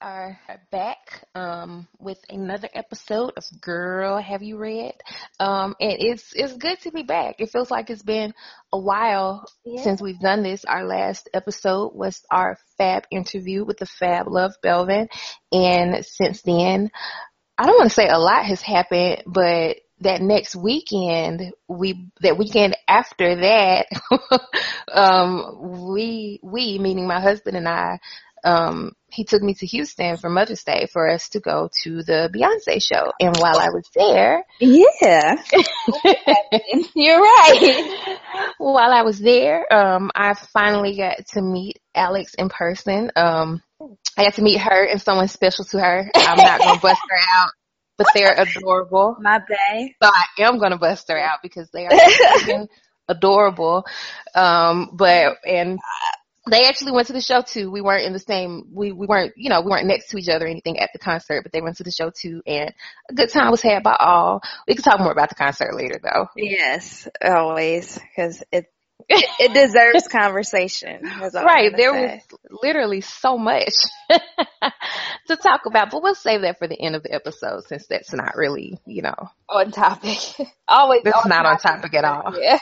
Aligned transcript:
are 0.00 0.38
back 0.70 1.24
um, 1.34 1.88
with 1.98 2.18
another 2.28 2.68
episode 2.72 3.32
of 3.36 3.44
Girl 3.60 4.18
Have 4.20 4.42
You 4.42 4.58
Read? 4.58 4.94
Um, 5.40 5.74
and 5.80 5.96
it's 5.98 6.32
it's 6.34 6.56
good 6.56 6.80
to 6.82 6.90
be 6.90 7.02
back. 7.02 7.36
It 7.38 7.50
feels 7.50 7.70
like 7.70 7.90
it's 7.90 8.02
been 8.02 8.34
a 8.72 8.78
while 8.78 9.46
yeah. 9.64 9.82
since 9.82 10.00
we've 10.00 10.20
done 10.20 10.42
this. 10.42 10.64
Our 10.64 10.84
last 10.84 11.28
episode 11.34 11.94
was 11.94 12.20
our 12.30 12.58
Fab 12.76 13.04
interview 13.10 13.64
with 13.64 13.78
the 13.78 13.86
Fab 13.86 14.28
Love 14.28 14.52
Belvin, 14.64 15.08
and 15.52 16.04
since 16.04 16.42
then, 16.42 16.90
I 17.56 17.66
don't 17.66 17.78
want 17.78 17.90
to 17.90 17.94
say 17.94 18.08
a 18.08 18.18
lot 18.18 18.44
has 18.44 18.62
happened, 18.62 19.24
but 19.26 19.78
that 20.00 20.22
next 20.22 20.54
weekend, 20.54 21.52
we 21.66 22.08
that 22.20 22.38
weekend 22.38 22.76
after 22.86 23.36
that, 23.36 23.86
um, 24.92 25.90
we 25.90 26.40
we 26.42 26.78
meaning 26.78 27.06
my 27.06 27.20
husband 27.20 27.56
and 27.56 27.68
I 27.68 27.98
um, 28.44 28.92
he 29.10 29.24
took 29.24 29.42
me 29.42 29.54
to 29.54 29.66
Houston 29.66 30.16
for 30.16 30.28
Mother's 30.28 30.64
Day 30.64 30.86
for 30.92 31.08
us 31.08 31.30
to 31.30 31.40
go 31.40 31.68
to 31.84 32.02
the 32.02 32.30
Beyonce 32.34 32.82
show. 32.82 33.12
And 33.20 33.36
while 33.36 33.58
I 33.58 33.68
was 33.70 33.88
there, 33.94 34.44
yeah, 34.60 35.36
you're 36.94 37.20
right. 37.20 38.18
while 38.58 38.92
I 38.92 39.02
was 39.02 39.18
there, 39.18 39.72
um, 39.72 40.10
I 40.14 40.34
finally 40.52 40.96
got 40.96 41.26
to 41.34 41.42
meet 41.42 41.78
Alex 41.94 42.34
in 42.34 42.48
person. 42.48 43.10
Um, 43.16 43.62
I 44.16 44.24
got 44.24 44.34
to 44.34 44.42
meet 44.42 44.58
her 44.58 44.84
and 44.84 45.00
someone 45.00 45.28
special 45.28 45.64
to 45.66 45.78
her. 45.78 46.10
I'm 46.14 46.36
not 46.36 46.60
gonna 46.60 46.80
bust 46.80 47.00
her 47.08 47.18
out, 47.40 47.50
but 47.96 48.08
they're 48.14 48.34
adorable. 48.36 49.16
My 49.20 49.38
bae. 49.38 49.94
So 50.02 50.10
I 50.10 50.42
am 50.42 50.58
gonna 50.58 50.78
bust 50.78 51.06
her 51.08 51.18
out 51.18 51.38
because 51.42 51.70
they 51.70 51.86
are 51.86 51.92
adorable. 53.08 53.84
Um, 54.34 54.90
but 54.92 55.38
and 55.46 55.78
they 56.48 56.66
actually 56.66 56.92
went 56.92 57.06
to 57.08 57.12
the 57.12 57.20
show 57.20 57.42
too. 57.42 57.70
We 57.70 57.80
weren't 57.80 58.04
in 58.04 58.12
the 58.12 58.18
same, 58.18 58.68
we, 58.72 58.92
we 58.92 59.06
weren't, 59.06 59.34
you 59.36 59.50
know, 59.50 59.60
we 59.60 59.70
weren't 59.70 59.86
next 59.86 60.10
to 60.10 60.18
each 60.18 60.28
other 60.28 60.46
or 60.46 60.48
anything 60.48 60.78
at 60.78 60.90
the 60.92 60.98
concert, 60.98 61.42
but 61.42 61.52
they 61.52 61.60
went 61.60 61.76
to 61.78 61.84
the 61.84 61.92
show 61.92 62.10
too 62.10 62.42
and 62.46 62.72
a 63.10 63.14
good 63.14 63.30
time 63.30 63.50
was 63.50 63.62
had 63.62 63.82
by 63.82 63.96
all. 63.98 64.40
We 64.66 64.74
can 64.74 64.82
talk 64.82 65.00
more 65.00 65.12
about 65.12 65.28
the 65.28 65.34
concert 65.34 65.74
later 65.74 66.00
though. 66.02 66.28
Yes, 66.36 67.08
always, 67.22 67.98
cause 68.16 68.42
it, 68.52 68.66
it 69.08 69.54
deserves 69.54 70.08
conversation. 70.12 71.02
Right. 71.32 71.72
There 71.76 71.92
say. 71.92 72.22
was 72.30 72.38
literally 72.62 73.00
so 73.00 73.38
much 73.38 73.74
to 75.28 75.36
talk 75.36 75.62
about, 75.66 75.90
but 75.90 76.02
we'll 76.02 76.14
save 76.14 76.42
that 76.42 76.58
for 76.58 76.68
the 76.68 76.80
end 76.80 76.96
of 76.96 77.02
the 77.02 77.14
episode 77.14 77.64
since 77.66 77.86
that's 77.86 78.12
not 78.12 78.36
really, 78.36 78.78
you 78.86 79.02
know, 79.02 79.30
on 79.48 79.70
topic. 79.70 80.18
Always. 80.68 81.02
That's 81.04 81.26
not 81.26 81.42
topic. 81.42 81.64
on 81.64 81.80
topic 81.80 81.94
at 81.94 82.04
all. 82.04 82.34
Yeah. 82.40 82.58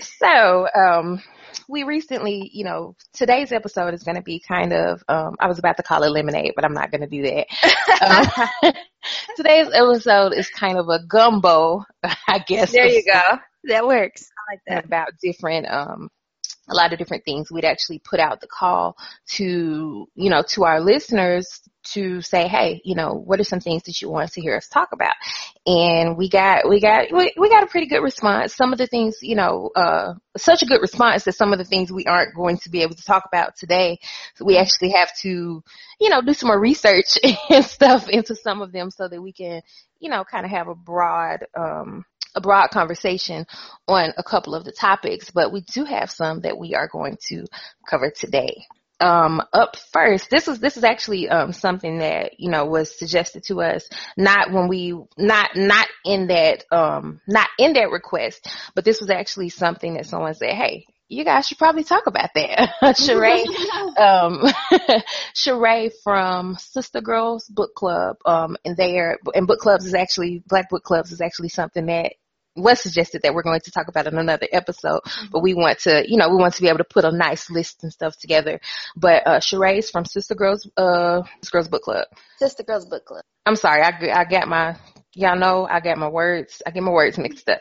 so, 0.00 0.68
um, 0.74 1.22
we 1.68 1.84
recently, 1.84 2.50
you 2.52 2.64
know, 2.64 2.96
today's 3.12 3.52
episode 3.52 3.92
is 3.92 4.02
going 4.02 4.16
to 4.16 4.22
be 4.22 4.40
kind 4.40 4.72
of, 4.72 5.02
um, 5.06 5.36
I 5.38 5.48
was 5.48 5.58
about 5.58 5.76
to 5.76 5.82
call 5.82 6.02
it 6.02 6.08
lemonade, 6.08 6.52
but 6.56 6.64
I'm 6.64 6.72
not 6.72 6.90
going 6.90 7.02
to 7.02 7.06
do 7.06 7.22
that. 7.22 8.48
um, 8.64 8.72
today's 9.36 9.68
episode 9.72 10.32
is 10.32 10.48
kind 10.48 10.78
of 10.78 10.88
a 10.88 11.00
gumbo, 11.06 11.84
I 12.26 12.38
guess. 12.38 12.72
There 12.72 12.86
you 12.86 13.04
go. 13.04 13.38
That 13.64 13.86
works. 13.86 14.30
I 14.32 14.54
like 14.54 14.60
that. 14.66 14.84
About 14.86 15.08
different, 15.22 15.70
um, 15.70 16.08
a 16.70 16.74
lot 16.74 16.92
of 16.92 16.98
different 16.98 17.24
things. 17.24 17.50
We'd 17.50 17.64
actually 17.64 18.00
put 18.00 18.20
out 18.20 18.40
the 18.40 18.46
call 18.46 18.96
to, 19.36 20.08
you 20.14 20.30
know, 20.30 20.42
to 20.50 20.64
our 20.64 20.80
listeners 20.80 21.46
to 21.92 22.20
say, 22.20 22.48
hey, 22.48 22.80
you 22.84 22.94
know, 22.94 23.14
what 23.14 23.40
are 23.40 23.44
some 23.44 23.60
things 23.60 23.84
that 23.84 24.02
you 24.02 24.10
want 24.10 24.30
to 24.32 24.40
hear 24.40 24.56
us 24.56 24.68
talk 24.68 24.90
about? 24.92 25.14
And 25.66 26.16
we 26.16 26.28
got, 26.28 26.68
we 26.68 26.80
got, 26.80 27.06
we, 27.12 27.32
we 27.38 27.48
got 27.48 27.62
a 27.62 27.66
pretty 27.66 27.86
good 27.86 28.02
response. 28.02 28.54
Some 28.54 28.72
of 28.72 28.78
the 28.78 28.86
things, 28.86 29.18
you 29.22 29.36
know, 29.36 29.70
uh, 29.74 30.14
such 30.36 30.62
a 30.62 30.66
good 30.66 30.80
response 30.80 31.24
that 31.24 31.34
some 31.34 31.52
of 31.52 31.58
the 31.58 31.64
things 31.64 31.90
we 31.90 32.04
aren't 32.04 32.34
going 32.34 32.58
to 32.58 32.70
be 32.70 32.82
able 32.82 32.94
to 32.94 33.04
talk 33.04 33.24
about 33.26 33.56
today. 33.56 33.98
So 34.34 34.44
we 34.44 34.58
actually 34.58 34.90
have 34.90 35.10
to, 35.22 35.62
you 36.00 36.10
know, 36.10 36.20
do 36.20 36.34
some 36.34 36.48
more 36.48 36.60
research 36.60 37.18
and 37.50 37.64
stuff 37.64 38.08
into 38.08 38.34
some 38.34 38.60
of 38.60 38.72
them 38.72 38.90
so 38.90 39.08
that 39.08 39.20
we 39.20 39.32
can, 39.32 39.62
you 40.00 40.10
know, 40.10 40.24
kind 40.24 40.44
of 40.44 40.50
have 40.50 40.68
a 40.68 40.74
broad, 40.74 41.46
um, 41.56 42.04
a 42.34 42.40
broad 42.40 42.68
conversation 42.68 43.46
on 43.86 44.12
a 44.16 44.22
couple 44.22 44.54
of 44.54 44.64
the 44.64 44.72
topics, 44.72 45.30
but 45.30 45.52
we 45.52 45.60
do 45.62 45.84
have 45.84 46.10
some 46.10 46.40
that 46.40 46.58
we 46.58 46.74
are 46.74 46.88
going 46.88 47.16
to 47.28 47.44
cover 47.88 48.10
today. 48.10 48.64
Um, 49.00 49.40
up 49.52 49.76
first, 49.92 50.28
this 50.28 50.48
is 50.48 50.58
this 50.58 50.76
is 50.76 50.82
actually 50.82 51.28
um, 51.28 51.52
something 51.52 51.98
that 51.98 52.40
you 52.40 52.50
know 52.50 52.66
was 52.66 52.98
suggested 52.98 53.44
to 53.44 53.62
us 53.62 53.88
not 54.16 54.50
when 54.50 54.66
we 54.66 54.92
not 55.16 55.50
not 55.54 55.86
in 56.04 56.26
that 56.28 56.64
um, 56.72 57.20
not 57.28 57.48
in 57.60 57.74
that 57.74 57.90
request, 57.90 58.48
but 58.74 58.84
this 58.84 59.00
was 59.00 59.08
actually 59.08 59.50
something 59.50 59.94
that 59.94 60.06
someone 60.06 60.34
said, 60.34 60.50
"Hey, 60.50 60.84
you 61.08 61.24
guys 61.24 61.46
should 61.46 61.58
probably 61.58 61.84
talk 61.84 62.06
about 62.06 62.30
that." 62.34 62.74
Sheree, 62.82 63.44
um, 63.98 64.44
Sheree 65.34 65.92
from 66.02 66.56
Sister 66.56 67.00
Girls 67.00 67.46
Book 67.48 67.74
Club, 67.74 68.16
um, 68.24 68.56
and 68.64 68.76
there 68.76 69.18
and 69.34 69.46
book 69.46 69.60
clubs 69.60 69.86
is 69.86 69.94
actually 69.94 70.42
Black 70.46 70.68
Book 70.70 70.84
Clubs 70.84 71.12
is 71.12 71.20
actually 71.20 71.48
something 71.48 71.86
that 71.86 72.12
was 72.58 72.80
suggested 72.80 73.22
that 73.22 73.34
we're 73.34 73.42
going 73.42 73.60
to 73.60 73.70
talk 73.70 73.88
about 73.88 74.06
in 74.06 74.18
another 74.18 74.46
episode, 74.52 75.00
mm-hmm. 75.06 75.26
but 75.30 75.42
we 75.42 75.54
want 75.54 75.78
to, 75.80 76.04
you 76.08 76.16
know, 76.16 76.28
we 76.28 76.36
want 76.36 76.54
to 76.54 76.62
be 76.62 76.68
able 76.68 76.78
to 76.78 76.84
put 76.84 77.04
a 77.04 77.12
nice 77.12 77.50
list 77.50 77.82
and 77.82 77.92
stuff 77.92 78.16
together. 78.18 78.60
But, 78.96 79.26
uh, 79.26 79.40
Sheree's 79.40 79.90
from 79.90 80.04
Sister 80.04 80.34
Girls, 80.34 80.68
uh, 80.76 81.22
Sister 81.40 81.52
Girls 81.52 81.68
Book 81.68 81.82
Club. 81.82 82.06
Sister 82.38 82.62
Girls 82.64 82.84
Book 82.84 83.04
Club. 83.04 83.22
I'm 83.46 83.56
sorry. 83.56 83.82
I, 83.82 84.20
I 84.20 84.24
got 84.24 84.48
my, 84.48 84.76
y'all 85.14 85.38
know 85.38 85.66
I 85.68 85.80
got 85.80 85.98
my 85.98 86.08
words, 86.08 86.62
I 86.66 86.70
get 86.70 86.82
my 86.82 86.90
words 86.90 87.18
mixed 87.18 87.48
up. 87.48 87.60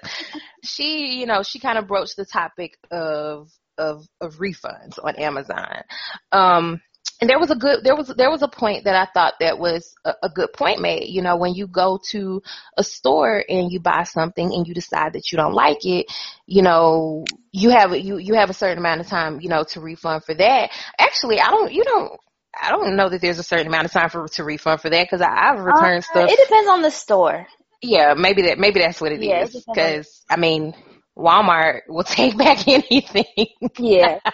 she, 0.63 1.19
you 1.19 1.25
know, 1.25 1.43
she 1.43 1.59
kind 1.59 1.77
of 1.77 1.87
broached 1.87 2.15
the 2.17 2.25
topic 2.25 2.77
of, 2.91 3.49
of, 3.77 4.05
of 4.21 4.35
refunds 4.35 4.97
on 5.03 5.15
Amazon. 5.15 5.83
Um, 6.31 6.81
and 7.19 7.29
there 7.29 7.39
was 7.39 7.49
a 7.49 7.55
good 7.55 7.83
there 7.83 7.95
was 7.95 8.13
there 8.15 8.29
was 8.29 8.43
a 8.43 8.47
point 8.47 8.83
that 8.83 8.95
I 8.95 9.09
thought 9.11 9.35
that 9.39 9.57
was 9.57 9.95
a, 10.05 10.13
a, 10.23 10.29
good 10.29 10.53
point 10.53 10.81
made. 10.81 11.07
You 11.07 11.23
know, 11.23 11.35
when 11.35 11.55
you 11.55 11.65
go 11.65 11.99
to 12.11 12.43
a 12.77 12.83
store 12.83 13.43
and 13.49 13.71
you 13.71 13.79
buy 13.79 14.03
something 14.03 14.53
and 14.53 14.67
you 14.67 14.75
decide 14.75 15.13
that 15.13 15.31
you 15.31 15.37
don't 15.37 15.53
like 15.53 15.83
it, 15.83 16.05
you 16.45 16.61
know, 16.61 17.25
you 17.51 17.71
have 17.71 17.97
you 17.97 18.17
you 18.17 18.35
have 18.35 18.51
a 18.51 18.53
certain 18.53 18.77
amount 18.77 19.01
of 19.01 19.07
time, 19.07 19.41
you 19.41 19.49
know, 19.49 19.63
to 19.69 19.81
refund 19.81 20.25
for 20.25 20.35
that. 20.35 20.69
Actually, 20.99 21.39
I 21.39 21.47
don't 21.47 21.73
you 21.73 21.83
don't 21.83 22.19
I 22.61 22.71
don't 22.71 22.95
know 22.95 23.09
that 23.09 23.21
there's 23.21 23.39
a 23.39 23.43
certain 23.43 23.67
amount 23.67 23.85
of 23.85 23.91
time 23.91 24.09
for 24.09 24.27
to 24.27 24.43
refund 24.43 24.81
for 24.81 24.89
that 24.89 25.03
because 25.03 25.21
I've 25.21 25.59
returned 25.59 25.99
uh, 25.99 26.01
stuff. 26.01 26.29
It 26.29 26.39
depends 26.47 26.69
on 26.69 26.81
the 26.81 26.91
store. 26.91 27.47
Yeah, 27.81 28.15
maybe 28.15 28.43
that 28.43 28.59
maybe 28.59 28.79
that's 28.79 28.99
what 28.99 29.11
it 29.11 29.21
yeah, 29.21 29.43
is. 29.43 29.63
Because 29.65 30.23
I 30.29 30.37
mean, 30.37 30.73
Walmart 31.17 31.81
will 31.87 32.03
take 32.05 32.37
back 32.37 32.67
anything. 32.67 33.47
Yeah. 33.77 34.19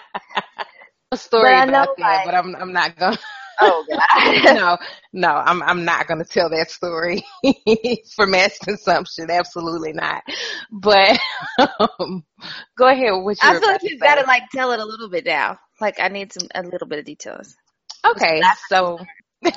a 1.12 1.16
story 1.16 1.52
but 1.52 1.68
about 1.68 1.88
that, 1.96 2.02
like, 2.02 2.24
but 2.26 2.34
I'm 2.34 2.54
I'm 2.56 2.72
not 2.72 2.96
gonna. 2.96 3.18
Oh 3.60 3.86
God. 3.88 4.56
no, 4.56 4.78
no, 5.12 5.28
I'm 5.28 5.62
I'm 5.62 5.84
not 5.84 6.08
gonna 6.08 6.24
tell 6.24 6.50
that 6.50 6.72
story 6.72 7.22
for 8.16 8.26
mass 8.26 8.58
consumption. 8.58 9.30
Absolutely 9.30 9.92
not. 9.92 10.24
But 10.72 11.20
um, 11.78 12.24
go 12.76 12.88
ahead. 12.88 13.12
What 13.22 13.38
I 13.40 13.60
feel 13.60 13.68
like 13.68 13.82
you've 13.84 14.00
gotta 14.00 14.26
like 14.26 14.42
tell 14.52 14.72
it 14.72 14.80
a 14.80 14.84
little 14.84 15.08
bit 15.08 15.24
now. 15.24 15.60
Like 15.80 16.00
I 16.00 16.08
need 16.08 16.32
some 16.32 16.48
a 16.52 16.64
little 16.64 16.88
bit 16.88 16.98
of 16.98 17.04
details. 17.04 17.54
Okay, 18.04 18.42
so. 18.68 18.98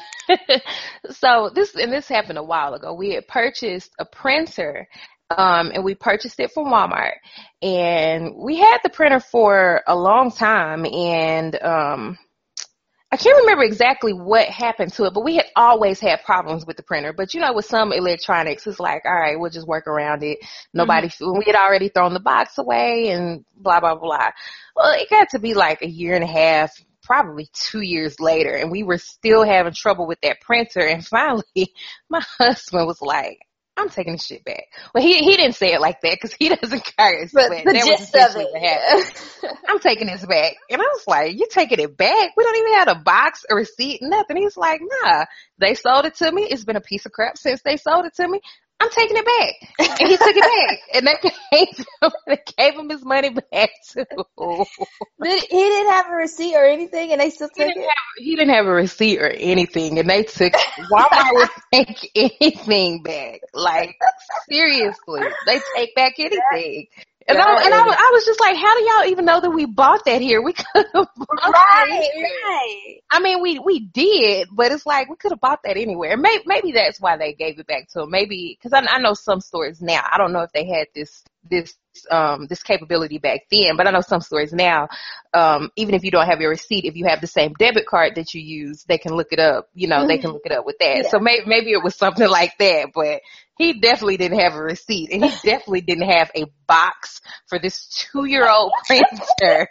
so 1.12 1.50
this 1.56 1.74
and 1.75 1.94
this 1.94 2.09
happened 2.09 2.38
a 2.38 2.44
while 2.44 2.74
ago. 2.74 2.94
We 2.94 3.13
had 3.13 3.25
purchased 3.25 3.91
a 4.00 4.06
printer 4.06 4.85
um, 5.30 5.72
and 5.74 5.84
we 5.84 5.96
purchased 5.96 6.40
it 6.40 6.52
from 6.52 6.66
Walmart. 6.66 7.16
And 7.62 8.35
we 8.35 8.58
had 8.58 8.80
the 8.84 8.90
printer 8.90 9.19
for 9.19 9.81
a 9.88 9.96
long 9.96 10.31
time, 10.31 10.85
and 10.85 11.62
um, 11.62 12.18
I 13.12 13.18
can't 13.18 13.38
remember 13.41 13.63
exactly 13.63 14.13
what 14.13 14.47
happened 14.47 14.94
to 14.94 15.06
it, 15.06 15.14
but 15.14 15.24
we 15.24 15.38
had 15.38 15.46
always 15.56 16.00
had 16.00 16.24
problems 16.24 16.66
with 16.66 16.78
the 16.78 16.84
printer. 16.84 17.14
But 17.14 17.34
you 17.34 17.40
know, 17.40 17.53
with 17.53 17.66
some 17.66 17.91
electronics, 17.91 18.68
it's 18.68 18.79
like, 18.79 19.03
all 19.06 19.14
right, 19.14 19.40
we'll 19.40 19.50
just 19.50 19.68
work 19.68 19.88
around 19.88 20.24
it. 20.24 20.40
Nobody, 20.74 21.08
mm-hmm. 21.08 21.38
we 21.38 21.46
had 21.46 21.56
already 21.56 21.90
thrown 21.90 22.14
the 22.14 22.19
box 22.19 22.58
away, 22.58 23.09
and 23.09 23.44
blah 23.56 23.79
blah 23.79 23.96
blah. 23.96 24.31
Well, 24.75 24.94
it 24.94 25.09
got 25.09 25.29
to 25.29 25.40
be 25.40 25.53
like 25.53 25.81
a 25.81 25.90
year 25.90 26.16
and 26.16 26.24
a 26.24 26.28
half, 26.28 26.72
probably 27.07 27.50
two 27.53 27.81
years 27.81 28.19
later, 28.19 28.53
and 28.53 28.69
we 28.69 28.84
were 28.84 28.97
still 28.97 29.44
having 29.44 29.73
trouble 29.73 30.05
with 30.05 30.20
that 30.22 30.41
printer. 30.41 30.82
And 30.82 31.05
finally, 31.08 31.73
my 32.09 32.22
husband 32.37 32.85
was 32.85 33.02
like, 33.02 33.40
I'm 33.78 33.90
taking 33.90 34.14
the 34.14 34.20
shit 34.20 34.43
back. 34.43 34.64
Well, 34.93 35.03
he 35.03 35.20
he 35.20 35.37
didn't 35.37 35.53
say 35.53 35.73
it 35.73 35.79
like 35.79 36.02
that 36.02 36.17
because 36.20 36.34
he 36.34 36.49
doesn't 36.55 36.84
curse. 36.97 37.32
But, 37.32 37.49
but 37.49 37.64
the 37.64 37.73
that 37.73 37.85
gist 37.85 38.16
of 38.16 38.35
it. 38.35 39.52
I'm 39.67 39.79
taking 39.79 40.08
this 40.08 40.26
back, 40.26 40.53
and 40.70 40.82
I 40.82 40.85
was 40.85 41.03
like, 41.08 41.37
"You 41.37 41.47
taking 41.49 41.79
it 41.79 41.96
back? 41.96 42.32
We 42.35 42.43
don't 42.43 42.58
even 42.58 42.73
have 42.73 42.87
a 42.87 43.02
box, 43.02 43.46
a 43.49 43.55
receipt, 43.55 43.99
nothing." 44.02 44.37
He's 44.37 44.58
like, 44.58 44.82
"Nah, 44.82 45.26
they 45.59 45.76
sold 45.76 46.05
it 46.05 46.16
to 46.16 46.32
me. 46.32 46.43
It's 46.43 46.66
been 46.66 46.76
a 46.76 46.82
piece 46.82 47.05
of 47.05 47.11
crap 47.11 47.37
since 47.37 47.61
they 47.61 47.78
sold 47.78 48.05
it 48.05 48.16
to 48.16 48.28
me. 48.28 48.41
I'm 48.79 48.90
taking 48.91 49.18
it 49.18 49.26
back. 49.26 50.00
And 50.00 50.09
he 50.09 50.18
took 50.18 50.35
it 50.35 50.41
back. 50.41 50.79
And 50.94 51.08
they 51.08 51.16
gave 51.52 51.78
him, 51.78 52.12
they 52.28 52.40
gave 52.58 52.76
him 52.76 52.90
his 52.90 53.03
money 53.03 53.29
back 53.29 53.70
too. 53.90 54.06
Did, 55.22 55.44
he 55.44 55.58
didn't 55.58 55.91
have 55.91 56.08
a 56.08 56.16
receipt 56.16 56.56
or 56.56 56.66
anything 56.66 57.12
and 57.12 57.20
they 57.20 57.29
still 57.29 57.50
took 57.50 57.66
he 57.66 57.79
it? 57.79 57.82
Have, 57.82 58.18
he 58.18 58.35
didn't 58.35 58.53
have 58.53 58.66
a 58.66 58.72
receipt 58.72 59.20
or 59.20 59.29
anything 59.29 60.00
and 60.00 60.09
they 60.09 60.24
took, 60.24 60.53
Walmart 60.91 61.34
would 61.34 61.50
take 61.72 62.12
anything 62.16 63.02
back. 63.03 63.41
Like, 63.53 63.96
seriously. 64.50 65.22
They 65.46 65.59
take 65.76 65.96
back 65.96 66.14
anything. 66.20 66.88
And, 67.29 67.38
I, 67.38 67.66
and 67.66 67.74
I, 67.74 67.84
was, 67.84 67.96
I 67.97 68.12
was 68.14 68.26
just 68.26 68.40
like, 68.40 68.56
how 68.56 68.78
do 68.78 68.84
y'all 68.84 69.12
even 69.12 69.26
know 69.26 69.41
that 69.41 69.50
we 69.50 69.66
bought 69.66 70.06
that 70.06 70.22
here? 70.22 70.41
We 70.41 70.53
could 70.53 70.85
have 70.94 71.08
bought 71.16 71.53
right, 71.53 72.09
right. 72.16 73.00
I 73.12 73.20
mean, 73.20 73.41
we 73.41 73.59
we 73.59 73.82
did, 73.82 74.47
but 74.52 74.72
it's 74.72 74.85
like 74.85 75.09
we 75.09 75.18
could 75.18 75.32
have 75.32 75.41
bought 75.41 75.59
that 75.66 75.76
anywhere. 75.76 76.16
Maybe 76.16 76.44
maybe 76.46 76.72
that's 76.72 77.02
why 77.02 77.18
they 77.18 77.34
gave 77.34 77.59
it 77.59 77.68
back 77.68 77.90
to 77.90 78.03
him. 78.03 78.12
Maybe 78.12 78.58
because 78.58 78.72
I, 78.72 78.79
I 78.90 79.00
know 79.00 79.14
some 79.14 79.41
stores 79.41 79.82
now. 79.82 80.06
I 80.09 80.18
don't 80.18 80.32
know 80.32 80.41
if 80.41 80.52
they 80.53 80.66
had 80.66 80.88
this 80.96 81.24
this 81.50 81.76
um 82.09 82.47
this 82.47 82.64
capability 82.64 83.17
back 83.17 83.41
then, 83.52 83.78
but 83.78 83.88
I 83.88 83.91
know 83.91 84.02
some 84.02 84.22
stores 84.22 84.53
now. 84.53 84.88
Um, 85.34 85.72
even 85.76 85.96
if 85.96 86.03
you 86.03 86.11
don't 86.11 86.26
have 86.26 86.41
your 86.41 86.49
receipt, 86.49 86.85
if 86.85 86.96
you 86.96 87.05
have 87.05 87.22
the 87.22 87.28
same 87.28 87.53
debit 87.59 87.85
card 87.85 88.16
that 88.16 88.34
you 88.34 88.41
use, 88.41 88.84
they 88.88 88.97
can 88.97 89.14
look 89.14 89.32
it 89.32 89.40
up. 89.40 89.70
You 89.73 89.88
know, 89.88 89.97
mm-hmm. 89.97 90.08
they 90.08 90.17
can 90.17 90.32
look 90.32 90.46
it 90.46 90.52
up 90.52 90.66
with 90.66 90.78
that. 90.79 91.03
Yeah. 91.03 91.09
So 91.09 91.20
maybe 91.20 91.46
maybe 91.46 91.72
it 91.72 91.84
was 91.84 91.96
something 91.96 92.28
like 92.29 92.58
that, 92.59 92.91
but 92.94 93.22
he 93.58 93.79
definitely 93.79 94.17
didn't 94.17 94.40
have 94.40 94.53
a 94.53 94.61
receipt 94.61 95.11
and 95.11 95.26
he 95.26 95.32
definitely 95.44 95.82
didn't 95.82 96.09
have 96.09 96.32
a 96.35 96.46
box 96.67 97.22
for 97.47 97.59
this 97.59 97.88
two 97.88 98.26
year 98.26 98.49
old 98.49 98.72
printer 98.88 99.67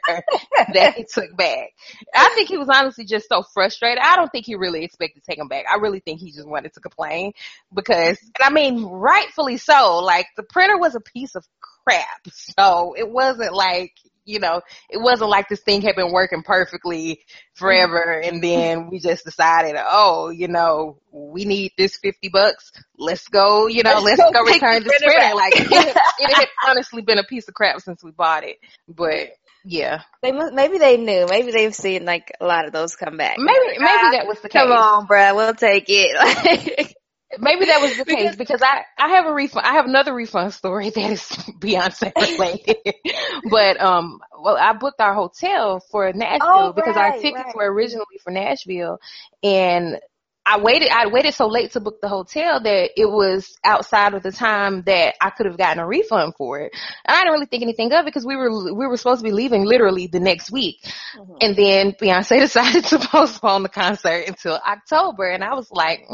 that 0.72 0.94
he 0.96 1.04
took 1.04 1.36
back. 1.36 1.70
I 2.14 2.32
think 2.34 2.48
he 2.48 2.58
was 2.58 2.68
honestly 2.68 3.04
just 3.04 3.28
so 3.28 3.42
frustrated. 3.54 4.02
I 4.02 4.16
don't 4.16 4.30
think 4.30 4.46
he 4.46 4.56
really 4.56 4.84
expected 4.84 5.22
to 5.22 5.30
take 5.30 5.38
him 5.38 5.48
back. 5.48 5.66
I 5.70 5.76
really 5.76 6.00
think 6.00 6.20
he 6.20 6.32
just 6.32 6.48
wanted 6.48 6.74
to 6.74 6.80
complain 6.80 7.32
because, 7.72 8.18
and 8.20 8.42
I 8.42 8.50
mean, 8.50 8.84
rightfully 8.84 9.56
so, 9.56 9.98
like 9.98 10.26
the 10.36 10.42
printer 10.42 10.78
was 10.78 10.94
a 10.94 11.00
piece 11.00 11.34
of 11.34 11.46
crap. 11.86 12.26
So 12.32 12.94
it 12.96 13.08
wasn't 13.08 13.54
like, 13.54 13.92
you 14.24 14.40
know, 14.40 14.60
it 14.90 14.98
wasn't 14.98 15.30
like 15.30 15.48
this 15.48 15.60
thing 15.60 15.82
had 15.82 15.94
been 15.94 16.12
working 16.12 16.42
perfectly 16.42 17.20
forever 17.54 18.20
and 18.20 18.42
then 18.42 18.90
we 18.90 18.98
just 18.98 19.24
decided, 19.24 19.76
oh, 19.78 20.30
you 20.30 20.48
know, 20.48 20.98
we 21.12 21.44
need 21.44 21.72
this 21.78 21.96
50 21.96 22.28
bucks. 22.30 22.72
Let's 22.98 23.28
go, 23.28 23.68
you 23.68 23.84
know, 23.84 24.00
let's, 24.00 24.18
let's 24.18 24.32
go, 24.32 24.44
go 24.44 24.52
return 24.52 24.82
this 24.82 24.98
printer. 24.98 25.34
Like 25.34 25.52
it, 25.54 25.96
it 26.18 26.34
had 26.34 26.48
honestly 26.66 27.02
been 27.02 27.18
a 27.18 27.24
piece 27.24 27.46
of 27.46 27.54
crap 27.54 27.80
since 27.80 28.02
we 28.02 28.10
bought 28.10 28.42
it, 28.42 28.56
but 28.88 29.28
yeah. 29.64 30.02
They 30.22 30.32
must, 30.32 30.54
maybe 30.54 30.78
they 30.78 30.96
knew. 30.96 31.26
Maybe 31.28 31.52
they've 31.52 31.74
seen 31.74 32.04
like 32.04 32.32
a 32.40 32.46
lot 32.46 32.66
of 32.66 32.72
those 32.72 32.96
come 32.96 33.16
back. 33.16 33.36
Maybe, 33.38 33.78
maybe 33.78 33.84
ah, 33.84 34.10
that 34.12 34.26
was 34.26 34.40
the 34.40 34.48
case. 34.48 34.62
Come 34.62 34.72
on, 34.72 35.06
bruh, 35.06 35.34
we'll 35.34 35.54
take 35.54 35.86
it. 35.88 36.94
Maybe 37.38 37.66
that 37.66 37.80
was 37.80 37.96
the 37.96 38.04
because, 38.04 38.22
case 38.28 38.36
because 38.36 38.62
I 38.62 38.84
I 38.98 39.08
have 39.08 39.26
a 39.26 39.32
refund. 39.32 39.66
I 39.66 39.72
have 39.72 39.86
another 39.86 40.14
refund 40.14 40.54
story 40.54 40.90
that 40.94 41.10
is 41.10 41.22
Beyonce 41.58 42.12
related. 42.16 42.76
but 43.50 43.80
um, 43.80 44.20
well, 44.40 44.56
I 44.56 44.72
booked 44.74 45.00
our 45.00 45.14
hotel 45.14 45.80
for 45.90 46.12
Nashville 46.12 46.48
oh, 46.48 46.72
because 46.72 46.96
right, 46.96 47.14
our 47.14 47.18
tickets 47.18 47.44
right. 47.46 47.56
were 47.56 47.72
originally 47.72 48.18
for 48.22 48.30
Nashville, 48.30 49.00
and 49.42 49.98
I 50.48 50.60
waited, 50.60 50.90
I 50.92 51.08
waited 51.08 51.34
so 51.34 51.48
late 51.48 51.72
to 51.72 51.80
book 51.80 52.00
the 52.00 52.08
hotel 52.08 52.60
that 52.60 52.90
it 52.96 53.06
was 53.06 53.58
outside 53.64 54.14
of 54.14 54.22
the 54.22 54.30
time 54.30 54.82
that 54.82 55.16
I 55.20 55.30
could 55.30 55.46
have 55.46 55.58
gotten 55.58 55.82
a 55.82 55.86
refund 55.86 56.34
for 56.38 56.60
it. 56.60 56.72
And 57.04 57.16
I 57.16 57.20
didn't 57.20 57.32
really 57.32 57.46
think 57.46 57.64
anything 57.64 57.92
of 57.92 58.02
it 58.02 58.04
because 58.04 58.24
we 58.24 58.36
were, 58.36 58.72
we 58.72 58.86
were 58.86 58.96
supposed 58.96 59.20
to 59.20 59.24
be 59.24 59.32
leaving 59.32 59.64
literally 59.64 60.06
the 60.06 60.20
next 60.20 60.52
week. 60.52 60.76
Mm-hmm. 61.18 61.32
And 61.40 61.56
then 61.56 61.92
Beyonce 62.00 62.38
decided 62.40 62.84
to 62.84 63.00
postpone 63.00 63.64
the 63.64 63.68
concert 63.68 64.28
until 64.28 64.54
October. 64.54 65.28
And 65.28 65.42
I 65.42 65.54
was 65.54 65.68
like, 65.72 66.06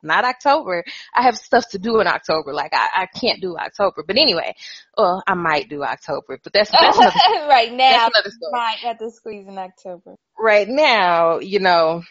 not 0.00 0.24
October. 0.24 0.84
I 1.12 1.22
have 1.22 1.36
stuff 1.36 1.68
to 1.70 1.80
do 1.80 1.98
in 1.98 2.06
October. 2.06 2.54
Like 2.54 2.72
I, 2.72 2.88
I 2.94 3.06
can't 3.06 3.40
do 3.40 3.56
October. 3.56 4.04
But 4.06 4.16
anyway, 4.16 4.54
well, 4.96 5.24
I 5.26 5.34
might 5.34 5.68
do 5.68 5.82
October, 5.82 6.38
but 6.42 6.52
that's, 6.52 6.70
that's 6.70 6.98
another, 6.98 7.16
right 7.48 7.72
now. 7.72 7.90
That's 7.90 8.14
another 8.14 8.30
story. 8.30 8.52
Might 8.52 8.78
have 8.78 8.98
to 8.98 9.10
squeeze 9.10 9.48
in 9.48 9.58
October. 9.58 10.14
Right 10.38 10.68
now, 10.68 11.40
you 11.40 11.58
know, 11.58 12.02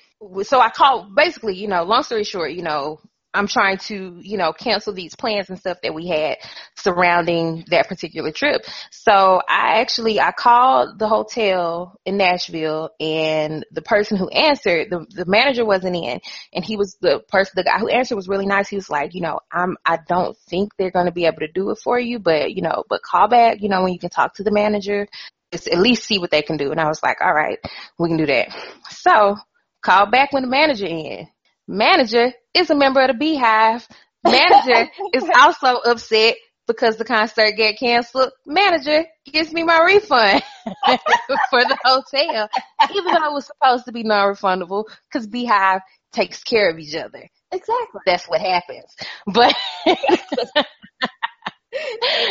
so 0.43 0.59
I 0.59 0.69
called 0.69 1.15
basically, 1.15 1.55
you 1.55 1.67
know, 1.67 1.83
long 1.83 2.03
story 2.03 2.23
short, 2.23 2.51
you 2.51 2.63
know, 2.63 2.99
I'm 3.33 3.47
trying 3.47 3.77
to, 3.87 4.19
you 4.21 4.37
know, 4.37 4.51
cancel 4.51 4.91
these 4.91 5.15
plans 5.15 5.49
and 5.49 5.57
stuff 5.57 5.77
that 5.83 5.93
we 5.93 6.07
had 6.07 6.35
surrounding 6.75 7.63
that 7.69 7.87
particular 7.87 8.31
trip. 8.33 8.63
So 8.91 9.41
I 9.47 9.79
actually, 9.79 10.19
I 10.19 10.33
called 10.33 10.99
the 10.99 11.07
hotel 11.07 11.95
in 12.05 12.17
Nashville 12.17 12.89
and 12.99 13.65
the 13.71 13.81
person 13.81 14.17
who 14.17 14.27
answered, 14.27 14.89
the, 14.89 15.05
the 15.09 15.25
manager 15.25 15.63
wasn't 15.63 15.95
in 15.95 16.19
and 16.51 16.65
he 16.65 16.75
was 16.75 16.97
the 16.99 17.21
person, 17.29 17.53
the 17.55 17.63
guy 17.63 17.79
who 17.79 17.87
answered 17.87 18.17
was 18.17 18.27
really 18.27 18.45
nice. 18.45 18.67
He 18.67 18.75
was 18.75 18.89
like, 18.89 19.15
you 19.15 19.21
know, 19.21 19.39
I'm, 19.49 19.77
I 19.85 19.99
don't 20.09 20.37
think 20.49 20.73
they're 20.77 20.91
going 20.91 21.05
to 21.05 21.13
be 21.13 21.25
able 21.25 21.39
to 21.39 21.51
do 21.51 21.69
it 21.69 21.77
for 21.77 21.97
you, 21.97 22.19
but, 22.19 22.53
you 22.53 22.61
know, 22.61 22.83
but 22.89 23.01
call 23.01 23.29
back, 23.29 23.61
you 23.61 23.69
know, 23.69 23.81
when 23.81 23.93
you 23.93 23.99
can 23.99 24.09
talk 24.09 24.35
to 24.35 24.43
the 24.43 24.51
manager, 24.51 25.07
Just 25.53 25.67
at 25.67 25.79
least 25.79 26.05
see 26.05 26.17
what 26.19 26.31
they 26.31 26.41
can 26.41 26.57
do. 26.57 26.71
And 26.71 26.79
I 26.79 26.87
was 26.87 27.03
like, 27.03 27.21
all 27.21 27.33
right, 27.33 27.59
we 27.99 28.07
can 28.07 28.17
do 28.17 28.25
that. 28.25 28.49
So 28.89 29.35
Call 29.81 30.05
back 30.09 30.31
when 30.33 30.43
the 30.43 30.49
manager 30.49 30.85
in. 30.85 31.27
Manager 31.67 32.33
is 32.53 32.69
a 32.69 32.75
member 32.75 33.01
of 33.01 33.17
the 33.17 33.25
BeyHive. 33.25 33.87
Manager 34.23 34.91
is 35.13 35.27
also 35.35 35.75
upset 35.77 36.35
because 36.67 36.97
the 36.97 37.05
concert 37.05 37.53
got 37.57 37.77
canceled. 37.77 38.31
Manager 38.45 39.05
gives 39.25 39.51
me 39.51 39.63
my 39.63 39.79
refund 39.79 40.43
for 40.65 41.63
the 41.63 41.77
hotel, 41.83 42.49
even 42.93 43.13
though 43.13 43.29
it 43.29 43.33
was 43.33 43.47
supposed 43.47 43.85
to 43.85 43.91
be 43.91 44.03
non-refundable 44.03 44.85
because 45.11 45.27
BeyHive 45.27 45.81
takes 46.11 46.43
care 46.43 46.69
of 46.69 46.77
each 46.77 46.95
other. 46.95 47.27
Exactly. 47.51 48.01
That's 48.05 48.25
what 48.27 48.41
happens. 48.41 48.95
But 49.25 49.55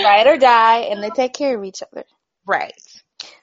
ride 0.04 0.26
or 0.26 0.38
die, 0.38 0.80
and 0.90 1.02
they 1.02 1.10
take 1.10 1.34
care 1.34 1.58
of 1.58 1.64
each 1.64 1.82
other. 1.82 2.04
Right. 2.46 2.72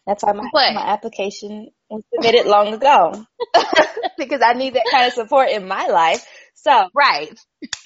That's 0.08 0.24
why 0.24 0.32
my, 0.32 0.50
my 0.54 0.88
application 0.88 1.70
was 1.90 2.02
submitted 2.14 2.48
long 2.48 2.74
ago. 2.74 3.26
because 4.18 4.42
I 4.44 4.54
need 4.54 4.76
that 4.76 4.86
kind 4.90 5.06
of 5.06 5.14
support 5.14 5.50
in 5.50 5.68
my 5.68 5.88
life. 5.88 6.26
So 6.56 6.88
Right. 6.96 7.38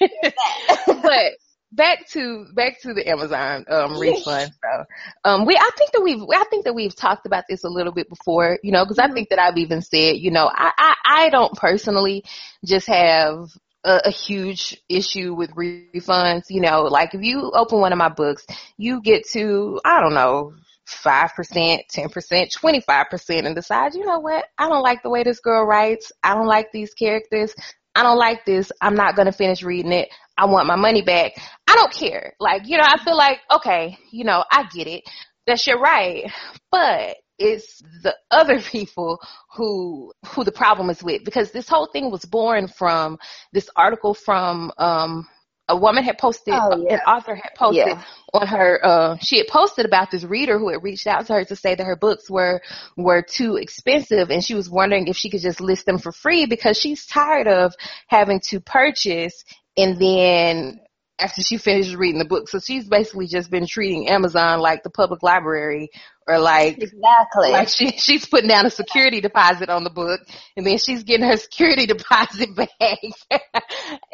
but 0.86 1.32
back 1.72 2.08
to 2.10 2.46
back 2.54 2.80
to 2.82 2.94
the 2.94 3.08
Amazon 3.08 3.64
um 3.68 3.98
refund. 3.98 4.52
So 4.62 4.84
um 5.24 5.46
we 5.46 5.56
I 5.56 5.70
think 5.76 5.92
that 5.92 6.02
we've 6.02 6.22
I 6.32 6.44
think 6.44 6.64
that 6.64 6.74
we've 6.74 6.94
talked 6.94 7.26
about 7.26 7.44
this 7.48 7.64
a 7.64 7.68
little 7.68 7.92
bit 7.92 8.08
before, 8.08 8.58
you 8.62 8.70
know, 8.70 8.84
because 8.84 9.00
I 9.00 9.06
mm-hmm. 9.06 9.14
think 9.14 9.28
that 9.30 9.40
I've 9.40 9.58
even 9.58 9.82
said, 9.82 10.16
you 10.16 10.30
know, 10.30 10.48
I, 10.52 10.70
I 10.78 10.94
I 11.04 11.28
don't 11.30 11.56
personally 11.56 12.24
just 12.64 12.86
have 12.86 13.48
a, 13.84 14.02
a, 14.04 14.10
huge 14.10 14.80
issue 14.88 15.34
with 15.34 15.50
refunds. 15.50 16.44
You 16.48 16.60
know, 16.60 16.82
like 16.82 17.14
if 17.14 17.22
you 17.22 17.50
open 17.52 17.80
one 17.80 17.92
of 17.92 17.98
my 17.98 18.10
books, 18.10 18.46
you 18.76 19.00
get 19.00 19.28
to, 19.30 19.80
I 19.84 20.00
don't 20.00 20.14
know, 20.14 20.54
5%, 20.88 21.80
10%, 21.94 22.48
25% 22.52 23.46
and 23.46 23.54
decide, 23.54 23.94
you 23.94 24.04
know 24.04 24.18
what? 24.18 24.44
I 24.58 24.68
don't 24.68 24.82
like 24.82 25.02
the 25.02 25.10
way 25.10 25.22
this 25.22 25.40
girl 25.40 25.64
writes. 25.64 26.12
I 26.22 26.34
don't 26.34 26.46
like 26.46 26.72
these 26.72 26.94
characters. 26.94 27.54
I 27.94 28.02
don't 28.02 28.18
like 28.18 28.44
this. 28.44 28.72
I'm 28.80 28.94
not 28.94 29.16
going 29.16 29.26
to 29.26 29.32
finish 29.32 29.62
reading 29.62 29.92
it. 29.92 30.08
I 30.36 30.46
want 30.46 30.66
my 30.66 30.76
money 30.76 31.02
back. 31.02 31.32
I 31.68 31.74
don't 31.76 31.92
care. 31.92 32.32
Like, 32.40 32.62
you 32.66 32.78
know, 32.78 32.84
I 32.86 33.02
feel 33.04 33.16
like, 33.16 33.38
okay, 33.50 33.98
you 34.10 34.24
know, 34.24 34.44
I 34.50 34.64
get 34.74 34.86
it. 34.86 35.04
That's 35.46 35.66
your 35.66 35.78
right. 35.78 36.30
But 36.70 37.16
it's 37.38 37.82
the 38.02 38.14
other 38.30 38.60
people 38.60 39.20
who 39.54 40.12
who 40.28 40.44
the 40.44 40.52
problem 40.52 40.90
is 40.90 41.02
with 41.02 41.24
because 41.24 41.50
this 41.50 41.68
whole 41.68 41.88
thing 41.92 42.10
was 42.10 42.24
born 42.24 42.68
from 42.68 43.18
this 43.52 43.68
article 43.76 44.14
from 44.14 44.72
um 44.78 45.26
a 45.72 45.76
woman 45.76 46.04
had 46.04 46.18
posted, 46.18 46.54
oh, 46.54 46.84
yeah. 46.86 46.94
an 46.94 47.00
author 47.00 47.34
had 47.34 47.54
posted 47.56 47.86
yeah. 47.86 48.02
on 48.34 48.46
her, 48.46 48.78
uh, 48.84 49.16
she 49.20 49.38
had 49.38 49.46
posted 49.48 49.86
about 49.86 50.10
this 50.10 50.22
reader 50.22 50.58
who 50.58 50.68
had 50.70 50.82
reached 50.82 51.06
out 51.06 51.26
to 51.26 51.32
her 51.32 51.44
to 51.44 51.56
say 51.56 51.74
that 51.74 51.84
her 51.84 51.96
books 51.96 52.28
were, 52.28 52.60
were 52.96 53.22
too 53.22 53.56
expensive 53.56 54.30
and 54.30 54.44
she 54.44 54.54
was 54.54 54.68
wondering 54.68 55.08
if 55.08 55.16
she 55.16 55.30
could 55.30 55.40
just 55.40 55.60
list 55.60 55.86
them 55.86 55.98
for 55.98 56.12
free 56.12 56.46
because 56.46 56.78
she's 56.78 57.06
tired 57.06 57.48
of 57.48 57.74
having 58.06 58.40
to 58.50 58.60
purchase 58.60 59.44
and 59.76 59.98
then 59.98 60.78
after 61.18 61.40
she 61.40 61.56
finishes 61.56 61.96
reading 61.96 62.18
the 62.18 62.26
book. 62.26 62.48
So 62.48 62.58
she's 62.58 62.86
basically 62.86 63.26
just 63.26 63.50
been 63.50 63.66
treating 63.66 64.08
Amazon 64.08 64.60
like 64.60 64.82
the 64.82 64.90
public 64.90 65.22
library 65.22 65.88
or 66.26 66.38
like 66.38 66.78
exactly. 66.78 67.50
like 67.50 67.68
she 67.68 67.90
she's 67.92 68.26
putting 68.26 68.48
down 68.48 68.66
a 68.66 68.70
security 68.70 69.20
deposit 69.20 69.68
on 69.68 69.84
the 69.84 69.90
book 69.90 70.20
and 70.56 70.66
then 70.66 70.78
she's 70.78 71.02
getting 71.02 71.26
her 71.26 71.36
security 71.36 71.86
deposit 71.86 72.54
back 72.54 72.98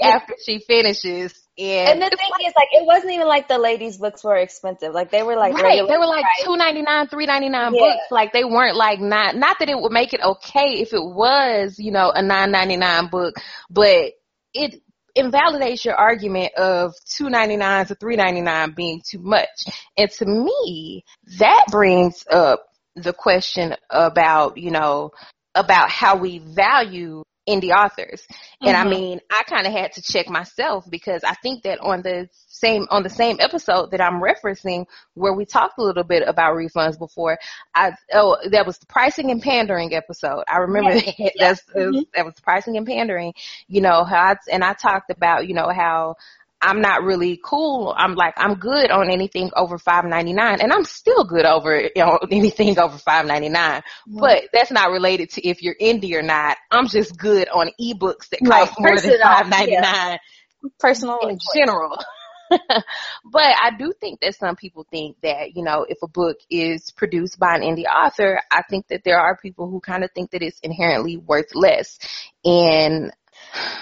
after 0.03 0.35
she 0.45 0.61
finishes. 0.61 1.35
And, 1.59 1.89
and 1.89 2.03
the 2.03 2.17
thing 2.17 2.31
like, 2.31 2.47
is 2.47 2.55
like 2.57 2.69
it 2.73 2.87
wasn't 2.87 3.13
even 3.13 3.27
like 3.27 3.49
the 3.49 3.59
ladies 3.59 3.99
books 3.99 4.23
were 4.23 4.37
expensive. 4.37 4.93
Like 4.95 5.11
they 5.11 5.25
were 5.25 5.37
like 5.37 5.55
right. 5.55 5.83
they 5.89 5.99
were 5.99 6.07
like 6.07 6.25
two 6.45 6.57
ninety 6.57 6.83
nine 6.83 7.09
three 7.09 7.27
ninety 7.27 7.49
nine 7.49 7.75
yeah. 7.75 7.81
books. 7.81 8.05
Like 8.11 8.33
they 8.33 8.45
weren't 8.45 8.77
like 8.77 9.01
not 9.01 9.37
not 9.37 9.59
that 9.59 9.69
it 9.69 9.79
would 9.79 9.93
make 9.93 10.13
it 10.13 10.21
okay 10.23 10.81
if 10.81 10.93
it 10.93 11.03
was 11.03 11.77
you 11.79 11.91
know 11.91 12.11
a 12.15 12.23
nine 12.23 12.53
ninety 12.53 12.77
nine 12.77 13.09
book 13.09 13.35
but 13.71 14.13
it 14.55 14.83
invalidates 15.15 15.85
your 15.85 15.95
argument 15.95 16.55
of 16.55 16.95
two 17.07 17.29
ninety 17.31 17.57
nine 17.57 17.87
to 17.87 17.95
three 17.95 18.17
ninety 18.17 18.41
nine 18.41 18.73
being 18.73 19.03
too 19.09 19.19
much. 19.21 19.49
And 19.97 20.11
to 20.11 20.27
me, 20.27 21.05
that 21.39 21.65
brings 21.71 22.25
up 22.31 22.65
the 22.97 23.13
question 23.13 23.75
about, 23.91 24.59
you 24.59 24.71
know, 24.71 25.11
about 25.55 25.91
how 25.91 26.17
we 26.17 26.39
value 26.39 27.25
indie 27.49 27.75
authors. 27.75 28.27
And 28.61 28.77
mm-hmm. 28.77 28.87
I 28.87 28.91
mean, 28.91 29.21
I 29.31 29.43
kind 29.45 29.67
of 29.67 29.73
had 29.73 29.93
to 29.93 30.03
check 30.03 30.29
myself 30.29 30.89
because 30.89 31.23
I 31.25 31.35
think 31.43 31.63
that 31.63 31.81
on 31.81 32.03
the 32.03 32.29
same, 32.47 32.87
on 32.91 33.03
the 33.03 33.11
same 33.11 33.39
episode 33.41 33.91
that 33.93 34.01
I'm 34.01 34.21
referencing 34.21 34.87
where 35.15 35.33
we 35.33 35.45
talked 35.45 35.79
a 35.79 35.83
little 35.83 36.05
bit 36.05 36.23
about 36.27 36.55
refunds 36.55 36.99
before, 36.99 37.39
I, 37.75 37.93
oh, 38.13 38.37
that 38.51 38.67
was 38.67 38.79
the 38.79 38.87
pricing 38.87 39.31
and 39.31 39.43
pandering 39.43 39.95
episode. 39.95 40.45
I 40.49 40.59
remember 40.59 40.95
yeah. 40.95 41.13
that, 41.19 41.33
that's, 41.39 41.63
mm-hmm. 41.75 42.01
that 42.15 42.25
was 42.25 42.35
pricing 42.43 42.77
and 42.77 42.87
pandering, 42.87 43.33
you 43.67 43.81
know, 43.81 44.05
how 44.05 44.19
I, 44.19 44.37
and 44.51 44.63
I 44.63 44.75
talked 44.75 45.11
about, 45.11 45.49
you 45.49 45.55
know, 45.55 45.71
how 45.71 46.17
I'm 46.61 46.81
not 46.81 47.03
really 47.03 47.41
cool. 47.43 47.95
I'm 47.97 48.15
like, 48.15 48.35
I'm 48.37 48.55
good 48.55 48.91
on 48.91 49.11
anything 49.11 49.51
over 49.55 49.79
five 49.79 50.05
ninety 50.05 50.33
nine, 50.33 50.61
and 50.61 50.73
I'm 50.73 50.85
still 50.85 51.25
good 51.25 51.45
over 51.45 51.81
you 51.81 51.91
know 51.97 52.19
anything 52.31 52.79
over 52.79 52.99
five 52.99 53.27
ninety 53.27 53.49
nine. 53.49 53.83
Mm-hmm. 54.09 54.19
But 54.19 54.45
that's 54.53 54.71
not 54.71 54.91
related 54.91 55.31
to 55.31 55.47
if 55.47 55.63
you're 55.63 55.77
indie 55.81 56.15
or 56.15 56.23
not. 56.23 56.57
I'm 56.71 56.89
just 56.89 57.17
good 57.17 57.49
on 57.49 57.71
ebooks 57.81 58.29
that 58.31 58.41
cost 58.45 58.73
right. 58.79 58.81
more 58.81 59.01
than 59.01 59.21
five 59.21 59.49
ninety 59.49 59.77
nine. 59.77 60.19
Yeah. 60.63 60.71
Personal 60.81 61.21
in 61.29 61.39
general. 61.55 61.97
but 62.51 63.43
I 63.43 63.71
do 63.79 63.93
think 64.01 64.21
that 64.21 64.35
some 64.35 64.57
people 64.57 64.87
think 64.91 65.17
that, 65.23 65.55
you 65.55 65.63
know, 65.63 65.85
if 65.89 65.99
a 66.03 66.09
book 66.09 66.39
is 66.51 66.91
produced 66.91 67.39
by 67.39 67.55
an 67.55 67.63
indie 67.63 67.85
author, 67.85 68.41
I 68.51 68.63
think 68.69 68.89
that 68.89 69.03
there 69.05 69.21
are 69.21 69.37
people 69.37 69.71
who 69.71 69.81
kind 69.81 70.05
of 70.05 70.11
think 70.13 70.31
that 70.31 70.43
it's 70.43 70.59
inherently 70.61 71.17
worth 71.17 71.55
less. 71.55 71.99
And 72.45 73.13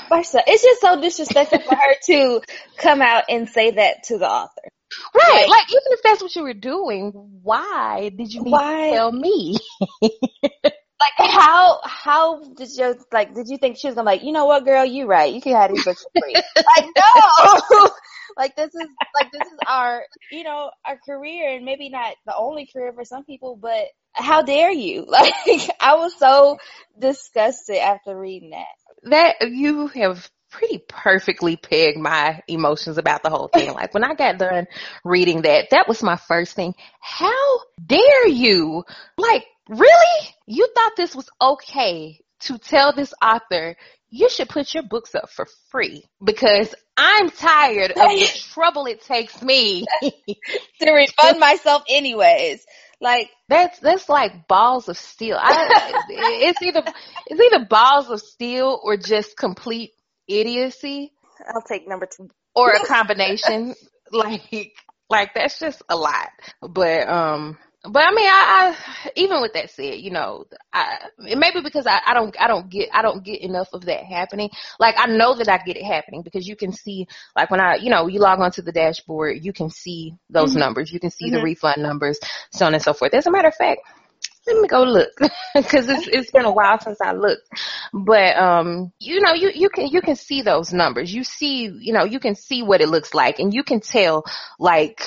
Barca, 0.08 0.42
it's 0.46 0.62
just 0.62 0.80
so 0.80 1.00
disrespectful 1.00 1.60
for 1.60 1.74
her 1.74 1.94
to 2.06 2.40
come 2.76 3.02
out 3.02 3.24
and 3.28 3.48
say 3.48 3.72
that 3.72 4.04
to 4.04 4.18
the 4.18 4.28
author. 4.28 4.62
Right. 5.14 5.46
Like, 5.48 5.48
like, 5.48 5.70
even 5.70 5.92
if 5.92 6.02
that's 6.02 6.22
what 6.22 6.34
you 6.36 6.42
were 6.42 6.54
doing, 6.54 7.12
why 7.42 8.10
did 8.16 8.32
you 8.32 8.42
need 8.42 8.52
why? 8.52 8.90
to 8.90 8.96
tell 8.96 9.12
me? 9.12 9.58
like 10.62 11.30
how 11.30 11.80
how 11.84 12.42
did 12.54 12.70
you 12.74 12.96
like 13.12 13.34
did 13.34 13.48
you 13.48 13.58
think 13.58 13.76
she 13.76 13.88
was 13.88 13.96
gonna 13.96 14.06
like, 14.06 14.22
you 14.22 14.32
know 14.32 14.46
what 14.46 14.64
girl, 14.64 14.84
you 14.84 15.06
right, 15.06 15.32
you 15.34 15.40
can 15.40 15.54
have 15.54 15.72
these 15.72 15.84
books 15.84 16.02
for 16.02 16.20
free. 16.22 16.34
like 16.56 16.86
no 16.96 17.88
like 18.36 18.56
this 18.56 18.74
is 18.74 18.88
like 19.14 19.32
this 19.32 19.46
is 19.46 19.58
our 19.66 20.04
you 20.30 20.44
know, 20.44 20.70
our 20.86 20.98
career 20.98 21.56
and 21.56 21.64
maybe 21.64 21.88
not 21.88 22.14
the 22.26 22.36
only 22.36 22.66
career 22.66 22.92
for 22.92 23.04
some 23.04 23.24
people, 23.24 23.56
but 23.60 23.86
how 24.12 24.42
dare 24.42 24.72
you? 24.72 25.06
Like 25.16 25.70
I 25.80 25.94
was 25.96 26.14
so 26.18 26.58
disgusted 26.98 27.76
after 27.76 28.18
reading 28.18 28.50
that 28.50 28.66
that 29.10 29.50
you 29.50 29.86
have 29.88 30.28
pretty 30.50 30.82
perfectly 30.88 31.56
pegged 31.56 31.98
my 31.98 32.42
emotions 32.48 32.98
about 32.98 33.22
the 33.22 33.30
whole 33.30 33.48
thing. 33.48 33.72
Like 33.72 33.92
when 33.92 34.04
I 34.04 34.14
got 34.14 34.38
done 34.38 34.66
reading 35.04 35.42
that, 35.42 35.70
that 35.70 35.88
was 35.88 36.02
my 36.02 36.16
first 36.16 36.54
thing. 36.54 36.74
How 37.00 37.58
dare 37.84 38.28
you? 38.28 38.84
Like, 39.18 39.44
really? 39.68 40.28
You 40.46 40.68
thought 40.74 40.92
this 40.96 41.14
was 41.14 41.28
okay 41.40 42.20
to 42.40 42.58
tell 42.58 42.92
this 42.92 43.12
author 43.22 43.76
you 44.08 44.28
should 44.30 44.48
put 44.48 44.72
your 44.72 44.84
books 44.84 45.14
up 45.14 45.30
for 45.30 45.46
free 45.70 46.04
because 46.22 46.74
I'm 46.96 47.30
tired 47.30 47.90
of 47.90 47.96
the 47.96 48.28
trouble 48.52 48.86
it 48.86 49.02
takes 49.02 49.42
me 49.42 49.84
to 50.02 50.92
refund 50.92 51.38
myself 51.38 51.82
anyways. 51.88 52.64
Like 53.00 53.28
that's 53.48 53.78
that's 53.80 54.08
like 54.08 54.48
balls 54.48 54.88
of 54.88 54.96
steel. 54.96 55.36
I, 55.38 56.04
it's 56.08 56.62
either 56.62 56.82
it's 57.26 57.40
either 57.40 57.66
balls 57.66 58.08
of 58.08 58.20
steel 58.20 58.80
or 58.82 58.96
just 58.96 59.36
complete 59.36 59.92
idiocy. 60.26 61.12
I'll 61.54 61.62
take 61.62 61.86
number 61.86 62.06
two. 62.06 62.30
Or 62.54 62.70
a 62.70 62.84
combination. 62.86 63.74
like 64.12 64.72
like 65.10 65.34
that's 65.34 65.58
just 65.58 65.82
a 65.90 65.96
lot. 65.96 66.30
But 66.62 67.08
um 67.08 67.58
but 67.90 68.02
I 68.02 68.10
mean, 68.12 68.28
I, 68.28 68.76
I 69.06 69.10
even 69.16 69.40
with 69.40 69.52
that 69.54 69.70
said, 69.70 70.00
you 70.00 70.10
know, 70.10 70.44
I 70.72 70.98
maybe 71.18 71.60
because 71.62 71.86
I, 71.86 72.00
I 72.06 72.14
don't 72.14 72.34
I 72.40 72.46
don't 72.46 72.68
get 72.68 72.88
I 72.92 73.02
don't 73.02 73.24
get 73.24 73.40
enough 73.40 73.68
of 73.72 73.84
that 73.86 74.04
happening. 74.04 74.50
Like 74.78 74.96
I 74.98 75.06
know 75.06 75.34
that 75.36 75.48
I 75.48 75.58
get 75.58 75.76
it 75.76 75.84
happening 75.84 76.22
because 76.22 76.46
you 76.46 76.56
can 76.56 76.72
see 76.72 77.06
like 77.34 77.50
when 77.50 77.60
I 77.60 77.76
you 77.76 77.90
know 77.90 78.06
you 78.06 78.20
log 78.20 78.40
onto 78.40 78.62
the 78.62 78.72
dashboard, 78.72 79.44
you 79.44 79.52
can 79.52 79.70
see 79.70 80.14
those 80.30 80.50
mm-hmm. 80.50 80.60
numbers, 80.60 80.92
you 80.92 81.00
can 81.00 81.10
see 81.10 81.26
mm-hmm. 81.26 81.36
the 81.36 81.42
refund 81.42 81.82
numbers, 81.82 82.18
so 82.50 82.66
on 82.66 82.74
and 82.74 82.82
so 82.82 82.92
forth. 82.92 83.14
As 83.14 83.26
a 83.26 83.30
matter 83.30 83.48
of 83.48 83.54
fact, 83.54 83.80
let 84.46 84.60
me 84.60 84.68
go 84.68 84.82
look 84.82 85.10
because 85.54 85.88
it's 85.88 86.06
it's 86.06 86.30
been 86.30 86.44
a 86.44 86.52
while 86.52 86.78
since 86.80 87.00
I 87.00 87.12
looked. 87.12 87.48
But 87.92 88.36
um, 88.36 88.92
you 89.00 89.20
know, 89.20 89.34
you 89.34 89.50
you 89.54 89.68
can 89.68 89.88
you 89.88 90.00
can 90.00 90.16
see 90.16 90.42
those 90.42 90.72
numbers. 90.72 91.12
You 91.12 91.24
see, 91.24 91.64
you 91.66 91.92
know, 91.92 92.04
you 92.04 92.20
can 92.20 92.34
see 92.34 92.62
what 92.62 92.80
it 92.80 92.88
looks 92.88 93.14
like, 93.14 93.38
and 93.38 93.52
you 93.52 93.64
can 93.64 93.80
tell 93.80 94.24
like 94.58 95.00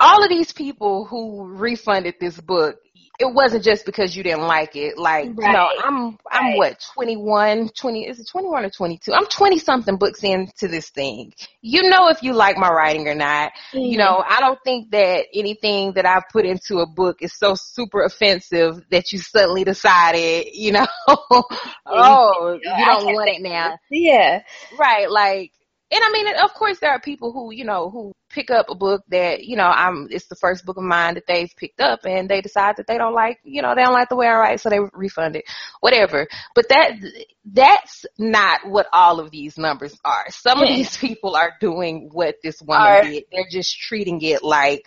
all 0.00 0.22
of 0.22 0.28
these 0.28 0.52
people 0.52 1.04
who 1.04 1.44
refunded 1.44 2.14
this 2.20 2.40
book, 2.40 2.76
it 3.18 3.34
wasn't 3.34 3.64
just 3.64 3.84
because 3.84 4.16
you 4.16 4.22
didn't 4.22 4.46
like 4.46 4.76
it. 4.76 4.96
Like, 4.96 5.30
right. 5.34 5.48
you 5.48 5.52
know, 5.52 5.68
I'm, 5.82 6.18
I'm 6.30 6.44
right. 6.50 6.56
what, 6.56 6.86
21, 6.94 7.70
20, 7.70 8.06
is 8.06 8.20
it 8.20 8.28
21 8.30 8.64
or 8.64 8.70
22? 8.70 9.12
I'm 9.12 9.26
20 9.26 9.58
something 9.58 9.96
books 9.96 10.22
into 10.22 10.68
this 10.68 10.90
thing. 10.90 11.32
You 11.60 11.90
know 11.90 12.08
if 12.10 12.22
you 12.22 12.32
like 12.32 12.56
my 12.56 12.70
writing 12.70 13.08
or 13.08 13.16
not. 13.16 13.50
Mm-hmm. 13.72 13.78
You 13.80 13.98
know, 13.98 14.22
I 14.26 14.38
don't 14.38 14.58
think 14.62 14.92
that 14.92 15.24
anything 15.34 15.94
that 15.94 16.06
I 16.06 16.22
put 16.32 16.44
into 16.44 16.78
a 16.78 16.86
book 16.86 17.16
is 17.20 17.36
so 17.36 17.56
super 17.56 18.04
offensive 18.04 18.82
that 18.90 19.10
you 19.10 19.18
suddenly 19.18 19.64
decided, 19.64 20.46
you 20.52 20.72
know, 20.72 20.86
oh, 21.08 22.58
you 22.62 22.84
don't 22.84 23.04
want 23.04 23.30
it 23.30 23.42
now. 23.42 23.78
Yeah. 23.90 24.42
Right. 24.78 25.10
Like, 25.10 25.50
and 25.90 26.00
I 26.04 26.10
mean, 26.12 26.26
of 26.42 26.52
course, 26.52 26.78
there 26.80 26.90
are 26.90 27.00
people 27.00 27.32
who, 27.32 27.50
you 27.52 27.64
know, 27.64 27.88
who 27.88 28.12
pick 28.28 28.50
up 28.50 28.66
a 28.68 28.74
book 28.74 29.02
that, 29.08 29.44
you 29.44 29.56
know, 29.56 29.64
I'm, 29.64 30.08
it's 30.10 30.26
the 30.26 30.36
first 30.36 30.66
book 30.66 30.76
of 30.76 30.82
mine 30.82 31.14
that 31.14 31.26
they've 31.26 31.50
picked 31.56 31.80
up 31.80 32.00
and 32.04 32.28
they 32.28 32.42
decide 32.42 32.76
that 32.76 32.86
they 32.86 32.98
don't 32.98 33.14
like, 33.14 33.38
you 33.42 33.62
know, 33.62 33.74
they 33.74 33.82
don't 33.82 33.94
like 33.94 34.10
the 34.10 34.16
way 34.16 34.26
I 34.26 34.36
write, 34.36 34.60
so 34.60 34.68
they 34.68 34.80
refund 34.92 35.36
it, 35.36 35.44
whatever. 35.80 36.28
But 36.54 36.68
that, 36.68 36.92
that's 37.46 38.04
not 38.18 38.68
what 38.68 38.86
all 38.92 39.18
of 39.18 39.30
these 39.30 39.56
numbers 39.56 39.98
are. 40.04 40.26
Some 40.28 40.60
of 40.60 40.68
these 40.68 40.94
people 40.96 41.36
are 41.36 41.52
doing 41.58 42.10
what 42.12 42.36
this 42.42 42.60
woman 42.60 42.86
are, 42.86 43.02
did. 43.02 43.24
They're 43.32 43.48
just 43.50 43.78
treating 43.80 44.20
it 44.20 44.42
like, 44.42 44.84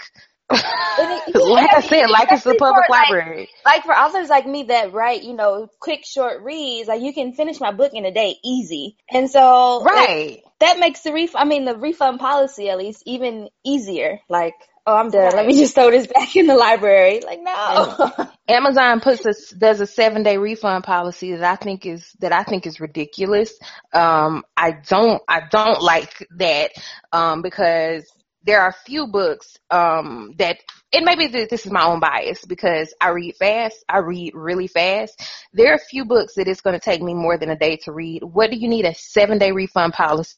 like 1.34 1.74
I 1.74 1.82
said, 1.82 2.10
like 2.10 2.32
it's 2.32 2.44
the 2.44 2.56
public 2.56 2.86
for, 2.88 2.92
library. 2.92 3.50
Like, 3.66 3.76
like, 3.76 3.84
for 3.84 3.94
authors 3.94 4.30
like 4.30 4.46
me 4.46 4.64
that 4.64 4.94
write, 4.94 5.24
you 5.24 5.34
know, 5.34 5.68
quick 5.80 6.06
short 6.06 6.42
reads, 6.42 6.88
like 6.88 7.02
you 7.02 7.14
can 7.14 7.34
finish 7.34 7.60
my 7.60 7.72
book 7.72 7.94
in 7.94 8.06
a 8.06 8.12
day 8.12 8.36
easy. 8.44 8.98
And 9.10 9.30
so 9.30 9.84
Right. 9.84 10.42
That 10.60 10.80
makes 10.80 11.02
the 11.02 11.14
ref 11.14 11.36
I 11.36 11.46
mean 11.46 11.66
the 11.66 11.76
refund 11.76 12.20
policy 12.20 12.70
at 12.70 12.78
least 12.78 13.04
even 13.06 13.50
easier. 13.64 14.20
Like, 14.30 14.56
oh 14.86 14.96
I'm 14.96 15.10
done. 15.10 15.24
Right. 15.24 15.36
Let 15.36 15.46
me 15.46 15.58
just 15.58 15.76
throw 15.76 15.90
this 15.92 16.08
back 16.14 16.36
in 16.36 16.48
the 16.48 16.56
library. 16.56 17.22
Like 17.26 17.40
no. 17.42 18.28
Amazon 18.48 19.00
puts 19.00 19.26
a 19.26 19.56
does 19.56 19.80
a 19.80 19.88
seven 19.88 20.24
day 20.24 20.38
refund 20.38 20.84
policy 20.84 21.36
that 21.36 21.44
I 21.44 21.56
think 21.56 21.86
is 21.86 22.12
that 22.20 22.34
I 22.34 22.44
think 22.44 22.68
is 22.68 22.80
ridiculous. 22.80 23.58
Um 23.94 24.44
I 24.58 24.72
don't 24.72 25.22
I 25.28 25.42
don't 25.50 25.82
like 25.82 26.28
that 26.38 26.72
um 27.12 27.42
because 27.42 28.12
there 28.44 28.62
are 28.62 28.70
a 28.70 28.86
few 28.86 29.08
books 29.08 29.58
um, 29.70 30.34
that 30.38 30.58
and 30.94 31.06
maybe 31.06 31.28
this 31.28 31.66
is 31.66 31.72
my 31.72 31.86
own 31.86 32.00
bias 32.00 32.44
because 32.46 32.94
I 33.00 33.10
read 33.10 33.36
fast. 33.38 33.84
I 33.88 34.00
read 34.00 34.34
really 34.36 34.68
fast. 34.68 35.22
There 35.54 35.72
are 35.72 35.76
a 35.76 35.86
few 35.90 36.06
books 36.06 36.36
that 36.36 36.48
it's 36.48 36.62
going 36.62 36.78
to 36.78 36.84
take 36.84 37.02
me 37.02 37.14
more 37.14 37.38
than 37.38 37.50
a 37.50 37.56
day 37.58 37.78
to 37.84 37.92
read. 37.92 38.24
What 38.24 38.52
do 38.52 38.58
you 38.58 38.68
need 38.68 38.86
a 38.86 38.94
seven 38.94 39.38
day 39.38 39.52
refund 39.52 39.94
policy 39.94 40.36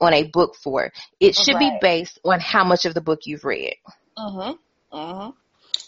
on 0.00 0.14
a 0.14 0.24
book 0.32 0.54
for? 0.62 0.90
It 1.20 1.34
should 1.34 1.58
be 1.58 1.70
based 1.80 2.18
on 2.24 2.40
how 2.40 2.64
much 2.64 2.86
of 2.86 2.94
the 2.94 3.00
book 3.00 3.20
you've 3.24 3.44
read. 3.44 3.74
Mhm. 4.18 4.58
Mhm. 4.92 5.34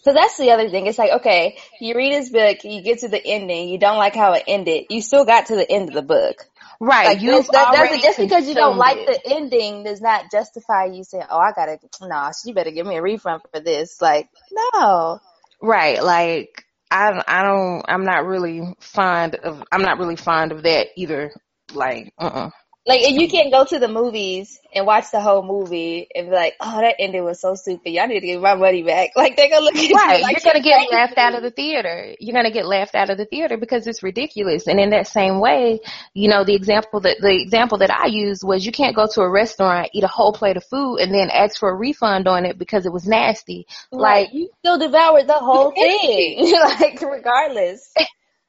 So 0.02 0.12
that's 0.12 0.36
the 0.36 0.50
other 0.52 0.68
thing. 0.68 0.86
It's 0.86 0.98
like, 0.98 1.20
okay, 1.20 1.58
you 1.80 1.94
read 1.94 2.12
his 2.12 2.30
book, 2.30 2.58
you 2.64 2.82
get 2.82 3.00
to 3.00 3.08
the 3.08 3.24
ending, 3.24 3.68
you 3.68 3.78
don't 3.78 3.98
like 3.98 4.14
how 4.14 4.32
it 4.32 4.44
ended. 4.46 4.86
You 4.90 5.02
still 5.02 5.24
got 5.24 5.46
to 5.46 5.56
the 5.56 5.70
end 5.70 5.88
of 5.88 5.94
the 5.94 6.02
book. 6.02 6.46
Right. 6.80 7.06
Like 7.06 7.22
you 7.22 7.42
that 7.42 7.72
doesn't 7.72 8.02
just 8.02 8.18
because 8.18 8.48
you 8.48 8.54
don't 8.54 8.76
like 8.76 9.04
the 9.04 9.20
ending 9.26 9.82
does 9.82 10.00
not 10.00 10.30
justify 10.30 10.84
you 10.84 11.02
saying, 11.02 11.24
"Oh, 11.28 11.38
I 11.38 11.50
gotta 11.50 11.78
nah, 12.02 12.30
she 12.30 12.52
better 12.52 12.70
give 12.70 12.86
me 12.86 12.96
a 12.96 13.02
refund 13.02 13.42
for 13.52 13.60
this." 13.60 14.00
Like, 14.00 14.28
no. 14.52 15.18
Right. 15.60 16.02
Like 16.02 16.64
I 16.90 17.20
I 17.26 17.42
don't 17.42 17.82
I'm 17.88 18.04
not 18.04 18.26
really 18.26 18.62
fond 18.78 19.34
of 19.34 19.64
I'm 19.72 19.82
not 19.82 19.98
really 19.98 20.14
fond 20.14 20.52
of 20.52 20.62
that 20.62 20.88
either. 20.96 21.32
Like, 21.74 22.12
uh 22.16 22.26
uh-uh. 22.26 22.50
Like 22.88 23.02
you 23.06 23.28
can't 23.28 23.52
go 23.52 23.66
to 23.66 23.78
the 23.78 23.86
movies 23.86 24.58
and 24.74 24.86
watch 24.86 25.10
the 25.12 25.20
whole 25.20 25.42
movie 25.42 26.08
and 26.14 26.30
be 26.30 26.34
like, 26.34 26.54
"Oh, 26.58 26.80
that 26.80 26.96
ending 26.98 27.22
was 27.22 27.38
so 27.38 27.54
stupid. 27.54 27.90
Y'all 27.90 28.06
need 28.06 28.20
to 28.20 28.26
get 28.26 28.40
my 28.40 28.54
money 28.54 28.82
back." 28.82 29.10
Like 29.18 29.36
they're 29.36 29.50
gonna 29.50 29.64
look 29.64 29.74
at 29.74 29.92
right. 29.92 30.18
you 30.18 30.22
like 30.22 30.42
you're 30.42 30.52
gonna 30.52 30.64
get 30.64 30.90
laughed 30.90 31.18
out 31.18 31.34
of 31.34 31.42
the 31.42 31.50
theater. 31.50 32.14
You're 32.18 32.34
gonna 32.34 32.52
get 32.52 32.66
laughed 32.66 32.94
out 32.94 33.10
of 33.10 33.18
the 33.18 33.26
theater 33.26 33.58
because 33.58 33.86
it's 33.86 34.02
ridiculous. 34.02 34.68
And 34.68 34.80
in 34.80 34.90
that 34.90 35.06
same 35.08 35.40
way, 35.40 35.80
you 36.14 36.28
know, 36.28 36.44
the 36.44 36.54
example 36.54 37.00
that 37.00 37.18
the 37.20 37.42
example 37.42 37.78
that 37.78 37.90
I 37.90 38.06
used 38.06 38.42
was 38.42 38.64
you 38.64 38.72
can't 38.72 38.96
go 38.96 39.06
to 39.12 39.20
a 39.20 39.28
restaurant, 39.28 39.90
eat 39.92 40.04
a 40.04 40.08
whole 40.08 40.32
plate 40.32 40.56
of 40.56 40.64
food, 40.64 40.98
and 40.98 41.12
then 41.12 41.30
ask 41.30 41.58
for 41.58 41.68
a 41.68 41.74
refund 41.74 42.26
on 42.26 42.46
it 42.46 42.58
because 42.58 42.86
it 42.86 42.92
was 42.92 43.06
nasty. 43.06 43.66
Right. 43.92 44.22
Like 44.22 44.28
you 44.32 44.48
still 44.60 44.78
devoured 44.78 45.26
the 45.26 45.34
whole 45.34 45.70
thing, 45.74 46.52
like 46.80 47.02
regardless. 47.02 47.92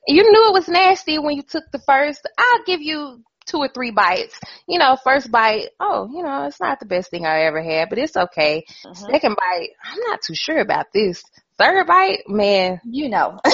You 0.07 0.23
knew 0.31 0.47
it 0.47 0.53
was 0.53 0.69
nasty 0.69 1.19
when 1.19 1.35
you 1.35 1.43
took 1.43 1.69
the 1.71 1.79
first. 1.79 2.27
I'll 2.37 2.63
give 2.63 2.81
you 2.81 3.21
two 3.49 3.57
or 3.57 3.67
three 3.67 3.91
bites. 3.91 4.39
You 4.67 4.79
know, 4.79 4.97
first 5.03 5.31
bite, 5.31 5.69
oh, 5.79 6.09
you 6.11 6.23
know, 6.23 6.45
it's 6.45 6.59
not 6.59 6.79
the 6.79 6.85
best 6.85 7.09
thing 7.09 7.25
I 7.25 7.43
ever 7.43 7.61
had, 7.61 7.89
but 7.89 7.97
it's 7.97 8.15
okay. 8.15 8.63
Mm-hmm. 8.85 9.11
Second 9.11 9.35
bite, 9.35 9.69
I'm 9.83 9.99
not 10.07 10.19
too 10.25 10.35
sure 10.35 10.59
about 10.59 10.87
this. 10.93 11.23
Third 11.57 11.87
bite, 11.87 12.23
man, 12.27 12.79
you 12.85 13.09
know, 13.09 13.39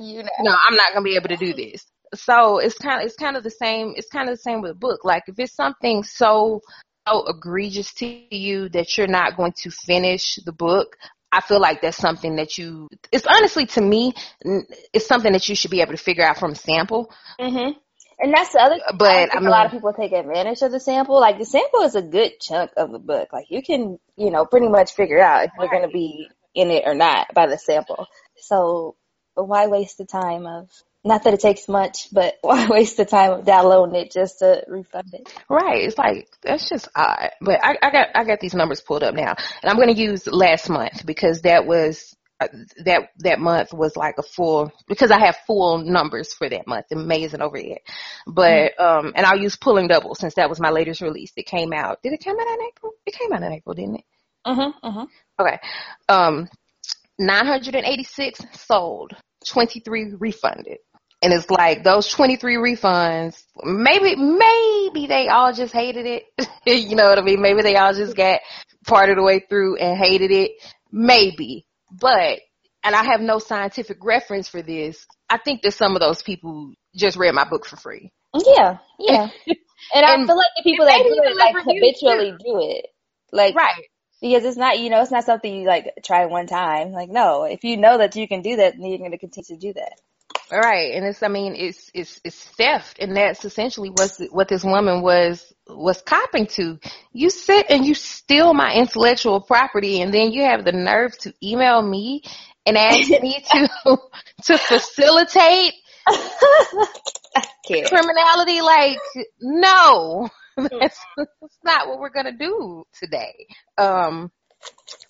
you 0.00 0.22
know, 0.22 0.30
no, 0.40 0.56
I'm 0.68 0.76
not 0.76 0.94
gonna 0.94 1.04
be 1.04 1.16
able 1.16 1.28
to 1.28 1.36
do 1.36 1.52
this. 1.52 1.84
So 2.14 2.58
it's 2.58 2.76
kind 2.78 3.00
of 3.00 3.06
it's 3.06 3.16
kind 3.16 3.36
of 3.36 3.42
the 3.42 3.50
same. 3.50 3.94
It's 3.96 4.08
kind 4.08 4.28
of 4.28 4.36
the 4.36 4.42
same 4.42 4.62
with 4.62 4.72
a 4.72 4.74
book. 4.74 5.04
Like 5.04 5.24
if 5.26 5.38
it's 5.38 5.54
something 5.54 6.02
so 6.02 6.60
so 7.08 7.26
egregious 7.26 7.92
to 7.94 8.06
you 8.34 8.68
that 8.70 8.96
you're 8.96 9.06
not 9.06 9.36
going 9.36 9.52
to 9.62 9.70
finish 9.70 10.38
the 10.44 10.52
book, 10.52 10.96
I 11.32 11.40
feel 11.40 11.60
like 11.60 11.80
that's 11.80 11.96
something 11.96 12.36
that 12.36 12.58
you, 12.58 12.88
it's 13.10 13.26
honestly 13.26 13.66
to 13.66 13.80
me, 13.80 14.12
it's 14.92 15.06
something 15.06 15.32
that 15.32 15.48
you 15.48 15.54
should 15.54 15.70
be 15.70 15.80
able 15.80 15.92
to 15.92 15.98
figure 15.98 16.24
out 16.24 16.38
from 16.38 16.52
a 16.52 16.56
sample. 16.56 17.10
Mm-hmm. 17.40 17.72
And 18.18 18.32
that's 18.32 18.52
the 18.52 18.60
other. 18.60 18.78
But 18.96 19.08
I, 19.08 19.36
I 19.36 19.38
mean- 19.40 19.48
a 19.48 19.50
lot 19.50 19.66
of 19.66 19.72
people 19.72 19.92
take 19.92 20.12
advantage 20.12 20.62
of 20.62 20.72
the 20.72 20.80
sample. 20.80 21.20
Like 21.20 21.38
the 21.38 21.44
sample 21.44 21.82
is 21.82 21.94
a 21.94 22.02
good 22.02 22.40
chunk 22.40 22.72
of 22.76 22.92
the 22.92 22.98
book. 22.98 23.28
Like 23.32 23.46
you 23.50 23.62
can, 23.62 23.98
you 24.16 24.30
know, 24.30 24.44
pretty 24.46 24.68
much 24.68 24.92
figure 24.94 25.20
out 25.20 25.44
if 25.44 25.50
you're 25.58 25.68
going 25.68 25.82
to 25.86 25.92
be 25.92 26.28
in 26.54 26.70
it 26.70 26.84
or 26.86 26.94
not 26.94 27.32
by 27.34 27.46
the 27.46 27.58
sample. 27.58 28.06
So 28.36 28.96
why 29.34 29.66
waste 29.66 29.98
the 29.98 30.04
time 30.04 30.46
of? 30.46 30.68
Not 31.04 31.24
that 31.24 31.34
it 31.34 31.40
takes 31.40 31.68
much, 31.68 32.08
but 32.12 32.34
why 32.42 32.68
waste 32.68 32.96
the 32.96 33.04
time 33.04 33.32
of 33.32 33.44
downloading 33.44 33.96
it 33.96 34.12
just 34.12 34.38
to 34.38 34.62
refund 34.68 35.14
it? 35.14 35.32
Right. 35.48 35.82
It's 35.84 35.98
like 35.98 36.28
that's 36.42 36.68
just 36.68 36.88
odd. 36.94 37.30
But 37.40 37.58
I, 37.64 37.76
I 37.82 37.90
got 37.90 38.08
I 38.14 38.24
got 38.24 38.40
these 38.40 38.54
numbers 38.54 38.80
pulled 38.80 39.02
up 39.02 39.14
now, 39.14 39.34
and 39.62 39.70
I'm 39.70 39.76
going 39.76 39.92
to 39.94 40.00
use 40.00 40.26
last 40.26 40.68
month 40.68 41.04
because 41.04 41.42
that 41.42 41.66
was 41.66 42.14
that 42.84 43.10
that 43.18 43.38
month 43.40 43.72
was 43.72 43.96
like 43.96 44.16
a 44.18 44.22
full 44.22 44.72
because 44.88 45.10
I 45.10 45.18
have 45.18 45.36
full 45.46 45.78
numbers 45.78 46.32
for 46.32 46.48
that 46.48 46.66
month. 46.66 46.86
Amazing 46.90 47.42
over 47.42 47.56
it. 47.56 47.82
But 48.26 48.78
um, 48.80 49.12
and 49.14 49.26
I'll 49.26 49.38
use 49.38 49.56
pulling 49.56 49.88
double 49.88 50.14
since 50.14 50.34
that 50.34 50.48
was 50.48 50.60
my 50.60 50.70
latest 50.70 51.00
release. 51.00 51.32
It 51.36 51.46
came 51.46 51.72
out. 51.72 52.02
Did 52.02 52.12
it 52.12 52.24
come 52.24 52.38
out 52.38 52.46
in 52.46 52.66
April? 52.68 52.92
It 53.06 53.14
came 53.14 53.32
out 53.32 53.42
in 53.42 53.52
April, 53.52 53.74
didn't 53.74 53.96
it? 53.96 54.04
Mm-hmm. 54.46 54.86
Mm-hmm. 54.86 55.04
Okay. 55.40 55.58
Um, 56.08 56.48
986 57.18 58.40
sold, 58.52 59.12
23 59.46 60.14
refunded. 60.18 60.78
And 61.22 61.32
it's 61.32 61.48
like 61.50 61.84
those 61.84 62.08
23 62.08 62.56
refunds, 62.56 63.40
maybe, 63.62 64.16
maybe 64.16 65.06
they 65.06 65.28
all 65.28 65.52
just 65.52 65.72
hated 65.72 66.04
it. 66.04 66.24
you 66.66 66.96
know 66.96 67.04
what 67.04 67.18
I 67.18 67.22
mean? 67.22 67.40
Maybe 67.40 67.62
they 67.62 67.76
all 67.76 67.94
just 67.94 68.16
got 68.16 68.40
part 68.86 69.08
of 69.08 69.16
the 69.16 69.22
way 69.22 69.38
through 69.38 69.76
and 69.76 69.96
hated 69.96 70.32
it. 70.32 70.52
Maybe. 70.90 71.64
But, 72.00 72.40
and 72.84 72.94
I 72.94 73.04
have 73.04 73.20
no 73.20 73.38
scientific 73.38 73.98
reference 74.02 74.48
for 74.48 74.62
this. 74.62 75.06
I 75.28 75.38
think 75.38 75.62
that 75.62 75.74
some 75.74 75.94
of 75.94 76.00
those 76.00 76.22
people 76.22 76.72
just 76.96 77.16
read 77.16 77.34
my 77.34 77.44
book 77.48 77.66
for 77.66 77.76
free. 77.76 78.10
Yeah, 78.34 78.78
yeah. 78.98 79.28
And, 79.94 80.06
I 80.06 80.16
feel 80.16 80.36
like 80.36 80.46
the 80.56 80.62
people 80.62 80.86
that 80.86 81.02
do 81.02 81.20
it 81.22 81.36
like 81.36 81.54
habitually 81.64 82.32
do 82.32 82.60
it. 82.70 82.86
Like 83.32 83.54
Right. 83.54 83.84
because 84.20 84.44
it's 84.44 84.56
not 84.56 84.78
you 84.78 84.90
know, 84.90 85.00
it's 85.02 85.10
not 85.10 85.24
something 85.24 85.54
you 85.54 85.66
like 85.66 85.92
try 86.04 86.26
one 86.26 86.46
time. 86.46 86.92
Like 86.92 87.10
no, 87.10 87.44
if 87.44 87.64
you 87.64 87.76
know 87.76 87.98
that 87.98 88.16
you 88.16 88.26
can 88.28 88.42
do 88.42 88.56
that, 88.56 88.74
then 88.74 88.86
you're 88.86 88.98
gonna 88.98 89.18
continue 89.18 89.44
to 89.48 89.56
do 89.56 89.72
that. 89.74 90.00
Right, 90.52 90.92
and 90.92 91.06
it's 91.06 91.22
I 91.22 91.28
mean 91.28 91.54
it's 91.56 91.90
it's 91.94 92.20
it's 92.24 92.44
theft, 92.44 92.98
and 92.98 93.16
that's 93.16 93.42
essentially 93.42 93.88
what 93.88 94.10
what 94.30 94.48
this 94.48 94.62
woman 94.62 95.00
was 95.00 95.50
was 95.66 96.02
copping 96.02 96.46
to. 96.48 96.78
You 97.10 97.30
sit 97.30 97.70
and 97.70 97.86
you 97.86 97.94
steal 97.94 98.52
my 98.52 98.74
intellectual 98.74 99.40
property, 99.40 100.02
and 100.02 100.12
then 100.12 100.30
you 100.30 100.42
have 100.42 100.66
the 100.66 100.72
nerve 100.72 101.16
to 101.20 101.32
email 101.42 101.80
me 101.80 102.20
and 102.66 102.76
ask 102.76 103.08
me 103.08 103.42
to 103.50 103.96
to 104.44 104.58
facilitate 104.58 105.72
criminality. 107.86 108.60
Like, 108.60 108.98
no, 109.40 110.28
that's, 110.58 111.00
that's 111.16 111.58
not 111.64 111.88
what 111.88 111.98
we're 111.98 112.10
gonna 112.10 112.36
do 112.36 112.84
today. 113.00 113.46
Um, 113.78 114.30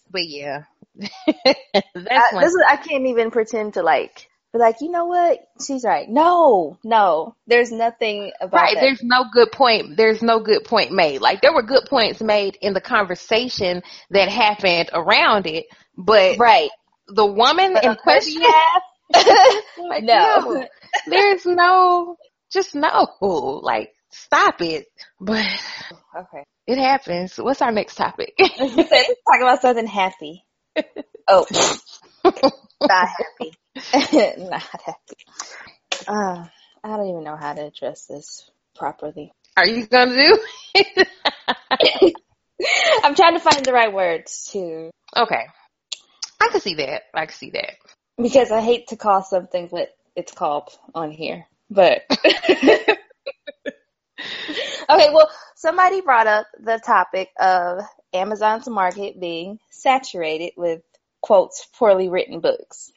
but 0.08 0.22
yeah, 0.24 0.62
that's 0.94 1.58
I, 2.08 2.28
one. 2.32 2.44
is, 2.44 2.56
I 2.68 2.76
can't 2.76 3.06
even 3.08 3.32
pretend 3.32 3.74
to 3.74 3.82
like 3.82 4.28
be 4.52 4.58
like, 4.58 4.76
you 4.80 4.90
know 4.90 5.06
what? 5.06 5.38
She's 5.66 5.84
right. 5.84 6.08
No, 6.08 6.78
no. 6.84 7.34
There's 7.46 7.72
nothing 7.72 8.32
about 8.40 8.60
Right. 8.60 8.74
that. 8.74 8.80
There's 8.82 9.02
no 9.02 9.24
good 9.32 9.50
point. 9.52 9.96
There's 9.96 10.22
no 10.22 10.40
good 10.40 10.64
point 10.64 10.92
made. 10.92 11.20
Like 11.20 11.40
there 11.40 11.54
were 11.54 11.62
good 11.62 11.84
points 11.88 12.20
made 12.20 12.58
in 12.60 12.74
the 12.74 12.80
conversation 12.80 13.82
that 14.10 14.28
happened 14.28 14.90
around 14.92 15.46
it, 15.46 15.66
but 15.96 16.38
right. 16.38 16.70
the 17.08 17.26
woman 17.26 17.74
But 17.74 17.84
in 17.84 17.96
question, 17.96 18.42
like, 19.88 20.04
no. 20.04 20.40
no, 20.40 20.66
there's 21.06 21.46
no, 21.46 22.16
just 22.52 22.74
no, 22.74 23.08
like 23.62 23.92
stop 24.10 24.60
it. 24.60 24.86
But 25.20 25.46
Okay. 26.14 26.44
it 26.66 26.78
happens. 26.78 27.36
What's 27.38 27.62
our 27.62 27.72
next 27.72 27.94
topic? 27.94 28.34
Let's 28.38 29.08
talk 29.30 29.40
about 29.40 29.62
something 29.62 29.86
happy. 29.86 30.44
Oh, 31.26 31.46
not 32.24 33.08
happy. 33.08 33.52
not 34.38 34.62
happy. 34.62 35.16
Uh, 36.08 36.46
I 36.84 36.96
don't 36.96 37.08
even 37.08 37.24
know 37.24 37.36
how 37.36 37.52
to 37.52 37.66
address 37.66 38.06
this 38.06 38.50
properly. 38.76 39.32
Are 39.56 39.66
you 39.66 39.86
gonna 39.86 40.16
do? 40.16 40.38
I'm 43.04 43.14
trying 43.14 43.34
to 43.34 43.40
find 43.40 43.64
the 43.64 43.72
right 43.72 43.92
words 43.92 44.48
to 44.52 44.90
okay, 45.16 45.46
I 46.40 46.48
can 46.50 46.60
see 46.60 46.74
that. 46.76 47.02
I 47.14 47.26
can 47.26 47.34
see 47.34 47.50
that. 47.50 47.74
because 48.16 48.50
I 48.50 48.60
hate 48.60 48.88
to 48.88 48.96
call 48.96 49.22
something 49.22 49.68
what 49.68 49.90
it's 50.16 50.32
called 50.32 50.70
on 50.94 51.10
here. 51.10 51.46
But 51.70 52.02
okay, 52.10 52.98
well, 54.88 55.30
somebody 55.56 56.00
brought 56.00 56.26
up 56.26 56.46
the 56.60 56.80
topic 56.84 57.30
of 57.40 57.80
Amazon's 58.12 58.68
market 58.68 59.20
being 59.20 59.58
saturated 59.70 60.52
with 60.56 60.82
quotes 61.22 61.66
poorly 61.78 62.08
written 62.08 62.40
books, 62.40 62.90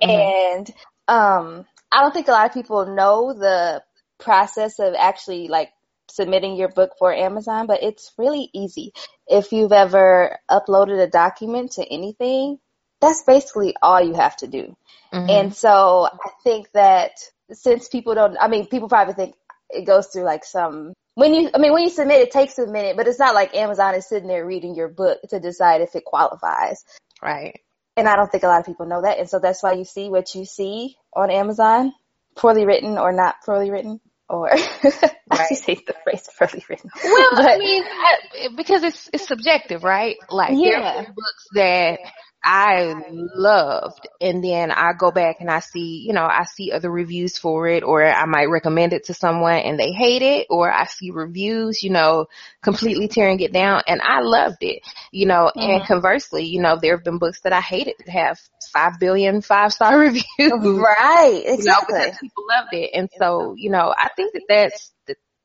and 0.00 0.70
um, 1.08 1.66
I 1.92 2.00
don't 2.00 2.12
think 2.12 2.28
a 2.28 2.32
lot 2.32 2.46
of 2.46 2.54
people 2.54 2.86
know 2.86 3.32
the 3.32 3.82
process 4.18 4.78
of 4.78 4.94
actually 4.98 5.48
like 5.48 5.70
submitting 6.10 6.56
your 6.56 6.68
book 6.68 6.92
for 6.98 7.12
Amazon, 7.12 7.66
but 7.66 7.82
it's 7.82 8.12
really 8.18 8.50
easy. 8.52 8.92
If 9.26 9.52
you've 9.52 9.72
ever 9.72 10.38
uploaded 10.50 11.00
a 11.00 11.08
document 11.08 11.72
to 11.72 11.84
anything, 11.84 12.58
that's 13.00 13.22
basically 13.22 13.74
all 13.80 14.02
you 14.02 14.14
have 14.14 14.36
to 14.36 14.46
do. 14.46 14.76
Mhm. 15.12 15.30
And 15.30 15.54
so 15.54 16.08
I 16.12 16.30
think 16.44 16.70
that 16.72 17.12
since 17.52 17.88
people 17.88 18.14
don't, 18.14 18.36
I 18.40 18.48
mean, 18.48 18.66
people 18.66 18.88
probably 18.88 19.14
think 19.14 19.34
it 19.70 19.84
goes 19.84 20.08
through 20.08 20.24
like 20.24 20.44
some, 20.44 20.92
when 21.14 21.34
you, 21.34 21.50
I 21.54 21.58
mean, 21.58 21.72
when 21.72 21.82
you 21.82 21.90
submit, 21.90 22.20
it 22.20 22.30
takes 22.30 22.58
a 22.58 22.66
minute, 22.66 22.96
but 22.96 23.08
it's 23.08 23.18
not 23.18 23.34
like 23.34 23.54
Amazon 23.54 23.94
is 23.94 24.08
sitting 24.08 24.28
there 24.28 24.46
reading 24.46 24.74
your 24.74 24.88
book 24.88 25.20
to 25.30 25.40
decide 25.40 25.80
if 25.80 25.96
it 25.96 26.04
qualifies. 26.04 26.84
right. 27.22 27.60
And 28.00 28.08
I 28.08 28.16
don't 28.16 28.32
think 28.32 28.44
a 28.44 28.46
lot 28.46 28.60
of 28.60 28.66
people 28.66 28.86
know 28.86 29.02
that. 29.02 29.18
And 29.18 29.28
so 29.28 29.38
that's 29.38 29.62
why 29.62 29.74
you 29.74 29.84
see 29.84 30.08
what 30.08 30.34
you 30.34 30.46
see 30.46 30.96
on 31.14 31.30
Amazon, 31.30 31.92
poorly 32.34 32.64
written 32.64 32.96
or 32.96 33.12
not 33.12 33.36
poorly 33.44 33.70
written. 33.70 34.00
Or 34.26 34.50
I 34.50 35.46
just 35.50 35.66
hate 35.66 35.86
the 35.86 35.94
phrase 36.02 36.26
poorly 36.38 36.64
written. 36.68 36.90
Well, 37.04 37.28
I 37.46 37.58
mean, 37.58 37.84
I, 37.84 38.48
because 38.56 38.82
it's 38.84 39.10
it's 39.12 39.28
subjective, 39.28 39.84
right? 39.84 40.16
Like 40.30 40.50
there 40.56 40.78
Yeah. 40.80 41.00
are 41.00 41.04
books 41.04 41.46
that 41.54 41.98
I 42.42 42.94
loved, 43.34 44.08
and 44.20 44.42
then 44.42 44.70
I 44.70 44.92
go 44.98 45.10
back 45.10 45.36
and 45.40 45.50
I 45.50 45.60
see, 45.60 46.04
you 46.06 46.12
know, 46.12 46.24
I 46.24 46.44
see 46.44 46.72
other 46.72 46.90
reviews 46.90 47.36
for 47.36 47.68
it, 47.68 47.82
or 47.82 48.04
I 48.04 48.24
might 48.24 48.48
recommend 48.48 48.92
it 48.92 49.04
to 49.04 49.14
someone 49.14 49.56
and 49.56 49.78
they 49.78 49.92
hate 49.92 50.22
it, 50.22 50.46
or 50.48 50.72
I 50.72 50.84
see 50.84 51.10
reviews, 51.10 51.82
you 51.82 51.90
know, 51.90 52.26
completely 52.62 53.08
tearing 53.08 53.40
it 53.40 53.52
down, 53.52 53.82
and 53.86 54.00
I 54.02 54.20
loved 54.20 54.62
it, 54.62 54.82
you 55.12 55.26
know. 55.26 55.50
And 55.54 55.84
conversely, 55.84 56.44
you 56.44 56.62
know, 56.62 56.78
there 56.80 56.96
have 56.96 57.04
been 57.04 57.18
books 57.18 57.40
that 57.42 57.52
I 57.52 57.60
hated 57.60 57.94
that 57.98 58.08
have 58.08 58.38
five 58.72 58.98
billion 58.98 59.42
five 59.42 59.72
star 59.72 59.98
reviews, 59.98 60.24
right, 60.38 61.42
you 61.44 61.48
know, 61.48 61.54
exactly. 61.54 61.98
because 61.98 62.18
people 62.20 62.44
loved 62.48 62.72
it. 62.72 62.90
And 62.94 63.10
so, 63.18 63.54
you 63.56 63.70
know, 63.70 63.94
I 63.96 64.08
think 64.16 64.32
that 64.32 64.44
that's 64.48 64.92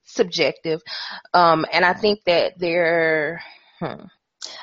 subjective. 0.05 0.81
Um, 1.33 1.65
and 1.71 1.83
I 1.83 1.93
think 1.93 2.23
that 2.25 2.57
they're, 2.57 3.43
hmm, 3.79 4.05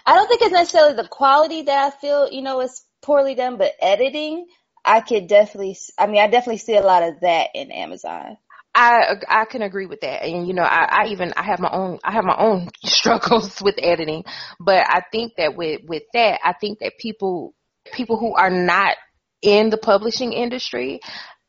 I 0.07 0.15
don't 0.15 0.29
think 0.29 0.43
it's 0.43 0.53
necessarily 0.53 0.95
the 0.95 1.09
quality 1.09 1.63
that 1.63 1.93
I 1.93 1.97
feel, 1.97 2.31
you 2.31 2.43
know, 2.43 2.61
is 2.61 2.85
poorly 3.03 3.35
done, 3.35 3.59
but 3.59 3.73
editing, 3.81 4.47
I 4.85 5.01
could 5.01 5.29
definitely, 5.29 5.77
I 5.99 6.07
mean, 6.07 6.21
I 6.21 6.29
definitely 6.29 6.59
see 6.59 6.77
a 6.77 6.83
lot 6.83 7.03
of 7.03 7.21
that 7.21 7.51
in 7.55 7.71
Amazon. 7.71 8.37
I, 8.75 9.17
I 9.29 9.45
can 9.45 9.63
agree 9.63 9.87
with 9.87 10.01
that. 10.01 10.25
And, 10.25 10.47
you 10.47 10.55
know, 10.55 10.63
I, 10.63 11.03
I 11.03 11.07
even, 11.09 11.35
I 11.37 11.43
have 11.43 11.61
my 11.61 11.71
own, 11.71 11.99
I 12.03 12.13
have 12.13 12.25
my 12.25 12.37
own 12.37 12.69
struggles 12.85 13.61
with 13.61 13.75
editing, 13.79 14.25
but 14.59 14.85
I 14.89 15.03
think 15.13 15.35
that 15.37 15.57
with, 15.57 15.83
with 15.87 16.05
that, 16.15 16.41
I 16.43 16.55
think 16.55 16.79
that 16.79 16.99
people, 16.99 17.55
people 17.93 18.19
who 18.19 18.35
are 18.35 18.51
not 18.51 18.97
in 19.43 19.71
the 19.71 19.77
publishing 19.77 20.33
industry, 20.33 21.01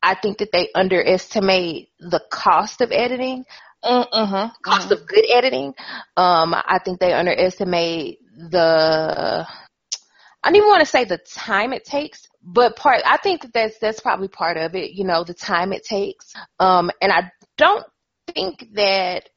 I 0.01 0.15
think 0.15 0.39
that 0.39 0.51
they 0.51 0.69
underestimate 0.75 1.89
the 1.99 2.21
cost 2.29 2.81
of 2.81 2.91
editing. 2.91 3.45
Mm-hmm. 3.83 4.47
cost 4.63 4.91
of 4.91 5.05
good 5.05 5.25
editing. 5.29 5.73
Um, 6.15 6.53
I 6.55 6.79
think 6.85 7.01
they 7.01 7.11
underestimate 7.11 8.19
the. 8.35 9.47
I 10.45 10.49
don't 10.49 10.55
even 10.57 10.67
want 10.67 10.81
to 10.81 10.85
say 10.85 11.05
the 11.05 11.17
time 11.17 11.71
it 11.73 11.85
takes, 11.85 12.27
but 12.43 12.75
part. 12.75 13.01
I 13.05 13.17
think 13.17 13.41
that 13.41 13.53
that's 13.53 13.79
that's 13.79 13.99
probably 13.99 14.27
part 14.27 14.57
of 14.57 14.75
it. 14.75 14.91
You 14.91 15.05
know, 15.05 15.23
the 15.23 15.33
time 15.33 15.73
it 15.73 15.83
takes. 15.83 16.33
Um, 16.59 16.91
and 17.01 17.11
I 17.11 17.31
don't 17.57 17.85
think 18.33 18.67
that. 18.73 19.29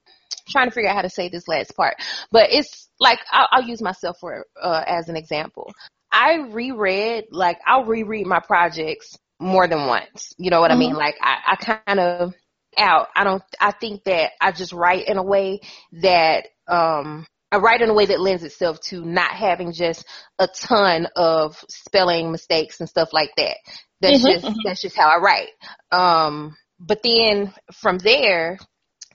I'm 0.49 0.53
trying 0.53 0.69
to 0.69 0.75
figure 0.75 0.91
out 0.91 0.97
how 0.97 1.03
to 1.03 1.11
say 1.11 1.29
this 1.29 1.49
last 1.49 1.77
part, 1.77 1.97
but 2.31 2.51
it's 2.53 2.89
like 3.01 3.19
I'll, 3.33 3.49
I'll 3.51 3.65
use 3.65 3.83
myself 3.83 4.17
for 4.21 4.47
uh, 4.61 4.85
as 4.87 5.09
an 5.09 5.17
example. 5.17 5.73
I 6.11 6.37
reread 6.51 7.27
like 7.31 7.59
I'll 7.67 7.85
reread 7.85 8.27
my 8.27 8.41
projects 8.41 9.17
more 9.41 9.69
than 9.69 9.87
once. 9.87 10.33
You 10.39 10.51
know 10.51 10.61
what 10.61 10.71
I 10.71 10.77
mean? 10.77 10.95
Like 10.95 11.17
I, 11.21 11.37
I 11.53 11.57
kind 11.57 12.01
of 12.01 12.35
out. 12.77 13.09
I 13.15 13.25
don't, 13.25 13.43
I 13.61 13.73
think 13.73 14.05
that 14.05 14.33
I 14.41 14.53
just 14.53 14.73
write 14.73 15.09
in 15.09 15.19
a 15.19 15.23
way 15.23 15.61
that, 16.01 16.49
um, 16.69 17.27
I 17.53 17.59
write 17.59 17.83
in 17.83 17.91
a 17.91 17.95
way 17.95 18.07
that 18.07 18.21
lends 18.21 18.43
itself 18.45 18.81
to 18.89 19.05
not 19.05 19.31
having 19.31 19.73
just 19.73 20.05
a 20.39 20.49
ton 20.49 21.09
of 21.17 21.57
spelling 21.69 22.33
mistakes 22.33 22.81
and 22.81 22.89
stuff 22.89 23.13
like 23.13 23.31
that. 23.37 23.57
That's 24.01 24.25
Mhm, 24.25 24.27
just, 24.27 24.47
that's 24.65 24.83
just 24.83 24.97
how 24.97 25.09
I 25.09 25.21
write. 25.21 25.49
Um, 25.93 26.57
but 26.79 27.03
then 27.03 27.53
from 27.73 27.99
there, 27.99 28.59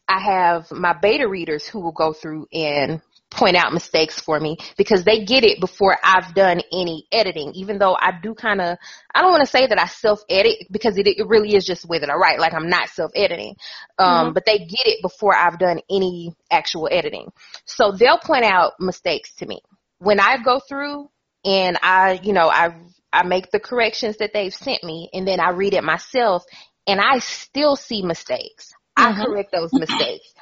I 0.08 0.20
have 0.20 0.72
my 0.72 0.94
beta 0.94 1.28
readers 1.28 1.68
who 1.68 1.80
will 1.82 1.92
go 1.94 2.14
through 2.14 2.48
and 2.54 3.02
point 3.32 3.56
out 3.56 3.74
mistakes 3.74 4.20
for 4.20 4.40
me 4.40 4.58
because 4.78 5.04
they 5.04 5.24
get 5.24 5.44
it 5.44 5.60
before 5.60 5.98
I've 6.04 6.36
done 6.36 6.62
any 6.72 7.08
editing. 7.12 7.54
Even 7.56 7.80
though 7.80 7.96
I 7.96 8.12
do 8.22 8.36
kind 8.36 8.62
of, 8.62 8.78
I 9.16 9.22
don't 9.22 9.32
want 9.32 9.42
to 9.42 9.50
say 9.50 9.66
that 9.66 9.80
I 9.80 9.88
self 9.88 10.22
edit 10.30 10.68
because 10.70 10.98
it, 10.98 11.08
it 11.08 11.28
really 11.28 11.56
is 11.56 11.66
just 11.66 11.88
with 11.88 12.04
it. 12.04 12.10
All 12.10 12.20
right, 12.20 12.40
like 12.40 12.54
I'm 12.54 12.70
not 12.70 12.90
self 12.90 13.12
editing, 13.16 13.56
um, 13.98 14.08
mm-hmm. 14.08 14.34
but 14.34 14.46
they 14.46 14.60
get 14.60 14.86
it 14.86 15.02
before 15.02 15.36
I've 15.36 15.58
done 15.58 15.80
any 15.90 16.36
actual 16.52 16.90
editing. 16.92 17.32
So 17.66 17.92
they'll 17.92 18.20
point 18.20 18.44
out 18.44 18.74
mistakes 18.80 19.34
to 19.36 19.46
me 19.46 19.62
when 20.00 20.20
I 20.20 20.38
go 20.44 20.60
through 20.60 21.10
and 21.46 21.80
I, 21.82 22.20
you 22.22 22.34
know, 22.34 22.50
I 22.50 22.76
I 23.14 23.24
make 23.24 23.52
the 23.52 23.60
corrections 23.60 24.18
that 24.18 24.32
they've 24.34 24.54
sent 24.54 24.84
me, 24.84 25.10
and 25.14 25.28
then 25.28 25.40
I 25.40 25.50
read 25.50 25.74
it 25.74 25.84
myself, 25.84 26.44
and 26.88 27.00
I 27.00 27.20
still 27.20 27.76
see 27.76 28.02
mistakes. 28.02 28.74
Mm-hmm. 28.98 29.22
I 29.22 29.26
correct 29.26 29.52
those 29.52 29.74
mistakes. 29.74 30.34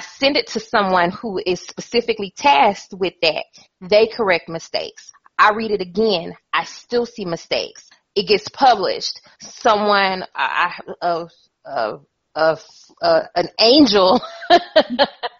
Send 0.00 0.36
it 0.36 0.48
to 0.48 0.60
someone 0.60 1.10
who 1.10 1.40
is 1.44 1.60
specifically 1.60 2.32
tasked 2.36 2.94
with 2.94 3.14
that. 3.22 3.44
They 3.80 4.06
correct 4.06 4.48
mistakes. 4.48 5.10
I 5.38 5.52
read 5.52 5.70
it 5.70 5.80
again. 5.80 6.34
I 6.52 6.64
still 6.64 7.06
see 7.06 7.24
mistakes. 7.24 7.88
It 8.14 8.26
gets 8.26 8.48
published. 8.48 9.20
Someone, 9.40 10.24
I, 10.34 10.72
uh, 11.00 11.26
uh, 11.64 11.98
uh, 12.34 13.22
an 13.34 13.48
angel 13.60 14.20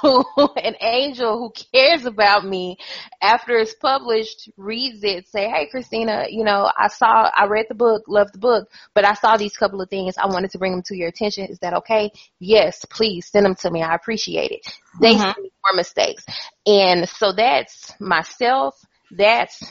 who 0.00 0.24
an 0.56 0.74
angel 0.80 1.38
who 1.38 1.52
cares 1.72 2.04
about 2.04 2.44
me 2.44 2.76
after 3.22 3.56
it's 3.58 3.74
published 3.74 4.50
reads 4.56 5.02
it 5.02 5.28
say 5.28 5.48
hey 5.48 5.68
christina 5.70 6.26
you 6.28 6.44
know 6.44 6.70
i 6.76 6.88
saw 6.88 7.30
i 7.36 7.46
read 7.46 7.66
the 7.68 7.74
book 7.74 8.02
loved 8.08 8.34
the 8.34 8.38
book 8.38 8.68
but 8.94 9.04
i 9.04 9.14
saw 9.14 9.36
these 9.36 9.56
couple 9.56 9.80
of 9.80 9.90
things. 9.90 10.16
I 10.18 10.26
wanted 10.26 10.50
to 10.52 10.58
bring 10.58 10.72
them 10.72 10.82
to 10.86 10.96
your 10.96 11.08
attention. 11.08 11.46
Is 11.46 11.58
that 11.60 11.74
okay? 11.74 12.10
Yes 12.38 12.84
please 12.84 13.26
send 13.26 13.46
them 13.46 13.54
to 13.56 13.70
me. 13.70 13.82
I 13.82 13.94
appreciate 13.94 14.50
it. 14.50 14.66
They 15.00 15.14
mm-hmm. 15.14 15.42
see 15.42 15.50
more 15.64 15.76
mistakes. 15.76 16.24
And 16.66 17.08
so 17.08 17.32
that's 17.32 17.92
myself. 18.00 18.76
That's 19.10 19.62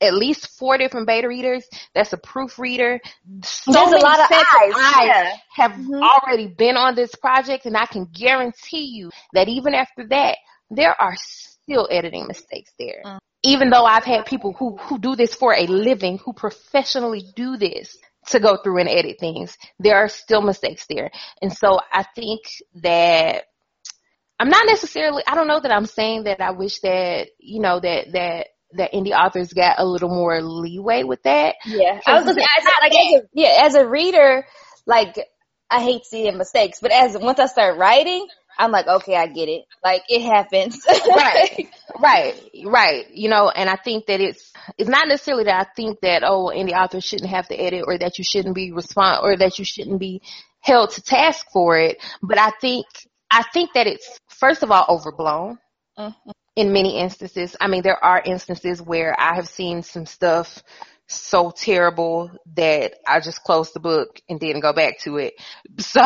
at 0.00 0.14
least 0.14 0.58
four 0.58 0.78
different 0.78 1.06
beta 1.06 1.28
readers. 1.28 1.66
That's 1.94 2.12
a 2.12 2.18
proofreader. 2.18 3.00
So 3.42 3.72
There's 3.72 3.90
many 3.90 4.02
a 4.02 4.04
lot 4.04 4.20
of 4.20 4.26
eyes, 4.30 4.74
eyes 4.76 5.06
yeah. 5.06 5.32
have 5.54 5.72
mm-hmm. 5.72 6.02
already 6.02 6.48
been 6.48 6.76
on 6.76 6.94
this 6.94 7.14
project, 7.14 7.66
and 7.66 7.76
I 7.76 7.86
can 7.86 8.06
guarantee 8.12 8.84
you 8.84 9.10
that 9.32 9.48
even 9.48 9.74
after 9.74 10.06
that, 10.08 10.38
there 10.70 11.00
are 11.00 11.14
still 11.16 11.88
editing 11.90 12.26
mistakes 12.26 12.72
there. 12.78 13.02
Mm. 13.04 13.18
Even 13.42 13.70
though 13.70 13.84
I've 13.84 14.04
had 14.04 14.24
people 14.24 14.54
who 14.54 14.76
who 14.76 14.98
do 14.98 15.16
this 15.16 15.34
for 15.34 15.54
a 15.54 15.66
living, 15.66 16.18
who 16.18 16.32
professionally 16.32 17.24
do 17.36 17.56
this 17.56 17.96
to 18.28 18.40
go 18.40 18.56
through 18.56 18.78
and 18.78 18.88
edit 18.88 19.18
things, 19.20 19.56
there 19.78 19.96
are 19.96 20.08
still 20.08 20.40
mistakes 20.40 20.86
there. 20.88 21.10
And 21.42 21.52
so 21.52 21.78
I 21.92 22.04
think 22.14 22.40
that 22.76 23.44
I'm 24.38 24.48
not 24.48 24.66
necessarily 24.66 25.22
I 25.26 25.34
don't 25.34 25.46
know 25.46 25.60
that 25.60 25.72
I'm 25.72 25.86
saying 25.86 26.24
that 26.24 26.40
I 26.40 26.52
wish 26.52 26.80
that, 26.80 27.28
you 27.38 27.60
know, 27.60 27.80
that 27.80 28.12
that 28.12 28.46
that 28.76 28.92
indie 28.92 29.12
authors 29.12 29.52
got 29.52 29.78
a 29.78 29.84
little 29.84 30.08
more 30.08 30.40
leeway 30.42 31.02
with 31.02 31.22
that. 31.24 31.56
Yeah, 31.64 32.00
I 32.06 32.16
was 32.16 32.26
looking 32.26 32.44
as, 32.44 32.64
like 32.80 32.92
as 32.92 33.22
a, 33.22 33.28
yeah 33.32 33.62
as 33.62 33.74
a 33.74 33.86
reader, 33.86 34.46
like 34.86 35.16
I 35.70 35.82
hate 35.82 36.04
seeing 36.04 36.36
mistakes, 36.38 36.78
but 36.80 36.92
as 36.92 37.16
once 37.16 37.38
I 37.38 37.46
start 37.46 37.78
writing, 37.78 38.26
I'm 38.58 38.70
like, 38.70 38.86
okay, 38.86 39.16
I 39.16 39.26
get 39.26 39.48
it. 39.48 39.64
Like 39.82 40.02
it 40.08 40.22
happens. 40.22 40.80
right, 40.86 41.68
right, 42.00 42.34
right. 42.64 43.10
You 43.12 43.28
know, 43.28 43.48
and 43.48 43.68
I 43.68 43.76
think 43.76 44.06
that 44.06 44.20
it's 44.20 44.52
it's 44.78 44.88
not 44.88 45.08
necessarily 45.08 45.44
that 45.44 45.66
I 45.66 45.70
think 45.74 46.00
that 46.00 46.22
oh, 46.24 46.52
indie 46.54 46.72
authors 46.72 47.04
shouldn't 47.04 47.30
have 47.30 47.48
to 47.48 47.56
edit 47.56 47.84
or 47.86 47.98
that 47.98 48.18
you 48.18 48.24
shouldn't 48.24 48.54
be 48.54 48.72
respond 48.72 49.20
or 49.22 49.36
that 49.36 49.58
you 49.58 49.64
shouldn't 49.64 50.00
be 50.00 50.22
held 50.60 50.90
to 50.90 51.02
task 51.02 51.46
for 51.52 51.76
it, 51.76 51.98
but 52.22 52.38
I 52.38 52.50
think 52.60 52.86
I 53.30 53.42
think 53.42 53.70
that 53.74 53.86
it's 53.86 54.20
first 54.28 54.62
of 54.62 54.70
all 54.70 54.86
overblown. 54.88 55.58
Mm-hmm 55.98 56.30
in 56.56 56.72
many 56.72 56.98
instances. 56.98 57.56
I 57.60 57.68
mean, 57.68 57.82
there 57.82 58.02
are 58.02 58.22
instances 58.24 58.80
where 58.80 59.18
I 59.18 59.34
have 59.34 59.48
seen 59.48 59.82
some 59.82 60.06
stuff 60.06 60.62
so 61.06 61.52
terrible 61.54 62.30
that 62.56 62.94
I 63.06 63.20
just 63.20 63.42
closed 63.42 63.74
the 63.74 63.80
book 63.80 64.20
and 64.28 64.40
didn't 64.40 64.62
go 64.62 64.72
back 64.72 65.00
to 65.00 65.18
it. 65.18 65.34
So, 65.78 66.00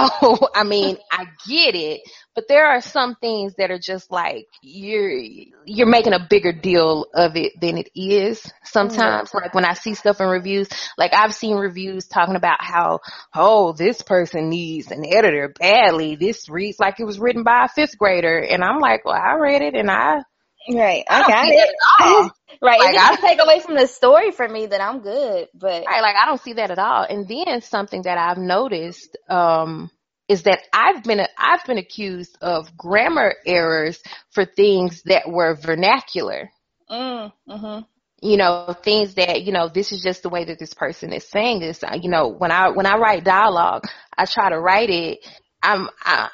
I 0.54 0.64
mean, 0.64 0.96
I 1.12 1.26
get 1.46 1.74
it, 1.74 2.00
but 2.34 2.48
there 2.48 2.66
are 2.66 2.80
some 2.80 3.16
things 3.16 3.54
that 3.58 3.70
are 3.70 3.78
just 3.78 4.10
like 4.10 4.46
you're 4.62 5.20
you're 5.66 5.86
making 5.86 6.14
a 6.14 6.26
bigger 6.28 6.52
deal 6.52 7.06
of 7.14 7.36
it 7.36 7.52
than 7.60 7.76
it 7.76 7.90
is 7.94 8.50
sometimes. 8.64 9.28
Mm-hmm. 9.28 9.38
Like 9.38 9.54
when 9.54 9.66
I 9.66 9.74
see 9.74 9.94
stuff 9.94 10.20
in 10.20 10.28
reviews, 10.28 10.68
like 10.96 11.12
I've 11.12 11.34
seen 11.34 11.56
reviews 11.56 12.06
talking 12.06 12.36
about 12.36 12.62
how, 12.62 13.00
oh, 13.34 13.72
this 13.72 14.00
person 14.00 14.48
needs 14.48 14.90
an 14.90 15.04
editor 15.04 15.52
badly. 15.58 16.16
This 16.16 16.48
reads 16.48 16.78
like 16.78 16.98
it 16.98 17.04
was 17.04 17.18
written 17.18 17.42
by 17.42 17.64
a 17.64 17.68
fifth 17.68 17.98
grader. 17.98 18.38
And 18.38 18.64
I'm 18.64 18.78
like, 18.78 19.04
well, 19.04 19.20
I 19.20 19.34
read 19.34 19.62
it 19.62 19.74
and 19.74 19.90
I 19.90 20.22
Right. 20.68 21.04
I, 21.08 21.22
I 21.22 21.28
got 21.28 21.46
it. 21.48 22.32
right. 22.62 22.80
Like, 22.80 22.94
if 22.94 23.10
you 23.10 23.16
I, 23.16 23.16
take 23.20 23.42
away 23.42 23.60
from 23.60 23.76
the 23.76 23.86
story 23.86 24.30
for 24.32 24.48
me, 24.48 24.66
then 24.66 24.80
I'm 24.80 25.00
good. 25.00 25.48
But 25.54 25.84
right, 25.86 26.02
like 26.02 26.16
I 26.16 26.26
don't 26.26 26.40
see 26.40 26.54
that 26.54 26.70
at 26.70 26.78
all. 26.78 27.04
And 27.08 27.26
then 27.28 27.60
something 27.62 28.02
that 28.02 28.18
I've 28.18 28.38
noticed, 28.38 29.16
um, 29.28 29.90
is 30.28 30.42
that 30.42 30.60
I've 30.72 31.02
been 31.02 31.20
I've 31.36 31.64
been 31.64 31.78
accused 31.78 32.36
of 32.42 32.76
grammar 32.76 33.34
errors 33.46 33.98
for 34.30 34.44
things 34.44 35.02
that 35.06 35.28
were 35.28 35.56
vernacular. 35.56 36.50
Mm, 36.90 37.32
hmm 37.48 37.78
You 38.20 38.36
know, 38.36 38.74
things 38.82 39.14
that 39.14 39.42
you 39.42 39.52
know. 39.52 39.68
This 39.68 39.92
is 39.92 40.02
just 40.02 40.22
the 40.22 40.28
way 40.28 40.44
that 40.44 40.58
this 40.58 40.74
person 40.74 41.12
is 41.12 41.28
saying 41.28 41.60
this. 41.60 41.82
You 42.00 42.10
know, 42.10 42.28
when 42.28 42.50
I 42.50 42.70
when 42.70 42.86
I 42.86 42.96
write 42.96 43.24
dialogue, 43.24 43.84
I 44.16 44.26
try 44.26 44.50
to 44.50 44.60
write 44.60 44.90
it. 44.90 45.20
I'm 45.62 45.88
I, 46.02 46.28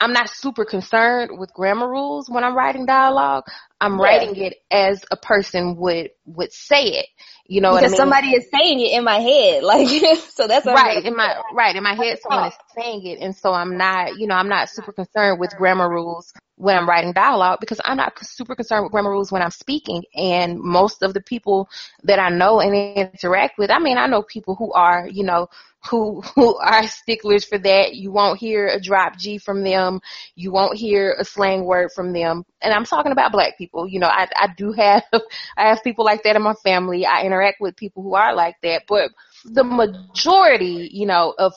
I'm 0.00 0.12
not 0.12 0.30
super 0.30 0.64
concerned 0.64 1.38
with 1.38 1.52
grammar 1.52 1.88
rules 1.88 2.28
when 2.28 2.44
I'm 2.44 2.56
writing 2.56 2.86
dialogue. 2.86 3.44
I'm 3.80 3.98
yeah. 3.98 4.04
writing 4.04 4.36
it 4.36 4.56
as 4.70 5.04
a 5.10 5.16
person 5.16 5.76
would 5.76 6.10
would 6.26 6.52
say 6.52 6.84
it. 6.84 7.06
You 7.46 7.62
know 7.62 7.74
because 7.74 7.92
what 7.92 8.00
I 8.00 8.04
mean? 8.04 8.12
somebody 8.12 8.28
is 8.36 8.46
saying 8.50 8.80
it 8.80 8.92
in 8.92 9.04
my 9.04 9.18
head, 9.18 9.62
like 9.64 9.88
so 10.18 10.46
that's 10.46 10.66
right 10.66 11.04
in 11.04 11.16
my 11.16 11.40
right 11.54 11.74
in 11.74 11.82
my 11.82 11.94
head. 11.94 12.18
Someone 12.20 12.48
is 12.48 12.54
saying 12.76 13.06
it, 13.06 13.20
and 13.20 13.34
so 13.34 13.52
I'm 13.52 13.78
not, 13.78 14.18
you 14.18 14.26
know, 14.26 14.34
I'm 14.34 14.48
not 14.48 14.68
super 14.68 14.92
concerned 14.92 15.40
with 15.40 15.54
grammar 15.56 15.88
rules 15.88 16.32
when 16.56 16.76
I'm 16.76 16.88
writing 16.88 17.12
dialogue 17.12 17.58
because 17.60 17.80
I'm 17.84 17.96
not 17.96 18.18
super 18.22 18.54
concerned 18.54 18.84
with 18.84 18.92
grammar 18.92 19.10
rules 19.10 19.32
when 19.32 19.42
I'm 19.42 19.50
speaking. 19.50 20.02
And 20.14 20.58
most 20.58 21.02
of 21.02 21.14
the 21.14 21.22
people 21.22 21.68
that 22.02 22.18
I 22.18 22.28
know 22.30 22.60
and 22.60 22.74
interact 22.74 23.58
with, 23.58 23.70
I 23.70 23.78
mean, 23.78 23.96
I 23.96 24.06
know 24.06 24.22
people 24.22 24.56
who 24.56 24.72
are, 24.72 25.08
you 25.08 25.24
know, 25.24 25.48
who 25.88 26.20
who 26.34 26.56
are 26.58 26.86
sticklers 26.86 27.44
for 27.44 27.58
that. 27.58 27.94
You 27.94 28.10
won't 28.10 28.38
hear 28.38 28.66
a 28.66 28.80
drop 28.80 29.16
G 29.16 29.38
from 29.38 29.62
them. 29.62 30.00
You 30.34 30.50
won't 30.50 30.76
hear 30.76 31.16
a 31.18 31.24
slang 31.24 31.64
word 31.64 31.90
from 31.94 32.12
them. 32.12 32.44
And 32.60 32.74
I'm 32.74 32.84
talking 32.84 33.12
about 33.12 33.32
black 33.32 33.56
people. 33.56 33.67
You 33.74 34.00
know, 34.00 34.06
I 34.06 34.28
I 34.36 34.48
do 34.56 34.72
have 34.72 35.04
I 35.56 35.68
have 35.68 35.82
people 35.84 36.04
like 36.04 36.22
that 36.24 36.36
in 36.36 36.42
my 36.42 36.54
family. 36.54 37.06
I 37.06 37.22
interact 37.22 37.60
with 37.60 37.76
people 37.76 38.02
who 38.02 38.14
are 38.14 38.34
like 38.34 38.56
that, 38.62 38.82
but 38.88 39.10
the 39.44 39.64
majority, 39.64 40.90
you 40.92 41.06
know, 41.06 41.34
of 41.38 41.52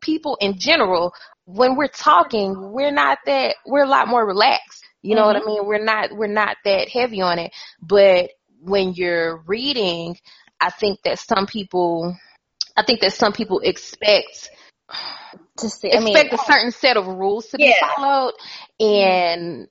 people 0.00 0.36
in 0.40 0.58
general, 0.58 1.12
when 1.44 1.76
we're 1.76 1.88
talking, 1.88 2.72
we're 2.72 2.90
not 2.92 3.18
that 3.26 3.56
we're 3.66 3.84
a 3.84 3.88
lot 3.88 4.08
more 4.08 4.26
relaxed. 4.26 4.84
You 5.02 5.14
know 5.14 5.22
mm-hmm. 5.22 5.26
what 5.26 5.36
I 5.36 5.40
mm-hmm. 5.40 5.48
mean? 5.48 5.66
We're 5.66 5.84
not 5.84 6.16
we're 6.16 6.26
not 6.26 6.56
that 6.64 6.88
heavy 6.88 7.20
on 7.20 7.38
it. 7.38 7.52
But 7.80 8.30
when 8.60 8.92
you're 8.94 9.38
reading, 9.46 10.16
I 10.60 10.70
think 10.70 11.00
that 11.04 11.18
some 11.18 11.46
people 11.46 12.16
I 12.76 12.82
think 12.82 13.00
that 13.00 13.12
some 13.12 13.32
people 13.32 13.60
expect 13.60 14.50
to 15.58 15.68
see, 15.68 15.90
I 15.90 15.96
expect 15.98 16.32
mean, 16.32 16.40
a 16.40 16.44
certain 16.44 16.70
set 16.70 16.96
of 16.96 17.06
rules 17.06 17.48
to 17.48 17.56
yeah. 17.58 17.72
be 17.72 17.86
followed, 17.96 18.34
and 18.78 19.68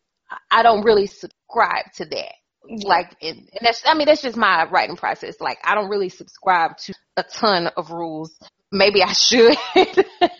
I 0.52 0.62
don't 0.62 0.84
really 0.84 1.08
subscribe 1.48 1.92
to 1.96 2.06
that. 2.06 2.34
Like, 2.86 3.16
and 3.22 3.50
that's 3.62 3.82
I 3.86 3.94
mean 3.94 4.06
that's 4.06 4.22
just 4.22 4.36
my 4.36 4.66
writing 4.70 4.98
process. 4.98 5.40
Like, 5.40 5.58
I 5.64 5.76
don't 5.76 5.90
really 5.90 6.10
subscribe 6.10 6.78
to 6.80 6.94
a 7.16 7.24
ton 7.24 7.68
of 7.68 7.92
rules 7.92 8.38
maybe 8.72 9.02
I 9.04 9.14
should. 9.14 9.56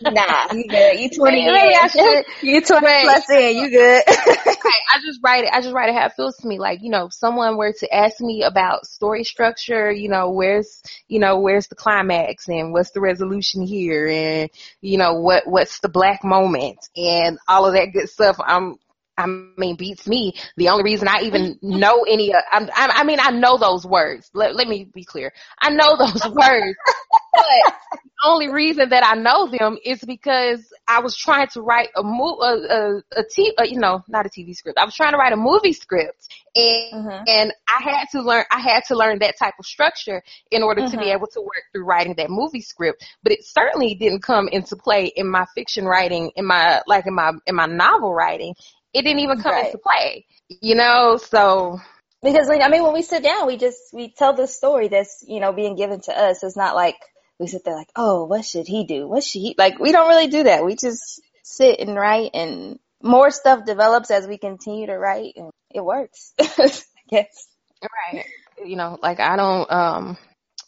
nah, 0.02 0.54
you 0.54 0.68
good. 0.70 1.00
You 1.00 1.10
twenty. 1.10 1.46
Maybe, 1.46 1.52
maybe 1.52 1.76
I 1.76 1.88
should. 1.88 2.26
You 2.42 2.62
twenty 2.62 2.86
but, 2.86 3.04
plus 3.04 3.30
in. 3.30 3.58
You 3.58 3.70
good. 3.70 4.04
I 4.08 5.00
just 5.06 5.20
write 5.24 5.44
it. 5.44 5.52
I 5.54 5.62
just 5.62 5.74
write 5.74 5.90
it 5.90 5.96
how 5.96 6.06
it 6.08 6.14
feels 6.16 6.38
to 6.38 6.48
me. 6.48 6.60
Like 6.60 6.82
you 6.82 6.90
know, 6.90 7.10
someone 7.10 7.58
were 7.58 7.74
to 7.80 7.94
ask 7.94 8.20
me 8.20 8.44
about 8.44 8.86
story 8.86 9.24
structure. 9.24 9.92
You 9.92 10.10
know, 10.10 10.32
where's 10.32 10.82
you 11.08 11.20
know 11.20 11.40
where's 11.40 11.68
the 11.68 11.76
climax 11.76 12.48
and 12.48 12.74
what's 12.74 12.92
the 12.92 13.02
resolution 13.02 13.62
here 13.62 14.08
and 14.08 14.50
you 14.82 14.98
know 14.98 15.16
what 15.16 15.48
what's 15.48 15.80
the 15.80 15.90
black 15.90 16.24
moment 16.24 16.78
and 16.96 17.38
all 17.48 17.66
of 17.66 17.74
that 17.74 17.94
good 17.94 18.10
stuff. 18.10 18.38
I'm 18.40 18.78
I 19.18 19.26
mean, 19.26 19.76
beats 19.76 20.08
me. 20.08 20.34
The 20.58 20.70
only 20.70 20.84
reason 20.84 21.08
I 21.08 21.22
even 21.24 21.58
know 21.62 22.04
any, 22.04 22.34
uh, 22.34 22.42
I, 22.52 22.68
I 22.76 23.04
mean, 23.04 23.20
I 23.20 23.32
know 23.32 23.58
those 23.58 23.86
words. 23.86 24.30
Let, 24.34 24.56
let 24.56 24.68
me 24.68 24.86
be 24.94 25.04
clear. 25.04 25.34
I 25.60 25.70
know 25.70 25.98
those 25.98 26.22
words, 26.34 26.78
but 27.34 27.74
the 28.04 28.28
only 28.30 28.50
reason 28.50 28.90
that 28.90 29.06
I 29.06 29.16
know 29.16 29.48
them 29.48 29.78
is 29.84 30.04
because 30.06 30.72
I 30.88 31.02
was 31.02 31.16
trying 31.16 31.48
to 31.54 31.62
write 31.62 31.90
a 31.96 32.04
mo- 32.04 32.40
a, 32.42 32.54
a, 32.56 33.20
a 33.20 33.24
t- 33.30 33.54
a, 33.58 33.68
you 33.68 33.80
know, 33.80 34.04
not 34.08 34.26
a 34.26 34.30
TV 34.30 34.56
script. 34.56 34.80
I 34.80 34.86
was 34.86 34.96
trying 34.96 35.12
to 35.12 35.18
write 35.18 35.34
a 35.34 35.38
movie 35.38 35.74
script 35.74 36.28
and, 36.56 36.94
mm-hmm. 36.94 37.24
and 37.28 37.54
I 37.68 37.84
had 37.84 38.06
to 38.14 38.22
learn, 38.22 38.46
I 38.50 38.60
had 38.60 38.84
to 38.88 38.96
learn 38.96 39.20
that 39.20 39.38
type 39.38 39.54
of 39.60 39.66
structure 39.66 40.24
in 40.52 40.64
order 40.64 40.82
mm-hmm. 40.82 40.92
to 40.92 40.98
be 40.98 41.06
mm-hmm. 41.06 41.18
able 41.18 41.28
to 41.28 41.42
work 41.42 41.64
through 41.72 41.86
writing 41.86 42.16
that 42.18 42.30
movie 42.30 42.62
script. 42.62 43.06
But 43.22 43.34
it 43.34 43.44
certainly 43.44 43.94
didn't 43.94 44.24
come 44.24 44.48
into 44.48 44.76
play 44.76 45.06
in 45.16 45.30
my 45.30 45.46
fiction 45.54 45.86
writing, 45.86 46.32
in 46.36 46.46
my, 46.46 46.82
like 46.88 47.06
in 47.06 47.14
my, 47.14 47.34
in 47.46 47.56
my 47.56 47.68
novel 47.68 48.14
writing. 48.14 48.56
It 48.98 49.04
didn't 49.04 49.20
even 49.20 49.42
come 49.42 49.54
right. 49.54 49.66
into 49.68 49.78
play, 49.78 50.26
you 50.50 50.76
know, 50.76 51.18
so. 51.18 51.80
Because 52.24 52.50
I 52.50 52.68
mean, 52.68 52.84
when 52.84 52.94
we 52.94 53.04
sit 53.04 53.22
down, 53.22 53.46
we 53.46 53.58
just, 53.58 53.80
we 53.94 54.12
tell 54.12 54.34
the 54.34 54.48
story 54.48 54.88
that's, 54.88 55.24
you 55.28 55.40
know, 55.40 55.54
being 55.54 55.76
given 55.76 56.02
to 56.02 56.20
us. 56.20 56.44
It's 56.44 56.58
not 56.58 56.76
like, 56.76 56.96
we 57.40 57.46
sit 57.46 57.64
there 57.64 57.76
like, 57.76 57.92
oh, 57.96 58.26
what 58.26 58.44
should 58.44 58.68
he 58.68 58.86
do? 58.86 59.08
What 59.08 59.24
should 59.24 59.42
he, 59.42 59.56
like, 59.56 59.78
we 59.78 59.92
don't 59.92 60.10
really 60.10 60.28
do 60.28 60.44
that. 60.44 60.66
We 60.66 60.76
just 60.76 61.22
sit 61.44 61.80
and 61.80 61.96
write 61.96 62.32
and 62.34 62.80
more 63.04 63.30
stuff 63.30 63.66
develops 63.66 64.10
as 64.10 64.28
we 64.28 64.40
continue 64.40 64.88
to 64.88 64.98
write 64.98 65.34
and 65.36 65.52
it 65.70 65.86
works, 65.86 66.34
I 66.40 66.72
guess. 67.10 67.48
Right. 68.12 68.26
You 68.66 68.76
know, 68.76 68.98
like 69.02 69.20
I 69.20 69.36
don't, 69.36 69.72
um, 69.72 70.18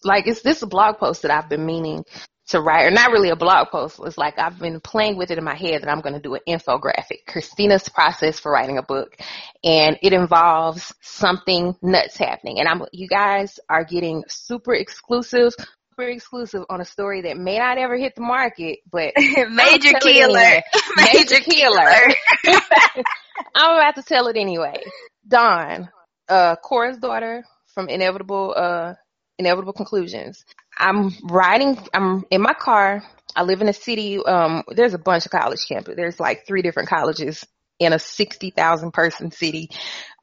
like 0.03 0.27
it's 0.27 0.43
this 0.43 0.63
blog 0.63 0.99
post 0.99 1.23
that 1.23 1.31
I've 1.31 1.49
been 1.49 1.65
meaning 1.65 2.05
to 2.49 2.61
write, 2.61 2.85
or 2.85 2.91
not 2.91 3.11
really 3.11 3.29
a 3.29 3.35
blog 3.35 3.69
post. 3.69 3.99
It's 4.03 4.17
like 4.17 4.37
I've 4.37 4.59
been 4.59 4.79
playing 4.79 5.17
with 5.17 5.31
it 5.31 5.37
in 5.37 5.43
my 5.43 5.55
head 5.55 5.81
that 5.81 5.89
I'm 5.89 6.01
going 6.01 6.15
to 6.15 6.21
do 6.21 6.35
an 6.35 6.41
infographic, 6.47 7.25
Christina's 7.27 7.87
process 7.89 8.39
for 8.39 8.51
writing 8.51 8.77
a 8.77 8.83
book. 8.83 9.15
And 9.63 9.97
it 10.01 10.13
involves 10.13 10.93
something 11.01 11.75
nuts 11.81 12.17
happening. 12.17 12.59
And 12.59 12.67
I'm, 12.67 12.83
you 12.91 13.07
guys 13.07 13.59
are 13.69 13.83
getting 13.83 14.23
super 14.27 14.73
exclusive 14.73 15.53
super 15.99 16.09
exclusive 16.09 16.63
on 16.69 16.81
a 16.81 16.85
story 16.85 17.23
that 17.23 17.37
may 17.37 17.57
not 17.57 17.77
ever 17.77 17.97
hit 17.97 18.15
the 18.15 18.21
market, 18.21 18.79
but 18.89 19.13
major 19.17 19.97
killer, 19.99 20.61
major 20.95 21.39
killer. 21.39 22.15
I'm 23.55 23.75
about 23.75 23.95
to 23.95 24.03
tell 24.03 24.27
it 24.27 24.37
anyway. 24.37 24.81
Dawn, 25.27 25.89
uh, 26.27 26.55
Cora's 26.57 26.97
daughter 26.97 27.43
from 27.73 27.89
Inevitable, 27.89 28.53
uh, 28.55 28.93
Inevitable 29.37 29.73
Conclusions. 29.73 30.45
I'm 30.79 31.11
riding, 31.23 31.77
I'm 31.93 32.23
in 32.31 32.41
my 32.41 32.53
car. 32.53 33.03
I 33.35 33.43
live 33.43 33.61
in 33.61 33.69
a 33.69 33.73
city, 33.73 34.17
um, 34.17 34.63
there's 34.69 34.93
a 34.93 34.99
bunch 34.99 35.25
of 35.25 35.31
college 35.31 35.59
campuses. 35.69 35.95
There's 35.95 36.19
like 36.19 36.47
three 36.47 36.61
different 36.61 36.89
colleges 36.89 37.45
in 37.77 37.93
a 37.93 37.99
60,000 37.99 38.91
person 38.91 39.31
city, 39.31 39.69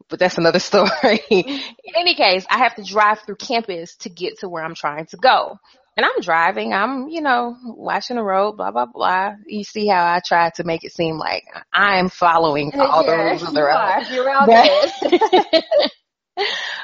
but 0.08 0.18
that's 0.18 0.38
another 0.38 0.58
story. 0.60 1.20
in 1.30 1.60
any 1.96 2.14
case, 2.14 2.44
I 2.50 2.58
have 2.58 2.74
to 2.76 2.84
drive 2.84 3.20
through 3.20 3.36
campus 3.36 3.96
to 3.98 4.08
get 4.08 4.40
to 4.40 4.48
where 4.48 4.64
I'm 4.64 4.74
trying 4.74 5.06
to 5.06 5.16
go. 5.16 5.58
And 5.96 6.04
I'm 6.04 6.20
driving, 6.20 6.74
I'm, 6.74 7.08
you 7.08 7.22
know, 7.22 7.56
watching 7.64 8.16
the 8.16 8.22
road, 8.22 8.58
blah, 8.58 8.70
blah, 8.70 8.84
blah. 8.84 9.32
You 9.46 9.64
see 9.64 9.86
how 9.86 10.04
I 10.04 10.20
try 10.24 10.50
to 10.56 10.64
make 10.64 10.84
it 10.84 10.92
seem 10.92 11.16
like 11.16 11.44
I'm 11.72 12.10
following 12.10 12.70
all 12.78 13.02
the 13.02 13.16
rules 13.16 13.42
of 13.42 13.54
the 13.54 13.62
road. 13.62 14.06
You're 14.10 14.30
all 14.30 14.46
but, 14.46 15.92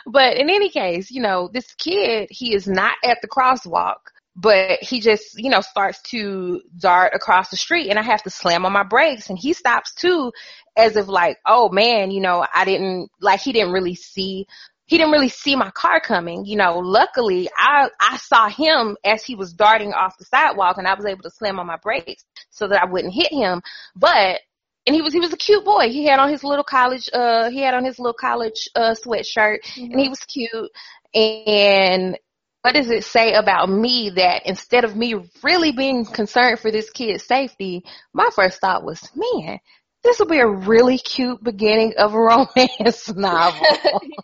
but 0.06 0.36
in 0.36 0.50
any 0.50 0.70
case, 0.70 1.10
you 1.10 1.22
know, 1.22 1.48
this 1.52 1.72
kid, 1.74 2.28
he 2.30 2.54
is 2.54 2.66
not 2.66 2.96
at 3.04 3.18
the 3.22 3.28
crosswalk 3.28 3.98
but 4.34 4.78
he 4.82 5.00
just, 5.00 5.38
you 5.38 5.50
know, 5.50 5.60
starts 5.60 6.00
to 6.02 6.62
dart 6.78 7.12
across 7.14 7.50
the 7.50 7.56
street 7.56 7.90
and 7.90 7.98
I 7.98 8.02
have 8.02 8.22
to 8.22 8.30
slam 8.30 8.64
on 8.64 8.72
my 8.72 8.82
brakes 8.82 9.28
and 9.28 9.38
he 9.38 9.52
stops 9.52 9.92
too 9.94 10.32
as 10.76 10.96
if 10.96 11.06
like, 11.08 11.38
oh 11.46 11.68
man, 11.68 12.10
you 12.10 12.20
know, 12.20 12.46
I 12.54 12.64
didn't, 12.64 13.10
like 13.20 13.40
he 13.40 13.52
didn't 13.52 13.72
really 13.72 13.94
see, 13.94 14.46
he 14.86 14.98
didn't 14.98 15.12
really 15.12 15.28
see 15.28 15.54
my 15.54 15.70
car 15.70 16.00
coming. 16.00 16.46
You 16.46 16.56
know, 16.56 16.78
luckily 16.78 17.50
I, 17.56 17.88
I 18.00 18.16
saw 18.16 18.48
him 18.48 18.96
as 19.04 19.22
he 19.22 19.34
was 19.34 19.52
darting 19.52 19.92
off 19.92 20.18
the 20.18 20.24
sidewalk 20.24 20.78
and 20.78 20.88
I 20.88 20.94
was 20.94 21.06
able 21.06 21.22
to 21.22 21.30
slam 21.30 21.58
on 21.58 21.66
my 21.66 21.76
brakes 21.76 22.24
so 22.50 22.68
that 22.68 22.82
I 22.82 22.86
wouldn't 22.86 23.14
hit 23.14 23.32
him. 23.32 23.60
But 23.94 24.40
and 24.86 24.94
he 24.94 25.02
was 25.02 25.12
he 25.12 25.20
was 25.20 25.32
a 25.32 25.36
cute 25.36 25.64
boy. 25.64 25.88
He 25.90 26.04
had 26.04 26.18
on 26.18 26.30
his 26.30 26.44
little 26.44 26.64
college 26.64 27.08
uh 27.12 27.50
he 27.50 27.60
had 27.60 27.74
on 27.74 27.84
his 27.84 27.98
little 27.98 28.14
college 28.14 28.68
uh 28.74 28.94
sweatshirt 28.94 29.62
mm-hmm. 29.62 29.92
and 29.92 30.00
he 30.00 30.08
was 30.08 30.20
cute 30.20 30.70
and 31.14 32.18
what 32.62 32.74
does 32.74 32.90
it 32.90 33.04
say 33.04 33.34
about 33.34 33.68
me 33.68 34.10
that 34.10 34.46
instead 34.46 34.84
of 34.84 34.96
me 34.96 35.16
really 35.42 35.72
being 35.72 36.04
concerned 36.04 36.60
for 36.60 36.70
this 36.70 36.90
kid's 36.90 37.26
safety, 37.26 37.84
my 38.12 38.30
first 38.34 38.60
thought 38.60 38.84
was, 38.84 39.00
man, 39.16 39.58
this 40.04 40.20
will 40.20 40.28
be 40.28 40.38
a 40.38 40.46
really 40.46 40.98
cute 40.98 41.42
beginning 41.42 41.94
of 41.98 42.14
a 42.14 42.18
romance 42.20 43.12
novel. 43.12 43.60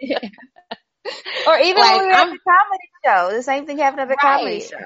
yeah. 0.00 0.18
Or 1.46 1.58
even 1.58 1.80
like, 1.80 1.96
when 1.96 2.06
we 2.06 2.06
were 2.06 2.12
at 2.12 2.30
the 2.30 2.38
comedy 2.46 2.90
show, 3.04 3.36
the 3.36 3.42
same 3.42 3.66
thing 3.66 3.78
happened 3.78 4.02
at 4.02 4.08
the 4.08 4.16
right, 4.22 4.38
comedy 4.38 4.60
show. 4.60 4.76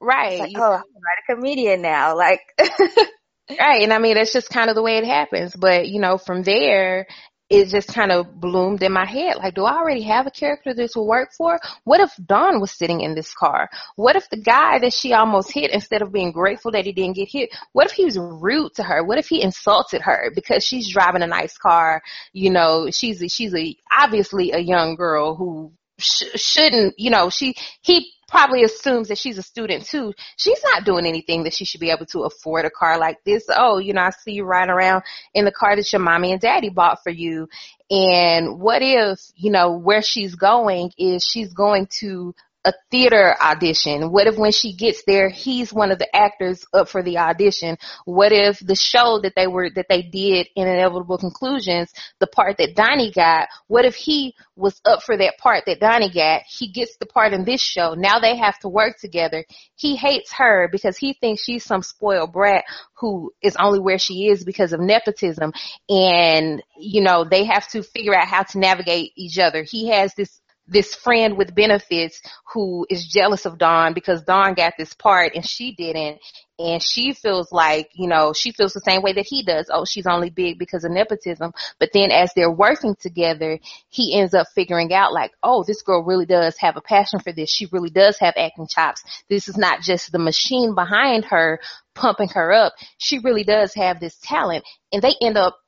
Right. 0.00 0.38
Like, 0.38 0.52
oh, 0.56 0.74
I'm 0.74 0.82
a 0.82 1.34
comedian 1.34 1.82
now. 1.82 2.16
Like, 2.16 2.40
right. 3.58 3.82
And 3.82 3.92
I 3.92 3.98
mean, 3.98 4.14
that's 4.14 4.32
just 4.32 4.50
kind 4.50 4.70
of 4.70 4.76
the 4.76 4.82
way 4.82 4.98
it 4.98 5.04
happens. 5.04 5.54
But, 5.56 5.88
you 5.88 6.00
know, 6.00 6.18
from 6.18 6.42
there, 6.42 7.06
it 7.50 7.68
just 7.68 7.92
kind 7.92 8.12
of 8.12 8.40
bloomed 8.40 8.82
in 8.82 8.92
my 8.92 9.04
head. 9.04 9.36
Like, 9.36 9.54
do 9.54 9.64
I 9.64 9.76
already 9.76 10.02
have 10.02 10.26
a 10.26 10.30
character 10.30 10.72
this 10.72 10.94
will 10.94 11.08
work 11.08 11.30
for? 11.36 11.58
What 11.82 12.00
if 12.00 12.12
Dawn 12.24 12.60
was 12.60 12.70
sitting 12.70 13.00
in 13.00 13.16
this 13.16 13.34
car? 13.34 13.68
What 13.96 14.14
if 14.14 14.30
the 14.30 14.40
guy 14.40 14.78
that 14.78 14.94
she 14.94 15.12
almost 15.12 15.52
hit, 15.52 15.72
instead 15.72 16.00
of 16.00 16.12
being 16.12 16.30
grateful 16.30 16.70
that 16.70 16.86
he 16.86 16.92
didn't 16.92 17.16
get 17.16 17.28
hit, 17.28 17.50
what 17.72 17.86
if 17.86 17.92
he 17.92 18.04
was 18.04 18.16
rude 18.16 18.74
to 18.76 18.84
her? 18.84 19.04
What 19.04 19.18
if 19.18 19.26
he 19.26 19.42
insulted 19.42 20.00
her 20.02 20.30
because 20.32 20.64
she's 20.64 20.92
driving 20.92 21.22
a 21.22 21.26
nice 21.26 21.58
car? 21.58 22.02
You 22.32 22.50
know, 22.50 22.88
she's 22.92 23.20
a, 23.20 23.28
she's 23.28 23.54
a 23.54 23.76
obviously 23.90 24.52
a 24.52 24.60
young 24.60 24.94
girl 24.94 25.34
who 25.34 25.72
sh- 25.98 26.36
shouldn't, 26.36 26.94
you 26.98 27.10
know, 27.10 27.30
she 27.30 27.56
he 27.82 28.12
probably 28.30 28.62
assumes 28.62 29.08
that 29.08 29.18
she's 29.18 29.38
a 29.38 29.42
student 29.42 29.84
too. 29.84 30.12
She's 30.36 30.62
not 30.64 30.84
doing 30.84 31.06
anything 31.06 31.44
that 31.44 31.54
she 31.54 31.64
should 31.64 31.80
be 31.80 31.90
able 31.90 32.06
to 32.06 32.20
afford 32.20 32.64
a 32.64 32.70
car 32.70 32.98
like 32.98 33.22
this. 33.24 33.44
Oh, 33.48 33.78
you 33.78 33.92
know, 33.92 34.02
I 34.02 34.10
see 34.10 34.32
you 34.32 34.44
riding 34.44 34.70
around 34.70 35.02
in 35.34 35.44
the 35.44 35.52
car 35.52 35.76
that 35.76 35.92
your 35.92 36.00
mommy 36.00 36.32
and 36.32 36.40
daddy 36.40 36.70
bought 36.70 37.02
for 37.02 37.10
you. 37.10 37.48
And 37.90 38.60
what 38.60 38.82
if, 38.82 39.18
you 39.34 39.50
know, 39.50 39.76
where 39.76 40.02
she's 40.02 40.36
going 40.36 40.92
is 40.96 41.24
she's 41.24 41.52
going 41.52 41.88
to 41.98 42.34
a 42.64 42.72
theater 42.90 43.34
audition? 43.42 44.12
What 44.12 44.26
if 44.26 44.36
when 44.36 44.52
she 44.52 44.74
gets 44.74 45.02
there, 45.06 45.28
he's 45.28 45.72
one 45.72 45.90
of 45.90 45.98
the 45.98 46.14
actors 46.14 46.64
up 46.74 46.88
for 46.88 47.02
the 47.02 47.18
audition? 47.18 47.78
What 48.04 48.32
if 48.32 48.58
the 48.58 48.74
show 48.74 49.20
that 49.22 49.32
they 49.34 49.46
were, 49.46 49.70
that 49.74 49.86
they 49.88 50.02
did 50.02 50.48
in 50.54 50.68
Inevitable 50.68 51.18
Conclusions, 51.18 51.90
the 52.18 52.26
part 52.26 52.58
that 52.58 52.74
Donnie 52.74 53.12
got, 53.12 53.48
what 53.66 53.84
if 53.84 53.94
he 53.94 54.34
was 54.56 54.80
up 54.84 55.02
for 55.02 55.16
that 55.16 55.38
part 55.38 55.64
that 55.66 55.80
Donnie 55.80 56.12
got? 56.12 56.42
He 56.46 56.70
gets 56.70 56.96
the 56.98 57.06
part 57.06 57.32
in 57.32 57.44
this 57.44 57.62
show. 57.62 57.94
Now 57.94 58.18
they 58.18 58.36
have 58.36 58.58
to 58.60 58.68
work 58.68 58.98
together. 58.98 59.44
He 59.76 59.96
hates 59.96 60.32
her 60.34 60.68
because 60.70 60.98
he 60.98 61.14
thinks 61.14 61.42
she's 61.42 61.64
some 61.64 61.82
spoiled 61.82 62.32
brat 62.32 62.64
who 62.94 63.32
is 63.40 63.56
only 63.58 63.80
where 63.80 63.98
she 63.98 64.26
is 64.26 64.44
because 64.44 64.72
of 64.72 64.80
nepotism. 64.80 65.52
And, 65.88 66.62
you 66.78 67.00
know, 67.02 67.24
they 67.24 67.44
have 67.44 67.66
to 67.68 67.82
figure 67.82 68.14
out 68.14 68.28
how 68.28 68.42
to 68.42 68.58
navigate 68.58 69.12
each 69.16 69.38
other. 69.38 69.64
He 69.66 69.88
has 69.88 70.14
this 70.14 70.39
this 70.70 70.94
friend 70.94 71.36
with 71.36 71.54
benefits 71.54 72.22
who 72.54 72.86
is 72.88 73.06
jealous 73.06 73.44
of 73.44 73.58
Dawn 73.58 73.92
because 73.92 74.22
Dawn 74.22 74.54
got 74.54 74.74
this 74.78 74.94
part 74.94 75.34
and 75.34 75.46
she 75.46 75.74
didn't. 75.74 76.20
And 76.58 76.82
she 76.82 77.14
feels 77.14 77.50
like, 77.50 77.88
you 77.94 78.06
know, 78.06 78.34
she 78.34 78.52
feels 78.52 78.74
the 78.74 78.80
same 78.80 79.02
way 79.02 79.14
that 79.14 79.26
he 79.26 79.42
does. 79.42 79.70
Oh, 79.72 79.86
she's 79.86 80.06
only 80.06 80.28
big 80.28 80.58
because 80.58 80.84
of 80.84 80.90
nepotism. 80.90 81.52
But 81.78 81.90
then 81.94 82.10
as 82.10 82.32
they're 82.36 82.52
working 82.52 82.94
together, 83.00 83.58
he 83.88 84.14
ends 84.18 84.34
up 84.34 84.46
figuring 84.54 84.92
out 84.92 85.12
like, 85.12 85.32
oh, 85.42 85.64
this 85.66 85.82
girl 85.82 86.04
really 86.04 86.26
does 86.26 86.56
have 86.58 86.76
a 86.76 86.82
passion 86.82 87.18
for 87.18 87.32
this. 87.32 87.50
She 87.50 87.66
really 87.72 87.88
does 87.88 88.18
have 88.20 88.34
acting 88.36 88.68
chops. 88.68 89.02
This 89.28 89.48
is 89.48 89.56
not 89.56 89.80
just 89.80 90.12
the 90.12 90.18
machine 90.18 90.74
behind 90.74 91.24
her 91.26 91.60
pumping 91.94 92.28
her 92.28 92.52
up. 92.52 92.74
She 92.98 93.18
really 93.18 93.44
does 93.44 93.72
have 93.74 93.98
this 93.98 94.18
talent. 94.22 94.64
And 94.92 95.00
they 95.00 95.14
end 95.22 95.38
up 95.38 95.58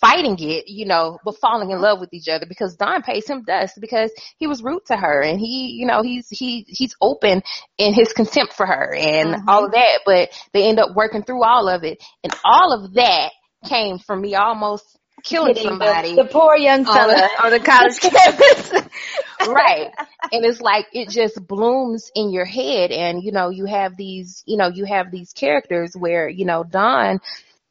fighting 0.00 0.36
it, 0.38 0.68
you 0.68 0.86
know, 0.86 1.18
but 1.24 1.36
falling 1.38 1.70
in 1.70 1.80
love 1.80 2.00
with 2.00 2.12
each 2.12 2.28
other 2.28 2.46
because 2.46 2.76
Dawn 2.76 3.02
pays 3.02 3.28
him 3.28 3.42
dust 3.44 3.78
because 3.80 4.10
he 4.38 4.46
was 4.46 4.62
rude 4.62 4.86
to 4.86 4.96
her 4.96 5.20
and 5.20 5.38
he, 5.38 5.72
you 5.78 5.86
know, 5.86 6.02
he's, 6.02 6.28
he, 6.30 6.64
he's 6.68 6.94
open 7.00 7.42
in 7.78 7.94
his 7.94 8.12
contempt 8.12 8.54
for 8.54 8.66
her 8.66 8.94
and 8.94 9.34
mm-hmm. 9.34 9.48
all 9.48 9.64
of 9.64 9.72
that, 9.72 10.00
but 10.06 10.30
they 10.52 10.68
end 10.68 10.78
up 10.78 10.94
working 10.94 11.22
through 11.22 11.42
all 11.42 11.68
of 11.68 11.84
it. 11.84 12.02
And 12.22 12.32
all 12.44 12.72
of 12.72 12.94
that 12.94 13.32
came 13.64 13.98
from 13.98 14.20
me 14.20 14.34
almost 14.34 14.84
killing 15.24 15.56
somebody. 15.56 16.14
The, 16.14 16.24
the, 16.24 16.28
poor 16.28 16.56
young 16.56 16.84
fella 16.84 17.28
on 17.42 17.50
the, 17.50 17.60
college 17.64 17.98
campus. 17.98 18.70
right. 19.48 19.90
And 20.32 20.44
it's 20.44 20.60
like, 20.60 20.86
it 20.92 21.08
just 21.08 21.44
blooms 21.46 22.10
in 22.14 22.30
your 22.30 22.44
head 22.44 22.90
and, 22.90 23.22
you 23.22 23.32
know, 23.32 23.48
you 23.48 23.64
have 23.64 23.96
these, 23.96 24.42
you 24.46 24.56
know, 24.56 24.68
you 24.68 24.84
have 24.84 25.10
these 25.10 25.32
characters 25.32 25.94
where, 25.96 26.28
you 26.28 26.44
know, 26.44 26.62
Dawn, 26.62 27.20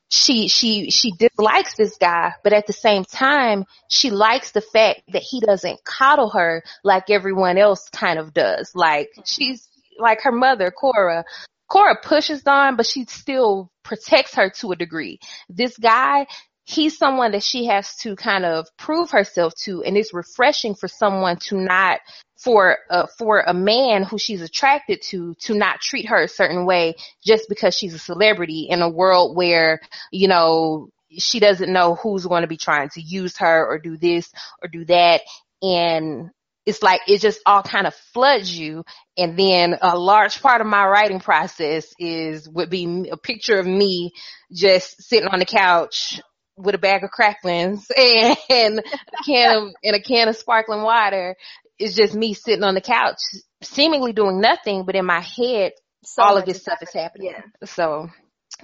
she 0.09 0.47
she 0.47 0.91
she 0.91 1.11
dislikes 1.11 1.75
this 1.75 1.97
guy, 1.97 2.33
but 2.43 2.53
at 2.53 2.67
the 2.67 2.73
same 2.73 3.03
time, 3.03 3.65
she 3.89 4.11
likes 4.11 4.51
the 4.51 4.61
fact 4.61 5.01
that 5.11 5.23
he 5.23 5.39
doesn't 5.39 5.83
coddle 5.83 6.29
her 6.31 6.63
like 6.83 7.09
everyone 7.09 7.57
else 7.57 7.89
kind 7.89 8.19
of 8.19 8.33
does. 8.33 8.71
Like 8.75 9.09
mm-hmm. 9.11 9.21
she's 9.25 9.67
like 9.99 10.21
her 10.21 10.31
mother, 10.31 10.71
Cora. 10.71 11.25
Cora 11.69 11.97
pushes 12.03 12.43
Dawn, 12.43 12.75
but 12.75 12.85
she 12.85 13.05
still 13.05 13.71
protects 13.83 14.35
her 14.35 14.51
to 14.57 14.71
a 14.71 14.75
degree. 14.75 15.19
This 15.49 15.75
guy, 15.77 16.27
he's 16.65 16.97
someone 16.97 17.32
that 17.34 17.43
she 17.43 17.65
has 17.65 17.95
to 17.97 18.15
kind 18.15 18.45
of 18.45 18.67
prove 18.78 19.12
herself 19.12 19.54
to 19.56 19.84
and 19.84 19.97
it's 19.97 20.13
refreshing 20.13 20.76
for 20.76 20.88
someone 20.88 21.38
to 21.38 21.58
not 21.58 21.99
for 22.38 22.78
uh, 22.89 23.08
for 23.17 23.41
a 23.41 23.54
man 23.54 24.04
who 24.04 24.17
she's 24.17 24.41
attracted 24.41 25.02
to 25.02 25.36
to 25.36 25.54
not 25.54 25.82
treat 25.82 26.08
her 26.08 26.23
a 26.23 26.28
certain 26.28 26.65
way 26.65 26.95
just 27.23 27.49
because 27.49 27.76
she's 27.76 27.93
a 27.93 27.99
celebrity 27.99 28.67
in 28.69 28.82
a 28.82 28.89
world 28.89 29.36
where 29.36 29.80
you 30.12 30.28
know 30.28 30.89
she 31.19 31.39
doesn't 31.39 31.71
know 31.71 31.95
who's 31.95 32.26
going 32.26 32.41
to 32.41 32.47
be 32.47 32.58
trying 32.58 32.89
to 32.89 33.02
use 33.02 33.38
her 33.38 33.65
or 33.65 33.78
do 33.80 33.97
this 33.97 34.32
or 34.62 34.67
do 34.67 34.86
that. 34.86 35.21
And 35.62 36.30
it's 36.65 36.82
like 36.82 37.02
it 37.08 37.19
just 37.21 37.41
all 37.45 37.62
kind 37.62 37.88
of 37.88 37.93
floods 38.13 38.58
you. 38.58 38.84
And 39.17 39.38
then 39.38 39.78
a 39.82 39.97
large 39.97 40.41
part 40.41 40.62
of 40.62 40.67
my 40.67 40.86
writing 40.86 41.19
process 41.19 41.93
is 41.99 42.49
would 42.49 42.69
be 42.69 43.10
a 43.12 43.17
picture 43.17 43.60
of 43.60 43.67
me 43.67 44.12
just 44.52 45.02
sitting 45.02 45.28
on 45.28 45.39
the 45.39 45.45
couch 45.45 46.21
with 46.55 46.75
a 46.75 46.77
bag 46.77 47.03
of 47.03 47.09
cracklings 47.09 47.87
and, 47.95 48.37
and 48.49 48.79
a 48.79 49.23
can 49.25 49.57
of 49.57 49.69
and 49.83 49.95
a 49.95 50.01
can 50.01 50.27
of 50.27 50.35
sparkling 50.35 50.81
water 50.81 51.35
it's 51.79 51.95
just 51.95 52.15
me 52.15 52.33
sitting 52.33 52.63
on 52.63 52.75
the 52.75 52.81
couch, 52.81 53.19
seemingly 53.61 54.13
doing 54.13 54.39
nothing, 54.39 54.85
but 54.85 54.95
in 54.95 55.05
my 55.05 55.21
head, 55.21 55.73
so 56.03 56.23
all 56.23 56.37
of 56.37 56.45
this 56.45 56.61
stuff 56.61 56.79
is 56.81 56.93
happening. 56.93 57.31
Yeah. 57.31 57.41
So, 57.65 58.09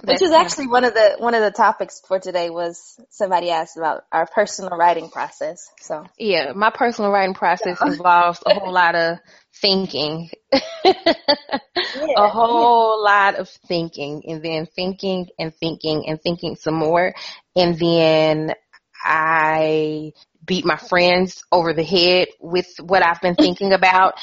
which 0.04 0.22
is 0.22 0.30
actually 0.30 0.68
one 0.68 0.84
of 0.84 0.94
the 0.94 1.16
one 1.18 1.34
of 1.34 1.42
the 1.42 1.50
topics 1.50 2.00
for 2.06 2.18
today 2.18 2.48
was 2.48 2.98
somebody 3.10 3.50
asked 3.50 3.76
about 3.76 4.02
our 4.12 4.26
personal 4.26 4.70
writing 4.70 5.10
process. 5.10 5.68
So 5.80 6.04
yeah, 6.18 6.52
my 6.54 6.70
personal 6.70 7.10
writing 7.10 7.34
process 7.34 7.80
involves 7.82 8.40
a 8.46 8.54
whole 8.54 8.72
lot 8.72 8.94
of 8.94 9.18
thinking, 9.60 10.30
yeah. 10.52 10.92
a 12.16 12.28
whole 12.28 13.04
yeah. 13.04 13.12
lot 13.12 13.34
of 13.34 13.48
thinking, 13.66 14.22
and 14.26 14.42
then 14.42 14.66
thinking 14.66 15.26
and 15.38 15.54
thinking 15.54 16.04
and 16.08 16.20
thinking 16.20 16.56
some 16.56 16.74
more, 16.74 17.14
and 17.56 17.78
then 17.78 18.54
I 19.04 20.12
beat 20.44 20.64
my 20.64 20.76
friends 20.76 21.42
over 21.52 21.72
the 21.72 21.84
head 21.84 22.28
with 22.40 22.66
what 22.80 23.02
I've 23.02 23.20
been 23.20 23.34
thinking 23.38 23.72
about. 23.72 24.14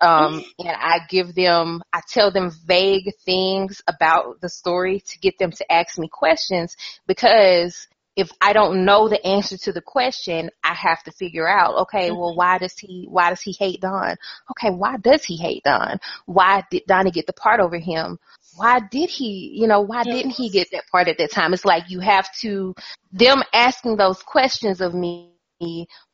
Um, 0.00 0.44
and 0.58 0.68
I 0.68 1.00
give 1.08 1.34
them, 1.34 1.82
I 1.92 2.00
tell 2.08 2.30
them 2.30 2.50
vague 2.66 3.12
things 3.24 3.82
about 3.86 4.40
the 4.40 4.48
story 4.48 5.00
to 5.06 5.18
get 5.18 5.38
them 5.38 5.52
to 5.52 5.72
ask 5.72 5.98
me 5.98 6.08
questions 6.10 6.76
because 7.06 7.86
if 8.16 8.30
I 8.40 8.54
don't 8.54 8.86
know 8.86 9.08
the 9.08 9.24
answer 9.26 9.58
to 9.58 9.72
the 9.72 9.82
question, 9.82 10.50
I 10.64 10.72
have 10.72 11.02
to 11.04 11.12
figure 11.12 11.46
out, 11.46 11.82
okay, 11.82 12.10
well, 12.10 12.30
mm-hmm. 12.30 12.38
why 12.38 12.58
does 12.58 12.74
he, 12.78 13.06
why 13.10 13.28
does 13.28 13.42
he 13.42 13.54
hate 13.58 13.82
Dawn? 13.82 14.16
Okay, 14.50 14.74
why 14.74 14.96
does 14.96 15.22
he 15.22 15.36
hate 15.36 15.62
Dawn? 15.64 15.98
Why 16.24 16.64
did 16.70 16.84
Donnie 16.86 17.10
get 17.10 17.26
the 17.26 17.34
part 17.34 17.60
over 17.60 17.78
him? 17.78 18.18
Why 18.56 18.80
did 18.90 19.10
he, 19.10 19.52
you 19.54 19.66
know, 19.66 19.80
why 19.80 20.02
didn't 20.02 20.32
he 20.32 20.48
get 20.48 20.68
that 20.72 20.84
part 20.90 21.08
at 21.08 21.18
that 21.18 21.30
time? 21.30 21.52
It's 21.52 21.64
like 21.64 21.84
you 21.88 22.00
have 22.00 22.28
to, 22.40 22.74
them 23.12 23.42
asking 23.52 23.96
those 23.96 24.22
questions 24.22 24.80
of 24.80 24.94
me 24.94 25.32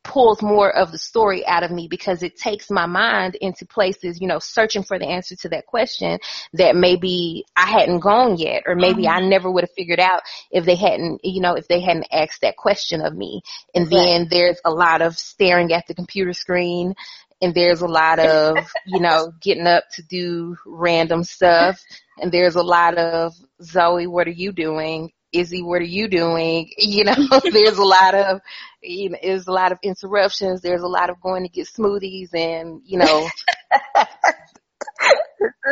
pulls 0.04 0.42
more 0.42 0.74
of 0.74 0.90
the 0.90 0.98
story 0.98 1.46
out 1.46 1.62
of 1.62 1.70
me 1.70 1.86
because 1.88 2.22
it 2.22 2.36
takes 2.36 2.70
my 2.70 2.86
mind 2.86 3.36
into 3.36 3.64
places, 3.66 4.20
you 4.20 4.26
know, 4.26 4.38
searching 4.38 4.82
for 4.82 4.98
the 4.98 5.06
answer 5.06 5.36
to 5.36 5.48
that 5.48 5.66
question 5.66 6.18
that 6.52 6.74
maybe 6.76 7.44
I 7.56 7.66
hadn't 7.66 8.00
gone 8.00 8.36
yet 8.36 8.64
or 8.66 8.74
maybe 8.74 9.04
mm-hmm. 9.04 9.24
I 9.24 9.28
never 9.28 9.50
would 9.50 9.62
have 9.62 9.70
figured 9.76 10.00
out 10.00 10.22
if 10.50 10.64
they 10.64 10.74
hadn't, 10.74 11.20
you 11.22 11.40
know, 11.40 11.54
if 11.54 11.68
they 11.68 11.80
hadn't 11.80 12.06
asked 12.12 12.40
that 12.42 12.56
question 12.56 13.00
of 13.00 13.14
me. 13.14 13.42
And 13.74 13.84
right. 13.84 13.90
then 13.90 14.26
there's 14.30 14.60
a 14.64 14.70
lot 14.70 15.02
of 15.02 15.16
staring 15.18 15.72
at 15.72 15.86
the 15.86 15.94
computer 15.94 16.32
screen 16.32 16.94
and 17.42 17.54
there's 17.54 17.82
a 17.82 17.88
lot 17.88 18.20
of, 18.20 18.56
you 18.86 19.00
know, 19.00 19.32
getting 19.40 19.66
up 19.66 19.84
to 19.94 20.02
do 20.02 20.56
random 20.64 21.24
stuff 21.24 21.82
and 22.18 22.32
there's 22.32 22.54
a 22.54 22.62
lot 22.62 22.96
of 22.96 23.34
Zoe, 23.60 24.06
what 24.06 24.28
are 24.28 24.30
you 24.30 24.52
doing? 24.52 25.12
Izzy, 25.32 25.62
what 25.62 25.80
are 25.80 25.84
you 25.84 26.08
doing? 26.08 26.70
You 26.78 27.04
know, 27.04 27.14
there's 27.52 27.78
a 27.78 27.84
lot 27.84 28.14
of, 28.14 28.40
you 28.82 29.10
know, 29.10 29.18
there's 29.22 29.48
a 29.48 29.52
lot 29.52 29.72
of 29.72 29.78
interruptions. 29.82 30.60
There's 30.60 30.82
a 30.82 30.88
lot 30.88 31.10
of 31.10 31.20
going 31.20 31.42
to 31.42 31.48
get 31.48 31.66
smoothies 31.66 32.32
and, 32.32 32.80
you 32.84 32.98
know. 32.98 33.28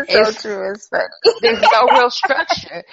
it's 0.09 0.12
so 0.12 0.33
true. 0.33 0.72
It's 0.72 0.88
funny. 0.88 1.04
there's 1.40 1.61
no 1.61 1.88
real 1.92 2.11
structure. 2.11 2.85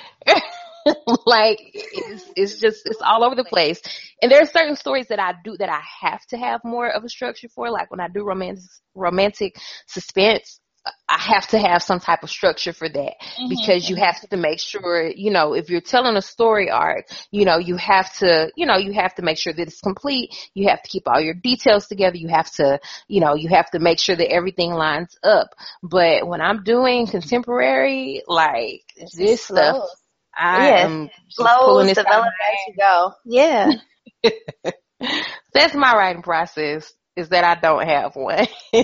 like 1.26 1.60
it's 1.73 2.26
it's 2.36 2.60
just 2.60 2.86
it's 2.86 3.02
all 3.02 3.23
over 3.23 3.36
the 3.36 3.43
place. 3.43 3.82
And 4.21 4.32
there 4.32 4.41
are 4.41 4.47
certain 4.47 4.76
stories 4.76 5.08
that 5.08 5.19
I 5.19 5.34
do 5.43 5.56
that 5.58 5.69
I 5.69 5.82
have 6.02 6.26
to 6.28 6.38
have 6.38 6.62
more 6.63 6.89
of 6.89 7.04
a 7.04 7.10
structure 7.10 7.50
for. 7.50 7.69
Like 7.69 7.91
when 7.91 8.00
I 8.00 8.08
do 8.08 8.23
romantic 8.23 8.63
romantic 8.95 9.58
suspense, 9.88 10.60
I 11.10 11.17
have 11.19 11.47
to 11.47 11.60
have 11.60 11.82
some 11.82 12.00
type 12.00 12.23
of 12.23 12.30
structure 12.30 12.73
for 12.73 12.88
that 12.88 13.13
mm-hmm. 13.19 13.50
because 13.50 13.89
you 13.89 13.95
have 13.95 14.19
to 14.30 14.38
make 14.38 14.60
sure, 14.60 15.08
you 15.08 15.32
know, 15.32 15.54
if 15.54 15.69
you're 15.69 15.82
telling 15.82 16.15
a 16.15 16.21
story 16.21 16.69
arc, 16.69 17.08
you 17.32 17.45
know, 17.45 17.58
you 17.58 17.78
have 17.78 18.13
to, 18.17 18.52
you 18.56 18.65
know, 18.65 18.78
you 18.78 18.93
have 18.93 19.15
to 19.15 19.21
make 19.21 19.38
sure 19.38 19.54
that 19.54 19.67
it's 19.67 19.82
complete. 19.82 20.36
You 20.54 20.69
have 20.69 20.82
to 20.84 20.89
keep 20.89 21.04
all 21.08 21.21
your 21.21 21.34
details 21.34 21.88
together. 21.88 22.17
You 22.17 22.28
have 22.30 22.52
to, 22.54 22.80
you 23.08 23.21
know, 23.21 23.36
you 23.36 23.50
have 23.50 23.69
to 23.71 23.80
make 23.80 24.00
sure 24.00 24.15
that 24.15 24.32
everything 24.32 24.71
lines 24.73 25.17
up. 25.23 25.50
But 25.82 26.28
when 26.28 26.41
I'm 26.41 26.63
doing 26.63 27.08
contemporary, 27.08 28.23
like 28.28 28.84
it's 28.95 29.15
this 29.15 29.43
stuff, 29.43 29.84
I 30.38 30.69
yeah. 30.69 30.86
am 30.86 31.10
flows 31.36 31.88
develop 31.88 32.26
as 32.26 32.58
you 32.67 32.73
go. 32.78 33.13
Yeah. 33.26 33.71
That's 35.54 35.73
my 35.73 35.93
writing 35.93 36.21
process 36.21 36.93
is 37.15 37.30
that 37.30 37.43
I 37.43 37.56
don't 37.60 37.88
have 37.88 38.15
one. 38.15 38.47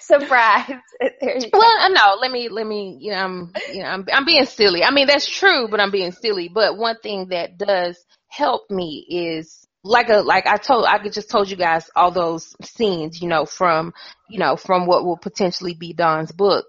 Surprise! 0.00 0.70
well, 1.52 1.92
no, 1.92 2.16
let 2.20 2.30
me 2.30 2.48
let 2.48 2.66
me 2.66 2.96
you 3.00 3.10
know 3.10 3.18
I'm 3.18 3.52
you 3.72 3.82
know 3.82 3.88
I'm 3.88 4.06
I'm 4.12 4.24
being 4.24 4.46
silly. 4.46 4.84
I 4.84 4.90
mean 4.90 5.06
that's 5.06 5.28
true, 5.28 5.68
but 5.68 5.80
I'm 5.80 5.90
being 5.90 6.12
silly. 6.12 6.48
But 6.48 6.76
one 6.76 6.96
thing 7.02 7.28
that 7.28 7.58
does 7.58 7.98
help 8.28 8.70
me 8.70 9.06
is 9.08 9.66
like 9.82 10.08
a 10.08 10.18
like 10.18 10.46
I 10.46 10.56
told 10.56 10.84
I 10.84 10.98
just 11.08 11.30
told 11.30 11.50
you 11.50 11.56
guys 11.56 11.90
all 11.96 12.10
those 12.10 12.54
scenes, 12.62 13.20
you 13.20 13.28
know, 13.28 13.44
from 13.44 13.92
you 14.28 14.38
know 14.38 14.56
from 14.56 14.86
what 14.86 15.04
will 15.04 15.18
potentially 15.18 15.74
be 15.74 15.92
Dawn's 15.92 16.32
book. 16.32 16.66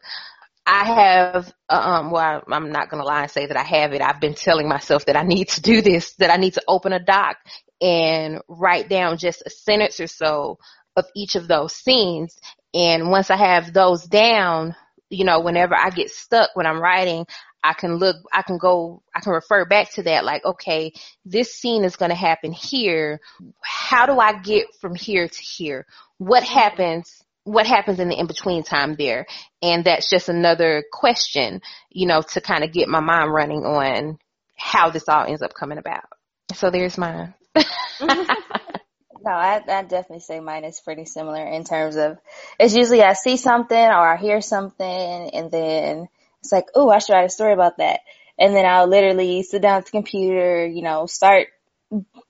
I 0.65 0.85
have, 0.85 1.53
um, 1.69 2.11
well, 2.11 2.43
I, 2.47 2.55
I'm 2.55 2.71
not 2.71 2.89
going 2.89 3.01
to 3.01 3.07
lie 3.07 3.23
and 3.23 3.31
say 3.31 3.45
that 3.45 3.57
I 3.57 3.63
have 3.63 3.93
it. 3.93 4.01
I've 4.01 4.21
been 4.21 4.33
telling 4.33 4.67
myself 4.67 5.05
that 5.05 5.15
I 5.15 5.23
need 5.23 5.49
to 5.49 5.61
do 5.61 5.81
this, 5.81 6.13
that 6.15 6.31
I 6.31 6.37
need 6.37 6.55
to 6.55 6.63
open 6.67 6.93
a 6.93 6.99
doc 6.99 7.37
and 7.81 8.41
write 8.47 8.89
down 8.89 9.17
just 9.17 9.43
a 9.45 9.49
sentence 9.49 9.99
or 9.99 10.07
so 10.07 10.59
of 10.95 11.05
each 11.15 11.35
of 11.35 11.47
those 11.47 11.75
scenes 11.75 12.37
and 12.75 13.09
once 13.09 13.29
I 13.31 13.37
have 13.37 13.71
those 13.73 14.03
down, 14.03 14.75
you 15.09 15.23
know, 15.23 15.39
whenever 15.39 15.75
I 15.75 15.89
get 15.91 16.09
stuck 16.11 16.51
when 16.55 16.65
I'm 16.65 16.81
writing, 16.81 17.25
I 17.63 17.73
can 17.73 17.95
look, 17.95 18.17
I 18.33 18.41
can 18.41 18.57
go, 18.57 19.01
I 19.15 19.21
can 19.21 19.31
refer 19.31 19.65
back 19.65 19.91
to 19.93 20.03
that 20.03 20.25
like, 20.25 20.43
okay, 20.43 20.93
this 21.23 21.55
scene 21.55 21.85
is 21.85 21.95
going 21.95 22.09
to 22.09 22.15
happen 22.15 22.51
here. 22.51 23.21
How 23.63 24.05
do 24.05 24.19
I 24.19 24.39
get 24.39 24.67
from 24.81 24.93
here 24.93 25.27
to 25.27 25.41
here? 25.41 25.87
What 26.17 26.43
happens? 26.43 27.23
What 27.45 27.65
happens 27.65 27.99
in 27.99 28.09
the 28.09 28.19
in-between 28.19 28.63
time 28.63 28.95
there? 28.95 29.25
And 29.61 29.85
that's 29.85 30.09
just 30.09 30.29
another 30.29 30.83
question, 30.91 31.61
you 31.89 32.07
know, 32.07 32.21
to 32.33 32.41
kind 32.41 32.63
of 32.63 32.73
get 32.73 32.89
my 32.89 32.99
mind 32.99 33.33
running 33.33 33.63
on 33.63 34.19
how 34.57 34.89
this 34.89 35.07
all 35.07 35.25
ends 35.25 35.41
up 35.41 35.53
coming 35.57 35.77
about. 35.77 36.03
So 36.53 36.69
there's 36.69 36.97
mine. 36.97 37.33
No, 39.25 39.31
I 39.31 39.55
I 39.55 39.81
definitely 39.81 40.19
say 40.19 40.39
mine 40.39 40.65
is 40.65 40.79
pretty 40.79 41.05
similar 41.05 41.43
in 41.47 41.63
terms 41.63 41.95
of 41.95 42.19
it's 42.59 42.75
usually 42.75 43.01
I 43.01 43.13
see 43.13 43.37
something 43.37 43.75
or 43.75 44.07
I 44.07 44.17
hear 44.17 44.39
something 44.39 44.85
and 44.87 45.49
then 45.49 46.07
it's 46.41 46.51
like, 46.51 46.67
oh, 46.75 46.91
I 46.91 46.99
should 46.99 47.13
write 47.13 47.25
a 47.25 47.29
story 47.29 47.53
about 47.53 47.77
that. 47.77 48.01
And 48.37 48.55
then 48.55 48.67
I'll 48.67 48.87
literally 48.87 49.41
sit 49.41 49.63
down 49.63 49.79
at 49.79 49.85
the 49.85 49.91
computer, 49.91 50.67
you 50.67 50.83
know, 50.83 51.07
start 51.07 51.47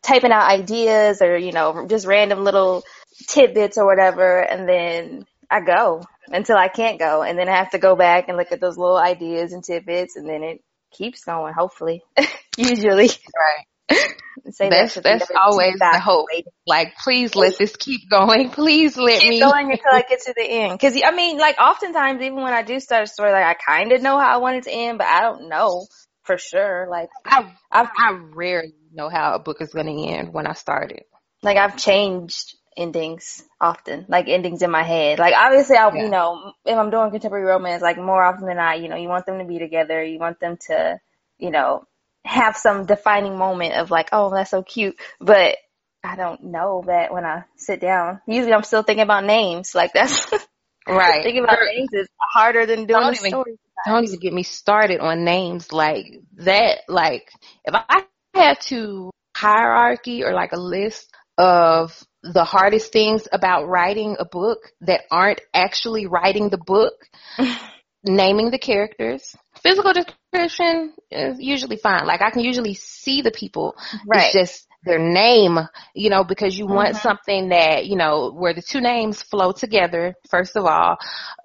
typing 0.02 0.32
out 0.32 0.50
ideas 0.50 1.22
or, 1.22 1.36
you 1.36 1.52
know, 1.52 1.86
just 1.86 2.08
random 2.08 2.46
little 2.46 2.84
tidbits 3.28 3.78
or 3.78 3.86
whatever. 3.86 4.40
And 4.40 4.68
then 4.68 5.26
I 5.50 5.62
go 5.62 6.04
until 6.28 6.58
I 6.58 6.68
can't 6.68 7.00
go. 7.00 7.22
And 7.22 7.38
then 7.38 7.50
I 7.50 7.56
have 7.58 7.72
to 7.72 7.80
go 7.80 7.96
back 7.96 8.28
and 8.28 8.38
look 8.38 8.52
at 8.52 8.62
those 8.62 8.78
little 8.78 8.98
ideas 8.98 9.54
and 9.54 9.64
tidbits 9.64 10.16
and 10.16 10.28
then 10.28 10.44
it 10.44 10.62
keeps 10.92 11.24
going, 11.24 11.54
hopefully. 11.54 12.04
Usually. 12.58 13.10
Right. 13.10 13.66
Say 14.52 14.70
that's 14.70 14.96
that 14.96 15.04
that's 15.04 15.32
always 15.36 15.76
the 15.80 16.00
hope. 16.00 16.28
Like, 16.68 16.96
please 16.98 17.36
let 17.36 17.58
this 17.58 17.76
keep 17.76 18.10
going. 18.10 18.50
Please 18.52 18.98
let 18.98 19.18
it 19.18 19.22
keep 19.22 19.30
me 19.30 19.40
going 19.40 19.72
until 19.72 19.92
I 19.92 20.04
get 20.08 20.22
to 20.26 20.34
the 20.36 20.44
end. 20.44 20.74
Because 20.74 21.00
I 21.04 21.12
mean, 21.12 21.38
like, 21.38 21.58
oftentimes, 21.60 22.22
even 22.22 22.36
when 22.36 22.54
I 22.54 22.62
do 22.62 22.80
start 22.80 23.04
a 23.04 23.08
story, 23.08 23.32
like 23.32 23.46
I 23.46 23.54
kind 23.54 23.92
of 23.92 24.02
know 24.02 24.20
how 24.20 24.36
I 24.36 24.38
want 24.38 24.58
it 24.58 24.64
to 24.66 24.72
end, 24.72 24.98
but 24.98 25.08
I 25.08 25.22
don't 25.22 25.50
know 25.50 25.88
for 26.24 26.38
sure. 26.38 26.88
Like, 26.90 27.10
I 27.26 27.52
I've, 27.72 27.90
I 27.98 28.20
rarely 28.34 28.74
know 28.94 29.10
how 29.10 29.34
a 29.34 29.40
book 29.40 29.58
is 29.62 29.74
going 29.74 29.88
to 29.88 30.14
end 30.14 30.34
when 30.34 30.48
I 30.48 30.54
start 30.54 30.92
it. 30.92 31.08
Like, 31.42 31.58
I've 31.58 31.78
changed 31.78 32.56
endings 32.78 33.44
often, 33.60 34.06
like 34.08 34.28
endings 34.28 34.62
in 34.62 34.72
my 34.72 34.84
head. 34.84 35.20
Like 35.20 35.34
obviously 35.36 35.78
I, 35.78 35.94
yeah. 35.94 36.04
you 36.04 36.10
know, 36.10 36.54
if 36.66 36.78
I'm 36.78 36.90
doing 36.90 37.12
contemporary 37.12 37.46
romance, 37.46 37.82
like 37.82 37.98
more 37.98 38.24
often 38.24 38.46
than 38.46 38.58
not, 38.58 38.82
you 38.82 38.90
know, 38.90 38.96
you 38.96 39.08
want 39.08 39.26
them 39.26 39.40
to 39.40 39.46
be 39.46 39.60
together, 39.60 40.04
you 40.04 40.20
want 40.20 40.40
them 40.40 40.58
to, 40.68 41.00
you 41.38 41.52
know, 41.52 41.86
have 42.26 42.58
some 42.58 42.86
defining 42.86 43.38
moment 43.38 43.76
of 43.76 43.92
like, 43.92 44.10
oh, 44.12 44.30
that's 44.30 44.52
so 44.52 44.64
cute. 44.64 44.98
But 45.20 45.58
I 46.04 46.16
don't 46.16 46.44
know 46.44 46.84
that 46.88 47.14
when 47.14 47.26
I 47.26 47.44
sit 47.56 47.82
down. 47.82 48.22
Usually 48.28 48.54
I'm 48.54 48.64
still 48.64 48.84
thinking 48.84 49.04
about 49.04 49.26
names. 49.26 49.74
Like 49.74 49.94
that's 49.94 50.32
right. 50.88 51.24
thinking 51.24 51.44
about 51.44 51.60
names 51.74 51.90
is 51.94 52.08
harder 52.20 52.66
than 52.66 52.86
doing 52.86 53.02
don't 53.02 53.12
the 53.12 53.30
story. 53.30 53.58
Don't 53.86 54.04
even 54.06 54.20
get 54.20 54.34
me 54.34 54.44
started 54.44 55.00
on 55.00 55.26
names 55.26 55.72
like 55.72 56.06
that. 56.38 56.80
Like 56.88 57.30
if 57.66 57.74
I 57.74 58.06
had 58.34 58.60
to 58.62 59.12
hierarchy 59.36 60.24
or 60.24 60.34
like 60.34 60.54
a 60.54 60.60
list 60.60 61.12
of 61.38 61.92
the 62.34 62.44
hardest 62.44 62.92
things 62.92 63.28
about 63.32 63.68
writing 63.68 64.16
a 64.20 64.26
book 64.26 64.72
that 64.82 65.02
aren't 65.12 65.42
actually 65.54 66.08
writing 66.08 66.50
the 66.50 66.58
book, 66.58 66.94
naming 68.04 68.52
the 68.52 68.60
characters. 68.60 69.36
Physical 69.62 69.94
description 69.94 70.94
is 71.12 71.40
usually 71.40 71.78
fine. 71.78 72.06
Like 72.06 72.22
I 72.22 72.32
can 72.32 72.42
usually 72.42 72.74
see 72.74 73.22
the 73.22 73.32
people. 73.32 73.76
Right. 74.08 74.34
It's 74.34 74.34
just 74.34 74.68
their 74.86 75.00
name, 75.00 75.58
you 75.94 76.10
know, 76.10 76.24
because 76.24 76.58
you 76.58 76.66
want 76.68 76.90
mm-hmm. 76.90 77.08
something 77.08 77.50
that, 77.50 77.88
you 77.88 77.96
know, 77.96 78.32
where 78.32 78.54
the 78.54 78.62
two 78.62 78.80
names 78.80 79.22
flow 79.22 79.52
together, 79.52 80.14
first 80.30 80.56
of 80.56 80.66
all, 80.66 80.98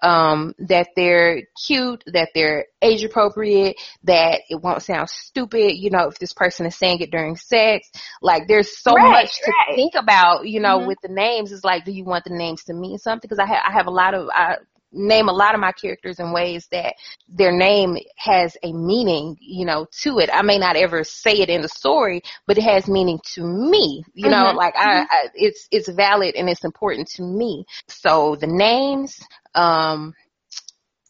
um, 0.02 0.54
that 0.58 0.88
they're 0.94 1.42
cute, 1.66 2.04
that 2.06 2.28
they're 2.34 2.66
age 2.82 3.02
appropriate, 3.02 3.76
that 4.04 4.42
it 4.48 4.60
won't 4.62 4.82
sound 4.82 5.08
stupid, 5.08 5.72
you 5.74 5.90
know, 5.90 6.08
if 6.08 6.18
this 6.18 6.32
person 6.32 6.66
is 6.66 6.76
saying 6.76 7.00
it 7.00 7.10
during 7.10 7.36
sex. 7.36 7.90
Like 8.22 8.46
there's 8.46 8.78
so 8.78 8.92
right, 8.92 9.10
much 9.10 9.32
to 9.44 9.50
right. 9.50 9.76
think 9.76 9.94
about, 9.96 10.46
you 10.46 10.60
know, 10.60 10.78
mm-hmm. 10.78 10.88
with 10.88 10.98
the 11.02 11.08
names. 11.08 11.52
It's 11.52 11.64
like, 11.64 11.84
do 11.84 11.92
you 11.92 12.04
want 12.04 12.24
the 12.24 12.36
names 12.36 12.64
to 12.64 12.74
mean 12.74 12.98
something? 12.98 13.26
Because 13.28 13.38
I, 13.38 13.46
ha- 13.46 13.64
I 13.66 13.72
have 13.72 13.86
a 13.86 13.90
lot 13.90 14.14
of, 14.14 14.28
I, 14.32 14.56
name 14.92 15.28
a 15.28 15.32
lot 15.32 15.54
of 15.54 15.60
my 15.60 15.72
characters 15.72 16.18
in 16.18 16.32
ways 16.32 16.66
that 16.72 16.94
their 17.28 17.52
name 17.52 17.96
has 18.16 18.56
a 18.62 18.72
meaning, 18.72 19.36
you 19.40 19.64
know, 19.64 19.86
to 20.02 20.18
it. 20.18 20.30
I 20.32 20.42
may 20.42 20.58
not 20.58 20.76
ever 20.76 21.04
say 21.04 21.32
it 21.32 21.48
in 21.48 21.62
the 21.62 21.68
story, 21.68 22.22
but 22.46 22.58
it 22.58 22.64
has 22.64 22.88
meaning 22.88 23.20
to 23.34 23.42
me. 23.42 24.02
You 24.14 24.26
mm-hmm. 24.26 24.30
know, 24.30 24.52
like 24.52 24.74
I, 24.76 25.02
I, 25.02 25.28
it's 25.34 25.68
it's 25.70 25.88
valid 25.88 26.34
and 26.34 26.48
it's 26.48 26.64
important 26.64 27.08
to 27.16 27.22
me. 27.22 27.64
So 27.88 28.36
the 28.40 28.46
names, 28.46 29.18
um, 29.54 30.14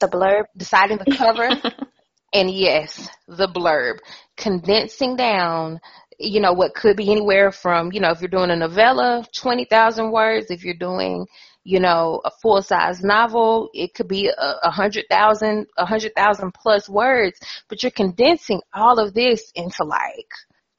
the 0.01 0.09
blurb, 0.09 0.45
deciding 0.57 0.99
the 0.99 1.17
cover, 1.17 1.49
and 2.33 2.51
yes, 2.51 3.09
the 3.29 3.49
blurb, 3.49 3.99
condensing 4.37 5.17
down 5.17 5.81
you 6.21 6.41
know, 6.41 6.53
what 6.53 6.75
could 6.75 6.99
be 6.99 7.11
anywhere 7.11 7.51
from, 7.51 7.91
you 7.93 8.01
know, 8.01 8.11
if 8.11 8.21
you're 8.21 8.29
doing 8.29 8.51
a 8.51 8.57
novella, 8.57 9.25
20,000 9.35 10.13
words, 10.13 10.51
if 10.51 10.63
you're 10.65 10.75
doing, 10.75 11.27
you 11.71 11.79
know, 11.79 12.21
a 12.25 12.33
full 12.43 12.61
size 12.63 13.01
novel. 13.01 13.71
It 13.73 13.95
could 13.95 14.09
be 14.09 14.27
a, 14.27 14.55
a 14.65 14.71
hundred 14.73 15.05
thousand, 15.09 15.69
a 15.79 15.87
hundred 15.87 16.17
thousand 16.17 16.53
plus 16.53 16.89
words, 16.89 17.39
but 17.69 17.85
you're 17.85 17.93
condensing 17.93 18.61
all 18.75 18.99
of 18.99 19.15
this 19.15 19.53
into 19.55 19.85
like 19.85 20.27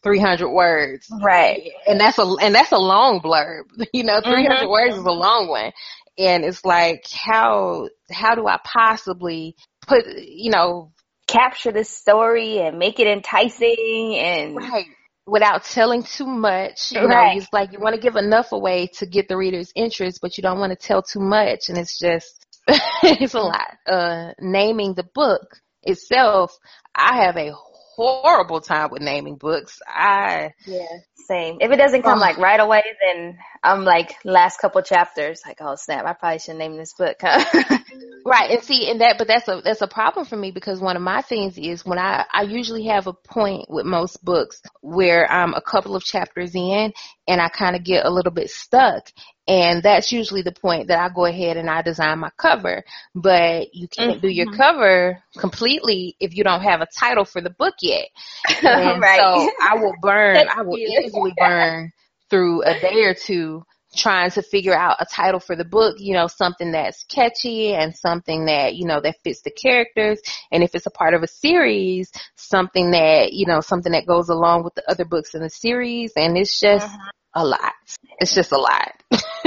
300 0.03 0.49
words. 0.49 1.07
Right. 1.23 1.71
And 1.87 1.97
that's 1.97 2.17
a, 2.17 2.35
and 2.41 2.53
that's 2.53 2.73
a 2.73 2.77
long 2.77 3.21
blurb. 3.21 3.63
You 3.93 4.03
know, 4.03 4.19
300 4.19 4.49
mm-hmm. 4.49 4.69
words 4.69 4.97
is 4.97 5.05
a 5.05 5.11
long 5.11 5.47
one. 5.47 5.71
And 6.17 6.43
it's 6.43 6.65
like, 6.65 7.05
how, 7.09 7.87
how 8.11 8.35
do 8.35 8.45
I 8.45 8.59
possibly 8.61 9.55
put, 9.87 10.05
you 10.17 10.51
know, 10.51 10.91
capture 11.27 11.71
the 11.71 11.85
story 11.85 12.59
and 12.59 12.77
make 12.77 12.99
it 12.99 13.07
enticing 13.07 14.17
and 14.17 14.57
right 14.57 14.85
without 15.25 15.63
telling 15.63 16.03
too 16.03 16.25
much. 16.25 16.91
You 16.91 17.05
right. 17.05 17.33
know, 17.33 17.37
it's 17.41 17.51
like 17.53 17.71
you 17.73 17.79
want 17.79 17.95
to 17.95 18.01
give 18.01 18.15
enough 18.15 18.51
away 18.51 18.87
to 18.95 19.05
get 19.05 19.27
the 19.27 19.37
reader's 19.37 19.71
interest, 19.75 20.19
but 20.21 20.37
you 20.37 20.41
don't 20.41 20.59
want 20.59 20.71
to 20.71 20.87
tell 20.87 21.01
too 21.01 21.19
much. 21.19 21.69
And 21.69 21.77
it's 21.77 21.97
just, 21.97 22.45
it's 23.03 23.33
a 23.33 23.39
lot. 23.39 23.77
Uh, 23.87 24.33
naming 24.39 24.93
the 24.93 25.07
book 25.13 25.61
itself, 25.83 26.57
I 26.95 27.23
have 27.25 27.37
a 27.37 27.53
horrible 27.95 28.61
time 28.61 28.89
with 28.91 29.01
naming 29.01 29.35
books. 29.35 29.79
I 29.87 30.53
yeah, 30.65 30.85
same. 31.27 31.57
If 31.59 31.71
it 31.71 31.77
doesn't 31.77 32.03
come 32.03 32.19
like 32.19 32.37
right 32.37 32.59
away, 32.59 32.83
then 33.05 33.37
I'm 33.63 33.83
like 33.83 34.15
last 34.23 34.59
couple 34.59 34.81
chapters, 34.81 35.41
like 35.45 35.57
oh 35.61 35.75
snap, 35.75 36.05
I 36.05 36.13
probably 36.13 36.39
should 36.39 36.55
name 36.55 36.77
this 36.77 36.93
book. 36.93 37.17
Huh? 37.21 37.77
right, 38.25 38.51
and 38.51 38.63
see, 38.63 38.89
and 38.89 39.01
that, 39.01 39.17
but 39.17 39.27
that's 39.27 39.47
a 39.47 39.61
that's 39.63 39.81
a 39.81 39.87
problem 39.87 40.25
for 40.25 40.35
me 40.35 40.51
because 40.51 40.79
one 40.79 40.95
of 40.95 41.01
my 41.01 41.21
things 41.21 41.57
is 41.57 41.85
when 41.85 41.99
I 41.99 42.25
I 42.31 42.43
usually 42.43 42.85
have 42.85 43.07
a 43.07 43.13
point 43.13 43.69
with 43.69 43.85
most 43.85 44.23
books 44.23 44.61
where 44.81 45.29
I'm 45.31 45.53
a 45.53 45.61
couple 45.61 45.95
of 45.95 46.03
chapters 46.03 46.55
in 46.55 46.93
and 47.27 47.41
I 47.41 47.49
kind 47.49 47.75
of 47.75 47.83
get 47.83 48.05
a 48.05 48.09
little 48.09 48.31
bit 48.31 48.49
stuck, 48.49 49.09
and 49.47 49.83
that's 49.83 50.11
usually 50.11 50.41
the 50.41 50.51
point 50.51 50.87
that 50.87 50.99
I 50.99 51.13
go 51.13 51.25
ahead 51.25 51.57
and 51.57 51.69
I 51.69 51.81
design 51.81 52.19
my 52.19 52.31
cover. 52.37 52.83
But 53.15 53.73
you 53.73 53.87
can't 53.87 54.13
mm-hmm. 54.13 54.21
do 54.21 54.29
your 54.29 54.47
mm-hmm. 54.47 54.57
cover 54.57 55.23
completely 55.37 56.15
if 56.19 56.35
you 56.35 56.43
don't 56.43 56.61
have 56.61 56.81
a 56.81 56.87
title 56.97 57.25
for 57.25 57.41
the 57.41 57.49
book 57.49 57.75
yet. 57.81 58.07
And 58.63 59.01
right. 59.01 59.19
so 59.19 59.49
I 59.61 59.75
will 59.75 59.93
burn, 60.01 60.47
I 60.47 60.61
will 60.61 60.77
easily 60.77 61.33
burn 61.35 61.91
through 62.29 62.63
a 62.63 62.79
day 62.79 63.03
or 63.03 63.13
two 63.13 63.63
trying 63.95 64.31
to 64.31 64.41
figure 64.41 64.73
out 64.73 64.97
a 64.99 65.05
title 65.05 65.39
for 65.39 65.55
the 65.55 65.65
book, 65.65 65.95
you 65.99 66.13
know, 66.13 66.27
something 66.27 66.71
that's 66.71 67.03
catchy 67.05 67.73
and 67.73 67.95
something 67.95 68.45
that, 68.45 68.75
you 68.75 68.85
know, 68.85 69.01
that 69.01 69.17
fits 69.23 69.41
the 69.41 69.51
characters. 69.51 70.21
And 70.51 70.63
if 70.63 70.75
it's 70.75 70.85
a 70.85 70.91
part 70.91 71.13
of 71.13 71.23
a 71.23 71.27
series, 71.27 72.11
something 72.35 72.91
that, 72.91 73.33
you 73.33 73.45
know, 73.45 73.61
something 73.61 73.91
that 73.91 74.07
goes 74.07 74.29
along 74.29 74.63
with 74.63 74.75
the 74.75 74.89
other 74.89 75.05
books 75.05 75.35
in 75.35 75.41
the 75.41 75.49
series. 75.49 76.13
And 76.15 76.37
it's 76.37 76.59
just, 76.59 76.85
uh-huh 76.85 77.11
a 77.33 77.45
lot. 77.45 77.73
It's 78.19 78.35
just 78.35 78.51
a 78.51 78.57
lot. 78.57 78.91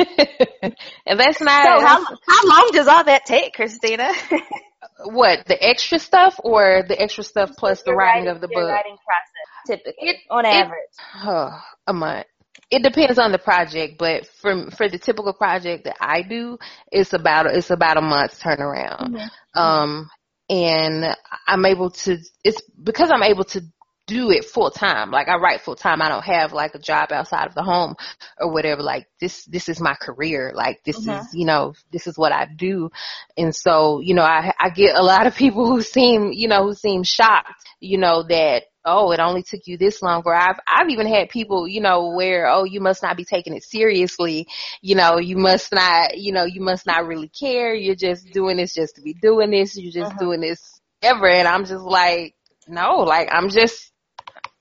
and 1.06 1.20
that's 1.20 1.40
not. 1.40 1.64
So 1.64 1.86
how, 1.86 2.04
how 2.04 2.48
long 2.48 2.70
does 2.72 2.88
all 2.88 3.04
that 3.04 3.26
take, 3.26 3.54
Christina? 3.54 4.12
what 5.04 5.46
the 5.46 5.62
extra 5.62 5.98
stuff 5.98 6.38
or 6.42 6.84
the 6.86 7.00
extra 7.00 7.24
stuff 7.24 7.50
plus 7.56 7.82
the 7.82 7.92
writing, 7.92 8.26
writing, 8.26 8.28
of 8.28 8.40
the 8.40 8.48
book? 8.48 8.68
Writing 8.68 8.96
process, 8.96 9.66
typically, 9.66 10.08
it, 10.08 10.16
on 10.30 10.46
average. 10.46 10.78
It, 10.92 11.24
oh, 11.26 11.60
a 11.86 11.92
month. 11.92 12.26
It 12.70 12.82
depends 12.82 13.18
on 13.18 13.32
the 13.32 13.38
project, 13.38 13.98
but 13.98 14.26
for 14.40 14.70
for 14.70 14.88
the 14.88 14.98
typical 14.98 15.32
project 15.32 15.84
that 15.84 15.96
I 16.00 16.22
do, 16.22 16.58
it's 16.90 17.12
about 17.12 17.46
it's 17.46 17.70
about 17.70 17.98
a 17.98 18.00
month's 18.02 18.40
turnaround. 18.40 19.10
Mm-hmm. 19.10 19.58
Um, 19.60 20.08
and 20.48 21.16
I'm 21.46 21.64
able 21.66 21.90
to. 21.90 22.18
It's 22.42 22.60
because 22.82 23.10
I'm 23.10 23.22
able 23.22 23.44
to 23.44 23.62
do 24.06 24.30
it 24.30 24.44
full 24.44 24.70
time. 24.70 25.10
Like 25.10 25.28
I 25.28 25.36
write 25.36 25.62
full 25.62 25.76
time. 25.76 26.02
I 26.02 26.08
don't 26.08 26.24
have 26.24 26.52
like 26.52 26.74
a 26.74 26.78
job 26.78 27.12
outside 27.12 27.46
of 27.46 27.54
the 27.54 27.62
home 27.62 27.94
or 28.38 28.52
whatever. 28.52 28.82
Like 28.82 29.08
this, 29.20 29.44
this 29.46 29.68
is 29.68 29.80
my 29.80 29.94
career. 29.94 30.52
Like 30.54 30.82
this 30.84 31.00
mm-hmm. 31.00 31.20
is, 31.20 31.34
you 31.34 31.46
know, 31.46 31.74
this 31.92 32.06
is 32.06 32.18
what 32.18 32.32
I 32.32 32.46
do. 32.46 32.90
And 33.36 33.54
so, 33.54 34.00
you 34.00 34.14
know, 34.14 34.22
I, 34.22 34.52
I 34.58 34.70
get 34.70 34.96
a 34.96 35.02
lot 35.02 35.26
of 35.26 35.34
people 35.36 35.66
who 35.66 35.82
seem, 35.82 36.32
you 36.32 36.48
know, 36.48 36.64
who 36.64 36.74
seem 36.74 37.02
shocked, 37.02 37.64
you 37.80 37.98
know, 37.98 38.22
that, 38.24 38.64
oh, 38.84 39.12
it 39.12 39.20
only 39.20 39.42
took 39.42 39.60
you 39.64 39.78
this 39.78 40.02
long. 40.02 40.22
Or 40.26 40.34
I've, 40.34 40.60
I've 40.66 40.90
even 40.90 41.06
had 41.06 41.30
people, 41.30 41.66
you 41.66 41.80
know, 41.80 42.10
where, 42.10 42.46
oh, 42.48 42.64
you 42.64 42.80
must 42.80 43.02
not 43.02 43.16
be 43.16 43.24
taking 43.24 43.54
it 43.54 43.64
seriously. 43.64 44.46
You 44.82 44.96
know, 44.96 45.18
you 45.18 45.38
must 45.38 45.72
not, 45.72 46.18
you 46.18 46.32
know, 46.32 46.44
you 46.44 46.60
must 46.60 46.86
not 46.86 47.06
really 47.06 47.28
care. 47.28 47.74
You're 47.74 47.94
just 47.94 48.30
doing 48.32 48.58
this 48.58 48.74
just 48.74 48.96
to 48.96 49.02
be 49.02 49.14
doing 49.14 49.50
this. 49.50 49.76
You're 49.78 49.92
just 49.92 50.10
mm-hmm. 50.12 50.24
doing 50.24 50.40
this 50.42 50.80
ever. 51.00 51.26
And 51.26 51.48
I'm 51.48 51.64
just 51.64 51.84
like, 51.84 52.34
no, 52.68 52.98
like 52.98 53.28
I'm 53.32 53.48
just 53.48 53.92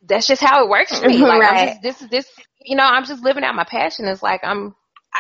that's 0.08 0.28
just 0.28 0.42
how 0.42 0.64
it 0.64 0.70
works 0.70 1.00
for 1.00 1.08
me. 1.08 1.18
Like 1.24 1.42
right. 1.42 1.54
I'm 1.54 1.68
just, 1.68 1.82
this 1.82 2.02
is 2.02 2.10
this, 2.10 2.28
you 2.62 2.76
know, 2.76 2.84
I'm 2.84 3.06
just 3.06 3.24
living 3.24 3.44
out 3.44 3.56
my 3.56 3.64
passion. 3.64 4.06
It's 4.06 4.24
like 4.24 4.42
I'm, 4.44 4.76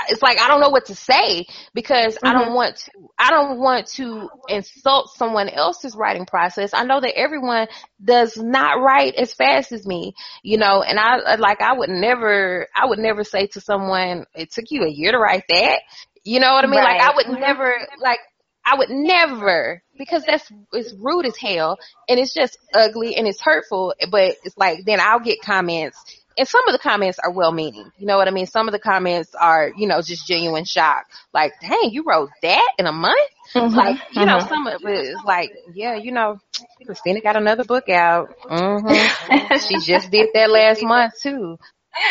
it's 0.09 0.21
like 0.21 0.39
I 0.39 0.47
don't 0.47 0.59
know 0.59 0.69
what 0.69 0.85
to 0.87 0.95
say 0.95 1.45
because 1.73 2.15
mm-hmm. 2.15 2.27
I 2.27 2.33
don't 2.33 2.45
mm-hmm. 2.45 2.55
want 2.55 2.75
to, 2.77 2.91
I 3.17 3.29
don't 3.29 3.59
want 3.59 3.87
to 3.95 4.29
insult 4.47 5.11
someone 5.15 5.49
else's 5.49 5.95
writing 5.95 6.25
process. 6.25 6.71
I 6.73 6.83
know 6.83 6.99
that 6.99 7.15
everyone 7.15 7.67
does 8.03 8.35
not 8.37 8.81
write 8.81 9.15
as 9.15 9.33
fast 9.33 9.71
as 9.71 9.85
me, 9.85 10.13
you 10.41 10.57
know, 10.57 10.81
and 10.81 10.99
I, 10.99 11.35
like, 11.35 11.61
I 11.61 11.73
would 11.73 11.89
never, 11.89 12.67
I 12.75 12.87
would 12.87 12.99
never 12.99 13.23
say 13.23 13.47
to 13.47 13.61
someone, 13.61 14.25
it 14.35 14.51
took 14.51 14.65
you 14.69 14.83
a 14.83 14.89
year 14.89 15.11
to 15.11 15.19
write 15.19 15.43
that. 15.49 15.81
You 16.23 16.39
know 16.39 16.53
what 16.53 16.63
I 16.63 16.67
mean? 16.67 16.79
Right. 16.79 16.99
Like 16.99 17.09
I 17.09 17.15
would 17.15 17.25
mm-hmm. 17.27 17.41
never, 17.41 17.75
like, 17.99 18.19
I 18.65 18.77
would 18.77 18.89
never 18.89 19.83
because 19.97 20.23
that's 20.25 20.49
it's 20.71 20.93
rude 20.97 21.25
as 21.25 21.37
hell 21.37 21.77
and 22.07 22.19
it's 22.19 22.33
just 22.33 22.57
ugly 22.73 23.15
and 23.15 23.27
it's 23.27 23.41
hurtful. 23.41 23.93
But 24.09 24.37
it's 24.43 24.57
like 24.57 24.85
then 24.85 24.99
I'll 24.99 25.19
get 25.19 25.41
comments 25.41 25.97
and 26.37 26.47
some 26.47 26.67
of 26.67 26.73
the 26.73 26.79
comments 26.79 27.19
are 27.19 27.31
well 27.31 27.51
meaning. 27.51 27.91
You 27.97 28.07
know 28.07 28.17
what 28.17 28.27
I 28.27 28.31
mean? 28.31 28.47
Some 28.47 28.67
of 28.67 28.71
the 28.71 28.79
comments 28.79 29.35
are, 29.39 29.71
you 29.77 29.87
know, 29.87 30.01
just 30.01 30.27
genuine 30.27 30.65
shock. 30.65 31.05
Like, 31.33 31.53
dang, 31.61 31.91
you 31.91 32.03
wrote 32.07 32.29
that 32.41 32.73
in 32.79 32.85
a 32.85 32.91
month? 32.91 33.17
Mm-hmm, 33.53 33.75
like, 33.75 33.97
you 34.11 34.21
mm-hmm. 34.21 34.25
know, 34.25 34.39
some 34.39 34.67
of 34.67 34.81
it 34.83 35.05
is 35.05 35.19
like, 35.25 35.51
yeah, 35.73 35.95
you 35.95 36.11
know, 36.11 36.39
Christina 36.85 37.21
got 37.21 37.35
another 37.35 37.63
book 37.63 37.89
out. 37.89 38.35
Mm-hmm. 38.45 39.57
she 39.67 39.79
just 39.85 40.09
did 40.11 40.29
that 40.33 40.49
last 40.49 40.81
month 40.83 41.13
too. 41.21 41.57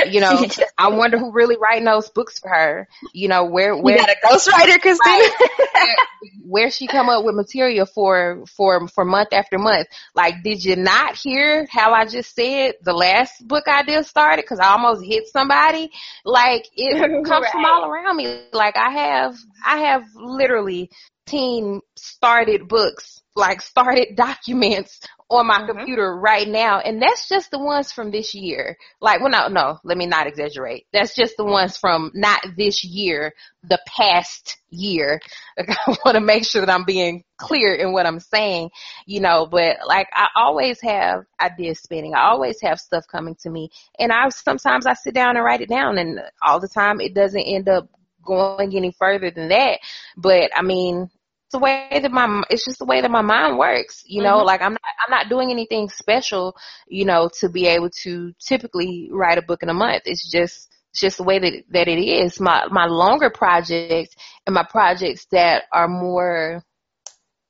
You 0.08 0.20
know, 0.20 0.44
I 0.78 0.88
wonder 0.88 1.18
who 1.18 1.32
really 1.32 1.56
writing 1.56 1.84
those 1.84 2.08
books 2.10 2.38
for 2.38 2.48
her. 2.48 2.88
You 3.12 3.28
know, 3.28 3.44
where 3.44 3.76
where 3.76 3.96
you 3.96 4.00
got 4.00 4.10
a 4.10 4.26
ghostwriter, 4.26 4.80
Christine? 4.80 4.98
Right, 5.04 5.32
where, 5.72 5.96
where 6.44 6.70
she 6.70 6.86
come 6.86 7.08
up 7.08 7.24
with 7.24 7.34
material 7.34 7.86
for 7.86 8.44
for 8.46 8.88
for 8.88 9.04
month 9.04 9.32
after 9.32 9.58
month. 9.58 9.88
Like, 10.14 10.42
did 10.42 10.64
you 10.64 10.76
not 10.76 11.16
hear 11.16 11.66
how 11.70 11.92
I 11.92 12.06
just 12.06 12.34
said 12.34 12.74
the 12.82 12.92
last 12.92 13.46
book 13.46 13.64
I 13.66 13.82
did 13.82 14.06
started 14.06 14.42
because 14.42 14.60
I 14.60 14.68
almost 14.68 15.04
hit 15.04 15.26
somebody? 15.28 15.90
Like, 16.24 16.68
it 16.76 17.24
comes 17.24 17.28
right. 17.28 17.52
from 17.52 17.64
all 17.64 17.86
around 17.86 18.16
me. 18.16 18.42
Like, 18.52 18.76
I 18.76 18.90
have 18.90 19.36
I 19.64 19.78
have 19.78 20.04
literally 20.14 20.90
teen 21.26 21.80
started 21.96 22.68
books 22.68 23.22
like 23.34 23.60
started 23.60 24.08
documents 24.16 25.00
on 25.38 25.46
my 25.46 25.58
mm-hmm. 25.58 25.78
computer 25.78 26.16
right 26.16 26.48
now, 26.48 26.80
and 26.80 27.00
that's 27.00 27.28
just 27.28 27.50
the 27.50 27.58
ones 27.58 27.92
from 27.92 28.10
this 28.10 28.34
year. 28.34 28.76
Like, 29.00 29.20
well, 29.20 29.30
no, 29.30 29.48
no, 29.48 29.78
let 29.84 29.96
me 29.96 30.06
not 30.06 30.26
exaggerate. 30.26 30.86
That's 30.92 31.14
just 31.14 31.36
the 31.36 31.44
ones 31.44 31.76
from 31.76 32.10
not 32.14 32.40
this 32.56 32.84
year, 32.84 33.32
the 33.62 33.80
past 33.86 34.58
year. 34.70 35.20
Like, 35.58 35.68
I 35.70 35.96
want 36.04 36.14
to 36.14 36.20
make 36.20 36.46
sure 36.46 36.64
that 36.64 36.72
I'm 36.72 36.84
being 36.84 37.24
clear 37.36 37.74
in 37.74 37.92
what 37.92 38.06
I'm 38.06 38.20
saying, 38.20 38.70
you 39.04 39.20
know, 39.20 39.46
but 39.46 39.78
like 39.86 40.08
I 40.14 40.28
always 40.34 40.80
have 40.80 41.24
ideas 41.38 41.80
spinning. 41.80 42.14
I 42.14 42.30
always 42.30 42.58
have 42.62 42.80
stuff 42.80 43.04
coming 43.06 43.34
to 43.42 43.50
me 43.50 43.68
and 43.98 44.10
I 44.12 44.30
sometimes 44.30 44.86
I 44.86 44.94
sit 44.94 45.12
down 45.12 45.36
and 45.36 45.44
write 45.44 45.60
it 45.60 45.68
down 45.68 45.98
and 45.98 46.20
all 46.40 46.58
the 46.58 46.68
time 46.68 47.00
it 47.00 47.14
doesn't 47.14 47.42
end 47.42 47.68
up 47.68 47.88
going 48.24 48.74
any 48.74 48.92
further 48.92 49.30
than 49.30 49.48
that. 49.48 49.80
But 50.16 50.50
I 50.56 50.62
mean, 50.62 51.10
the 51.52 51.58
way 51.58 51.88
that 51.90 52.10
my 52.10 52.42
it's 52.50 52.64
just 52.64 52.78
the 52.78 52.84
way 52.84 53.00
that 53.00 53.10
my 53.10 53.22
mind 53.22 53.56
works 53.58 54.02
you 54.06 54.22
know 54.22 54.38
mm-hmm. 54.38 54.46
like 54.46 54.60
i'm 54.62 54.72
not 54.72 54.80
i'm 55.06 55.10
not 55.10 55.28
doing 55.28 55.50
anything 55.50 55.88
special 55.88 56.56
you 56.88 57.04
know 57.04 57.30
to 57.40 57.48
be 57.48 57.66
able 57.66 57.90
to 58.02 58.32
typically 58.44 59.08
write 59.12 59.38
a 59.38 59.42
book 59.42 59.62
in 59.62 59.68
a 59.68 59.74
month. 59.74 60.02
It's 60.06 60.30
just 60.30 60.68
it's 60.90 61.00
just 61.00 61.16
the 61.18 61.24
way 61.24 61.38
that 61.38 61.64
that 61.70 61.88
it 61.88 62.00
is. 62.00 62.40
My 62.40 62.66
my 62.70 62.86
longer 62.86 63.30
projects 63.30 64.14
and 64.46 64.54
my 64.54 64.64
projects 64.64 65.26
that 65.32 65.64
are 65.72 65.88
more 65.88 66.62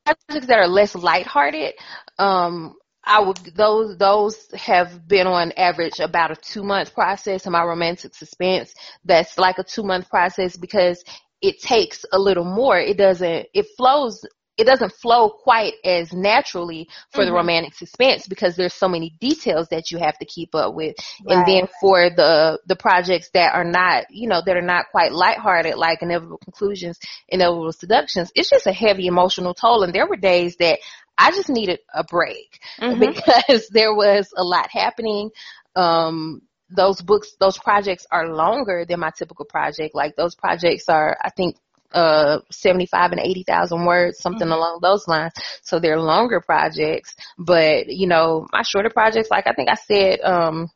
projects 0.05 0.46
that 0.46 0.59
are 0.59 0.68
less 0.68 0.94
lighthearted 0.94 1.74
um 2.18 2.74
I 3.05 3.20
would 3.20 3.38
those 3.57 3.96
those 3.98 4.36
have 4.55 5.09
been 5.09 5.26
on 5.26 5.53
average 5.57 5.98
about 5.98 6.30
a 6.30 6.36
two 6.36 6.62
month 6.62 6.94
process 6.94 7.46
and 7.46 7.53
my 7.53 7.64
romantic 7.64 8.14
suspense. 8.14 8.74
That's 9.05 9.38
like 9.38 9.59
a 9.59 9.64
two 9.64 9.82
month 9.82 10.09
process 10.09 10.57
because 10.57 11.03
it 11.43 11.61
takes 11.61 12.05
a 12.12 12.18
little 12.18 12.45
more. 12.45 12.78
It 12.78 12.97
doesn't, 12.97 13.49
it 13.53 13.66
flows, 13.76 14.24
it 14.57 14.64
doesn't 14.64 14.93
flow 14.93 15.28
quite 15.28 15.74
as 15.84 16.12
naturally 16.12 16.88
for 17.11 17.20
mm-hmm. 17.20 17.30
the 17.30 17.32
romantic 17.34 17.74
suspense 17.74 18.28
because 18.28 18.55
there's 18.55 18.74
so 18.74 18.88
many 18.88 19.16
details 19.20 19.68
that 19.70 19.90
you 19.90 19.99
have 19.99 20.16
to 20.18 20.24
keep 20.24 20.55
up 20.55 20.74
with. 20.74 20.95
Right. 21.26 21.36
And 21.36 21.47
then 21.47 21.68
for 21.80 22.11
the, 22.11 22.61
the 22.66 22.76
projects 22.76 23.30
that 23.34 23.55
are 23.55 23.64
not, 23.64 24.05
you 24.11 24.28
know, 24.28 24.40
that 24.47 24.57
are 24.57 24.62
not 24.62 24.86
quite 24.93 25.12
lighthearted, 25.12 25.74
like 25.74 26.01
Inevitable 26.01 26.38
Conclusions, 26.38 26.99
Inevitable 27.28 27.72
Seductions, 27.72 28.30
it's 28.36 28.51
just 28.51 28.68
a 28.68 28.72
heavy 28.72 29.07
emotional 29.07 29.53
toll. 29.53 29.82
And 29.82 29.93
there 29.93 30.07
were 30.07 30.16
days 30.16 30.57
that 30.61 30.78
I 31.18 31.32
just 31.32 31.49
needed 31.49 31.80
a 31.93 32.05
break 32.05 32.61
mm-hmm. 32.80 33.01
because 33.01 33.68
there 33.68 33.95
was 33.95 34.32
a 34.36 34.45
lot 34.45 34.70
happening. 34.70 35.30
Um, 35.74 36.43
those 36.75 37.01
books, 37.01 37.33
those 37.39 37.59
projects 37.59 38.07
are 38.11 38.35
longer 38.35 38.85
than 38.89 39.01
my 39.01 39.11
typical 39.16 39.45
project. 39.45 39.95
Like 39.95 40.16
those 40.16 40.35
projects 40.35 40.89
are, 40.89 41.16
I 41.23 41.31
think, 41.31 41.57
uh, 41.93 42.39
75 42.51 43.12
and 43.12 43.20
80,000 43.20 43.85
words, 43.85 44.18
something 44.18 44.47
mm-hmm. 44.47 44.53
along 44.53 44.79
those 44.81 45.07
lines. 45.07 45.33
So 45.62 45.79
they're 45.79 46.01
longer 46.01 46.41
projects, 46.41 47.14
but 47.39 47.89
you 47.89 48.07
know, 48.07 48.47
my 48.53 48.62
shorter 48.62 48.91
projects, 48.91 49.31
like 49.31 49.47
I 49.47 49.53
think 49.53 49.68
I 49.70 49.75
said, 49.75 50.20
um, 50.20 50.68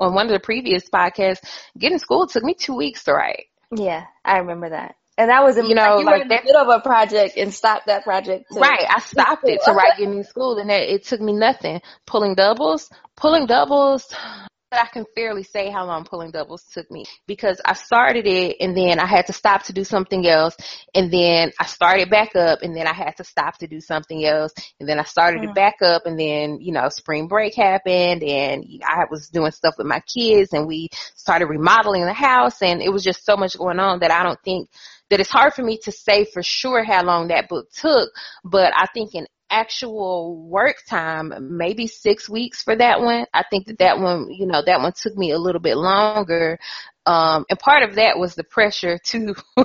on 0.00 0.14
one 0.14 0.26
of 0.26 0.32
the 0.32 0.40
previous 0.40 0.88
podcasts, 0.88 1.44
getting 1.78 1.98
schooled 1.98 2.30
took 2.30 2.42
me 2.42 2.54
two 2.54 2.74
weeks 2.74 3.04
to 3.04 3.12
write. 3.12 3.46
Yeah, 3.74 4.04
I 4.24 4.38
remember 4.38 4.70
that. 4.70 4.96
And 5.16 5.30
that 5.30 5.42
was, 5.42 5.56
you 5.56 5.74
know, 5.74 5.96
like, 5.96 5.98
you 5.98 6.06
like 6.06 6.22
in 6.22 6.28
the 6.28 6.40
middle 6.44 6.62
of 6.62 6.68
a 6.68 6.80
project 6.80 7.36
and 7.36 7.52
stopped 7.52 7.86
that 7.86 8.04
project. 8.04 8.44
right. 8.54 8.86
I 8.88 9.00
stopped 9.00 9.42
it 9.48 9.60
to 9.64 9.72
write 9.74 9.98
getting 9.98 10.22
schooled 10.22 10.58
and 10.58 10.70
it, 10.70 10.88
it 10.88 11.04
took 11.04 11.20
me 11.20 11.32
nothing. 11.32 11.80
Pulling 12.06 12.36
doubles, 12.36 12.88
pulling 13.16 13.46
doubles, 13.46 14.14
I 14.70 14.86
can 14.86 15.06
fairly 15.14 15.44
say 15.44 15.70
how 15.70 15.86
long 15.86 16.04
pulling 16.04 16.30
doubles 16.30 16.62
took 16.72 16.90
me 16.90 17.04
because 17.26 17.60
I 17.64 17.72
started 17.72 18.26
it 18.26 18.56
and 18.60 18.76
then 18.76 18.98
I 18.98 19.06
had 19.06 19.26
to 19.28 19.32
stop 19.32 19.62
to 19.64 19.72
do 19.72 19.82
something 19.82 20.26
else 20.26 20.56
and 20.94 21.10
then 21.10 21.52
I 21.58 21.64
started 21.64 22.10
back 22.10 22.36
up 22.36 22.60
and 22.62 22.76
then 22.76 22.86
I 22.86 22.92
had 22.92 23.16
to 23.16 23.24
stop 23.24 23.56
to 23.58 23.66
do 23.66 23.80
something 23.80 24.24
else 24.26 24.52
and 24.78 24.86
then 24.88 24.98
I 24.98 25.04
started 25.04 25.40
mm. 25.40 25.48
it 25.48 25.54
back 25.54 25.80
up 25.80 26.04
and 26.04 26.20
then, 26.20 26.60
you 26.60 26.72
know, 26.72 26.90
spring 26.90 27.28
break 27.28 27.54
happened 27.54 28.22
and 28.22 28.82
I 28.86 29.04
was 29.10 29.28
doing 29.30 29.52
stuff 29.52 29.74
with 29.78 29.86
my 29.86 30.00
kids 30.00 30.52
and 30.52 30.66
we 30.66 30.88
started 31.14 31.46
remodeling 31.46 32.04
the 32.04 32.12
house 32.12 32.60
and 32.60 32.82
it 32.82 32.92
was 32.92 33.02
just 33.02 33.24
so 33.24 33.36
much 33.36 33.56
going 33.56 33.78
on 33.78 34.00
that 34.00 34.10
I 34.10 34.22
don't 34.22 34.42
think 34.44 34.68
that 35.08 35.20
it's 35.20 35.30
hard 35.30 35.54
for 35.54 35.62
me 35.62 35.78
to 35.84 35.92
say 35.92 36.26
for 36.26 36.42
sure 36.42 36.84
how 36.84 37.02
long 37.02 37.28
that 37.28 37.48
book 37.48 37.70
took, 37.72 38.10
but 38.44 38.72
I 38.76 38.86
think 38.92 39.14
in 39.14 39.26
actual 39.50 40.36
work 40.36 40.76
time, 40.88 41.32
maybe 41.56 41.86
six 41.86 42.28
weeks 42.28 42.62
for 42.62 42.76
that 42.76 43.00
one. 43.00 43.26
I 43.32 43.44
think 43.48 43.66
that 43.66 43.78
that 43.78 43.98
one, 43.98 44.30
you 44.30 44.46
know, 44.46 44.62
that 44.64 44.80
one 44.80 44.92
took 44.92 45.16
me 45.16 45.30
a 45.32 45.38
little 45.38 45.60
bit 45.60 45.76
longer. 45.76 46.58
Um, 47.06 47.46
and 47.48 47.58
part 47.58 47.88
of 47.88 47.96
that 47.96 48.18
was 48.18 48.34
the 48.34 48.44
pressure 48.44 48.98
to, 48.98 49.34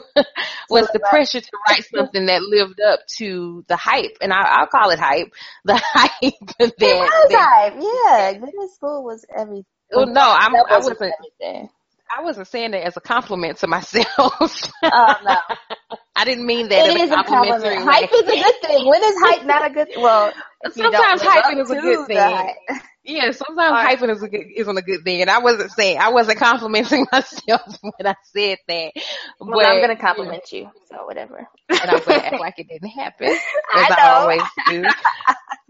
was 0.69 0.87
the 0.93 1.01
pressure 1.09 1.41
to 1.41 1.51
write 1.67 1.85
something 1.93 2.25
that 2.27 2.41
lived 2.41 2.79
up 2.79 3.01
to 3.17 3.65
the 3.67 3.75
hype. 3.75 4.17
And 4.21 4.31
I, 4.31 4.61
will 4.61 4.67
call 4.67 4.91
it 4.91 4.99
hype. 4.99 5.33
The 5.65 5.81
hype 5.83 6.33
that, 6.59 6.73
it 6.77 6.99
was 6.99 7.29
that, 7.29 7.49
hype. 7.53 7.73
Yeah. 7.75 8.39
Middle 8.39 8.69
school 8.69 9.03
was 9.03 9.25
everything. 9.35 9.65
Oh, 9.93 10.05
no, 10.05 10.21
I'm, 10.21 10.55
I 10.55 10.77
wasn't. 10.77 11.01
Everything. 11.01 11.69
I 12.15 12.21
wasn't 12.21 12.47
saying 12.47 12.71
that 12.71 12.83
as 12.83 12.97
a 12.97 13.01
compliment 13.01 13.57
to 13.59 13.67
myself. 13.67 14.71
Oh 14.85 15.15
no. 15.23 15.37
I 16.15 16.25
didn't 16.25 16.45
mean 16.45 16.69
that 16.69 16.89
it 16.89 17.01
as 17.01 17.09
a. 17.09 17.23
Compliment. 17.23 17.83
Hype 17.83 18.09
is 18.13 18.21
a 18.21 18.25
good 18.25 18.55
thing. 18.61 18.87
When 18.87 19.03
is 19.03 19.15
hype 19.17 19.45
not 19.45 19.65
a 19.65 19.73
good 19.73 19.87
thing? 19.87 20.03
Well, 20.03 20.31
sometimes 20.71 21.21
hyping 21.21 21.61
is 21.61 21.71
a 21.71 21.75
good 21.75 22.07
thing. 22.07 22.53
Yeah, 23.05 23.31
sometimes 23.31 23.71
right. 23.71 23.97
hyping 23.97 24.11
is 24.11 24.23
a 24.23 24.29
good, 24.29 24.45
isn't 24.55 24.77
a 24.77 24.81
good 24.81 25.03
thing. 25.03 25.21
And 25.21 25.29
I 25.29 25.39
wasn't 25.39 25.71
saying, 25.71 25.97
I 25.99 26.11
wasn't 26.11 26.39
complimenting 26.39 27.05
myself 27.11 27.77
when 27.81 28.07
I 28.07 28.15
said 28.33 28.59
that. 28.67 28.91
Well, 29.39 29.59
but, 29.59 29.65
I'm 29.65 29.81
going 29.81 29.95
to 29.95 30.01
compliment 30.01 30.49
you. 30.51 30.69
So 30.89 31.05
whatever. 31.05 31.47
And 31.69 31.81
I'm 31.81 32.03
going 32.03 32.19
to 32.19 32.25
act 32.25 32.39
like 32.39 32.59
it 32.59 32.67
didn't 32.69 32.89
happen. 32.89 33.27
As 33.27 33.39
I, 33.73 33.95
I 33.97 34.09
always 34.11 34.41
do. 34.69 34.85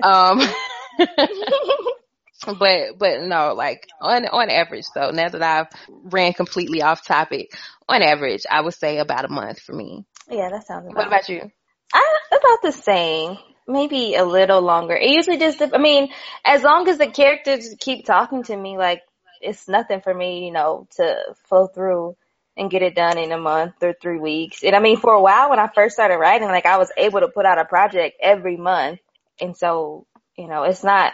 Um, 0.04 1.98
but 2.46 2.98
but 2.98 3.22
no, 3.22 3.54
like 3.54 3.88
on 4.02 4.26
on 4.26 4.50
average 4.50 4.86
though, 4.94 5.12
now 5.12 5.30
that 5.30 5.42
I've 5.42 5.68
ran 5.90 6.34
completely 6.34 6.82
off 6.82 7.06
topic, 7.06 7.54
on 7.88 8.02
average, 8.02 8.44
I 8.50 8.62
would 8.62 8.74
say 8.74 8.98
about 8.98 9.26
a 9.26 9.30
month 9.30 9.60
for 9.60 9.74
me. 9.74 10.06
Yeah, 10.30 10.50
that 10.50 10.66
sounds. 10.66 10.86
About 10.86 10.96
what 10.96 11.08
about 11.08 11.30
you? 11.30 11.52
I, 11.94 12.18
about 12.32 12.62
the 12.64 12.72
same. 12.72 13.38
Maybe 13.68 14.16
a 14.16 14.26
little 14.26 14.62
longer. 14.62 14.96
It 14.96 15.12
usually 15.12 15.38
just, 15.38 15.62
I 15.62 15.78
mean, 15.78 16.10
as 16.44 16.64
long 16.64 16.90
as 16.90 16.98
the 16.98 17.08
characters 17.08 17.74
keep 17.80 18.06
talking 18.06 18.44
to 18.44 18.58
me, 18.58 18.78
like 18.78 19.04
it's 19.40 19.70
nothing 19.70 20.02
for 20.02 20.14
me, 20.14 20.46
you 20.46 20.52
know, 20.52 20.88
to 20.98 21.16
flow 21.48 21.68
through 21.68 22.18
and 22.58 22.70
get 22.70 22.82
it 22.82 22.96
done 22.96 23.18
in 23.18 23.32
a 23.32 23.38
month 23.38 23.76
or 23.82 23.94
three 23.94 24.20
weeks. 24.20 24.64
And 24.64 24.76
I 24.76 24.80
mean, 24.80 24.98
for 24.98 25.14
a 25.14 25.22
while 25.22 25.50
when 25.50 25.60
I 25.60 25.70
first 25.74 25.96
started 25.96 26.18
writing, 26.18 26.48
like 26.48 26.66
I 26.66 26.78
was 26.78 26.92
able 26.98 27.22
to 27.22 27.30
put 27.30 27.46
out 27.46 27.58
a 27.58 27.66
project 27.66 28.18
every 28.22 28.58
month. 28.58 29.00
And 29.40 29.56
so, 29.56 30.08
you 30.38 30.48
know, 30.48 30.64
it's 30.64 30.84
not 30.84 31.14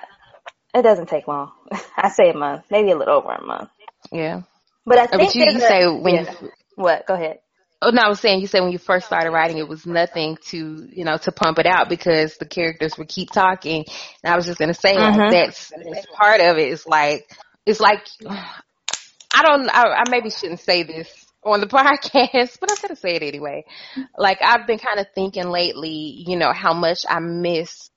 it 0.73 0.81
doesn't 0.81 1.09
take 1.09 1.27
long. 1.27 1.51
I 1.97 2.09
say 2.09 2.29
a 2.29 2.33
month, 2.33 2.65
maybe 2.69 2.91
a 2.91 2.97
little 2.97 3.15
over 3.15 3.31
a 3.31 3.43
month. 3.43 3.69
Yeah. 4.11 4.41
But 4.85 4.97
I 4.97 5.07
think 5.07 5.21
but 5.21 5.35
you, 5.35 5.45
you 5.45 5.59
say 5.59 5.87
when 5.87 6.15
yeah. 6.15 6.33
you, 6.41 6.51
what? 6.75 7.05
Go 7.05 7.13
ahead. 7.13 7.39
Oh 7.81 7.91
no, 7.91 8.01
I 8.01 8.09
was 8.09 8.19
saying 8.19 8.41
you 8.41 8.47
said 8.47 8.61
when 8.61 8.71
you 8.71 8.77
first 8.77 9.05
started 9.05 9.31
writing, 9.31 9.57
it 9.57 9.67
was 9.67 9.85
nothing 9.85 10.37
to 10.47 10.87
you 10.91 11.05
know 11.05 11.17
to 11.17 11.31
pump 11.31 11.59
it 11.59 11.65
out 11.65 11.87
because 11.87 12.35
the 12.37 12.45
characters 12.45 12.97
would 12.97 13.07
keep 13.07 13.31
talking. 13.31 13.85
And 14.23 14.33
I 14.33 14.35
was 14.35 14.45
just 14.45 14.59
gonna 14.59 14.73
say 14.73 14.95
mm-hmm. 14.95 15.19
like, 15.19 15.31
that's, 15.31 15.71
that's 15.71 16.05
part 16.13 16.41
of 16.41 16.57
it. 16.57 16.71
It's 16.71 16.85
like 16.87 17.29
it's 17.65 17.79
like 17.79 18.05
I 18.25 19.43
don't. 19.43 19.69
I, 19.69 19.83
I 19.83 20.03
maybe 20.09 20.29
shouldn't 20.29 20.59
say 20.59 20.83
this 20.83 21.09
on 21.43 21.61
the 21.61 21.67
podcast, 21.67 22.59
but 22.59 22.71
I'm 22.71 22.77
gonna 22.81 22.95
say 22.95 23.15
it 23.15 23.23
anyway. 23.23 23.63
Like 24.17 24.39
I've 24.41 24.67
been 24.67 24.79
kind 24.79 24.99
of 24.99 25.07
thinking 25.15 25.49
lately, 25.49 26.23
you 26.27 26.35
know, 26.35 26.51
how 26.51 26.73
much 26.73 26.99
I 27.07 27.19
miss 27.19 27.89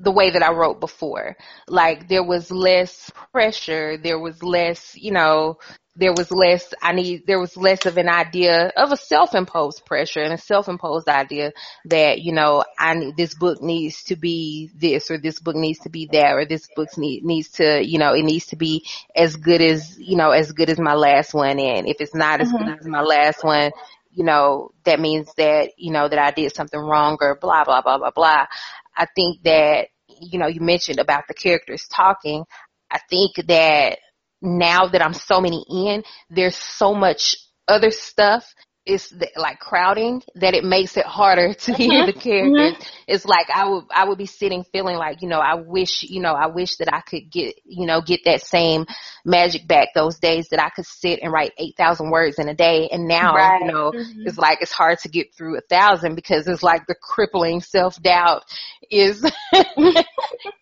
the 0.00 0.10
way 0.10 0.30
that 0.30 0.42
I 0.42 0.52
wrote 0.52 0.80
before. 0.80 1.36
Like 1.68 2.08
there 2.08 2.24
was 2.24 2.50
less 2.50 3.10
pressure, 3.32 3.98
there 3.98 4.18
was 4.18 4.42
less, 4.42 4.96
you 4.96 5.12
know, 5.12 5.58
there 5.96 6.12
was 6.12 6.30
less, 6.30 6.72
I 6.80 6.92
need, 6.92 7.26
there 7.26 7.38
was 7.38 7.56
less 7.56 7.84
of 7.84 7.98
an 7.98 8.08
idea 8.08 8.72
of 8.76 8.92
a 8.92 8.96
self-imposed 8.96 9.84
pressure 9.84 10.22
and 10.22 10.32
a 10.32 10.38
self-imposed 10.38 11.08
idea 11.08 11.52
that, 11.86 12.20
you 12.22 12.32
know, 12.32 12.64
I 12.78 12.94
need, 12.94 13.16
this 13.16 13.34
book 13.34 13.60
needs 13.60 14.04
to 14.04 14.16
be 14.16 14.70
this 14.74 15.10
or 15.10 15.18
this 15.18 15.40
book 15.40 15.56
needs 15.56 15.80
to 15.80 15.90
be 15.90 16.08
that 16.12 16.32
or 16.32 16.46
this 16.46 16.66
book 16.74 16.88
need, 16.96 17.24
needs 17.24 17.50
to, 17.52 17.84
you 17.84 17.98
know, 17.98 18.14
it 18.14 18.22
needs 18.22 18.46
to 18.46 18.56
be 18.56 18.86
as 19.14 19.36
good 19.36 19.60
as, 19.60 19.98
you 19.98 20.16
know, 20.16 20.30
as 20.30 20.52
good 20.52 20.70
as 20.70 20.78
my 20.78 20.94
last 20.94 21.34
one. 21.34 21.58
And 21.58 21.86
if 21.86 21.96
it's 22.00 22.14
not 22.14 22.40
mm-hmm. 22.40 22.54
as 22.54 22.62
good 22.62 22.78
as 22.80 22.86
my 22.86 23.02
last 23.02 23.44
one, 23.44 23.72
you 24.12 24.24
know, 24.24 24.72
that 24.84 25.00
means 25.00 25.32
that, 25.36 25.72
you 25.76 25.92
know, 25.92 26.08
that 26.08 26.18
I 26.18 26.30
did 26.30 26.54
something 26.54 26.80
wrong 26.80 27.18
or 27.20 27.36
blah, 27.36 27.64
blah, 27.64 27.82
blah, 27.82 27.98
blah, 27.98 28.10
blah. 28.10 28.46
I 28.96 29.06
think 29.14 29.42
that, 29.44 29.88
you 30.08 30.38
know, 30.38 30.46
you 30.46 30.60
mentioned 30.60 30.98
about 30.98 31.24
the 31.28 31.34
characters 31.34 31.86
talking. 31.92 32.44
I 32.90 32.98
think 33.08 33.36
that 33.46 33.98
now 34.42 34.88
that 34.88 35.02
I'm 35.02 35.14
so 35.14 35.40
many 35.40 35.64
in, 35.68 36.02
there's 36.28 36.56
so 36.56 36.94
much 36.94 37.36
other 37.68 37.90
stuff 37.90 38.44
it's 38.90 39.14
like 39.36 39.60
crowding 39.60 40.22
that 40.34 40.54
it 40.54 40.64
makes 40.64 40.96
it 40.96 41.06
harder 41.06 41.54
to 41.64 41.72
hear 41.72 42.06
the 42.06 42.12
mm-hmm. 42.12 42.20
characters. 42.20 42.74
Mm-hmm. 42.74 43.04
It's 43.06 43.24
like 43.24 43.48
I 43.50 43.68
would 43.68 43.84
I 43.94 44.08
would 44.08 44.18
be 44.18 44.26
sitting 44.26 44.64
feeling 44.64 44.96
like 44.96 45.22
you 45.22 45.28
know 45.28 45.38
I 45.38 45.54
wish 45.54 46.02
you 46.02 46.20
know 46.20 46.32
I 46.32 46.48
wish 46.48 46.76
that 46.76 46.92
I 46.92 47.00
could 47.00 47.30
get 47.30 47.54
you 47.64 47.86
know 47.86 48.00
get 48.00 48.20
that 48.24 48.42
same 48.42 48.86
magic 49.24 49.66
back 49.66 49.88
those 49.94 50.18
days 50.18 50.48
that 50.50 50.62
I 50.62 50.70
could 50.70 50.86
sit 50.86 51.20
and 51.22 51.32
write 51.32 51.52
eight 51.58 51.76
thousand 51.76 52.10
words 52.10 52.38
in 52.38 52.48
a 52.48 52.54
day. 52.54 52.88
And 52.90 53.06
now 53.06 53.34
right. 53.34 53.60
you 53.60 53.72
know 53.72 53.92
mm-hmm. 53.92 54.26
it's 54.26 54.38
like 54.38 54.58
it's 54.60 54.72
hard 54.72 54.98
to 55.00 55.08
get 55.08 55.34
through 55.34 55.56
a 55.56 55.62
thousand 55.62 56.14
because 56.14 56.46
it's 56.46 56.62
like 56.62 56.86
the 56.86 56.94
crippling 56.94 57.60
self 57.60 58.00
doubt 58.02 58.42
is 58.90 59.24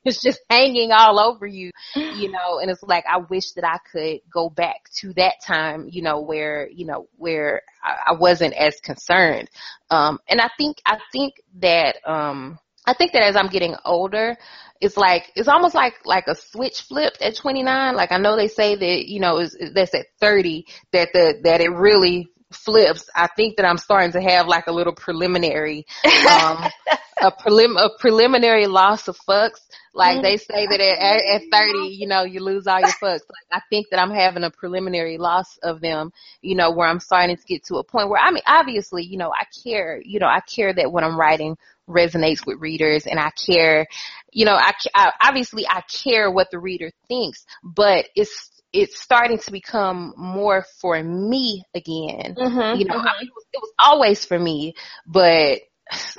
it's 0.05 0.23
just 0.23 0.41
hanging 0.51 0.93
all 0.93 1.19
over 1.19 1.47
you, 1.47 1.71
you 1.95 2.31
know. 2.33 2.59
And 2.61 2.71
it's 2.71 2.83
like 2.83 3.05
I 3.11 3.19
wish 3.19 3.53
that 3.53 3.65
I 3.65 3.79
could 3.91 4.21
go 4.33 4.51
back 4.51 4.91
to 5.01 5.13
that 5.15 5.35
time, 5.47 5.89
you 5.91 6.03
know, 6.03 6.21
where 6.21 6.69
you 6.69 6.87
know 6.87 7.09
where 7.17 7.63
I, 7.83 8.13
I 8.13 8.13
wasn't 8.19 8.55
as 8.55 8.81
concerned. 8.81 9.49
Um, 9.91 10.19
and 10.29 10.41
I 10.41 10.51
think, 10.59 10.79
I 10.87 10.99
think 11.13 11.35
that, 11.61 11.97
um, 12.05 12.59
I 12.87 12.95
think 12.95 13.13
that 13.13 13.23
as 13.23 13.37
I'm 13.37 13.49
getting 13.49 13.77
older, 13.85 14.37
it's 14.81 14.97
like 14.97 15.31
it's 15.35 15.49
almost 15.49 15.75
like 15.75 15.95
like 16.05 16.27
a 16.29 16.35
switch 16.35 16.83
flipped 16.83 17.21
at 17.21 17.37
29. 17.37 17.95
Like 17.95 18.13
I 18.13 18.19
know 18.19 18.37
they 18.37 18.49
say 18.49 18.77
that 18.77 19.09
you 19.09 19.21
know 19.21 19.45
that's 19.75 19.95
at 19.95 20.07
30 20.21 20.67
that 20.93 21.09
the 21.13 21.41
that 21.45 21.61
it 21.61 21.69
really 21.71 22.29
flips. 22.53 23.09
I 23.15 23.29
think 23.37 23.57
that 23.57 23.67
I'm 23.67 23.79
starting 23.79 24.13
to 24.13 24.21
have 24.21 24.47
like 24.47 24.67
a 24.67 24.73
little 24.73 24.95
preliminary, 24.95 25.87
um, 26.05 26.65
a 27.23 27.31
prelim 27.31 27.77
a 27.79 27.91
preliminary 27.99 28.67
loss 28.67 29.09
of 29.09 29.19
fucks 29.29 29.61
like 29.99 30.23
they 30.23 30.37
say 30.37 30.67
that 30.67 30.81
at, 30.81 31.43
at 31.43 31.43
30, 31.51 31.89
you 31.89 32.07
know, 32.07 32.23
you 32.23 32.41
lose 32.41 32.69
all 32.69 32.79
your 32.79 32.89
fucks. 32.89 33.03
Like 33.03 33.47
I 33.51 33.61
think 33.69 33.89
that 33.91 34.01
I'm 34.01 34.13
having 34.13 34.45
a 34.45 34.51
preliminary 34.51 35.19
loss 35.19 35.59
of 35.63 35.81
them, 35.81 36.13
you 36.41 36.55
know, 36.55 36.71
where 36.71 36.89
I'm 36.89 37.01
starting 37.01 37.37
to 37.37 37.43
get 37.43 37.65
to 37.65 37.77
a 37.77 37.85
point 37.85 38.09
where 38.09 38.21
I 38.21 38.31
mean, 38.31 38.45
obviously, 38.47 39.05
you 39.05 39.19
know, 39.19 39.33
I 39.33 39.45
care, 39.65 40.01
you 40.05 40.21
know, 40.21 40.29
I 40.29 40.41
care 40.41 40.73
that 40.73 40.93
what 40.93 41.03
I'm 41.03 41.19
writing 41.19 41.59
resonates 41.89 42.47
with 42.47 42.61
readers 42.61 43.07
and 43.07 43.19
I 43.19 43.31
care, 43.31 43.87
you 44.33 44.45
know, 44.45 44.55
I, 44.55 44.73
I 44.95 45.13
obviously 45.21 45.67
I 45.67 45.81
care 45.81 46.31
what 46.31 46.53
the 46.53 46.61
reader 46.61 46.93
thinks, 47.09 47.45
but 47.65 48.07
it's 48.15 48.58
it's 48.73 49.01
starting 49.01 49.39
to 49.39 49.53
become 49.53 50.15
more 50.17 50.65
for 50.81 51.03
me 51.03 51.65
again. 51.75 52.35
Mm-hmm, 52.37 52.81
you 52.81 52.87
know, 52.87 52.97
mm-hmm. 52.97 53.09
I 53.09 53.19
mean, 53.19 53.29
it, 53.29 53.35
was, 53.35 53.47
it 53.53 53.59
was 53.63 53.73
always 53.79 54.25
for 54.25 54.39
me, 54.39 54.75
but 55.07 55.61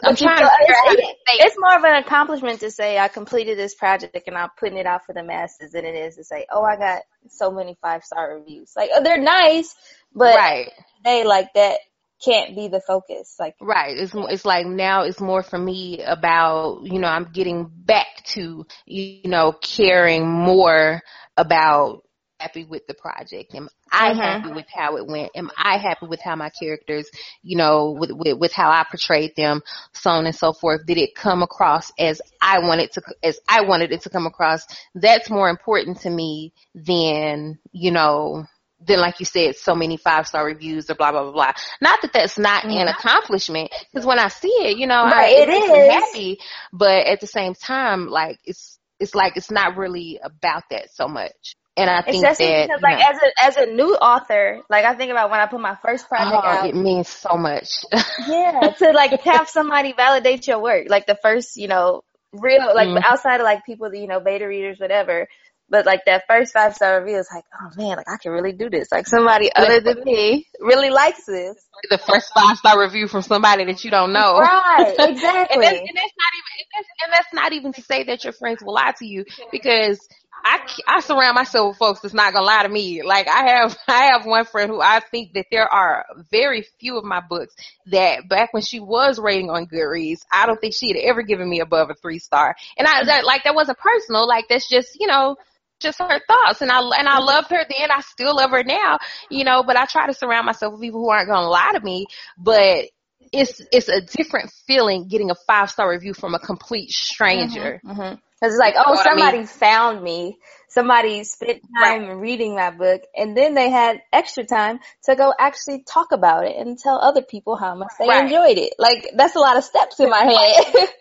I'm 0.03 0.15
trying 0.15 0.39
to 0.39 0.49
it, 0.87 1.15
it's 1.27 1.55
more 1.59 1.75
of 1.75 1.83
an 1.83 1.95
accomplishment 2.03 2.61
to 2.61 2.71
say 2.71 2.97
I 2.97 3.07
completed 3.07 3.57
this 3.57 3.75
project 3.75 4.27
and 4.27 4.35
I'm 4.35 4.49
putting 4.59 4.77
it 4.77 4.87
out 4.87 5.05
for 5.05 5.13
the 5.13 5.23
masses 5.23 5.73
than 5.73 5.85
it 5.85 5.95
is 5.95 6.15
to 6.15 6.23
say, 6.23 6.47
oh, 6.51 6.63
I 6.63 6.75
got 6.75 7.03
so 7.29 7.51
many 7.51 7.77
five 7.81 8.03
star 8.03 8.35
reviews. 8.35 8.71
Like, 8.75 8.89
oh, 8.93 9.03
they're 9.03 9.21
nice, 9.21 9.75
but 10.13 10.35
right. 10.35 10.71
they 11.03 11.23
like 11.23 11.53
that 11.53 11.77
can't 12.23 12.55
be 12.55 12.67
the 12.67 12.81
focus. 12.81 13.35
Like, 13.39 13.55
right. 13.61 13.95
It's 13.95 14.13
it's 14.15 14.45
like 14.45 14.65
now 14.65 15.03
it's 15.03 15.21
more 15.21 15.43
for 15.43 15.57
me 15.57 16.01
about 16.03 16.81
you 16.83 16.99
know 16.99 17.07
I'm 17.07 17.29
getting 17.31 17.69
back 17.71 18.07
to 18.29 18.65
you 18.85 19.21
know 19.25 19.51
caring 19.51 20.27
more 20.27 21.01
about 21.37 22.01
happy 22.39 22.63
with 22.63 22.87
the 22.87 22.93
project? 22.93 23.53
Am 23.55 23.69
I 23.91 24.11
mm-hmm. 24.11 24.19
happy 24.19 24.51
with 24.51 24.65
how 24.73 24.97
it 24.97 25.07
went? 25.07 25.31
Am 25.35 25.49
I 25.57 25.77
happy 25.77 26.07
with 26.07 26.21
how 26.21 26.35
my 26.35 26.49
characters, 26.49 27.09
you 27.43 27.57
know, 27.57 27.91
with, 27.91 28.11
with, 28.11 28.37
with 28.37 28.53
how 28.53 28.69
I 28.69 28.85
portrayed 28.89 29.35
them, 29.35 29.61
so 29.93 30.11
on 30.11 30.25
and 30.25 30.35
so 30.35 30.53
forth? 30.53 30.85
Did 30.85 30.97
it 30.97 31.15
come 31.15 31.43
across 31.43 31.91
as 31.99 32.21
I 32.41 32.59
wanted 32.59 32.91
to, 32.93 33.01
as 33.23 33.39
I 33.47 33.61
wanted 33.61 33.91
it 33.91 34.01
to 34.01 34.09
come 34.09 34.25
across? 34.25 34.65
That's 34.95 35.29
more 35.29 35.49
important 35.49 36.01
to 36.01 36.09
me 36.09 36.53
than, 36.73 37.59
you 37.71 37.91
know, 37.91 38.45
than 38.85 38.99
like 38.99 39.19
you 39.19 39.25
said, 39.25 39.55
so 39.55 39.75
many 39.75 39.97
five 39.97 40.27
star 40.27 40.45
reviews 40.45 40.89
or 40.89 40.95
blah 40.95 41.11
blah 41.11 41.23
blah 41.23 41.31
blah. 41.31 41.51
Not 41.81 42.01
that 42.01 42.13
that's 42.13 42.37
not 42.37 42.63
an 42.63 42.87
accomplishment, 42.87 43.71
because 43.91 44.05
when 44.05 44.19
I 44.19 44.29
see 44.29 44.47
it, 44.47 44.77
you 44.77 44.87
know, 44.87 45.03
right, 45.03 45.35
I, 45.37 45.41
it, 45.41 45.49
it 45.49 45.91
happy. 45.91 46.39
But 46.71 47.05
at 47.05 47.19
the 47.19 47.27
same 47.27 47.53
time, 47.53 48.07
like 48.07 48.39
it's 48.45 48.79
it's 48.99 49.15
like 49.15 49.35
it's 49.37 49.51
not 49.51 49.77
really 49.77 50.19
about 50.23 50.63
that 50.71 50.93
so 50.93 51.07
much. 51.07 51.55
And 51.79 51.89
I 51.89 52.01
think 52.01 52.17
Especially 52.25 52.47
that 52.47 52.67
because, 52.67 52.81
like, 52.81 53.09
as 53.09 53.17
a 53.17 53.43
as 53.45 53.57
a 53.57 53.71
new 53.71 53.95
author, 53.95 54.59
like 54.69 54.83
I 54.83 54.95
think 54.95 55.11
about 55.11 55.29
when 55.29 55.39
I 55.39 55.45
put 55.45 55.61
my 55.61 55.77
first 55.81 56.09
project 56.09 56.35
oh, 56.43 56.45
out, 56.45 56.67
it 56.67 56.75
means 56.75 57.07
so 57.07 57.37
much. 57.37 57.69
yeah, 58.27 58.73
to 58.79 58.91
like 58.91 59.21
have 59.21 59.47
somebody 59.47 59.93
validate 59.93 60.45
your 60.45 60.59
work, 60.59 60.87
like 60.89 61.05
the 61.05 61.17
first, 61.21 61.55
you 61.55 61.69
know, 61.69 62.03
real, 62.33 62.75
like 62.75 62.89
mm 62.89 63.01
outside 63.01 63.39
of 63.39 63.45
like 63.45 63.65
people, 63.65 63.89
that 63.89 63.97
you 63.97 64.07
know, 64.07 64.19
beta 64.19 64.45
readers, 64.45 64.77
whatever. 64.77 65.27
But 65.69 65.85
like 65.85 66.01
that 66.05 66.23
first 66.27 66.51
five 66.51 66.75
star 66.75 66.99
review 66.99 67.17
is 67.17 67.29
like, 67.33 67.45
oh 67.53 67.69
man, 67.77 67.95
like 67.95 68.09
I 68.09 68.17
can 68.21 68.33
really 68.33 68.51
do 68.51 68.69
this. 68.69 68.91
Like 68.91 69.07
somebody 69.07 69.49
other 69.55 69.79
than 69.79 70.03
me 70.03 70.47
really 70.59 70.89
likes 70.89 71.25
this. 71.25 71.55
The 71.89 71.97
first 71.97 72.33
five 72.33 72.57
star 72.57 72.77
review 72.77 73.07
from 73.07 73.21
somebody 73.21 73.63
that 73.65 73.85
you 73.85 73.91
don't 73.91 74.11
know. 74.11 74.37
Right, 74.37 74.95
exactly. 74.99 75.55
and, 75.55 75.63
that's, 75.63 75.79
and 75.79 75.95
that's 75.95 76.13
not 76.17 76.33
even, 76.35 76.51
and 76.57 76.67
that's, 76.73 76.89
and 77.03 77.13
that's 77.13 77.33
not 77.33 77.53
even 77.53 77.73
to 77.73 77.81
say 77.83 78.03
that 78.03 78.23
your 78.25 78.33
friends 78.33 78.61
will 78.63 78.73
lie 78.73 78.93
to 78.97 79.05
you 79.05 79.23
because 79.51 79.99
I, 80.43 80.59
I 80.87 80.99
surround 81.01 81.35
myself 81.35 81.69
with 81.69 81.77
folks 81.77 81.99
that's 82.01 82.13
not 82.13 82.33
gonna 82.33 82.45
lie 82.45 82.63
to 82.63 82.69
me. 82.69 83.01
Like 83.03 83.27
I 83.27 83.49
have, 83.49 83.77
I 83.87 84.11
have 84.13 84.25
one 84.25 84.45
friend 84.45 84.69
who 84.69 84.81
I 84.81 84.99
think 84.99 85.33
that 85.33 85.47
there 85.51 85.67
are 85.67 86.05
very 86.31 86.65
few 86.79 86.97
of 86.97 87.03
my 87.03 87.21
books 87.21 87.53
that 87.87 88.27
back 88.29 88.53
when 88.53 88.63
she 88.63 88.79
was 88.79 89.19
rating 89.19 89.49
on 89.49 89.67
Goodreads, 89.67 90.21
I 90.31 90.45
don't 90.45 90.59
think 90.59 90.73
she 90.73 90.89
had 90.89 90.97
ever 90.97 91.21
given 91.21 91.49
me 91.49 91.59
above 91.59 91.89
a 91.89 91.95
three 91.95 92.19
star. 92.19 92.55
And 92.77 92.87
I, 92.87 93.03
that, 93.05 93.25
like, 93.25 93.43
that 93.43 93.55
wasn't 93.55 93.79
personal. 93.79 94.27
Like 94.27 94.45
that's 94.49 94.69
just, 94.69 94.99
you 94.99 95.07
know, 95.07 95.35
just 95.79 95.99
her 95.99 96.21
thoughts. 96.27 96.61
And 96.61 96.71
I, 96.71 96.79
and 96.79 97.07
I 97.07 97.19
loved 97.19 97.49
her 97.51 97.65
then. 97.69 97.91
I 97.91 98.01
still 98.01 98.35
love 98.35 98.51
her 98.51 98.63
now, 98.63 98.99
you 99.29 99.43
know, 99.43 99.63
but 99.63 99.77
I 99.77 99.85
try 99.85 100.07
to 100.07 100.13
surround 100.13 100.45
myself 100.45 100.73
with 100.73 100.81
people 100.81 101.01
who 101.01 101.09
aren't 101.09 101.29
gonna 101.29 101.47
lie 101.47 101.71
to 101.73 101.79
me. 101.79 102.05
But 102.37 102.85
it's, 103.31 103.61
it's 103.71 103.89
a 103.89 104.01
different 104.01 104.51
feeling 104.67 105.07
getting 105.07 105.31
a 105.31 105.35
five 105.47 105.69
star 105.69 105.89
review 105.89 106.13
from 106.13 106.33
a 106.33 106.39
complete 106.39 106.89
stranger. 106.89 107.81
Mm-hmm, 107.85 108.01
mm-hmm. 108.01 108.15
Cause 108.41 108.53
it's 108.53 108.59
like, 108.59 108.75
oh, 108.77 108.95
somebody 108.95 109.37
I 109.37 109.39
mean? 109.39 109.47
found 109.47 110.01
me. 110.01 110.37
Somebody 110.69 111.23
spent 111.25 111.61
time 111.81 112.05
right. 112.05 112.17
reading 112.17 112.55
my 112.55 112.71
book 112.71 113.01
and 113.15 113.35
then 113.35 113.53
they 113.53 113.69
had 113.69 114.01
extra 114.13 114.45
time 114.45 114.79
to 115.05 115.15
go 115.15 115.33
actually 115.37 115.83
talk 115.83 116.11
about 116.13 116.45
it 116.45 116.55
and 116.55 116.77
tell 116.77 116.99
other 116.99 117.21
people 117.21 117.57
how 117.57 117.75
much 117.75 117.89
they 117.99 118.07
right. 118.07 118.23
enjoyed 118.23 118.57
it. 118.57 118.75
Like 118.79 119.09
that's 119.15 119.35
a 119.35 119.39
lot 119.39 119.57
of 119.57 119.63
steps 119.63 119.99
in 119.99 120.09
my 120.09 120.23
head. 120.23 120.73
Right. 120.73 120.87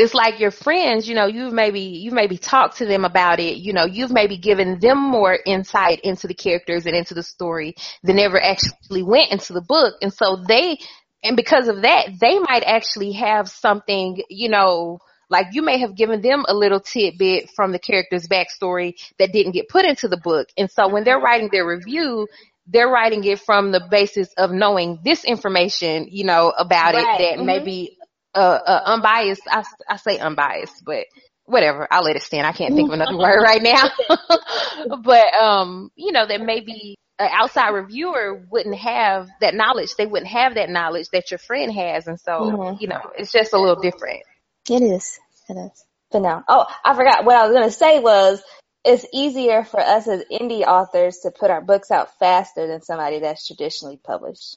It's 0.00 0.12
like 0.12 0.38
your 0.40 0.50
friends, 0.50 1.08
you 1.08 1.14
know, 1.14 1.26
you've 1.26 1.52
maybe, 1.52 1.80
you've 1.80 2.12
maybe 2.12 2.36
talked 2.36 2.78
to 2.78 2.86
them 2.86 3.04
about 3.04 3.40
it. 3.40 3.56
You 3.56 3.72
know, 3.72 3.86
you've 3.86 4.10
maybe 4.10 4.36
given 4.36 4.78
them 4.80 4.98
more 4.98 5.38
insight 5.46 6.00
into 6.00 6.26
the 6.26 6.34
characters 6.34 6.84
and 6.84 6.94
into 6.94 7.14
the 7.14 7.22
story 7.22 7.74
than 8.02 8.18
ever 8.18 8.42
actually 8.42 9.02
went 9.02 9.30
into 9.30 9.52
the 9.52 9.62
book. 9.62 9.94
And 10.02 10.12
so 10.12 10.44
they, 10.46 10.78
and 11.22 11.36
because 11.36 11.68
of 11.68 11.82
that, 11.82 12.08
they 12.20 12.38
might 12.38 12.64
actually 12.64 13.12
have 13.12 13.48
something, 13.48 14.22
you 14.28 14.48
know, 14.48 14.98
like 15.28 15.48
you 15.52 15.62
may 15.62 15.78
have 15.78 15.96
given 15.96 16.20
them 16.20 16.44
a 16.46 16.54
little 16.54 16.80
tidbit 16.80 17.50
from 17.56 17.72
the 17.72 17.78
character's 17.78 18.28
backstory 18.28 18.94
that 19.18 19.32
didn't 19.32 19.52
get 19.52 19.68
put 19.68 19.86
into 19.86 20.08
the 20.08 20.18
book. 20.18 20.48
And 20.58 20.70
so 20.70 20.88
when 20.88 21.04
they're 21.04 21.18
writing 21.18 21.48
their 21.50 21.66
review, 21.66 22.28
they're 22.66 22.88
writing 22.88 23.24
it 23.24 23.40
from 23.40 23.72
the 23.72 23.86
basis 23.90 24.28
of 24.36 24.50
knowing 24.50 24.98
this 25.04 25.24
information, 25.24 26.08
you 26.10 26.24
know, 26.24 26.50
about 26.50 26.94
right. 26.94 27.02
it 27.02 27.18
that 27.18 27.36
mm-hmm. 27.36 27.46
maybe 27.46 27.98
uh, 28.34 28.38
uh, 28.38 28.82
unbiased. 28.86 29.42
I, 29.48 29.64
I 29.88 29.96
say 29.96 30.18
unbiased, 30.18 30.84
but 30.84 31.06
whatever. 31.44 31.88
I'll 31.90 32.04
let 32.04 32.16
it 32.16 32.22
stand. 32.22 32.46
I 32.46 32.52
can't 32.52 32.74
think 32.74 32.88
of 32.88 32.94
another 32.94 33.16
word 33.18 33.42
right 33.42 33.62
now. 33.62 33.88
but 35.02 35.34
um, 35.34 35.90
you 35.96 36.12
know, 36.12 36.26
that 36.26 36.40
maybe 36.40 36.96
an 37.22 37.30
outside 37.32 37.70
reviewer 37.70 38.44
wouldn't 38.50 38.76
have 38.76 39.28
that 39.40 39.54
knowledge. 39.54 39.94
They 39.96 40.06
wouldn't 40.06 40.30
have 40.30 40.54
that 40.56 40.68
knowledge 40.68 41.08
that 41.12 41.30
your 41.30 41.38
friend 41.38 41.72
has, 41.72 42.06
and 42.06 42.20
so 42.20 42.32
mm-hmm. 42.32 42.76
you 42.80 42.88
know, 42.88 43.00
it's 43.16 43.32
just 43.32 43.52
a 43.52 43.58
little 43.58 43.80
different. 43.80 44.22
It 44.68 44.82
is. 44.82 45.18
It 45.48 45.56
is. 45.56 45.84
But 46.10 46.22
now, 46.22 46.44
oh, 46.46 46.66
I 46.84 46.94
forgot 46.94 47.24
what 47.24 47.36
I 47.36 47.46
was 47.46 47.56
going 47.56 47.68
to 47.68 47.74
say 47.74 47.98
was 47.98 48.42
it's 48.84 49.06
easier 49.12 49.64
for 49.64 49.80
us 49.80 50.06
as 50.08 50.24
indie 50.30 50.66
authors 50.66 51.18
to 51.20 51.30
put 51.30 51.50
our 51.50 51.62
books 51.62 51.90
out 51.90 52.18
faster 52.18 52.66
than 52.66 52.82
somebody 52.82 53.20
that's 53.20 53.46
traditionally 53.46 53.98
published. 54.02 54.56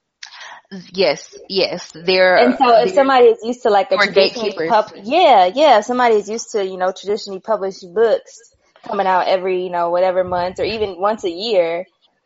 Yes, 0.92 1.38
yes. 1.48 1.92
There. 1.94 2.38
And 2.38 2.58
so 2.58 2.82
if 2.82 2.94
somebody 2.94 3.28
is 3.28 3.40
used 3.44 3.64
to 3.64 3.70
like 3.70 3.92
a 3.92 3.98
traditionally 3.98 4.68
pub, 4.68 4.92
yeah, 5.04 5.52
yeah, 5.54 5.80
if 5.80 5.86
somebody 5.86 6.16
is 6.16 6.30
used 6.30 6.52
to, 6.52 6.66
you 6.66 6.78
know, 6.78 6.92
traditionally 6.92 7.40
published 7.40 7.86
books 7.94 8.40
coming 8.84 9.08
out 9.08 9.28
every, 9.28 9.64
you 9.64 9.70
know, 9.70 9.92
whatever 9.92 10.24
month 10.24 10.60
or 10.60 10.66
even 10.66 11.00
once 11.00 11.24
a 11.24 11.30
year, 11.30 11.86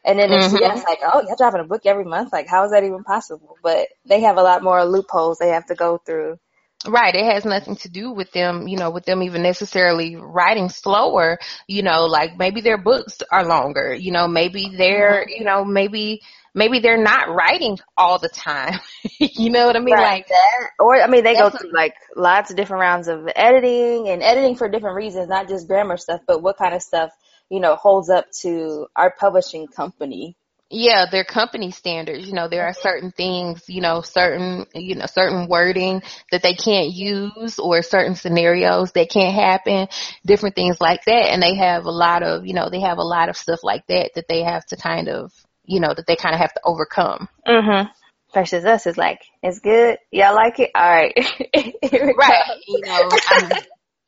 and 0.09 0.19
then 0.19 0.31
it's 0.31 0.53
mm-hmm. 0.53 0.87
like, 0.87 0.99
oh, 1.03 1.23
you're 1.25 1.35
dropping 1.37 1.61
a 1.61 1.65
book 1.65 1.85
every 1.85 2.05
month. 2.05 2.33
Like, 2.33 2.47
how 2.47 2.65
is 2.65 2.71
that 2.71 2.83
even 2.83 3.03
possible? 3.03 3.55
But 3.61 3.87
they 4.05 4.21
have 4.21 4.37
a 4.37 4.43
lot 4.43 4.63
more 4.63 4.83
loopholes 4.85 5.37
they 5.37 5.49
have 5.49 5.67
to 5.67 5.75
go 5.75 5.97
through 5.97 6.39
Right. 6.87 7.13
It 7.13 7.25
has 7.25 7.43
nothing 7.43 7.75
to 7.77 7.89
do 7.89 8.11
with 8.11 8.31
them, 8.31 8.67
you 8.67 8.77
know, 8.77 8.89
with 8.89 9.03
them 9.03 9.21
even 9.21 9.41
necessarily 9.41 10.15
writing 10.15 10.69
slower, 10.69 11.37
you 11.67 11.83
know, 11.83 12.05
like 12.05 12.37
maybe 12.37 12.61
their 12.61 12.77
books 12.77 13.17
are 13.31 13.45
longer, 13.45 13.93
you 13.93 14.13
know, 14.13 14.29
maybe 14.29 14.71
they're, 14.77 15.25
mm-hmm. 15.25 15.39
you 15.39 15.43
know, 15.43 15.65
maybe, 15.65 16.21
maybe 16.55 16.79
they're 16.79 17.01
not 17.01 17.27
writing 17.27 17.77
all 17.97 18.17
the 18.17 18.29
time. 18.29 18.79
you 19.19 19.49
know 19.49 19.67
what 19.67 19.75
I 19.75 19.79
mean? 19.79 19.93
Right. 19.93 20.19
Like 20.19 20.27
that. 20.29 20.69
Or, 20.79 21.01
I 21.01 21.07
mean, 21.07 21.25
they 21.25 21.33
go 21.33 21.49
through 21.49 21.73
like 21.73 21.95
lots 22.15 22.49
of 22.49 22.55
different 22.55 22.79
rounds 22.79 23.09
of 23.09 23.27
editing 23.35 24.07
and 24.07 24.23
editing 24.23 24.55
for 24.55 24.69
different 24.69 24.95
reasons, 24.95 25.27
not 25.27 25.49
just 25.49 25.67
grammar 25.67 25.97
stuff, 25.97 26.21
but 26.25 26.41
what 26.41 26.57
kind 26.57 26.73
of 26.73 26.81
stuff, 26.81 27.11
you 27.49 27.59
know, 27.59 27.75
holds 27.75 28.09
up 28.09 28.25
to 28.41 28.87
our 28.95 29.13
publishing 29.17 29.67
company 29.67 30.37
yeah, 30.71 31.05
their 31.09 31.23
company 31.23 31.71
standards. 31.71 32.27
You 32.27 32.33
know, 32.33 32.47
there 32.47 32.67
are 32.67 32.73
certain 32.73 33.11
things, 33.11 33.63
you 33.67 33.81
know, 33.81 34.01
certain, 34.01 34.67
you 34.75 34.95
know, 34.95 35.07
certain 35.07 35.47
wording 35.47 36.03
that 36.31 36.43
they 36.43 36.53
can't 36.53 36.93
use 36.93 37.57
or 37.57 37.81
certain 37.81 38.15
scenarios 38.15 38.91
that 38.91 39.09
can't 39.09 39.33
happen, 39.33 39.87
different 40.25 40.55
things 40.55 40.79
like 40.79 41.03
that. 41.05 41.31
And 41.31 41.41
they 41.41 41.55
have 41.55 41.85
a 41.85 41.91
lot 41.91 42.21
of, 42.21 42.45
you 42.45 42.53
know, 42.53 42.69
they 42.69 42.81
have 42.81 42.99
a 42.99 43.03
lot 43.03 43.29
of 43.29 43.37
stuff 43.37 43.63
like 43.63 43.87
that 43.87 44.11
that 44.13 44.27
they 44.27 44.43
have 44.43 44.65
to 44.67 44.77
kind 44.77 45.09
of, 45.09 45.33
you 45.65 45.79
know, 45.79 45.93
that 45.93 46.05
they 46.05 46.15
kind 46.15 46.35
of 46.35 46.41
have 46.41 46.53
to 46.53 46.61
overcome. 46.63 47.27
Mhm. 47.47 47.89
Versus 48.31 48.63
us 48.63 48.85
is 48.85 48.95
like, 48.95 49.21
it's 49.41 49.59
good. 49.59 49.97
Y'all 50.11 50.35
like 50.35 50.59
it? 50.59 50.69
All 50.75 50.87
right. 50.87 51.13
right. 51.17 52.61
You 52.67 52.81
know, 52.81 53.09
I'm, 53.31 53.49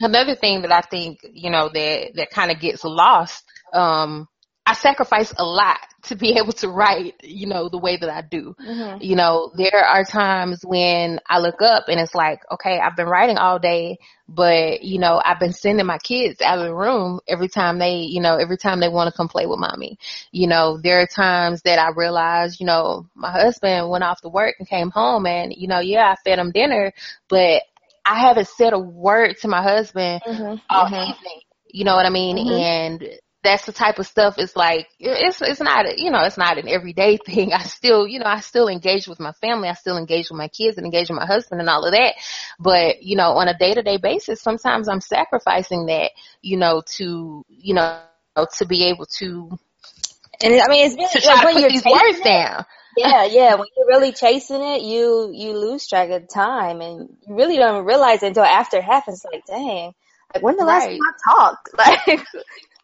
another 0.02 0.36
thing 0.36 0.62
that 0.64 0.72
I 0.72 0.82
think, 0.82 1.20
you 1.32 1.50
know, 1.50 1.70
that, 1.74 2.12
that 2.16 2.32
kind 2.32 2.52
of 2.52 2.60
gets 2.60 2.84
lost, 2.84 3.44
um, 3.74 4.28
I 4.66 4.74
sacrifice 4.74 5.34
a 5.38 5.44
lot 5.44 5.80
to 6.04 6.16
be 6.16 6.38
able 6.38 6.54
to 6.54 6.70
write, 6.70 7.16
you 7.24 7.48
know, 7.48 7.70
the 7.70 7.78
way 7.78 7.98
that 7.98 8.10
I 8.10 8.22
do. 8.22 8.56
Mm-hmm. 8.60 9.02
You 9.02 9.16
know, 9.16 9.52
there 9.56 9.84
are 9.86 10.04
times 10.04 10.62
when 10.64 11.20
I 11.30 11.40
look 11.40 11.62
up 11.62 11.86
and 11.88 12.00
it's 12.00 12.16
like, 12.16 12.42
okay, 12.52 12.80
I've 12.80 12.96
been 12.96 13.08
writing 13.08 13.38
all 13.38 13.60
day, 13.60 14.00
but 14.28 14.82
you 14.82 14.98
know, 14.98 15.22
I've 15.24 15.40
been 15.40 15.54
sending 15.54 15.86
my 15.86 15.98
kids 16.00 16.42
out 16.42 16.58
of 16.58 16.66
the 16.66 16.74
room 16.74 17.20
every 17.28 17.50
time 17.50 17.78
they, 17.80 17.98
you 17.98 18.22
know, 18.22 18.38
every 18.38 18.58
time 18.58 18.80
they 18.80 18.90
want 18.90 19.12
to 19.12 19.18
come 19.18 19.28
play 19.28 19.46
with 19.46 19.60
mommy. 19.60 20.00
You 20.32 20.48
know, 20.48 20.80
there 20.82 21.02
are 21.02 21.08
times 21.08 21.62
that 21.64 21.78
I 21.78 21.90
realize, 21.96 22.60
you 22.60 22.66
know, 22.66 23.08
my 23.14 23.32
husband 23.32 23.90
went 23.90 24.04
off 24.04 24.22
to 24.22 24.30
work 24.30 24.56
and 24.58 24.68
came 24.68 24.90
home 24.90 25.26
and, 25.28 25.54
you 25.56 25.68
know, 25.68 25.80
yeah, 25.80 26.14
I 26.14 26.16
fed 26.24 26.40
him 26.40 26.52
dinner, 26.52 26.94
but 27.30 27.62
I 28.06 28.20
haven't 28.20 28.48
said 28.48 28.74
a 28.74 28.80
word 28.80 29.36
to 29.42 29.48
my 29.48 29.62
husband 29.62 30.22
mm-hmm. 30.28 30.56
all 30.70 30.86
mm-hmm. 30.86 31.12
evening. 31.12 31.42
You 31.68 31.86
know 31.86 31.96
what 31.96 32.06
I 32.06 32.10
mean? 32.10 32.38
Mm-hmm. 32.38 32.52
And 32.52 33.20
that's 33.44 33.66
the 33.66 33.72
type 33.72 33.98
of 33.98 34.06
stuff 34.06 34.36
it's 34.38 34.56
like 34.56 34.88
it's 35.00 35.42
it's 35.42 35.60
not 35.60 35.98
you 35.98 36.12
know 36.12 36.24
it's 36.24 36.38
not 36.38 36.58
an 36.58 36.68
everyday 36.68 37.18
thing 37.26 37.54
i 37.54 37.64
still 37.64 38.08
you 38.08 38.20
know 38.20 38.26
i 38.26 38.40
still 38.40 38.68
engage 38.68 39.08
with 39.08 39.20
my 39.20 39.32
family 39.34 39.68
i 39.68 39.74
still 39.74 39.98
engage 39.98 40.30
with 40.30 40.38
my 40.38 40.48
kids 40.48 40.78
and 40.78 40.86
engage 40.86 41.10
with 41.10 41.18
my 41.18 41.26
husband 41.26 41.60
and 41.60 41.70
all 41.70 41.86
of 41.86 41.92
that 41.92 42.14
but 42.60 43.02
you 43.02 43.16
know 43.16 43.32
on 43.32 43.48
a 43.48 43.58
day 43.58 43.74
to 43.74 43.82
day 43.82 43.98
basis 43.98 44.42
sometimes 44.42 44.88
i'm 44.88 45.02
sacrificing 45.02 45.88
that 45.88 46.12
you 46.42 46.58
know 46.58 46.82
to 46.86 47.44
you 47.50 47.74
know 47.74 48.00
to 48.54 48.66
be 48.66 48.86
able 48.86 49.06
to 49.06 49.50
and 50.44 50.62
i 50.62 50.68
mean 50.68 50.86
it's 50.86 50.96
really, 50.96 51.10
to 51.12 51.22
try 51.22 51.44
like, 51.44 51.56
to 51.56 51.62
put 51.62 51.72
these 51.72 51.86
words 51.86 52.20
down 52.22 52.66
yeah 52.98 53.26
yeah 53.26 53.56
when 53.56 53.68
you're 53.76 53.88
really 53.88 54.12
chasing 54.12 54.62
it 54.62 54.82
you 54.82 55.32
you 55.34 55.54
lose 55.54 55.88
track 55.88 56.10
of 56.10 56.28
time 56.28 56.82
and 56.82 57.10
you 57.28 57.36
really 57.36 57.58
don't 57.58 57.86
realize 57.86 58.24
it 58.24 58.28
until 58.28 58.44
after 58.44 58.78
it 58.78 58.84
happens 58.84 59.26
like 59.32 59.46
dang 59.46 59.94
like 60.34 60.44
when 60.44 60.58
the 60.58 60.66
last 60.66 60.86
right. 60.86 61.00
time 61.00 61.00
I 61.02 61.32
talked? 61.32 61.70
Like 61.78 62.26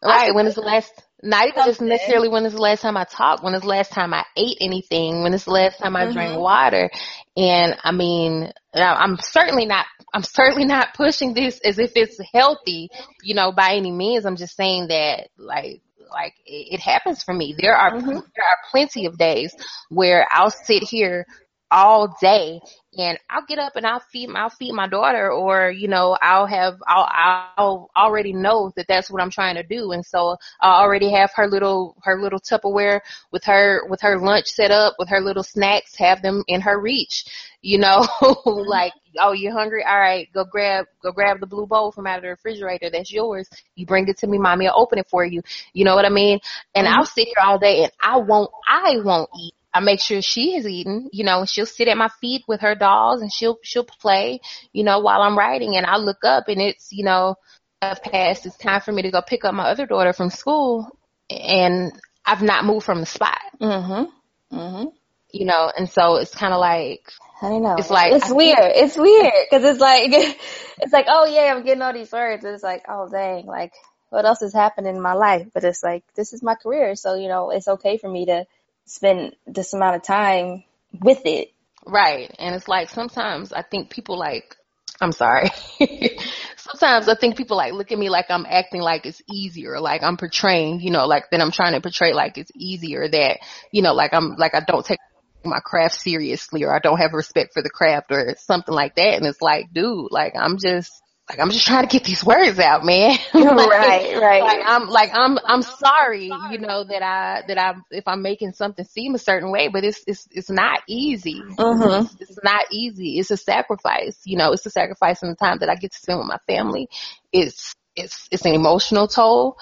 Right. 0.02 0.34
When 0.34 0.46
is 0.46 0.54
the 0.54 0.60
last, 0.60 0.92
not 1.22 1.48
even 1.48 1.64
just 1.64 1.80
necessarily 1.80 2.28
when 2.28 2.44
is 2.46 2.52
the 2.52 2.60
last 2.60 2.82
time 2.82 2.96
I 2.96 3.04
talked, 3.04 3.42
when 3.42 3.54
is 3.54 3.62
the 3.62 3.68
last 3.68 3.90
time 3.90 4.14
I 4.14 4.24
ate 4.36 4.58
anything, 4.60 5.22
when 5.22 5.34
is 5.34 5.44
the 5.44 5.50
last 5.50 5.78
time 5.78 5.96
I 5.96 6.04
mm-hmm. 6.04 6.12
drank 6.12 6.38
water. 6.38 6.88
And 7.36 7.76
I 7.82 7.90
mean, 7.90 8.52
I'm 8.74 9.18
certainly 9.20 9.66
not, 9.66 9.86
I'm 10.14 10.22
certainly 10.22 10.66
not 10.66 10.94
pushing 10.94 11.34
this 11.34 11.58
as 11.64 11.78
if 11.80 11.92
it's 11.96 12.16
healthy, 12.32 12.90
you 13.22 13.34
know, 13.34 13.50
by 13.50 13.74
any 13.74 13.90
means. 13.90 14.24
I'm 14.24 14.36
just 14.36 14.56
saying 14.56 14.88
that 14.88 15.30
like, 15.36 15.82
like 16.10 16.34
it, 16.46 16.74
it 16.74 16.80
happens 16.80 17.22
for 17.22 17.34
me. 17.34 17.54
There 17.58 17.76
are, 17.76 17.92
mm-hmm. 17.92 18.08
there 18.08 18.18
are 18.18 18.58
plenty 18.70 19.06
of 19.06 19.18
days 19.18 19.54
where 19.88 20.26
I'll 20.30 20.50
sit 20.50 20.82
here 20.82 21.26
all 21.70 22.16
day 22.20 22.60
and 22.96 23.18
I'll 23.28 23.44
get 23.46 23.58
up 23.58 23.76
and 23.76 23.86
I'll 23.86 24.02
feed 24.10 24.30
I'll 24.34 24.48
feed 24.48 24.72
my 24.72 24.88
daughter 24.88 25.30
or 25.30 25.70
you 25.70 25.88
know 25.88 26.16
I'll 26.22 26.46
have 26.46 26.76
I'll 26.86 27.08
I'll 27.56 27.90
already 27.96 28.32
know 28.32 28.72
that 28.76 28.86
that's 28.88 29.10
what 29.10 29.22
I'm 29.22 29.30
trying 29.30 29.56
to 29.56 29.62
do 29.62 29.92
and 29.92 30.04
so 30.04 30.36
I 30.60 30.80
already 30.80 31.10
have 31.12 31.30
her 31.34 31.46
little 31.46 31.96
her 32.04 32.20
little 32.20 32.40
Tupperware 32.40 33.00
with 33.32 33.44
her 33.44 33.86
with 33.88 34.00
her 34.00 34.18
lunch 34.18 34.46
set 34.46 34.70
up 34.70 34.94
with 34.98 35.10
her 35.10 35.20
little 35.20 35.42
snacks 35.42 35.94
have 35.96 36.22
them 36.22 36.42
in 36.48 36.62
her 36.62 36.80
reach 36.80 37.24
you 37.60 37.78
know 37.78 38.06
like 38.46 38.94
oh 39.20 39.32
you're 39.32 39.52
hungry 39.52 39.84
all 39.84 39.98
right 39.98 40.28
go 40.32 40.44
grab 40.44 40.86
go 41.02 41.12
grab 41.12 41.40
the 41.40 41.46
blue 41.46 41.66
bowl 41.66 41.92
from 41.92 42.06
out 42.06 42.16
of 42.16 42.22
the 42.22 42.28
refrigerator 42.28 42.90
that's 42.90 43.12
yours 43.12 43.48
you 43.74 43.86
bring 43.86 44.08
it 44.08 44.18
to 44.18 44.26
me 44.26 44.38
mommy 44.38 44.66
I'll 44.68 44.80
open 44.80 44.98
it 44.98 45.08
for 45.10 45.24
you 45.24 45.42
you 45.72 45.84
know 45.84 45.94
what 45.94 46.04
I 46.04 46.10
mean 46.10 46.40
and 46.74 46.86
mm-hmm. 46.86 46.98
I'll 46.98 47.06
sit 47.06 47.26
here 47.26 47.42
all 47.42 47.58
day 47.58 47.84
and 47.84 47.92
I 48.00 48.18
won't 48.18 48.50
I 48.68 48.98
won't 49.02 49.30
eat 49.38 49.54
I 49.72 49.80
make 49.80 50.00
sure 50.00 50.22
she 50.22 50.54
has 50.54 50.66
eaten, 50.66 51.08
you 51.12 51.24
know, 51.24 51.40
and 51.40 51.48
she'll 51.48 51.66
sit 51.66 51.88
at 51.88 51.96
my 51.96 52.08
feet 52.20 52.42
with 52.48 52.62
her 52.62 52.74
dolls 52.74 53.20
and 53.20 53.32
she'll, 53.32 53.58
she'll 53.62 53.84
play, 53.84 54.40
you 54.72 54.82
know, 54.82 55.00
while 55.00 55.20
I'm 55.20 55.36
writing 55.36 55.76
and 55.76 55.84
I 55.84 55.98
look 55.98 56.24
up 56.24 56.48
and 56.48 56.60
it's, 56.60 56.90
you 56.90 57.04
know, 57.04 57.36
past, 57.80 58.46
it's 58.46 58.56
time 58.56 58.80
for 58.80 58.92
me 58.92 59.02
to 59.02 59.10
go 59.10 59.22
pick 59.22 59.44
up 59.44 59.54
my 59.54 59.68
other 59.68 59.86
daughter 59.86 60.12
from 60.12 60.30
school 60.30 60.88
and 61.30 61.92
I've 62.24 62.42
not 62.42 62.64
moved 62.64 62.86
from 62.86 63.00
the 63.00 63.06
spot. 63.06 63.40
Mm-hmm. 63.60 64.56
Mm-hmm. 64.56 64.88
You 65.30 65.44
know, 65.44 65.70
and 65.76 65.90
so 65.90 66.16
it's 66.16 66.34
kind 66.34 66.54
of 66.54 66.60
like, 66.60 67.02
I 67.42 67.50
don't 67.50 67.62
know. 67.62 67.76
It's 67.78 67.90
like, 67.90 68.12
it's 68.12 68.30
I 68.30 68.32
weird. 68.32 68.58
It's 68.60 68.96
weird 68.96 69.32
because 69.50 69.64
it's 69.64 69.80
like, 69.80 70.10
it's 70.80 70.92
like, 70.92 71.06
oh 71.08 71.26
yeah, 71.26 71.52
I'm 71.54 71.64
getting 71.64 71.82
all 71.82 71.92
these 71.92 72.10
words. 72.10 72.44
And 72.44 72.54
it's 72.54 72.62
like, 72.62 72.84
oh 72.88 73.08
dang, 73.10 73.46
like 73.46 73.72
what 74.10 74.24
else 74.24 74.40
is 74.40 74.54
happening 74.54 74.96
in 74.96 75.02
my 75.02 75.12
life? 75.12 75.48
But 75.52 75.64
it's 75.64 75.82
like, 75.82 76.02
this 76.14 76.32
is 76.32 76.42
my 76.42 76.54
career. 76.54 76.96
So, 76.96 77.14
you 77.14 77.28
know, 77.28 77.50
it's 77.50 77.68
okay 77.68 77.98
for 77.98 78.08
me 78.08 78.24
to, 78.26 78.46
spend 78.88 79.36
this 79.46 79.74
amount 79.74 79.96
of 79.96 80.02
time 80.02 80.64
with 80.92 81.24
it. 81.26 81.52
Right. 81.86 82.34
And 82.38 82.54
it's 82.54 82.68
like 82.68 82.90
sometimes 82.90 83.52
I 83.52 83.62
think 83.62 83.90
people 83.90 84.18
like, 84.18 84.56
I'm 85.00 85.12
sorry. 85.12 85.50
sometimes 86.56 87.08
I 87.08 87.14
think 87.14 87.36
people 87.36 87.56
like 87.56 87.72
look 87.72 87.92
at 87.92 87.98
me 87.98 88.10
like 88.10 88.26
I'm 88.30 88.46
acting 88.48 88.80
like 88.80 89.06
it's 89.06 89.22
easier, 89.30 89.78
like 89.78 90.02
I'm 90.02 90.16
portraying, 90.16 90.80
you 90.80 90.90
know, 90.90 91.06
like 91.06 91.30
then 91.30 91.40
I'm 91.40 91.52
trying 91.52 91.74
to 91.74 91.80
portray 91.80 92.12
like 92.12 92.36
it's 92.36 92.50
easier 92.54 93.08
that, 93.08 93.38
you 93.70 93.82
know, 93.82 93.94
like 93.94 94.12
I'm, 94.12 94.34
like 94.36 94.54
I 94.54 94.60
don't 94.60 94.84
take 94.84 94.98
my 95.44 95.60
craft 95.60 96.00
seriously 96.00 96.64
or 96.64 96.74
I 96.74 96.78
don't 96.78 96.98
have 96.98 97.12
respect 97.12 97.52
for 97.54 97.62
the 97.62 97.70
craft 97.70 98.10
or 98.10 98.34
something 98.38 98.74
like 98.74 98.96
that. 98.96 99.14
And 99.14 99.26
it's 99.26 99.42
like, 99.42 99.72
dude, 99.72 100.10
like 100.10 100.34
I'm 100.36 100.58
just, 100.58 100.92
like 101.28 101.40
I'm 101.40 101.50
just 101.50 101.66
trying 101.66 101.86
to 101.86 101.92
get 101.92 102.04
these 102.04 102.24
words 102.24 102.58
out, 102.58 102.84
man. 102.84 103.10
like, 103.34 103.70
right, 103.70 104.16
right. 104.18 104.42
Like 104.42 104.60
I'm 104.64 104.88
like 104.88 105.10
I'm 105.12 105.38
I'm 105.44 105.60
sorry, 105.60 106.30
you 106.50 106.58
know, 106.58 106.84
that 106.84 107.02
I 107.02 107.42
that 107.46 107.58
I 107.58 107.74
if 107.90 108.08
I'm 108.08 108.22
making 108.22 108.52
something 108.52 108.84
seem 108.86 109.14
a 109.14 109.18
certain 109.18 109.50
way, 109.50 109.68
but 109.68 109.84
it's 109.84 110.02
it's 110.06 110.26
it's 110.30 110.48
not 110.48 110.80
easy. 110.88 111.42
Mm-hmm. 111.42 112.06
It's, 112.06 112.30
it's 112.30 112.38
not 112.42 112.64
easy. 112.72 113.18
It's 113.18 113.30
a 113.30 113.36
sacrifice. 113.36 114.18
You 114.24 114.38
know, 114.38 114.52
it's 114.52 114.64
a 114.64 114.70
sacrifice 114.70 115.22
in 115.22 115.28
the 115.28 115.36
time 115.36 115.58
that 115.58 115.68
I 115.68 115.74
get 115.74 115.92
to 115.92 115.98
spend 115.98 116.18
with 116.18 116.28
my 116.28 116.38
family. 116.46 116.88
It's 117.30 117.74
it's 117.94 118.28
it's 118.30 118.46
an 118.46 118.54
emotional 118.54 119.06
toll. 119.06 119.58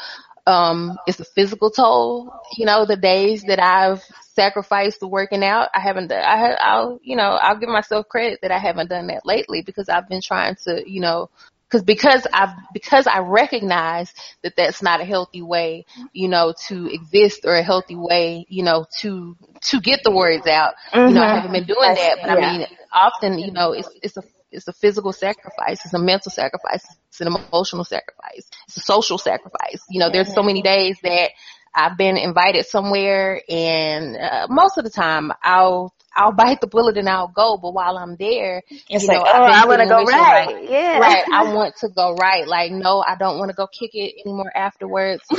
Um, 0.46 0.96
it's 1.06 1.20
a 1.20 1.24
physical 1.24 1.70
toll. 1.70 2.32
You 2.56 2.66
know, 2.66 2.86
the 2.86 2.96
days 2.96 3.42
that 3.48 3.60
I've 3.60 4.02
sacrificed 4.34 5.00
the 5.00 5.08
working 5.08 5.42
out, 5.42 5.68
I 5.74 5.80
haven't 5.80 6.08
done. 6.08 6.22
I, 6.22 6.52
I'll, 6.60 7.00
you 7.02 7.16
know, 7.16 7.38
I'll 7.40 7.58
give 7.58 7.68
myself 7.68 8.08
credit 8.08 8.40
that 8.42 8.52
I 8.52 8.58
haven't 8.58 8.90
done 8.90 9.08
that 9.08 9.26
lately 9.26 9.62
because 9.62 9.88
I've 9.88 10.08
been 10.08 10.22
trying 10.22 10.56
to, 10.64 10.88
you 10.88 11.00
know, 11.00 11.30
because 11.68 11.82
because 11.82 12.26
I've 12.32 12.54
because 12.72 13.06
I 13.06 13.18
recognize 13.20 14.12
that 14.42 14.54
that's 14.56 14.82
not 14.82 15.00
a 15.00 15.04
healthy 15.04 15.42
way, 15.42 15.86
you 16.12 16.28
know, 16.28 16.54
to 16.68 16.86
exist 16.92 17.40
or 17.44 17.56
a 17.56 17.62
healthy 17.62 17.96
way, 17.96 18.46
you 18.48 18.62
know, 18.62 18.86
to 19.00 19.36
to 19.62 19.80
get 19.80 20.04
the 20.04 20.12
words 20.12 20.46
out. 20.46 20.74
Mm-hmm. 20.92 21.08
You 21.08 21.14
know, 21.14 21.22
I 21.22 21.24
mm-hmm. 21.24 21.36
haven't 21.36 21.52
been 21.52 21.64
doing 21.64 21.94
that, 21.94 22.18
but 22.22 22.38
yeah. 22.38 22.46
I 22.46 22.58
mean, 22.58 22.66
often, 22.92 23.38
you 23.38 23.50
know, 23.50 23.72
it's 23.72 23.88
it's 24.02 24.16
a 24.16 24.22
it's 24.50 24.68
a 24.68 24.72
physical 24.72 25.12
sacrifice, 25.12 25.84
it's 25.84 25.94
a 25.94 25.98
mental 25.98 26.30
sacrifice, 26.30 26.84
it's 27.08 27.20
an 27.20 27.28
emotional 27.28 27.84
sacrifice, 27.84 28.48
it's 28.66 28.76
a 28.76 28.80
social 28.80 29.18
sacrifice. 29.18 29.82
You 29.90 30.00
know, 30.00 30.10
there's 30.10 30.32
so 30.32 30.42
many 30.42 30.62
days 30.62 30.98
that 31.02 31.30
I've 31.74 31.98
been 31.98 32.16
invited 32.16 32.66
somewhere 32.66 33.42
and 33.48 34.16
uh, 34.16 34.46
most 34.48 34.78
of 34.78 34.84
the 34.84 34.90
time 34.90 35.30
I'll 35.42 35.92
I'll 36.16 36.32
bite 36.36 36.60
the 36.60 36.66
bullet 36.66 36.96
and 36.96 37.08
I'll 37.08 37.28
go. 37.28 37.58
But 37.58 37.74
while 37.74 37.98
I'm 37.98 38.16
there, 38.16 38.62
it's 38.88 39.04
you 39.04 39.08
know, 39.08 39.18
like, 39.18 39.34
oh, 39.34 39.44
I 39.44 39.66
want 39.66 39.82
to 39.82 39.88
go 39.88 40.02
right. 40.02 40.46
Like, 40.46 40.70
yeah. 40.70 40.98
Right. 40.98 41.24
I 41.32 41.44
want 41.54 41.76
to 41.80 41.88
go 41.88 42.14
right. 42.14 42.48
Like, 42.48 42.72
no, 42.72 43.04
I 43.06 43.16
don't 43.16 43.38
want 43.38 43.50
to 43.50 43.54
go 43.54 43.66
kick 43.66 43.90
it 43.94 44.14
anymore 44.24 44.50
afterwards. 44.56 45.22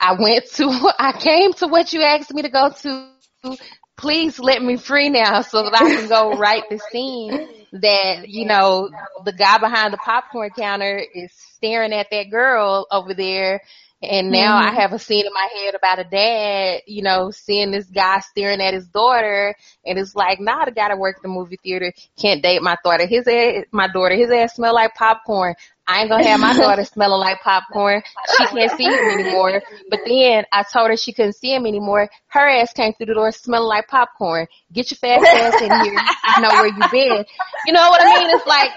I 0.00 0.12
went 0.18 0.46
to, 0.52 0.94
I 0.98 1.12
came 1.18 1.52
to 1.54 1.66
what 1.66 1.92
you 1.92 2.02
asked 2.02 2.32
me 2.32 2.42
to 2.42 2.48
go 2.48 2.70
to. 2.70 3.58
Please 3.98 4.38
let 4.38 4.62
me 4.62 4.76
free 4.76 5.10
now 5.10 5.42
so 5.42 5.64
that 5.64 5.74
I 5.74 5.80
can 5.80 6.08
go 6.08 6.38
write 6.38 6.64
the 6.70 6.78
scene 6.90 7.48
that, 7.72 8.28
you 8.28 8.46
know, 8.46 8.88
the 9.24 9.32
guy 9.32 9.58
behind 9.58 9.92
the 9.92 9.98
popcorn 9.98 10.50
counter 10.56 11.02
is 11.14 11.32
staring 11.32 11.92
at 11.92 12.06
that 12.10 12.30
girl 12.30 12.86
over 12.90 13.12
there 13.12 13.60
and 14.00 14.30
now 14.30 14.60
mm-hmm. 14.60 14.68
I 14.68 14.80
have 14.80 14.92
a 14.92 14.98
scene 14.98 15.26
in 15.26 15.32
my 15.32 15.48
head 15.52 15.74
about 15.74 15.98
a 15.98 16.04
dad, 16.04 16.82
you 16.86 17.02
know, 17.02 17.32
seeing 17.32 17.72
this 17.72 17.86
guy 17.86 18.20
staring 18.20 18.60
at 18.60 18.72
his 18.72 18.86
daughter 18.86 19.56
and 19.84 19.98
it's 19.98 20.14
like, 20.14 20.38
nah, 20.38 20.64
the 20.64 20.70
guy 20.70 20.88
that 20.88 20.98
works 20.98 21.20
the 21.20 21.28
movie 21.28 21.58
theater 21.60 21.92
can't 22.16 22.40
date 22.40 22.62
my 22.62 22.76
daughter. 22.84 23.06
His 23.06 23.26
ass, 23.26 23.64
my 23.72 23.88
daughter, 23.88 24.14
his 24.14 24.30
ass 24.30 24.54
smell 24.54 24.74
like 24.74 24.94
popcorn. 24.94 25.56
I 25.88 26.00
ain't 26.00 26.10
gonna 26.10 26.28
have 26.28 26.38
my 26.38 26.52
daughter 26.52 26.84
smelling 26.84 27.18
like 27.18 27.40
popcorn. 27.40 28.02
She 28.36 28.46
can't 28.46 28.70
see 28.72 28.84
him 28.84 29.10
anymore. 29.18 29.62
But 29.88 30.00
then 30.06 30.44
I 30.52 30.62
told 30.70 30.90
her 30.90 30.96
she 30.98 31.14
couldn't 31.14 31.32
see 31.32 31.54
him 31.54 31.64
anymore. 31.64 32.10
Her 32.26 32.46
ass 32.46 32.74
came 32.74 32.92
through 32.92 33.06
the 33.06 33.14
door 33.14 33.32
smelling 33.32 33.68
like 33.68 33.88
popcorn. 33.88 34.46
Get 34.70 34.90
your 34.90 34.98
fast 34.98 35.24
ass 35.24 35.62
in 35.62 35.70
here. 35.84 35.98
I 36.24 36.40
know 36.42 36.50
where 36.50 36.66
you 36.66 36.90
been. 36.92 37.24
You 37.66 37.72
know 37.72 37.88
what 37.88 38.02
I 38.02 38.20
mean? 38.20 38.36
It's 38.36 38.46
like 38.46 38.70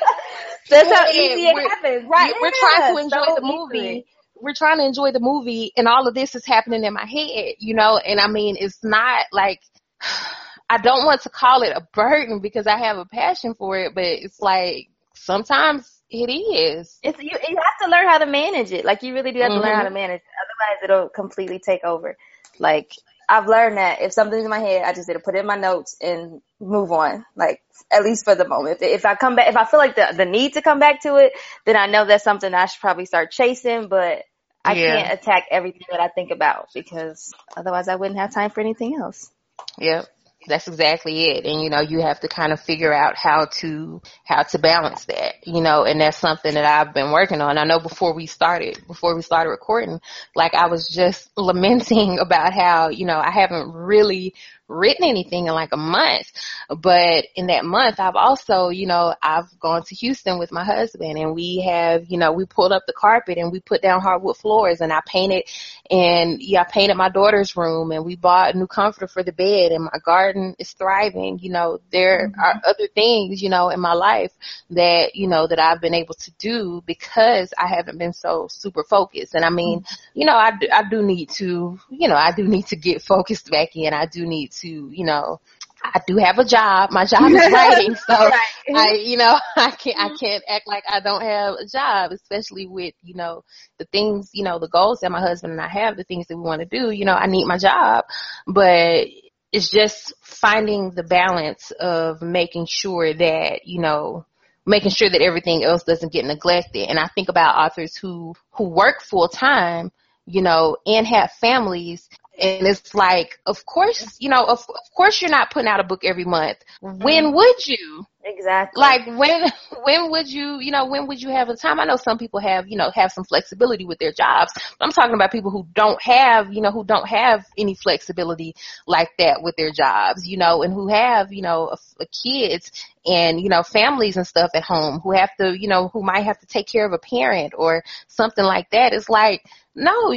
that's 0.70 0.90
how 0.90 1.10
easy 1.10 1.48
it 1.48 1.70
happens. 1.70 2.08
Right. 2.10 2.34
We're 2.42 2.52
trying 2.58 2.96
to 2.96 3.02
enjoy 3.02 3.26
so 3.26 3.36
the 3.36 3.42
movie. 3.42 4.06
We're 4.40 4.56
trying 4.56 4.78
to 4.78 4.86
enjoy 4.86 5.12
the 5.12 5.20
movie 5.20 5.74
and 5.76 5.90
all 5.90 6.08
of 6.08 6.16
this 6.16 6.34
is 6.34 6.46
happening 6.46 6.86
in 6.86 6.94
my 6.94 7.06
head, 7.06 7.56
you 7.60 7.76
know, 7.76 7.98
and 7.98 8.20
I 8.20 8.28
mean, 8.28 8.56
it's 8.58 8.84
not 8.84 9.26
like, 9.34 9.60
I 10.70 10.78
don't 10.78 11.06
want 11.06 11.24
to 11.24 11.30
call 11.30 11.64
it 11.64 11.76
a 11.76 11.86
burden 11.94 12.40
because 12.40 12.66
I 12.66 12.78
have 12.78 12.98
a 12.98 13.04
passion 13.04 13.54
for 13.54 13.78
it, 13.78 13.94
but 13.94 14.06
it's 14.06 14.40
like 14.40 14.88
sometimes 15.14 16.01
it 16.12 16.32
is. 16.32 17.00
It's 17.02 17.18
you, 17.20 17.32
you 17.32 17.58
have 17.58 17.78
to 17.82 17.90
learn 17.90 18.08
how 18.08 18.18
to 18.20 18.26
manage 18.26 18.72
it. 18.72 18.84
Like 18.84 19.02
you 19.02 19.14
really 19.14 19.32
do 19.32 19.40
have 19.40 19.50
to 19.50 19.56
mm-hmm. 19.56 19.64
learn 19.64 19.76
how 19.76 19.84
to 19.84 19.90
manage 19.90 20.22
it. 20.22 20.28
Otherwise 20.44 20.84
it'll 20.84 21.10
completely 21.10 21.60
take 21.60 21.84
over. 21.84 22.18
Like 22.60 22.92
I've 23.30 23.48
learned 23.48 23.78
that 23.78 24.02
if 24.02 24.12
something's 24.12 24.44
in 24.44 24.50
my 24.50 24.60
head, 24.60 24.84
I 24.84 24.94
just 24.94 25.08
need 25.08 25.14
to 25.14 25.22
put 25.22 25.36
it 25.36 25.40
in 25.40 25.46
my 25.46 25.56
notes 25.56 25.96
and 26.02 26.42
move 26.60 26.92
on. 26.92 27.26
Like 27.36 27.62
at 27.90 28.04
least 28.04 28.26
for 28.26 28.36
the 28.36 28.48
moment. 28.48 28.82
If, 28.82 29.00
if 29.00 29.06
I 29.06 29.16
come 29.16 29.38
back, 29.38 29.48
if 29.48 29.56
I 29.56 29.64
feel 29.66 29.80
like 29.80 29.96
the 29.96 30.14
the 30.16 30.26
need 30.26 30.54
to 30.54 30.62
come 30.62 30.80
back 30.80 31.02
to 31.04 31.16
it, 31.16 31.32
then 31.66 31.78
I 31.78 31.88
know 31.88 32.06
that's 32.06 32.26
something 32.26 32.54
I 32.54 32.66
should 32.66 32.82
probably 32.82 33.06
start 33.06 33.32
chasing. 33.32 33.88
But 33.88 34.24
I 34.66 34.74
yeah. 34.74 35.04
can't 35.04 35.20
attack 35.20 35.46
everything 35.50 35.88
that 35.92 36.02
I 36.02 36.10
think 36.10 36.32
about 36.32 36.68
because 36.74 37.34
otherwise 37.56 37.88
I 37.88 37.96
wouldn't 37.96 38.20
have 38.20 38.34
time 38.34 38.50
for 38.50 38.60
anything 38.60 39.00
else. 39.00 39.32
Yep. 39.78 40.06
That's 40.48 40.68
exactly 40.68 41.26
it. 41.26 41.46
And 41.46 41.62
you 41.62 41.70
know, 41.70 41.82
you 41.82 42.02
have 42.02 42.20
to 42.22 42.28
kind 42.28 42.52
of 42.52 42.60
figure 42.60 42.92
out 42.94 43.16
how 43.16 43.46
to 43.60 44.02
how 44.26 44.44
to 44.44 44.60
balance 44.60 45.06
that, 45.06 45.36
you 45.46 45.62
know, 45.62 45.84
and 45.84 46.02
that's 46.02 46.18
something 46.18 46.54
that 46.56 46.66
I've 46.66 46.94
been 46.94 47.12
working 47.12 47.42
on. 47.42 47.58
I 47.60 47.64
know 47.64 47.80
before 47.80 48.14
we 48.16 48.26
started, 48.26 48.82
before 48.88 49.16
we 49.16 49.22
started 49.22 49.52
recording, 49.52 50.02
like 50.36 50.54
I 50.56 50.68
was 50.68 50.90
just 50.90 51.30
lamenting 51.38 52.20
about 52.20 52.54
how, 52.54 52.90
you 52.90 53.06
know, 53.06 53.20
I 53.20 53.32
haven't 53.32 53.72
really 53.72 54.34
written 54.72 55.06
anything 55.08 55.48
in 55.48 55.54
like 55.54 55.74
a 55.74 55.78
month. 55.78 56.32
But 56.70 57.26
in 57.36 57.48
that 57.48 57.66
month, 57.66 58.00
I've 58.00 58.16
also, 58.16 58.70
you 58.70 58.88
know, 58.88 59.14
I've 59.22 59.60
gone 59.60 59.84
to 59.84 59.96
Houston 59.96 60.40
with 60.40 60.52
my 60.52 60.64
husband 60.64 61.18
and 61.18 61.36
we 61.36 61.64
have, 61.68 62.06
you 62.08 62.18
know, 62.18 62.32
we 62.32 62.46
pulled 62.46 62.72
up 62.72 62.84
the 62.88 62.94
carpet 62.94 63.38
and 63.38 63.52
we 63.52 63.60
put 63.60 63.82
down 63.82 64.02
hardwood 64.02 64.38
floors 64.38 64.82
and 64.82 64.92
I 64.92 65.02
painted 65.06 65.44
and 65.90 66.42
yeah, 66.42 66.62
I 66.62 66.72
painted 66.72 66.96
my 66.96 67.10
daughter's 67.10 67.56
room 67.56 67.92
and 67.92 68.06
we 68.06 68.16
bought 68.16 68.56
a 68.56 68.58
new 68.58 68.68
comforter 68.68 69.08
for 69.08 69.24
the 69.24 69.32
bed 69.32 69.72
and 69.72 69.84
my 69.84 70.00
garden 70.04 70.56
is 70.58 70.72
thriving. 70.72 71.40
You 71.40 71.52
know, 71.52 71.80
there 71.92 72.30
mm-hmm. 72.30 72.40
are 72.40 72.62
other 72.66 72.88
things, 72.96 73.42
you 73.42 73.50
know, 73.50 73.70
in 73.70 73.80
my 73.80 73.94
life 73.94 74.32
that, 74.72 75.16
you 75.16 75.28
know, 75.28 75.48
that 75.48 75.60
I've 75.60 75.82
been 75.82 75.94
able 75.94 76.16
to 76.16 76.32
do 76.40 76.82
because 76.86 77.54
I 77.58 77.68
haven't 77.68 77.98
been 77.98 78.14
so 78.14 78.48
super 78.50 78.84
focused. 78.84 79.36
And 79.36 79.44
I 79.44 79.50
mean, 79.50 79.82
mm-hmm. 79.82 80.20
you 80.20 80.26
know, 80.26 80.36
I 80.36 80.52
do, 80.58 80.68
I 80.74 80.84
do 80.90 81.02
need 81.02 81.30
to, 81.32 81.80
you 81.90 82.08
know, 82.08 82.16
I 82.16 82.32
do 82.32 82.48
need 82.48 82.68
to 82.68 82.76
get 82.76 83.02
focused 83.02 83.50
back 83.52 83.76
in. 83.76 83.94
I 83.94 84.06
do 84.06 84.26
need 84.26 84.52
to, 84.54 84.61
you 84.70 85.06
know, 85.06 85.40
I 85.84 86.00
do 86.06 86.18
have 86.18 86.38
a 86.38 86.46
job. 86.46 86.92
My 86.92 87.06
job 87.06 87.32
is 87.32 87.52
writing, 87.52 87.96
so 88.08 88.14
right. 88.14 88.40
I, 88.76 88.94
you 89.04 89.18
know, 89.18 89.38
I 89.56 89.72
can't, 89.72 89.98
I 89.98 90.08
mm-hmm. 90.08 90.16
can't 90.16 90.44
act 90.48 90.68
like 90.68 90.84
I 90.88 91.00
don't 91.00 91.22
have 91.22 91.56
a 91.56 91.66
job, 91.66 92.12
especially 92.12 92.68
with, 92.68 92.94
you 93.02 93.16
know, 93.16 93.44
the 93.78 93.86
things, 93.86 94.30
you 94.34 94.44
know, 94.44 94.60
the 94.60 94.68
goals 94.68 95.00
that 95.02 95.12
my 95.12 95.20
husband 95.20 95.54
and 95.54 95.62
I 95.62 95.68
have, 95.68 95.98
the 95.98 96.04
things 96.04 96.28
that 96.28 96.38
we 96.38 96.44
want 96.44 96.62
to 96.62 96.68
do. 96.68 96.92
You 96.92 97.06
know, 97.06 97.14
I 97.14 97.28
need 97.28 97.46
my 97.46 97.58
job, 97.58 98.06
but 98.48 99.08
it's 99.52 99.70
just 99.70 100.14
finding 100.22 100.92
the 100.92 101.04
balance 101.04 101.72
of 101.80 102.22
making 102.22 102.68
sure 102.70 103.14
that, 103.14 103.62
you 103.66 103.82
know, 103.82 104.26
making 104.66 104.92
sure 104.92 105.10
that 105.10 105.22
everything 105.22 105.64
else 105.64 105.84
doesn't 105.84 106.14
get 106.14 106.26
neglected. 106.26 106.88
And 106.88 107.00
I 107.00 107.08
think 107.14 107.30
about 107.30 107.58
authors 107.58 107.96
who, 107.96 108.36
who 108.52 108.70
work 108.70 109.02
full 109.02 109.28
time, 109.28 109.92
you 110.26 110.42
know, 110.42 110.78
and 110.86 111.08
have 111.08 111.32
families 111.42 112.08
and 112.42 112.66
it's 112.66 112.96
like, 112.96 113.40
of 113.46 113.64
course, 113.68 114.18
you 114.20 114.30
know, 114.30 114.44
of, 114.44 114.60
of 114.60 114.96
course 114.96 115.22
you're 115.22 115.30
not 115.30 115.52
putting 115.52 115.68
out 115.68 115.80
a 115.80 115.84
book 115.84 116.02
every 116.04 116.26
month. 116.26 116.58
When 116.82 117.26
mm-hmm. 117.26 117.36
would 117.36 117.68
you? 117.68 118.06
Exactly. 118.24 118.80
Like 118.80 119.06
when, 119.06 119.52
when 119.84 120.10
would 120.10 120.28
you, 120.28 120.60
you 120.60 120.72
know, 120.72 120.88
when 120.88 121.08
would 121.08 121.22
you 121.22 121.30
have 121.30 121.48
the 121.48 121.56
time? 121.56 121.80
I 121.80 121.86
know 121.86 121.98
some 121.98 122.18
people 122.18 122.40
have, 122.40 122.68
you 122.68 122.78
know, 122.78 122.92
have 122.96 123.12
some 123.12 123.26
flexibility 123.26 123.86
with 123.86 124.00
their 124.00 124.12
jobs. 124.12 124.54
But 124.54 124.86
I'm 124.86 124.92
talking 124.92 125.14
about 125.14 125.32
people 125.32 125.52
who 125.52 125.68
don't 125.74 126.02
have, 126.02 126.52
you 126.52 126.62
know, 126.62 126.72
who 126.72 126.84
don't 126.84 127.08
have 127.08 127.46
any 127.58 127.76
flexibility 127.76 128.56
like 128.88 129.10
that 129.20 129.42
with 129.44 129.56
their 129.56 129.72
jobs, 129.72 130.28
you 130.28 130.38
know, 130.38 130.64
and 130.64 130.74
who 130.74 130.88
have, 130.88 131.32
you 131.32 131.44
know, 131.44 131.70
a, 131.70 132.04
a 132.04 132.08
kids 132.08 132.72
and, 133.06 133.40
you 133.40 133.50
know, 133.50 133.62
families 133.62 134.18
and 134.18 134.26
stuff 134.26 134.50
at 134.56 134.64
home 134.64 135.00
who 135.00 135.12
have 135.12 135.30
to, 135.40 135.56
you 135.58 135.68
know, 135.68 135.90
who 135.90 136.02
might 136.02 136.26
have 136.26 136.40
to 136.40 136.48
take 136.48 136.68
care 136.68 136.88
of 136.88 136.94
a 136.94 137.00
parent 137.00 137.54
or 137.56 137.84
something 138.08 138.46
like 138.46 138.70
that. 138.72 138.94
It's 138.94 139.10
like, 139.10 139.44
no, 139.74 140.14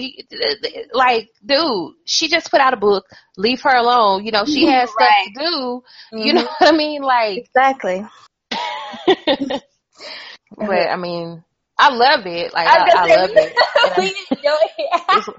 like, 0.93 1.31
dude, 1.45 1.93
she 2.05 2.29
just 2.29 2.51
put 2.51 2.61
out 2.61 2.75
a 2.75 2.77
book. 2.77 3.07
Leave 3.37 3.61
her 3.63 3.75
alone. 3.75 4.25
You 4.25 4.33
know, 4.33 4.45
she 4.45 4.67
has 4.71 4.91
stuff 4.91 5.01
right. 5.01 5.29
to 5.35 5.41
do. 5.41 5.83
Mm-hmm. 6.13 6.19
You 6.19 6.33
know 6.35 6.43
what 6.43 6.75
I 6.75 6.77
mean? 6.77 7.03
Like, 7.03 7.39
exactly. 7.39 8.07
but 10.57 10.71
I 10.71 10.97
mean, 10.97 11.45
I 11.79 11.95
love 11.95 12.27
it. 12.27 12.53
Like, 12.53 12.67
I, 12.67 12.79
I, 12.79 12.91
I 12.95 13.17
love 13.17 13.31
it. 13.35 13.53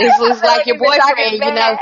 it's, 0.00 0.20
it's, 0.20 0.42
like 0.42 0.66
your 0.66 0.78
boyfriend, 0.78 1.32
you 1.32 1.52
know. 1.52 1.78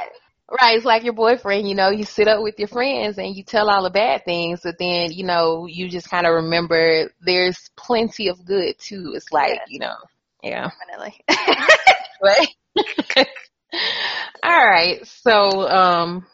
Right, 0.60 0.76
it's 0.76 0.84
like 0.84 1.04
your 1.04 1.12
boyfriend, 1.12 1.68
you 1.68 1.76
know, 1.76 1.90
you 1.90 2.02
sit 2.04 2.26
up 2.26 2.42
with 2.42 2.58
your 2.58 2.66
friends 2.66 3.18
and 3.18 3.36
you 3.36 3.44
tell 3.44 3.70
all 3.70 3.84
the 3.84 3.90
bad 3.90 4.24
things, 4.24 4.62
but 4.64 4.78
then, 4.80 5.12
you 5.12 5.22
know, 5.22 5.66
you 5.66 5.88
just 5.88 6.10
kind 6.10 6.26
of 6.26 6.34
remember 6.34 7.08
there's 7.20 7.70
plenty 7.76 8.26
of 8.26 8.44
good 8.44 8.74
too. 8.80 9.12
It's 9.14 9.30
like, 9.30 9.60
you 9.68 9.78
know, 9.78 9.94
yeah. 10.42 10.70
Definitely. 10.88 11.24
All 14.42 14.64
right. 14.66 14.98
So, 15.22 15.68
um, 15.68 16.26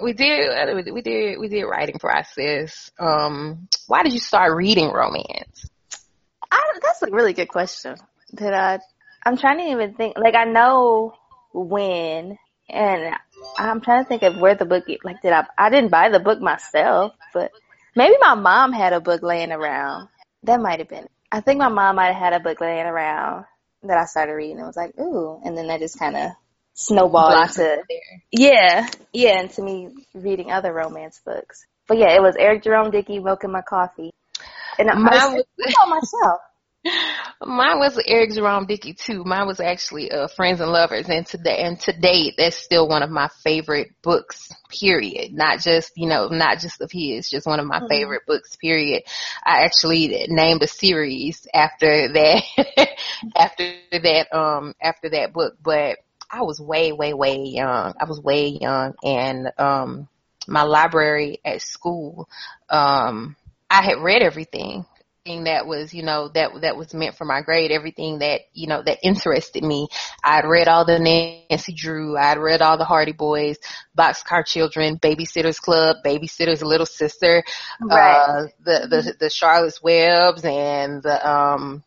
we 0.00 0.12
did, 0.12 0.92
we 0.92 1.02
did, 1.02 1.38
we 1.38 1.48
did 1.48 1.64
writing 1.64 1.98
process. 1.98 2.90
Um, 2.98 3.68
why 3.86 4.02
did 4.02 4.12
you 4.12 4.20
start 4.20 4.56
reading 4.56 4.90
romance? 4.90 5.68
I, 6.50 6.78
that's 6.82 7.02
a 7.02 7.10
really 7.10 7.32
good 7.32 7.48
question 7.48 7.96
that 8.34 8.54
I, 8.54 8.78
I'm 9.24 9.36
trying 9.36 9.58
to 9.58 9.64
even 9.64 9.94
think, 9.94 10.16
like 10.18 10.34
I 10.34 10.44
know 10.44 11.14
when, 11.52 12.38
and 12.68 13.14
I'm 13.58 13.80
trying 13.80 14.04
to 14.04 14.08
think 14.08 14.22
of 14.22 14.38
where 14.38 14.54
the 14.54 14.66
book, 14.66 14.84
like 15.02 15.22
did 15.22 15.32
I, 15.32 15.46
I 15.58 15.70
didn't 15.70 15.90
buy 15.90 16.08
the 16.10 16.20
book 16.20 16.40
myself, 16.40 17.12
but 17.32 17.50
maybe 17.94 18.14
my 18.20 18.34
mom 18.34 18.72
had 18.72 18.92
a 18.92 19.00
book 19.00 19.22
laying 19.22 19.52
around. 19.52 20.08
That 20.44 20.60
might 20.60 20.78
have 20.78 20.88
been 20.88 21.08
I 21.30 21.40
think 21.40 21.58
my 21.58 21.68
mom 21.68 21.96
might 21.96 22.12
have 22.12 22.16
had 22.16 22.32
a 22.32 22.40
book 22.40 22.60
laying 22.60 22.86
around 22.86 23.44
that 23.82 23.98
I 23.98 24.04
started 24.04 24.32
reading 24.32 24.58
and 24.58 24.66
was 24.66 24.76
like, 24.76 24.98
ooh, 24.98 25.40
and 25.44 25.56
then 25.56 25.68
that 25.68 25.80
just 25.80 25.98
kind 25.98 26.16
of 26.16 26.30
snowballed 26.74 27.48
into, 27.48 27.82
yeah, 28.30 28.88
yeah, 29.12 29.40
into 29.40 29.62
me 29.62 29.90
reading 30.14 30.52
other 30.52 30.72
romance 30.72 31.20
books. 31.24 31.66
But 31.88 31.98
yeah, 31.98 32.14
it 32.14 32.22
was 32.22 32.36
Eric 32.38 32.64
Jerome 32.64 32.90
Dickey, 32.90 33.18
Milk 33.18 33.44
in 33.44 33.50
My 33.50 33.62
Coffee. 33.62 34.12
And 34.78 34.88
Mine 34.88 35.08
I 35.12 35.28
was, 35.28 35.44
was 35.58 35.74
myself. 35.88 36.40
Mine 37.42 37.78
was 37.78 38.00
Eric 38.06 38.32
Jerome 38.32 38.66
Dickey 38.66 38.94
too. 38.94 39.22
Mine 39.24 39.46
was 39.46 39.60
actually 39.60 40.10
uh, 40.10 40.28
Friends 40.28 40.60
and 40.60 40.70
Lovers, 40.70 41.08
and 41.08 41.26
to 41.26 41.50
and 41.50 41.78
to 41.80 41.92
date, 41.92 42.34
that's 42.38 42.56
still 42.56 42.88
one 42.88 43.02
of 43.02 43.10
my 43.10 43.28
favorite 43.44 43.88
books. 44.02 44.50
Period. 44.80 45.32
Not 45.32 45.60
just 45.60 45.92
you 45.96 46.08
know, 46.08 46.28
not 46.28 46.60
just 46.60 46.80
of 46.80 46.90
his, 46.90 47.28
just 47.28 47.46
one 47.46 47.60
of 47.60 47.66
my 47.66 47.78
mm-hmm. 47.78 47.88
favorite 47.88 48.22
books. 48.26 48.56
Period. 48.56 49.02
I 49.44 49.64
actually 49.64 50.26
named 50.28 50.62
a 50.62 50.66
series 50.66 51.46
after 51.52 52.12
that, 52.12 52.42
after 53.36 53.74
that, 53.92 54.34
um, 54.34 54.74
after 54.80 55.10
that 55.10 55.32
book. 55.32 55.54
But 55.62 55.98
I 56.30 56.42
was 56.42 56.60
way, 56.60 56.92
way, 56.92 57.12
way 57.12 57.42
young. 57.42 57.94
I 58.00 58.04
was 58.06 58.20
way 58.20 58.48
young, 58.48 58.94
and 59.02 59.52
um, 59.58 60.08
my 60.48 60.62
library 60.62 61.40
at 61.44 61.62
school, 61.62 62.28
um, 62.70 63.36
I 63.68 63.82
had 63.82 63.98
read 63.98 64.22
everything 64.22 64.86
that 65.26 65.66
was, 65.66 65.92
you 65.92 66.02
know, 66.02 66.28
that 66.28 66.50
that 66.62 66.76
was 66.76 66.94
meant 66.94 67.16
for 67.16 67.24
my 67.24 67.42
grade, 67.42 67.70
everything 67.72 68.20
that, 68.20 68.42
you 68.52 68.66
know, 68.66 68.82
that 68.82 68.98
interested 69.02 69.62
me. 69.62 69.88
I'd 70.24 70.46
read 70.46 70.68
all 70.68 70.84
the 70.84 70.98
Nancy 70.98 71.74
Drew, 71.74 72.16
I'd 72.16 72.38
read 72.38 72.62
all 72.62 72.78
the 72.78 72.84
Hardy 72.84 73.12
Boys, 73.12 73.56
Boxcar 73.96 74.46
Children, 74.46 74.98
Babysitter's 74.98 75.58
Club, 75.58 75.96
Babysitter's 76.04 76.62
Little 76.62 76.86
Sister, 76.86 77.42
right. 77.80 78.16
uh, 78.16 78.42
the, 78.64 78.86
the, 78.88 79.14
the 79.20 79.30
Charlotte's 79.30 79.82
Webs 79.82 80.44
and 80.44 81.02
the, 81.02 81.28
um, 81.28 81.82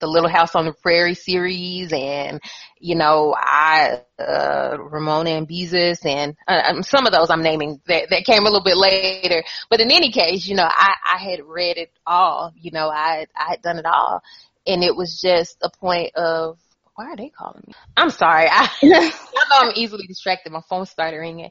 the 0.00 0.06
Little 0.06 0.28
House 0.28 0.54
on 0.54 0.66
the 0.66 0.72
Prairie 0.72 1.14
series 1.14 1.92
and, 1.92 2.40
you 2.78 2.94
know, 2.94 3.34
I, 3.36 4.00
uh, 4.18 4.76
Ramona 4.78 5.30
and 5.30 5.48
Beezus 5.48 6.04
and 6.04 6.36
uh, 6.46 6.62
um, 6.66 6.82
some 6.82 7.06
of 7.06 7.12
those 7.12 7.30
I'm 7.30 7.42
naming 7.42 7.80
that, 7.86 8.10
that 8.10 8.24
came 8.24 8.42
a 8.42 8.50
little 8.50 8.62
bit 8.62 8.76
later. 8.76 9.42
But 9.70 9.80
in 9.80 9.90
any 9.90 10.10
case, 10.10 10.46
you 10.46 10.56
know, 10.56 10.68
I, 10.68 10.94
I 11.14 11.18
had 11.18 11.44
read 11.44 11.76
it 11.76 11.90
all, 12.06 12.52
you 12.56 12.70
know, 12.70 12.88
I, 12.88 13.26
I 13.36 13.50
had 13.50 13.62
done 13.62 13.78
it 13.78 13.86
all. 13.86 14.22
And 14.66 14.84
it 14.84 14.94
was 14.94 15.20
just 15.20 15.58
a 15.62 15.70
point 15.70 16.14
of, 16.14 16.58
why 16.94 17.06
are 17.06 17.16
they 17.16 17.30
calling 17.30 17.62
me? 17.66 17.72
I'm 17.96 18.10
sorry. 18.10 18.48
I, 18.50 18.68
I 18.82 19.10
know 19.50 19.68
I'm 19.68 19.72
easily 19.76 20.06
distracted. 20.06 20.52
My 20.52 20.60
phone 20.68 20.86
started 20.86 21.16
ringing, 21.16 21.50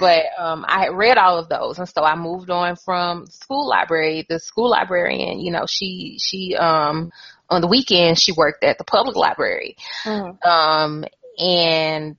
but 0.00 0.24
um, 0.38 0.64
I 0.68 0.84
had 0.84 0.94
read 0.94 1.18
all 1.18 1.38
of 1.38 1.48
those, 1.48 1.78
and 1.78 1.88
so 1.88 2.02
I 2.04 2.14
moved 2.14 2.50
on 2.50 2.76
from 2.76 3.26
school 3.26 3.68
library. 3.68 4.26
The 4.28 4.38
school 4.38 4.70
librarian, 4.70 5.40
you 5.40 5.50
know, 5.50 5.64
she 5.66 6.18
she 6.20 6.56
um 6.56 7.10
on 7.48 7.60
the 7.60 7.68
weekend 7.68 8.18
she 8.18 8.32
worked 8.32 8.64
at 8.64 8.78
the 8.78 8.84
public 8.84 9.16
library. 9.16 9.76
Mm. 10.04 10.44
Um, 10.44 11.04
and 11.38 12.16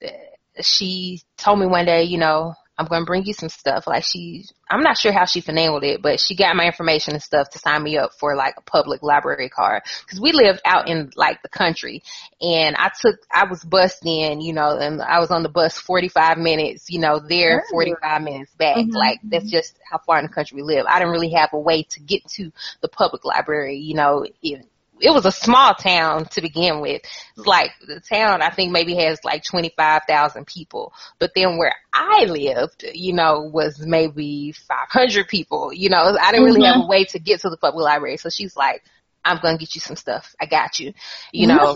she 0.61 1.21
told 1.37 1.59
me 1.59 1.67
one 1.67 1.85
day, 1.85 2.03
you 2.03 2.17
know, 2.17 2.55
I'm 2.77 2.87
going 2.87 3.01
to 3.01 3.05
bring 3.05 3.25
you 3.25 3.33
some 3.33 3.49
stuff. 3.49 3.85
Like 3.85 4.03
she, 4.03 4.45
I'm 4.69 4.81
not 4.81 4.97
sure 4.97 5.11
how 5.11 5.25
she 5.25 5.41
finagled 5.41 5.83
it, 5.83 6.01
but 6.01 6.19
she 6.19 6.35
got 6.35 6.55
my 6.55 6.65
information 6.65 7.13
and 7.13 7.21
stuff 7.21 7.49
to 7.51 7.59
sign 7.59 7.83
me 7.83 7.97
up 7.97 8.13
for 8.19 8.35
like 8.35 8.55
a 8.57 8.61
public 8.61 9.03
library 9.03 9.49
card. 9.49 9.83
Cause 10.09 10.19
we 10.19 10.31
lived 10.31 10.61
out 10.65 10.87
in 10.87 11.11
like 11.15 11.41
the 11.43 11.49
country 11.49 12.01
and 12.41 12.75
I 12.75 12.91
took, 12.99 13.19
I 13.31 13.45
was 13.45 13.63
bused 13.63 14.05
in, 14.05 14.41
you 14.41 14.53
know, 14.53 14.77
and 14.77 15.01
I 15.01 15.19
was 15.19 15.29
on 15.29 15.43
the 15.43 15.49
bus 15.49 15.77
45 15.77 16.37
minutes, 16.37 16.89
you 16.89 16.99
know, 16.99 17.19
there 17.19 17.63
45 17.69 18.21
minutes 18.21 18.51
back. 18.57 18.77
Mm-hmm. 18.77 18.95
Like 18.95 19.19
that's 19.23 19.49
just 19.49 19.77
how 19.89 19.99
far 19.99 20.17
in 20.17 20.25
the 20.25 20.33
country 20.33 20.55
we 20.55 20.63
live. 20.63 20.85
I 20.87 20.97
didn't 20.97 21.13
really 21.13 21.33
have 21.33 21.49
a 21.53 21.59
way 21.59 21.83
to 21.83 21.99
get 21.99 22.27
to 22.29 22.51
the 22.81 22.87
public 22.87 23.23
library, 23.23 23.77
you 23.77 23.93
know, 23.93 24.25
even 24.41 24.65
it 24.99 25.11
was 25.11 25.25
a 25.25 25.31
small 25.31 25.73
town 25.73 26.25
to 26.25 26.41
begin 26.41 26.79
with. 26.79 27.01
It's 27.35 27.47
like 27.47 27.71
the 27.85 27.99
town, 27.99 28.41
I 28.41 28.49
think 28.49 28.71
maybe 28.71 28.95
has 28.95 29.19
like 29.23 29.43
25,000 29.43 30.45
people. 30.45 30.93
But 31.19 31.31
then 31.35 31.57
where 31.57 31.75
I 31.93 32.25
lived, 32.25 32.85
you 32.93 33.13
know, 33.13 33.41
was 33.41 33.79
maybe 33.79 34.53
500 34.53 35.27
people. 35.27 35.73
You 35.73 35.89
know, 35.89 36.17
I 36.19 36.31
didn't 36.31 36.45
really 36.45 36.61
mm-hmm. 36.61 36.79
have 36.79 36.83
a 36.85 36.87
way 36.87 37.05
to 37.05 37.19
get 37.19 37.41
to 37.41 37.49
the 37.49 37.57
public 37.57 37.83
library. 37.83 38.17
So 38.17 38.29
she's 38.29 38.55
like, 38.55 38.83
I'm 39.25 39.39
gonna 39.41 39.57
get 39.57 39.75
you 39.75 39.81
some 39.81 39.95
stuff. 39.95 40.35
I 40.39 40.45
got 40.45 40.79
you. 40.79 40.93
You 41.31 41.47
know. 41.47 41.75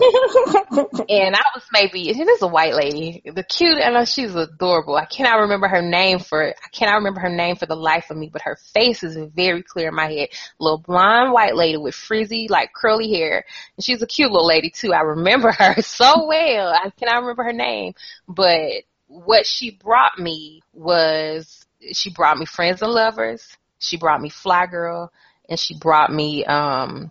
and 1.08 1.34
I 1.34 1.42
was 1.54 1.64
maybe 1.72 2.10
it 2.10 2.18
is 2.18 2.42
a 2.42 2.46
white 2.46 2.74
lady. 2.74 3.22
The 3.24 3.42
cute 3.42 3.78
I 3.82 3.90
know 3.90 4.04
she's 4.04 4.34
adorable. 4.34 4.96
I 4.96 5.06
cannot 5.06 5.40
remember 5.40 5.68
her 5.68 5.80
name 5.80 6.18
for 6.18 6.44
I 6.48 6.68
cannot 6.72 6.96
remember 6.96 7.20
her 7.20 7.30
name 7.30 7.56
for 7.56 7.66
the 7.66 7.74
life 7.74 8.10
of 8.10 8.16
me, 8.16 8.28
but 8.30 8.42
her 8.42 8.56
face 8.74 9.02
is 9.02 9.16
very 9.34 9.62
clear 9.62 9.88
in 9.88 9.94
my 9.94 10.10
head. 10.10 10.28
Little 10.58 10.78
blonde 10.78 11.32
white 11.32 11.56
lady 11.56 11.78
with 11.78 11.94
frizzy, 11.94 12.48
like 12.48 12.72
curly 12.74 13.10
hair. 13.10 13.44
And 13.76 13.84
she's 13.84 14.02
a 14.02 14.06
cute 14.06 14.30
little 14.30 14.46
lady 14.46 14.70
too. 14.70 14.92
I 14.92 15.00
remember 15.00 15.52
her 15.58 15.80
so 15.80 16.26
well. 16.26 16.68
I 16.68 16.90
cannot 16.90 17.22
remember 17.22 17.44
her 17.44 17.52
name. 17.52 17.94
But 18.28 18.84
what 19.06 19.46
she 19.46 19.70
brought 19.70 20.18
me 20.18 20.62
was 20.74 21.66
she 21.92 22.10
brought 22.10 22.38
me 22.38 22.44
friends 22.44 22.82
and 22.82 22.92
lovers. 22.92 23.56
She 23.78 23.96
brought 23.96 24.20
me 24.20 24.28
Flyy 24.28 24.70
Girl 24.70 25.12
and 25.48 25.58
she 25.58 25.78
brought 25.78 26.12
me 26.12 26.44
um 26.44 27.10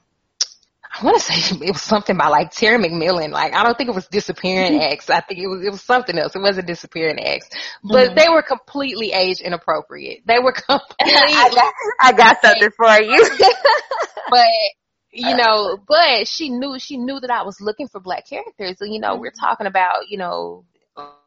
I 1.00 1.06
want 1.06 1.22
to 1.22 1.24
say 1.24 1.56
it 1.66 1.74
was 1.74 1.82
something 1.82 2.18
by 2.18 2.28
like 2.28 2.52
Terry 2.52 2.78
McMillan. 2.78 3.32
Like 3.32 3.54
I 3.54 3.64
don't 3.64 3.78
think 3.78 3.90
it 3.90 3.96
was 3.96 4.08
Disappearing 4.08 4.74
mm-hmm. 4.74 4.94
Acts. 4.94 5.10
I 5.10 5.22
think 5.22 5.40
it 5.40 5.48
was 5.48 5.64
it 5.64 5.72
was 5.72 5.82
something 5.82 6.18
else. 6.18 6.36
It 6.36 6.42
wasn't 6.42 6.68
Disappearing 6.68 7.20
Acts, 7.20 7.50
but 7.84 8.10
mm-hmm. 8.10 8.16
they 8.16 8.30
were 8.30 8.42
completely 8.42 9.12
age 9.12 9.42
inappropriate. 9.42 10.22
They 10.26 10.40
were 10.40 10.52
completely. 10.68 10.88
I 11.00 11.50
got, 11.54 11.74
I 12.00 12.12
got 12.14 12.42
something 12.42 12.72
for 12.76 13.02
you. 13.02 13.30
but 14.30 14.48
you 15.12 15.36
know, 15.36 15.78
but 15.88 16.28
she 16.28 16.50
knew 16.50 16.78
she 16.80 16.98
knew 16.98 17.20
that 17.20 17.32
I 17.32 17.44
was 17.44 17.60
looking 17.62 17.88
for 17.88 18.00
black 18.00 18.28
characters. 18.28 18.78
And 18.82 18.94
you 18.94 19.00
know, 19.00 19.16
we're 19.16 19.32
mm-hmm. 19.32 19.46
talking 19.46 19.68
about 19.68 20.10
you 20.10 20.18
know 20.18 20.66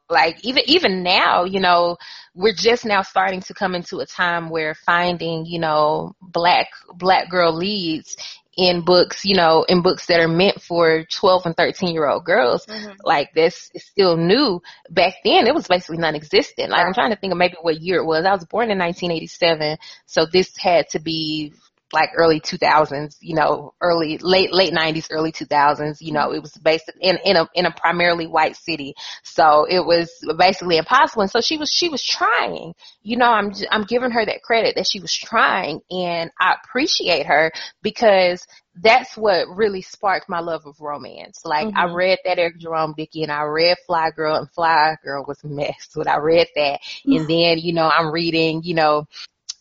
like 0.09 0.45
even 0.45 0.65
even 0.67 1.03
now 1.03 1.45
you 1.45 1.61
know 1.61 1.97
we're 2.35 2.55
just 2.55 2.85
now 2.85 3.03
starting 3.03 3.41
to 3.41 3.55
come 3.55 3.75
into 3.75 3.99
a 3.99 4.07
time 4.07 4.51
where 4.51 4.75
finding 4.75 5.47
you 5.47 5.61
know 5.61 6.15
black 6.21 6.67
black 6.95 7.31
girl 7.31 7.53
leads 7.53 8.17
in 8.57 8.85
books, 8.85 9.25
you 9.25 9.37
know, 9.37 9.65
in 9.69 9.83
books 9.83 10.07
that 10.07 10.21
are 10.21 10.29
meant 10.29 10.61
for 10.61 11.05
12 11.05 11.47
and 11.47 11.57
13 11.57 11.93
year 11.93 12.09
old 12.09 12.25
girls. 12.25 12.67
Mm-hmm. 12.67 12.93
Like 13.05 13.33
this 13.35 13.71
is 13.75 13.85
still 13.85 14.17
new. 14.17 14.61
Back 14.91 15.15
then 15.25 15.47
it 15.47 15.55
was 15.55 15.69
basically 15.69 15.99
non-existent. 15.99 16.71
Like 16.71 16.85
I'm 16.85 16.95
trying 16.95 17.11
to 17.11 17.17
think 17.17 17.33
of 17.33 17.39
maybe 17.39 17.57
what 17.61 17.81
year 17.81 17.99
it 17.99 18.07
was. 18.07 18.25
I 18.25 18.33
was 18.33 18.45
born 18.45 18.71
in 18.71 18.79
1987. 18.79 19.79
So 20.07 20.27
this 20.27 20.57
had 20.59 20.89
to 20.91 21.01
be 21.01 21.55
like 21.93 22.11
early 22.17 22.41
2000s, 22.41 23.17
you 23.21 23.35
know, 23.35 23.75
early, 23.81 24.19
late, 24.19 24.53
late 24.53 24.73
90s, 24.73 25.09
early 25.11 25.33
2000s, 25.33 26.01
you 26.01 26.13
know, 26.13 26.33
it 26.33 26.41
was 26.41 26.53
based 26.53 26.91
in, 27.01 27.19
in 27.25 27.37
a, 27.37 27.49
in 27.55 27.67
a 27.67 27.71
primarily 27.73 28.27
white 28.27 28.57
city. 28.57 28.95
So 29.23 29.67
it 29.69 29.85
was 29.85 30.11
basically 30.39 30.77
impossible. 30.77 31.23
And 31.23 31.31
so 31.31 31.41
she 31.41 31.57
was, 31.57 31.71
she 31.71 31.89
was 31.89 32.05
trying, 32.05 32.75
you 33.03 33.17
know, 33.17 33.31
I'm, 33.31 33.53
I'm 33.71 33.85
giving 33.85 34.11
her 34.13 34.25
that 34.25 34.43
credit 34.43 34.77
that 34.77 34.87
she 34.91 35.01
was 35.01 35.15
trying 35.15 35.81
and 35.91 36.31
I 36.39 36.55
appreciate 36.63 37.27
her 37.27 37.53
because 37.83 38.47
that's 38.77 39.17
what 39.17 39.49
really 39.49 39.83
sparked 39.83 40.29
my 40.29 40.41
love 40.41 40.67
of 40.67 40.81
romance. 40.81 41.43
Like 41.45 41.69
mm-hmm. 41.69 41.77
I 41.77 41.93
read 41.93 42.19
that 42.25 42.39
Eric 42.39 42.59
Jerome 42.59 42.95
Dickey 42.97 43.23
and 43.23 43.33
I 43.33 43.43
read 43.43 43.77
Flyy 43.89 44.15
Girl 44.15 44.37
and 44.37 44.51
Flyy 44.53 44.97
Girl 45.03 45.25
was 45.27 45.43
messed 45.43 45.97
when 45.97 46.09
I 46.09 46.19
read 46.19 46.47
that. 46.55 46.81
And 47.05 47.29
then, 47.29 47.59
you 47.59 47.73
know, 47.73 47.91
I'm 47.93 48.13
reading, 48.13 48.63
you 48.65 48.75
know, 48.75 49.07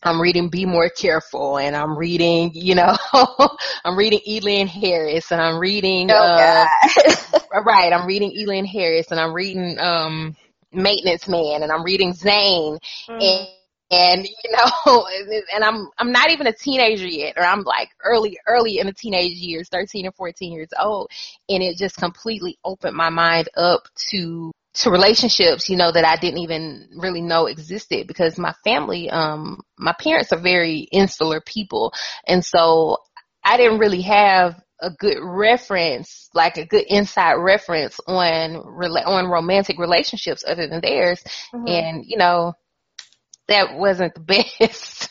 I'm 0.01 0.21
reading 0.21 0.49
B-More 0.49 0.89
Careful 0.89 1.57
and 1.57 1.75
I'm 1.75 1.97
reading, 1.97 2.51
you 2.53 2.75
know, 2.75 2.95
I'm 3.83 3.97
reading 3.97 4.21
Elin 4.25 4.67
Harris 4.67 5.31
and 5.31 5.41
I'm 5.41 5.59
reading, 5.59 6.09
oh, 6.11 6.15
uh, 6.15 6.65
right, 7.65 7.91
I'm 7.91 8.07
reading 8.07 8.33
Elin 8.37 8.65
Harris 8.65 9.11
and 9.11 9.19
I'm 9.19 9.33
reading, 9.33 9.77
um, 9.79 10.35
Maintenance 10.71 11.27
Man 11.27 11.63
and 11.63 11.71
I'm 11.71 11.83
reading 11.83 12.13
Zane 12.13 12.77
mm-hmm. 13.09 13.21
and, 13.21 13.47
and 13.91 14.25
you 14.25 14.51
know, 14.51 15.07
and 15.53 15.63
I'm 15.63 15.89
I'm 15.97 16.11
not 16.11 16.29
even 16.29 16.47
a 16.47 16.53
teenager 16.53 17.07
yet, 17.07 17.37
or 17.37 17.43
I'm 17.43 17.63
like 17.63 17.89
early 18.03 18.37
early 18.47 18.77
in 18.77 18.87
the 18.87 18.93
teenage 18.93 19.37
years, 19.37 19.67
13 19.69 20.05
or 20.05 20.11
14 20.11 20.51
years 20.51 20.69
old, 20.79 21.09
and 21.49 21.63
it 21.63 21.77
just 21.77 21.97
completely 21.97 22.57
opened 22.63 22.95
my 22.95 23.09
mind 23.09 23.49
up 23.57 23.81
to 24.11 24.51
to 24.75 24.91
relationships, 24.91 25.67
you 25.69 25.75
know, 25.75 25.91
that 25.91 26.05
I 26.05 26.15
didn't 26.15 26.39
even 26.39 26.89
really 26.95 27.21
know 27.21 27.47
existed 27.47 28.07
because 28.07 28.37
my 28.37 28.53
family, 28.63 29.09
um, 29.09 29.61
my 29.77 29.93
parents 29.99 30.31
are 30.31 30.39
very 30.39 30.87
insular 30.91 31.41
people. 31.41 31.93
And 32.27 32.45
so 32.45 32.97
I 33.43 33.57
didn't 33.57 33.79
really 33.79 34.01
have 34.01 34.61
a 34.79 34.91
good 34.91 35.17
reference, 35.21 36.29
like 36.33 36.57
a 36.57 36.65
good 36.65 36.85
inside 36.87 37.33
reference 37.33 37.99
on, 38.07 38.55
on 38.55 39.25
romantic 39.29 39.79
relationships 39.79 40.43
other 40.47 40.67
than 40.67 40.81
theirs. 40.81 41.21
Mm-hmm. 41.53 41.67
And, 41.67 42.05
you 42.05 42.17
know, 42.17 42.53
that 43.47 43.75
wasn't 43.75 44.13
the 44.13 44.21
best. 44.59 45.09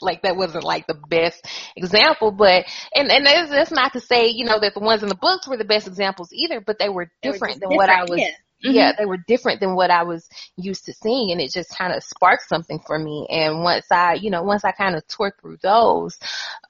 like 0.00 0.22
that 0.22 0.36
wasn't 0.36 0.64
like 0.64 0.86
the 0.86 0.98
best 1.10 1.46
example, 1.76 2.30
but 2.30 2.64
and 2.94 3.10
and 3.10 3.26
that's, 3.26 3.50
that's 3.50 3.70
not 3.70 3.92
to 3.92 4.00
say 4.00 4.28
you 4.28 4.46
know 4.46 4.58
that 4.58 4.72
the 4.72 4.80
ones 4.80 5.02
in 5.02 5.10
the 5.10 5.14
books 5.14 5.46
were 5.46 5.58
the 5.58 5.64
best 5.64 5.86
examples 5.86 6.30
either, 6.32 6.62
but 6.62 6.78
they 6.78 6.88
were 6.88 7.10
different 7.20 7.60
they 7.60 7.66
were 7.66 7.76
than 7.76 7.76
different, 7.76 7.76
what 7.76 7.90
I 7.90 8.02
was. 8.08 8.18
Yeah. 8.18 8.30
Mm-hmm. 8.64 8.74
Yeah, 8.74 8.92
they 8.96 9.04
were 9.04 9.18
different 9.18 9.60
than 9.60 9.74
what 9.74 9.90
I 9.90 10.02
was 10.02 10.28
used 10.56 10.86
to 10.86 10.92
seeing 10.92 11.30
and 11.30 11.40
it 11.40 11.52
just 11.52 11.76
kind 11.76 11.92
of 11.92 12.02
sparked 12.02 12.48
something 12.48 12.80
for 12.86 12.98
me. 12.98 13.26
And 13.30 13.62
once 13.62 13.86
I, 13.90 14.14
you 14.14 14.30
know, 14.30 14.42
once 14.42 14.64
I 14.64 14.72
kind 14.72 14.96
of 14.96 15.06
tore 15.08 15.34
through 15.40 15.58
those, 15.62 16.18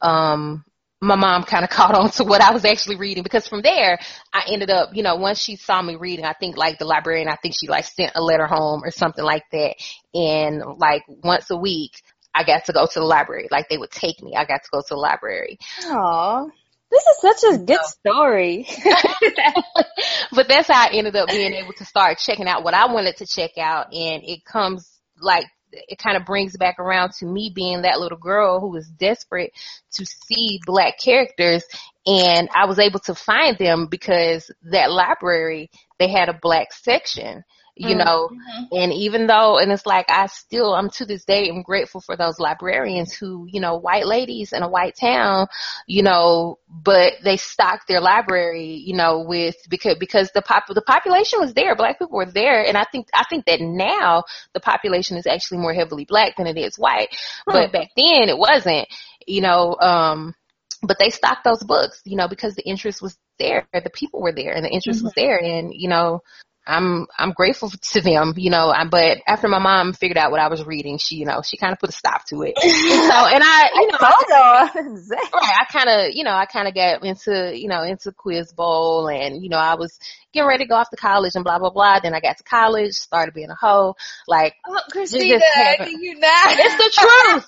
um, 0.02 0.64
my 1.00 1.14
mom 1.14 1.44
kind 1.44 1.64
of 1.64 1.70
caught 1.76 1.94
on 1.94 2.10
to 2.12 2.24
what 2.24 2.40
I 2.40 2.52
was 2.52 2.64
actually 2.64 2.96
reading 2.96 3.22
because 3.22 3.46
from 3.46 3.62
there 3.62 3.98
I 4.32 4.44
ended 4.50 4.70
up, 4.70 4.90
you 4.94 5.02
know, 5.02 5.16
once 5.16 5.38
she 5.38 5.56
saw 5.56 5.80
me 5.80 5.96
reading, 5.96 6.24
I 6.24 6.32
think 6.32 6.56
like 6.56 6.78
the 6.78 6.84
librarian, 6.84 7.28
I 7.28 7.36
think 7.36 7.54
she 7.58 7.68
like 7.68 7.84
sent 7.84 8.12
a 8.14 8.22
letter 8.22 8.46
home 8.46 8.82
or 8.82 8.90
something 8.90 9.24
like 9.24 9.44
that. 9.52 9.76
And 10.12 10.62
like 10.78 11.04
once 11.08 11.50
a 11.50 11.56
week, 11.56 12.02
I 12.34 12.44
got 12.44 12.66
to 12.66 12.72
go 12.72 12.86
to 12.86 13.00
the 13.00 13.04
library. 13.04 13.48
Like 13.50 13.68
they 13.68 13.78
would 13.78 13.90
take 13.90 14.22
me. 14.22 14.34
I 14.36 14.44
got 14.44 14.62
to 14.62 14.68
go 14.70 14.80
to 14.80 14.86
the 14.90 14.96
library. 14.96 15.58
Aww. 15.84 16.50
This 16.96 17.06
is 17.06 17.40
such 17.40 17.54
a 17.54 17.58
good 17.58 17.84
story. 17.84 18.66
but 20.32 20.48
that's 20.48 20.68
how 20.68 20.86
I 20.86 20.90
ended 20.92 21.14
up 21.16 21.28
being 21.28 21.52
able 21.52 21.74
to 21.74 21.84
start 21.84 22.18
checking 22.18 22.48
out 22.48 22.64
what 22.64 22.74
I 22.74 22.90
wanted 22.90 23.18
to 23.18 23.26
check 23.26 23.58
out. 23.58 23.92
And 23.92 24.22
it 24.24 24.44
comes 24.44 24.90
like, 25.20 25.44
it 25.72 25.98
kind 25.98 26.16
of 26.16 26.24
brings 26.24 26.56
back 26.56 26.78
around 26.78 27.12
to 27.18 27.26
me 27.26 27.52
being 27.54 27.82
that 27.82 28.00
little 28.00 28.16
girl 28.16 28.60
who 28.60 28.70
was 28.70 28.88
desperate 28.88 29.52
to 29.92 30.06
see 30.06 30.58
black 30.64 30.98
characters 30.98 31.64
and 32.06 32.48
I 32.54 32.66
was 32.66 32.78
able 32.78 33.00
to 33.00 33.14
find 33.14 33.58
them 33.58 33.88
because 33.90 34.50
that 34.70 34.90
library, 34.90 35.70
they 35.98 36.08
had 36.08 36.28
a 36.28 36.38
black 36.40 36.72
section 36.72 37.44
you 37.76 37.94
mm-hmm. 37.94 37.98
know, 37.98 38.30
and 38.72 38.92
even 38.92 39.26
though, 39.26 39.58
and 39.58 39.70
it's 39.70 39.84
like, 39.84 40.06
I 40.08 40.26
still, 40.26 40.74
I'm 40.74 40.88
to 40.90 41.04
this 41.04 41.24
day, 41.24 41.48
I'm 41.48 41.62
grateful 41.62 42.00
for 42.00 42.16
those 42.16 42.40
librarians 42.40 43.12
who, 43.12 43.46
you 43.50 43.60
know, 43.60 43.76
white 43.76 44.06
ladies 44.06 44.54
in 44.54 44.62
a 44.62 44.68
white 44.68 44.96
town, 44.98 45.46
you 45.86 46.02
know, 46.02 46.58
but 46.68 47.14
they 47.22 47.36
stocked 47.36 47.86
their 47.86 48.00
library, 48.00 48.82
you 48.84 48.96
know, 48.96 49.20
with, 49.20 49.56
because, 49.68 49.98
because 49.98 50.30
the 50.32 50.40
pop, 50.40 50.64
the 50.68 50.80
population 50.80 51.38
was 51.38 51.52
there, 51.52 51.76
black 51.76 51.98
people 51.98 52.16
were 52.16 52.24
there, 52.24 52.64
and 52.64 52.78
I 52.78 52.84
think, 52.84 53.08
I 53.12 53.24
think 53.28 53.44
that 53.44 53.60
now 53.60 54.24
the 54.54 54.60
population 54.60 55.18
is 55.18 55.26
actually 55.26 55.58
more 55.58 55.74
heavily 55.74 56.06
black 56.06 56.36
than 56.36 56.46
it 56.46 56.56
is 56.56 56.78
white, 56.78 57.08
hmm. 57.46 57.52
but 57.52 57.72
back 57.72 57.90
then 57.94 58.30
it 58.30 58.38
wasn't, 58.38 58.88
you 59.26 59.42
know, 59.42 59.76
um, 59.80 60.34
but 60.82 60.98
they 60.98 61.10
stocked 61.10 61.44
those 61.44 61.62
books, 61.62 62.00
you 62.04 62.16
know, 62.16 62.28
because 62.28 62.54
the 62.54 62.66
interest 62.66 63.02
was 63.02 63.16
there, 63.38 63.66
the 63.72 63.90
people 63.90 64.20
were 64.22 64.32
there, 64.32 64.52
and 64.52 64.64
the 64.64 64.70
interest 64.70 65.00
mm-hmm. 65.00 65.06
was 65.06 65.14
there, 65.14 65.38
and 65.38 65.72
you 65.74 65.88
know, 65.88 66.22
I'm 66.66 67.06
I'm 67.16 67.32
grateful 67.32 67.70
to 67.70 68.00
them, 68.00 68.34
you 68.36 68.50
know. 68.50 68.70
I, 68.70 68.84
But 68.86 69.18
after 69.26 69.48
my 69.48 69.58
mom 69.58 69.92
figured 69.92 70.18
out 70.18 70.30
what 70.30 70.40
I 70.40 70.48
was 70.48 70.64
reading, 70.64 70.98
she 70.98 71.16
you 71.16 71.24
know 71.24 71.42
she 71.42 71.56
kind 71.56 71.72
of 71.72 71.78
put 71.78 71.90
a 71.90 71.92
stop 71.92 72.24
to 72.26 72.42
it. 72.42 72.54
and 72.60 72.72
so 72.72 73.26
and 73.26 73.42
I 73.44 73.70
you 73.74 73.86
know 73.86 73.98
I, 74.00 74.70
exactly. 74.76 75.30
right, 75.40 75.52
I 75.60 75.64
kind 75.70 75.88
of 75.88 76.14
you 76.14 76.24
know 76.24 76.32
I 76.32 76.46
kind 76.46 76.66
of 76.66 76.74
got 76.74 77.04
into 77.04 77.56
you 77.56 77.68
know 77.68 77.82
into 77.82 78.12
Quiz 78.12 78.52
Bowl 78.52 79.08
and 79.08 79.42
you 79.42 79.48
know 79.48 79.58
I 79.58 79.76
was 79.76 79.98
getting 80.32 80.48
ready 80.48 80.64
to 80.64 80.68
go 80.68 80.76
off 80.76 80.90
to 80.90 80.96
college 80.96 81.32
and 81.34 81.44
blah 81.44 81.58
blah 81.58 81.70
blah. 81.70 82.00
Then 82.00 82.14
I 82.14 82.20
got 82.20 82.38
to 82.38 82.44
college, 82.44 82.92
started 82.92 83.34
being 83.34 83.50
a 83.50 83.56
hoe. 83.56 83.94
Like 84.26 84.54
oh, 84.66 84.80
Christina, 84.90 85.38
you 85.86 86.18
not? 86.18 86.58
It's 86.58 86.76
the 86.76 87.02
truth. 87.02 87.46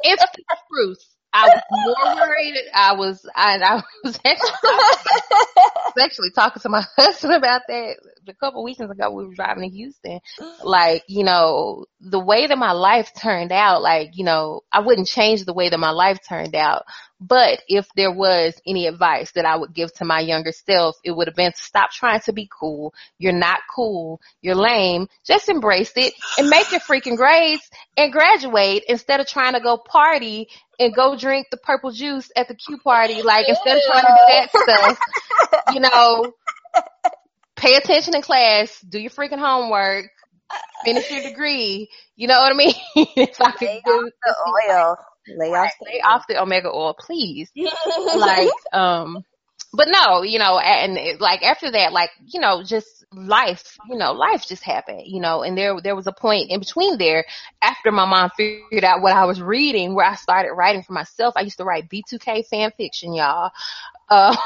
it's 0.00 0.22
the 0.22 0.56
truth. 0.70 1.04
I 1.32 1.48
was 1.48 1.62
more 1.70 2.14
worried. 2.16 2.56
I 2.74 2.94
was, 2.94 3.24
I, 3.34 3.58
I 3.58 3.82
was 4.04 4.18
actually, 4.24 6.02
actually 6.02 6.30
talking 6.34 6.62
to 6.62 6.68
my 6.68 6.84
husband 6.96 7.34
about 7.34 7.62
that 7.68 7.96
a 8.28 8.34
couple 8.34 8.64
weekends 8.64 8.90
ago. 8.92 9.10
We 9.10 9.26
were 9.26 9.34
driving 9.34 9.68
to 9.68 9.76
Houston. 9.76 10.20
Like, 10.62 11.04
you 11.08 11.24
know, 11.24 11.86
the 12.00 12.20
way 12.20 12.46
that 12.46 12.58
my 12.58 12.72
life 12.72 13.12
turned 13.16 13.52
out, 13.52 13.82
like, 13.82 14.10
you 14.14 14.24
know, 14.24 14.62
I 14.72 14.80
wouldn't 14.80 15.08
change 15.08 15.44
the 15.44 15.54
way 15.54 15.68
that 15.68 15.78
my 15.78 15.90
life 15.90 16.18
turned 16.28 16.54
out. 16.54 16.84
But 17.20 17.62
if 17.68 17.88
there 17.96 18.12
was 18.12 18.60
any 18.64 18.86
advice 18.86 19.32
that 19.32 19.44
I 19.44 19.56
would 19.56 19.74
give 19.74 19.92
to 19.94 20.04
my 20.04 20.20
younger 20.20 20.52
self, 20.52 20.96
it 21.02 21.10
would 21.10 21.26
have 21.26 21.34
been 21.34 21.52
stop 21.54 21.90
trying 21.90 22.20
to 22.20 22.32
be 22.32 22.48
cool. 22.48 22.94
You're 23.18 23.32
not 23.32 23.60
cool. 23.74 24.20
You're 24.40 24.54
lame. 24.54 25.08
Just 25.26 25.48
embrace 25.48 25.92
it 25.96 26.14
and 26.38 26.48
make 26.48 26.70
your 26.70 26.80
freaking 26.80 27.16
grades 27.16 27.68
and 27.96 28.12
graduate 28.12 28.84
instead 28.88 29.18
of 29.18 29.26
trying 29.26 29.54
to 29.54 29.60
go 29.60 29.76
party 29.76 30.48
and 30.78 30.94
go 30.94 31.16
drink 31.16 31.48
the 31.50 31.56
purple 31.56 31.90
juice 31.90 32.30
at 32.36 32.46
the 32.46 32.54
Q 32.54 32.78
party. 32.78 33.22
Like 33.22 33.48
instead 33.48 33.78
of 33.78 33.82
trying 33.84 34.04
to 34.04 34.08
do 34.08 34.26
that 34.28 34.50
stuff, 34.50 34.98
you 35.74 35.80
know, 35.80 36.32
pay 37.56 37.74
attention 37.74 38.14
in 38.14 38.22
class, 38.22 38.80
do 38.80 39.00
your 39.00 39.10
freaking 39.10 39.40
homework, 39.40 40.06
finish 40.84 41.10
your 41.10 41.22
degree. 41.22 41.90
You 42.14 42.28
know 42.28 42.38
what 42.38 42.52
I 42.52 42.56
mean? 42.56 42.74
if 43.16 43.40
I 43.40 43.50
could 43.50 43.80
do 43.84 44.10
the 44.22 44.34
oil. 44.70 44.96
Lay 45.36 45.48
off 45.48 45.72
the 45.80 45.86
lay 45.86 46.00
off 46.00 46.24
the 46.28 46.40
omega 46.40 46.68
oil, 46.68 46.94
please. 46.98 47.50
like, 48.16 48.50
um, 48.72 49.24
but 49.72 49.88
no, 49.88 50.22
you 50.22 50.38
know, 50.38 50.58
and 50.58 50.96
it, 50.96 51.20
like 51.20 51.42
after 51.42 51.70
that, 51.70 51.92
like, 51.92 52.10
you 52.26 52.40
know, 52.40 52.62
just 52.62 53.04
life, 53.12 53.76
you 53.88 53.96
know, 53.96 54.12
life 54.12 54.46
just 54.46 54.62
happened, 54.62 55.02
you 55.06 55.20
know, 55.20 55.42
and 55.42 55.56
there, 55.56 55.80
there 55.82 55.96
was 55.96 56.06
a 56.06 56.12
point 56.12 56.50
in 56.50 56.60
between 56.60 56.98
there 56.98 57.24
after 57.62 57.90
my 57.92 58.06
mom 58.06 58.30
figured 58.36 58.84
out 58.84 59.02
what 59.02 59.12
I 59.14 59.24
was 59.26 59.40
reading 59.40 59.94
where 59.94 60.06
I 60.06 60.14
started 60.14 60.52
writing 60.52 60.82
for 60.82 60.92
myself. 60.92 61.34
I 61.36 61.42
used 61.42 61.58
to 61.58 61.64
write 61.64 61.88
B2K 61.88 62.46
fan 62.46 62.72
fiction, 62.76 63.14
y'all. 63.14 63.50
Um, 64.10 64.36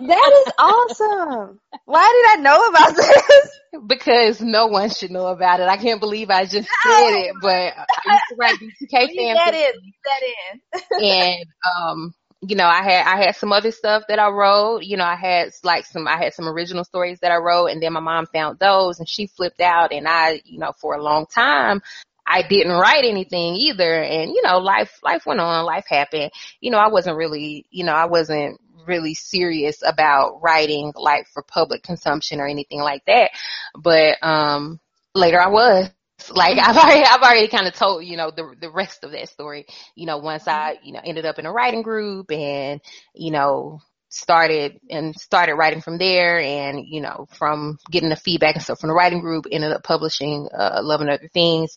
That 0.00 0.44
is 0.46 0.52
awesome. 0.58 1.60
Why 1.84 2.32
did 2.32 2.38
I 2.38 2.42
know 2.42 2.64
about 2.66 2.96
this? 2.96 3.60
because 3.86 4.40
no 4.40 4.66
one 4.66 4.88
should 4.90 5.10
know 5.10 5.26
about 5.26 5.60
it. 5.60 5.68
I 5.68 5.76
can't 5.76 6.00
believe 6.00 6.30
I 6.30 6.44
just 6.44 6.68
said 6.68 7.10
it, 7.10 7.34
but 7.40 7.74
I 8.06 8.12
used 8.12 8.24
to 8.30 8.36
write 8.36 8.54
B2K 8.58 9.14
fan 9.14 9.34
that 9.36 9.54
in. 9.54 9.72
Leave 9.82 9.94
in. 10.98 11.10
and 11.10 11.46
um 11.76 12.14
you 12.48 12.56
know 12.56 12.66
i 12.66 12.82
had 12.82 13.06
i 13.06 13.24
had 13.24 13.36
some 13.36 13.52
other 13.52 13.70
stuff 13.70 14.02
that 14.08 14.18
i 14.18 14.28
wrote 14.28 14.82
you 14.82 14.96
know 14.96 15.04
i 15.04 15.14
had 15.14 15.50
like 15.62 15.86
some 15.86 16.06
i 16.06 16.16
had 16.16 16.34
some 16.34 16.48
original 16.48 16.84
stories 16.84 17.20
that 17.20 17.30
i 17.32 17.36
wrote 17.36 17.66
and 17.66 17.82
then 17.82 17.92
my 17.92 18.00
mom 18.00 18.26
found 18.26 18.58
those 18.58 18.98
and 18.98 19.08
she 19.08 19.26
flipped 19.26 19.60
out 19.60 19.92
and 19.92 20.06
i 20.08 20.40
you 20.44 20.58
know 20.58 20.72
for 20.80 20.94
a 20.94 21.02
long 21.02 21.26
time 21.26 21.80
i 22.26 22.42
didn't 22.42 22.72
write 22.72 23.04
anything 23.04 23.54
either 23.56 24.02
and 24.02 24.30
you 24.30 24.42
know 24.42 24.58
life 24.58 24.98
life 25.02 25.26
went 25.26 25.40
on 25.40 25.64
life 25.64 25.86
happened. 25.88 26.30
You 26.60 26.70
know 26.70 26.78
i 26.78 26.88
wasn't 26.88 27.16
really 27.16 27.66
you 27.70 27.84
know 27.84 27.94
i 27.94 28.06
wasn't 28.06 28.60
really 28.86 29.14
serious 29.14 29.82
about 29.86 30.40
writing 30.42 30.92
like 30.96 31.26
for 31.28 31.42
public 31.42 31.82
consumption 31.82 32.40
or 32.40 32.46
anything 32.46 32.80
like 32.80 33.02
that 33.06 33.30
but 33.74 34.18
um 34.22 34.78
later 35.14 35.40
i 35.40 35.48
was 35.48 35.88
like 36.34 36.58
I've 36.62 36.76
already, 36.76 37.04
I've 37.04 37.22
already 37.22 37.48
kind 37.48 37.66
of 37.66 37.74
told, 37.74 38.04
you 38.04 38.16
know, 38.16 38.30
the, 38.30 38.54
the 38.60 38.70
rest 38.70 39.04
of 39.04 39.12
that 39.12 39.28
story, 39.28 39.66
you 39.94 40.06
know, 40.06 40.18
once 40.18 40.46
I, 40.48 40.78
you 40.82 40.92
know, 40.92 41.00
ended 41.04 41.26
up 41.26 41.38
in 41.38 41.46
a 41.46 41.52
writing 41.52 41.82
group 41.82 42.30
and, 42.30 42.80
you 43.14 43.30
know, 43.30 43.80
started 44.08 44.78
and 44.88 45.14
started 45.16 45.54
writing 45.54 45.80
from 45.80 45.98
there 45.98 46.40
and, 46.40 46.84
you 46.86 47.00
know, 47.00 47.26
from 47.36 47.78
getting 47.90 48.10
the 48.10 48.16
feedback 48.16 48.54
and 48.54 48.62
stuff 48.62 48.78
from 48.78 48.88
the 48.88 48.94
writing 48.94 49.20
group, 49.20 49.46
ended 49.50 49.72
up 49.72 49.82
publishing, 49.82 50.48
uh, 50.56 50.80
Love 50.82 51.00
and 51.00 51.10
Other 51.10 51.28
Things, 51.32 51.76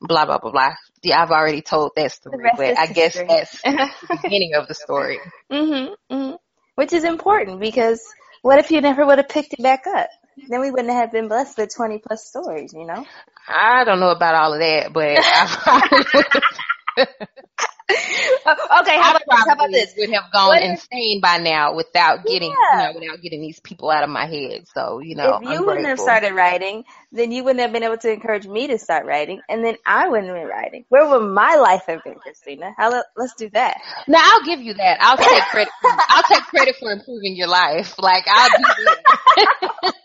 blah, 0.00 0.26
blah, 0.26 0.38
blah, 0.38 0.50
blah. 0.50 0.74
Yeah, 1.02 1.22
I've 1.22 1.30
already 1.30 1.62
told 1.62 1.92
that 1.96 2.12
story, 2.12 2.50
but 2.56 2.78
I 2.78 2.86
guess 2.86 3.14
history. 3.14 3.26
that's 3.28 3.62
the 3.62 4.18
beginning 4.22 4.54
of 4.54 4.68
the 4.68 4.74
story. 4.74 5.20
Mhm. 5.50 5.94
Mhm. 6.10 6.38
Which 6.74 6.92
is 6.92 7.04
important 7.04 7.60
because 7.60 8.02
what 8.42 8.58
if 8.58 8.70
you 8.70 8.80
never 8.80 9.06
would 9.06 9.18
have 9.18 9.28
picked 9.28 9.54
it 9.54 9.62
back 9.62 9.86
up? 9.86 10.08
Then 10.48 10.60
we 10.60 10.70
wouldn't 10.70 10.92
have 10.92 11.12
been 11.12 11.28
blessed 11.28 11.58
with 11.58 11.74
20 11.74 11.98
plus 11.98 12.24
stories, 12.26 12.72
you 12.72 12.86
know? 12.86 13.04
I 13.48 13.84
don't 13.84 14.00
know 14.00 14.10
about 14.10 14.34
all 14.34 14.52
of 14.52 14.60
that, 14.60 14.92
but 14.92 15.18
I 15.20 17.06
okay, 17.90 18.98
how 19.00 19.10
about 19.16 19.22
this? 19.26 19.44
How 19.46 19.52
about 19.54 19.70
this? 19.70 19.94
would 19.96 20.10
have 20.10 20.30
gone 20.32 20.48
What 20.48 20.62
if- 20.62 20.70
insane 20.70 21.20
by 21.22 21.38
now 21.38 21.74
without 21.74 22.24
getting, 22.26 22.50
Yeah. 22.72 22.88
you 22.88 22.94
know, 22.94 23.00
without 23.00 23.22
getting 23.22 23.40
these 23.40 23.60
people 23.60 23.90
out 23.90 24.04
of 24.04 24.10
my 24.10 24.26
head. 24.26 24.66
So, 24.74 25.00
you 25.00 25.14
know, 25.14 25.36
if 25.36 25.42
you 25.42 25.56
I'm 25.56 25.64
wouldn't 25.66 25.86
have 25.86 25.98
started 25.98 26.32
writing, 26.34 26.84
then 27.12 27.32
you 27.32 27.44
wouldn't 27.44 27.60
have 27.62 27.72
been 27.72 27.82
able 27.84 27.96
to 27.96 28.12
encourage 28.12 28.46
me 28.46 28.66
to 28.66 28.78
start 28.78 29.06
writing, 29.06 29.40
and 29.48 29.64
then 29.64 29.76
I 29.86 30.08
wouldn't 30.08 30.28
have 30.28 30.36
been 30.36 30.46
writing. 30.48 30.84
Where 30.90 31.08
would 31.08 31.28
my 31.32 31.54
life 31.56 31.84
have 31.86 32.04
been, 32.04 32.16
Christina? 32.16 32.74
How, 32.76 33.02
let's 33.16 33.34
do 33.38 33.48
that. 33.54 33.78
Now 34.06 34.20
I'll 34.22 34.44
give 34.44 34.60
you 34.60 34.74
that. 34.74 34.98
I'll 35.00 35.16
take 35.16 35.42
credit. 35.44 35.72
For, 35.80 35.90
I'll 36.08 36.22
take 36.24 36.42
credit 36.44 36.76
for 36.78 36.90
improving 36.90 37.36
your 37.36 37.48
life. 37.48 37.98
Like 37.98 38.24
I'll 38.28 38.50
do 38.50 38.84
that. 38.84 39.94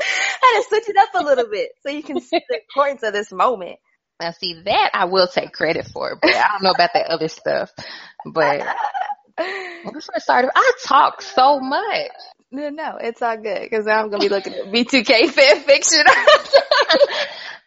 I 0.00 0.52
had 0.54 0.62
to 0.62 0.68
switch 0.68 0.88
it 0.88 0.96
up 0.96 1.08
a 1.14 1.24
little 1.24 1.48
bit 1.50 1.70
so 1.82 1.90
you 1.90 2.02
can 2.02 2.20
see 2.20 2.40
the 2.48 2.60
importance 2.60 3.02
of 3.02 3.12
this 3.12 3.32
moment. 3.32 3.78
Now 4.20 4.32
see 4.32 4.60
that 4.64 4.90
I 4.94 5.04
will 5.04 5.28
take 5.28 5.52
credit 5.52 5.86
for, 5.86 6.18
but 6.20 6.30
I 6.34 6.48
don't 6.52 6.62
know 6.62 6.70
about 6.72 6.90
that 6.94 7.06
other 7.06 7.28
stuff. 7.28 7.70
But 8.26 8.66
when 9.36 9.94
we 9.94 10.00
first 10.00 10.22
started, 10.22 10.50
I 10.54 10.72
talk 10.84 11.22
so 11.22 11.60
much. 11.60 12.10
No, 12.50 12.70
no, 12.70 12.96
it's 13.00 13.22
all 13.22 13.36
good 13.36 13.60
because 13.62 13.86
I'm 13.86 14.10
gonna 14.10 14.18
be 14.22 14.28
looking 14.28 14.54
at 14.54 14.64
B2K 14.72 15.30
fan 15.30 15.60
fiction. 15.60 16.02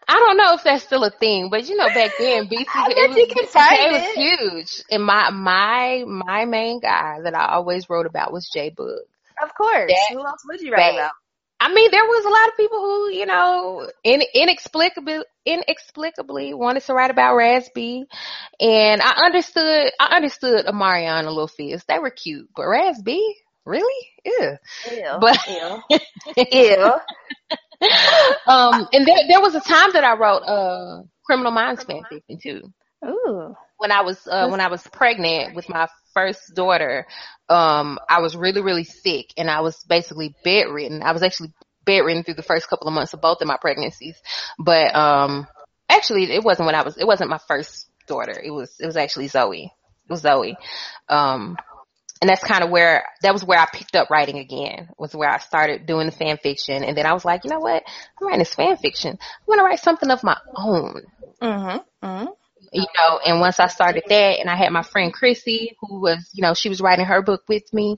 I 0.08 0.20
don't 0.20 0.36
know 0.36 0.56
if 0.56 0.64
that's 0.64 0.84
still 0.84 1.04
a 1.06 1.12
thing, 1.12 1.50
but 1.50 1.70
you 1.70 1.78
know, 1.78 1.88
back 1.88 2.12
then, 2.20 2.48
BC, 2.48 2.66
I 2.74 2.88
it 2.90 3.10
was, 3.10 3.18
you 3.18 3.28
can 3.28 3.46
B2K 3.46 3.92
was 3.92 4.16
huge. 4.16 4.84
And 4.92 5.04
my, 5.04 5.30
my, 5.30 6.04
my 6.06 6.44
main 6.46 6.82
guy 6.82 7.20
that 7.24 7.34
I 7.34 7.54
always 7.54 7.90
wrote 7.90 8.08
about 8.08 8.34
was 8.34 8.50
J-Boog. 8.54 8.98
of 9.42 9.54
course. 9.56 9.90
That- 9.90 10.14
Who 10.16 10.26
else 10.26 10.42
would 10.50 10.60
you 10.60 10.74
write 10.74 10.96
about? 10.96 11.12
I 11.64 11.72
mean, 11.72 11.92
there 11.92 12.04
was 12.04 12.26
a 12.26 12.30
lot 12.30 12.48
of 12.50 12.58
people 12.58 12.80
who, 12.80 13.10
you 13.12 13.26
know, 13.28 13.88
in, 14.04 14.24
inexplicably, 14.34 15.20
inexplicably 15.46 16.56
wanted 16.56 16.82
to 16.86 16.94
write 16.96 17.12
about 17.12 17.36
Raz-B. 17.36 18.06
And 18.60 19.02
I 19.02 19.12
understood, 19.26 19.92
I 20.00 20.16
understood 20.16 20.66
Omarion 20.66 21.20
and 21.20 21.28
Little 21.28 21.48
Fizz. 21.48 21.84
They 21.88 22.00
were 22.00 22.10
cute, 22.10 22.50
but 22.56 22.66
Raz-B? 22.68 23.36
Really? 23.64 24.08
Ew. 24.26 24.58
Ew. 24.92 25.18
But- 25.22 25.38
ew. 25.48 26.00
Ew. 26.52 26.94
um, 28.48 28.88
and 28.92 29.06
there, 29.06 29.18
there 29.28 29.42
was 29.42 29.54
a 29.54 29.62
time 29.62 29.92
that 29.94 30.04
I 30.04 30.16
wrote, 30.18 30.42
uh, 30.42 31.04
Criminal 31.26 31.52
Minds 31.52 31.84
fan 31.84 32.02
fiction 32.10 32.40
too. 32.42 32.74
Ooh. 33.06 33.56
when 33.78 33.92
I 33.92 34.02
was 34.02 34.28
uh, 34.28 34.48
when 34.50 34.60
I 34.62 34.68
was 34.68 34.86
pregnant 34.88 35.56
with 35.56 35.68
my 35.70 35.88
first 36.14 36.54
daughter, 36.56 37.08
um, 37.50 38.00
I 38.10 38.22
was 38.22 38.36
really 38.36 38.62
really 38.62 38.84
sick 38.84 39.34
and 39.38 39.50
I 39.50 39.62
was 39.62 39.84
basically 39.84 40.36
bedridden. 40.44 41.04
I 41.04 41.12
was 41.12 41.24
actually 41.24 41.52
bedridden 41.86 42.24
through 42.24 42.36
the 42.36 42.44
first 42.44 42.70
couple 42.70 42.88
of 42.88 42.94
months 42.94 43.14
of 43.14 43.22
both 43.22 43.42
of 43.42 43.48
my 43.48 43.58
pregnancies, 43.58 44.16
but 44.60 44.96
um, 44.96 45.48
actually 45.90 46.32
it 46.32 46.44
wasn't 46.44 46.66
when 46.66 46.76
I 46.76 46.84
was 46.84 46.98
it 46.98 47.08
wasn't 47.08 47.30
my 47.30 47.40
first 47.48 47.88
daughter. 48.08 48.40
It 48.44 48.52
was 48.52 48.76
it 48.80 48.86
was 48.86 48.98
actually 48.98 49.28
Zoe. 49.28 49.66
It 49.66 50.12
was 50.12 50.22
Zoe. 50.22 50.56
Um, 51.10 51.58
and 52.22 52.30
that's 52.30 52.44
kind 52.44 52.64
of 52.64 52.70
where 52.70 53.04
that 53.24 53.34
was 53.34 53.44
where 53.44 53.60
I 53.60 53.66
picked 53.74 53.96
up 53.96 54.12
writing 54.12 54.38
again. 54.38 54.90
Was 55.00 55.16
where 55.16 55.30
I 55.30 55.40
started 55.40 55.88
doing 55.88 56.06
the 56.06 56.12
fan 56.12 56.38
fiction, 56.38 56.84
and 56.84 56.96
then 56.96 57.08
I 57.08 57.14
was 57.14 57.26
like, 57.26 57.44
you 57.44 57.50
know 57.50 57.60
what? 57.60 57.82
I'm 58.20 58.28
writing 58.28 58.40
this 58.40 58.54
fan 58.54 58.78
fiction. 58.78 59.18
I 59.20 59.44
want 59.48 59.60
to 59.60 59.64
write 59.64 59.80
something 59.80 60.12
of 60.12 60.24
my 60.24 60.38
own 60.56 61.02
Mm-hmm. 61.42 62.06
Mm-hmm. 62.06 62.28
You 62.72 62.86
know, 62.96 63.20
and 63.26 63.40
once 63.40 63.60
I 63.60 63.68
started 63.68 64.04
that 64.08 64.40
and 64.40 64.50
I 64.50 64.56
had 64.56 64.72
my 64.72 64.84
friend 64.84 65.14
Chrissy 65.14 65.76
who 65.82 66.00
was, 66.00 66.30
you 66.34 66.42
know, 66.42 66.54
she 66.54 66.70
was 66.70 66.80
writing 66.82 67.06
her 67.06 67.22
book 67.22 67.44
with 67.50 67.72
me 67.74 67.98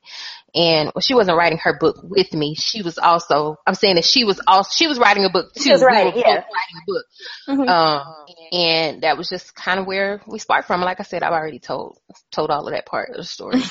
and 0.55 0.91
well, 0.93 1.01
she 1.01 1.13
wasn't 1.13 1.37
writing 1.37 1.59
her 1.59 1.77
book 1.79 1.97
with 2.01 2.33
me. 2.33 2.55
She 2.55 2.81
was 2.81 2.97
also, 2.97 3.57
I'm 3.67 3.75
saying 3.75 3.95
that 3.95 4.05
she 4.05 4.23
was 4.23 4.41
also, 4.47 4.69
she 4.73 4.87
was 4.87 4.97
writing 4.97 5.25
a 5.25 5.29
book 5.29 5.53
too. 5.53 5.63
She 5.63 5.71
was 5.71 5.81
We 5.81 5.87
writing, 5.87 6.13
were 6.13 6.19
yeah. 6.19 6.35
writing 6.35 6.77
a 6.77 6.85
book. 6.87 7.05
Mhm. 7.47 7.69
Um, 7.69 8.25
and 8.51 9.01
that 9.03 9.17
was 9.17 9.29
just 9.29 9.53
kind 9.55 9.79
of 9.79 9.85
where 9.85 10.21
we 10.27 10.39
sparked 10.39 10.67
from. 10.67 10.81
Like 10.81 10.99
I 10.99 11.03
said, 11.03 11.21
I've 11.23 11.33
already 11.33 11.59
told, 11.59 11.99
told 12.31 12.49
all 12.49 12.67
of 12.67 12.73
that 12.73 12.85
part 12.85 13.09
of 13.11 13.17
the 13.17 13.23
story. 13.23 13.61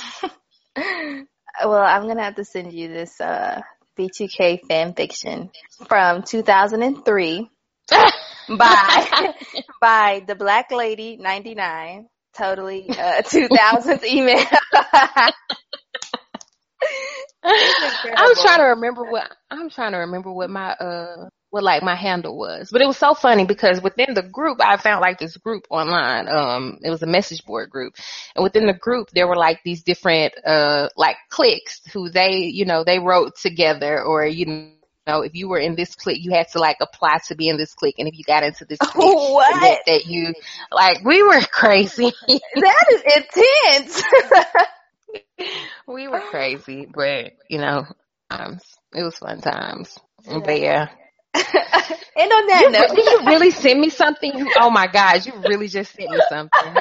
Well, 1.63 1.83
I'm 1.83 2.09
gonna 2.09 2.23
have 2.23 2.37
to 2.37 2.47
send 2.47 2.73
you 2.73 2.89
this 2.89 3.21
uh 3.21 3.61
B2K 3.99 4.67
fan 4.67 4.95
fiction 4.95 5.51
from 5.87 6.23
2003 6.23 7.51
by 8.49 9.35
by 9.81 10.23
the 10.27 10.35
Black 10.35 10.71
Lady 10.71 11.17
99. 11.17 12.09
Totally 12.35 12.89
uh 12.99 13.23
2000s 13.23 14.05
email. 14.05 14.45
I'm 18.17 18.35
trying 18.37 18.59
to 18.59 18.65
remember 18.77 19.05
what 19.05 19.31
I'm 19.51 19.69
trying 19.71 19.93
to 19.93 19.99
remember 19.99 20.33
what 20.33 20.51
my 20.51 20.73
uh 20.73 21.29
what 21.51 21.63
like 21.63 21.83
my 21.83 21.95
handle 21.95 22.39
was. 22.39 22.71
But 22.73 22.81
it 22.81 22.87
was 22.87 22.97
so 22.97 23.15
funny 23.15 23.45
because 23.45 23.83
within 23.83 24.15
the 24.15 24.23
group 24.23 24.59
I 24.61 24.79
found 24.79 25.03
like 25.03 25.19
this 25.19 25.37
group 25.37 25.67
online. 25.71 26.29
Um 26.29 26.79
it 26.83 26.91
was 26.91 27.03
a 27.03 27.07
message 27.07 27.45
board 27.45 27.71
group. 27.71 27.95
And 28.35 28.43
within 28.43 28.67
the 28.67 28.73
group 28.73 29.11
there 29.11 29.29
were 29.29 29.37
like 29.37 29.61
these 29.65 29.83
different 29.83 30.35
uh 30.47 30.89
like 30.97 31.17
cliques 31.29 31.81
who 31.93 32.09
they, 32.09 32.45
you 32.47 32.65
know, 32.65 32.85
they 32.85 32.99
wrote 32.99 33.37
together 33.37 34.03
or 34.03 34.25
you 34.27 34.47
know, 34.47 34.69
if 35.07 35.35
you 35.35 35.49
were 35.49 35.59
in 35.59 35.75
this 35.77 35.95
clique, 35.95 36.25
you 36.25 36.33
had 36.33 36.49
to 36.53 36.59
like 36.59 36.79
apply 36.81 37.19
to 37.29 37.35
be 37.37 37.49
in 37.49 37.57
this 37.57 37.75
clique, 37.75 37.97
and 37.99 38.09
if 38.09 38.17
you 38.19 38.25
got 38.25 38.43
into 38.45 38.65
this 38.65 38.79
clique, 38.87 39.19
What? 39.35 39.81
that 39.87 40.07
you 40.07 40.35
like 40.73 41.05
we 41.05 41.23
were 41.23 41.41
crazy. 41.53 42.13
that 42.29 42.87
is 42.93 43.03
intense. 43.17 44.03
we 45.89 46.09
were 46.09 46.21
crazy, 46.21 46.87
but 46.93 47.33
you 47.49 47.59
know, 47.59 47.85
um, 48.31 48.59
it 48.95 49.03
was 49.03 49.17
fun 49.19 49.41
times. 49.41 49.99
But 50.27 50.61
yeah. 50.61 50.89
and 51.35 51.45
on 52.33 52.47
that 52.49 52.69
You, 52.69 52.71
note, 52.71 52.95
did 52.95 53.07
you 53.11 53.27
really 53.27 53.51
send 53.51 53.81
me 53.81 53.91
something? 53.91 54.33
You, 54.39 54.53
oh 54.61 54.71
my 54.71 54.87
God, 54.87 55.27
you 55.27 55.33
really 55.47 55.69
just 55.69 55.95
sent 55.95 56.11
me 56.11 56.21
something. 56.29 56.75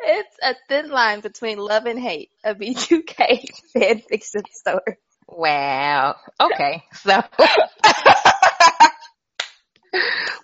it's 0.00 0.36
a 0.42 0.54
thin 0.68 0.90
line 0.90 1.20
between 1.20 1.58
love 1.58 1.86
and 1.86 1.98
hate. 1.98 2.30
A 2.44 2.54
B2K 2.54 3.44
fan 3.74 4.00
fiction 4.08 4.42
story. 4.52 4.98
Wow. 5.28 6.16
Okay. 6.40 6.82
So 6.94 7.20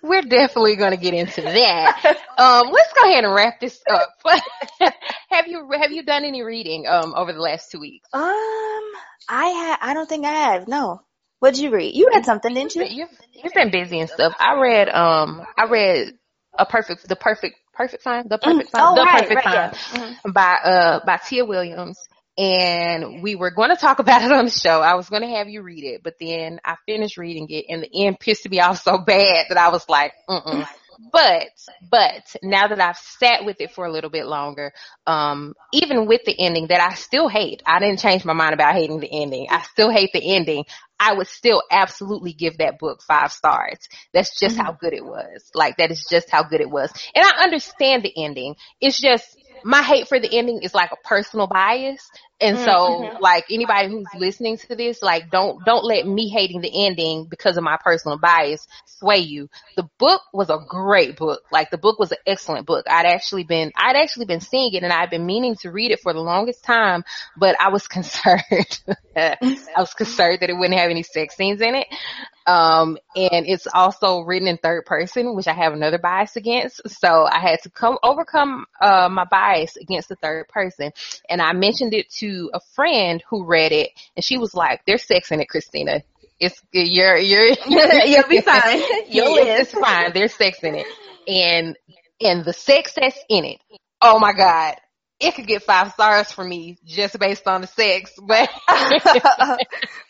we're 0.03 0.21
definitely 0.21 0.75
going 0.75 0.91
to 0.91 0.97
get 0.97 1.13
into 1.13 1.41
that. 1.41 2.17
Um, 2.35 2.71
let's 2.71 2.91
go 2.93 3.07
ahead 3.07 3.25
and 3.25 3.33
wrap 3.35 3.59
this 3.59 3.79
up. 3.87 4.09
have 5.29 5.47
you 5.47 5.69
have 5.79 5.91
you 5.91 6.01
done 6.01 6.25
any 6.25 6.41
reading 6.41 6.87
um 6.87 7.13
over 7.15 7.31
the 7.31 7.39
last 7.39 7.69
two 7.69 7.79
weeks? 7.79 8.09
Um, 8.11 8.21
I 8.23 8.89
ha- 9.29 9.77
I 9.79 9.93
don't 9.93 10.09
think 10.09 10.25
I 10.25 10.31
have. 10.31 10.67
No. 10.67 11.01
What'd 11.39 11.59
you 11.59 11.69
read? 11.69 11.93
You 11.93 12.09
read 12.11 12.25
something, 12.25 12.55
didn't 12.55 12.73
you? 12.73 12.85
You've, 12.85 13.09
you've 13.33 13.53
been 13.53 13.69
busy 13.69 13.99
and 13.99 14.09
stuff. 14.09 14.33
I 14.39 14.59
read 14.59 14.89
um 14.89 15.43
I 15.55 15.65
read 15.65 16.13
a 16.57 16.65
perfect 16.65 17.07
the 17.07 17.15
perfect 17.15 17.55
Perfect 17.73 18.03
Find 18.03 18.29
the 18.29 18.37
Perfect 18.37 18.69
Find 18.71 18.85
Oh, 18.87 18.95
the 18.95 19.01
right, 19.01 19.27
perfect 19.29 19.35
right, 19.35 19.43
fine 19.43 19.53
yeah. 19.53 19.73
Mhm. 20.23 20.33
by 20.33 20.53
uh 20.55 21.05
by 21.05 21.17
Tia 21.17 21.45
Williams 21.45 21.99
and 22.37 23.21
we 23.21 23.35
were 23.35 23.51
going 23.51 23.69
to 23.69 23.75
talk 23.75 23.99
about 23.99 24.23
it 24.23 24.31
on 24.31 24.45
the 24.45 24.51
show. 24.51 24.81
I 24.81 24.95
was 24.95 25.09
going 25.09 25.21
to 25.21 25.35
have 25.35 25.49
you 25.49 25.61
read 25.61 25.83
it, 25.83 26.01
but 26.03 26.15
then 26.19 26.59
I 26.65 26.75
finished 26.85 27.17
reading 27.17 27.47
it 27.49 27.65
and 27.69 27.83
the 27.83 28.05
end 28.05 28.19
pissed 28.19 28.49
me 28.49 28.59
off 28.59 28.81
so 28.81 28.97
bad 28.97 29.45
that 29.49 29.57
I 29.57 29.69
was 29.69 29.87
like, 29.87 30.13
mm 30.29 30.67
But, 31.11 31.49
but 31.89 32.35
now 32.43 32.67
that 32.67 32.79
I've 32.79 32.97
sat 32.97 33.45
with 33.45 33.59
it 33.59 33.71
for 33.71 33.85
a 33.85 33.91
little 33.91 34.09
bit 34.09 34.25
longer, 34.25 34.71
um, 35.05 35.53
even 35.71 36.07
with 36.07 36.21
the 36.23 36.39
ending 36.39 36.67
that 36.67 36.79
I 36.81 36.93
still 36.93 37.27
hate, 37.27 37.61
I 37.65 37.79
didn't 37.79 37.99
change 37.99 38.23
my 38.25 38.33
mind 38.33 38.53
about 38.53 38.75
hating 38.75 38.99
the 38.99 39.09
ending. 39.11 39.47
I 39.49 39.61
still 39.63 39.89
hate 39.89 40.11
the 40.13 40.35
ending. 40.35 40.65
I 40.99 41.13
would 41.13 41.27
still 41.27 41.61
absolutely 41.69 42.33
give 42.33 42.59
that 42.59 42.79
book 42.79 43.01
five 43.01 43.31
stars. 43.31 43.79
That's 44.13 44.39
just 44.39 44.55
how 44.57 44.71
good 44.71 44.93
it 44.93 45.03
was. 45.03 45.49
Like 45.53 45.77
that 45.77 45.91
is 45.91 46.05
just 46.09 46.29
how 46.29 46.43
good 46.43 46.61
it 46.61 46.69
was. 46.69 46.91
And 47.13 47.25
I 47.25 47.43
understand 47.43 48.03
the 48.03 48.13
ending. 48.15 48.55
It's 48.79 49.01
just 49.01 49.35
my 49.63 49.81
hate 49.81 50.07
for 50.07 50.19
the 50.19 50.29
ending 50.37 50.61
is 50.61 50.73
like 50.73 50.91
a 50.91 51.07
personal 51.07 51.47
bias. 51.47 52.09
And 52.41 52.57
so 52.59 53.17
like 53.21 53.45
anybody 53.49 53.89
who's 53.89 54.07
listening 54.17 54.57
to 54.57 54.75
this, 54.75 55.01
like 55.01 55.29
don't, 55.29 55.63
don't 55.65 55.85
let 55.85 56.05
me 56.05 56.27
hating 56.27 56.61
the 56.61 56.85
ending 56.85 57.27
because 57.29 57.55
of 57.57 57.63
my 57.63 57.77
personal 57.81 58.17
bias 58.17 58.67
sway 58.85 59.19
you. 59.19 59.49
The 59.77 59.87
book 59.97 60.21
was 60.33 60.49
a 60.49 60.59
great 60.67 61.15
book. 61.15 61.41
Like 61.51 61.71
the 61.71 61.77
book 61.77 61.99
was 61.99 62.11
an 62.11 62.17
excellent 62.27 62.65
book. 62.65 62.85
I'd 62.89 63.05
actually 63.05 63.43
been, 63.43 63.71
I'd 63.75 63.95
actually 63.95 64.25
been 64.25 64.41
seeing 64.41 64.73
it 64.73 64.83
and 64.83 64.91
I'd 64.91 65.09
been 65.09 65.25
meaning 65.25 65.55
to 65.61 65.71
read 65.71 65.91
it 65.91 66.01
for 66.01 66.11
the 66.11 66.19
longest 66.19 66.63
time, 66.63 67.03
but 67.37 67.55
I 67.61 67.69
was 67.69 67.87
concerned. 67.93 68.79
I 69.15 69.37
was 69.77 69.93
concerned 69.93 70.39
that 70.41 70.49
it 70.49 70.57
wouldn't 70.57 70.79
have 70.79 70.89
any 70.89 71.03
sex 71.03 71.37
scenes 71.37 71.61
in 71.61 71.75
it. 71.75 71.87
Um, 72.45 72.97
and 73.15 73.45
it's 73.47 73.67
also 73.73 74.21
written 74.21 74.47
in 74.47 74.57
third 74.57 74.85
person, 74.85 75.35
which 75.35 75.47
I 75.47 75.53
have 75.53 75.73
another 75.73 75.97
bias 75.97 76.35
against. 76.35 76.81
So 76.89 77.25
I 77.25 77.39
had 77.39 77.61
to 77.63 77.69
come 77.69 77.97
overcome, 78.03 78.65
uh, 78.81 79.07
my 79.09 79.23
bias 79.25 79.77
against 79.77 80.09
the 80.09 80.15
third 80.15 80.49
person. 80.49 80.91
And 81.29 81.41
I 81.41 81.53
mentioned 81.53 81.93
it 81.93 82.09
to 82.17 82.22
a 82.53 82.59
friend 82.75 83.23
who 83.29 83.45
read 83.45 83.71
it 83.71 83.91
and 84.15 84.23
she 84.23 84.37
was 84.37 84.53
like, 84.53 84.81
there's 84.85 85.03
sex 85.03 85.31
in 85.31 85.39
it, 85.39 85.49
Christina. 85.49 86.03
It's, 86.39 86.61
you're, 86.71 87.17
you're, 87.17 87.47
You'll 88.05 88.27
be 88.27 88.41
fine. 88.41 88.81
You'll 89.07 89.35
live. 89.35 89.59
it's 89.59 89.71
fine. 89.71 90.11
There's 90.13 90.33
sex 90.33 90.59
in 90.63 90.75
it. 90.75 90.87
And, 91.27 91.77
and 92.19 92.43
the 92.43 92.53
sex 92.53 92.93
that's 92.95 93.19
in 93.29 93.45
it. 93.45 93.59
Oh 94.01 94.19
my 94.19 94.33
God. 94.33 94.75
It 95.23 95.35
could 95.35 95.47
get 95.47 95.63
five 95.63 95.93
stars 95.93 96.29
for 96.33 96.43
me 96.43 96.77
just 96.85 97.17
based 97.17 97.47
on 97.47 97.61
the 97.61 97.67
sex, 97.67 98.11
but 98.21 98.49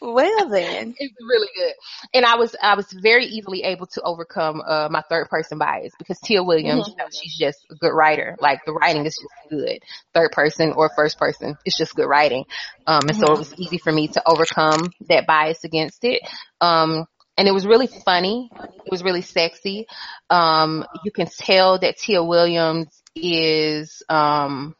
well 0.02 0.50
then. 0.50 0.96
it's 1.00 1.16
really 1.22 1.50
good. 1.56 1.74
And 2.16 2.26
I 2.26 2.36
was 2.36 2.56
I 2.60 2.76
was 2.76 2.92
very 2.92 3.26
easily 3.26 3.62
able 3.62 3.86
to 3.88 4.02
overcome 4.02 4.62
uh 4.66 4.88
my 4.90 5.04
third 5.08 5.30
person 5.30 5.60
bias 5.60 5.94
because 6.00 6.20
Tia 6.20 6.44
Williams, 6.44 6.88
you 6.88 6.96
know, 6.98 7.06
she's 7.12 7.38
just 7.38 7.60
a 7.70 7.76
good 7.76 7.92
writer. 7.92 8.36
Like 8.40 8.66
the 8.66 8.74
writing 8.74 9.06
is 9.06 9.16
just 9.16 9.50
good. 9.52 9.84
Third 10.16 10.32
person 10.32 10.74
or 10.76 10.90
first 10.96 11.20
person, 11.20 11.58
it's 11.64 11.78
just 11.78 11.94
good 11.94 12.08
writing. 12.08 12.46
Um 12.88 13.04
and 13.08 13.16
so 13.16 13.34
it 13.34 13.38
was 13.38 13.54
easy 13.60 13.78
for 13.78 13.92
me 13.92 14.08
to 14.10 14.24
overcome 14.26 14.92
that 15.10 15.28
bias 15.28 15.64
against 15.64 16.04
it. 16.06 16.24
Um 16.60 17.06
and 17.38 17.48
it 17.48 17.52
was 17.52 17.68
really 17.68 17.88
funny. 17.88 18.50
It 18.54 18.92
was 18.92 19.04
really 19.04 19.22
sexy. 19.22 19.86
Um 20.32 20.86
you 21.06 21.12
can 21.12 21.28
tell 21.28 21.78
that 21.78 21.98
Tia 21.98 22.24
Williams 22.24 22.88
is 23.16 24.02
um 24.10 24.76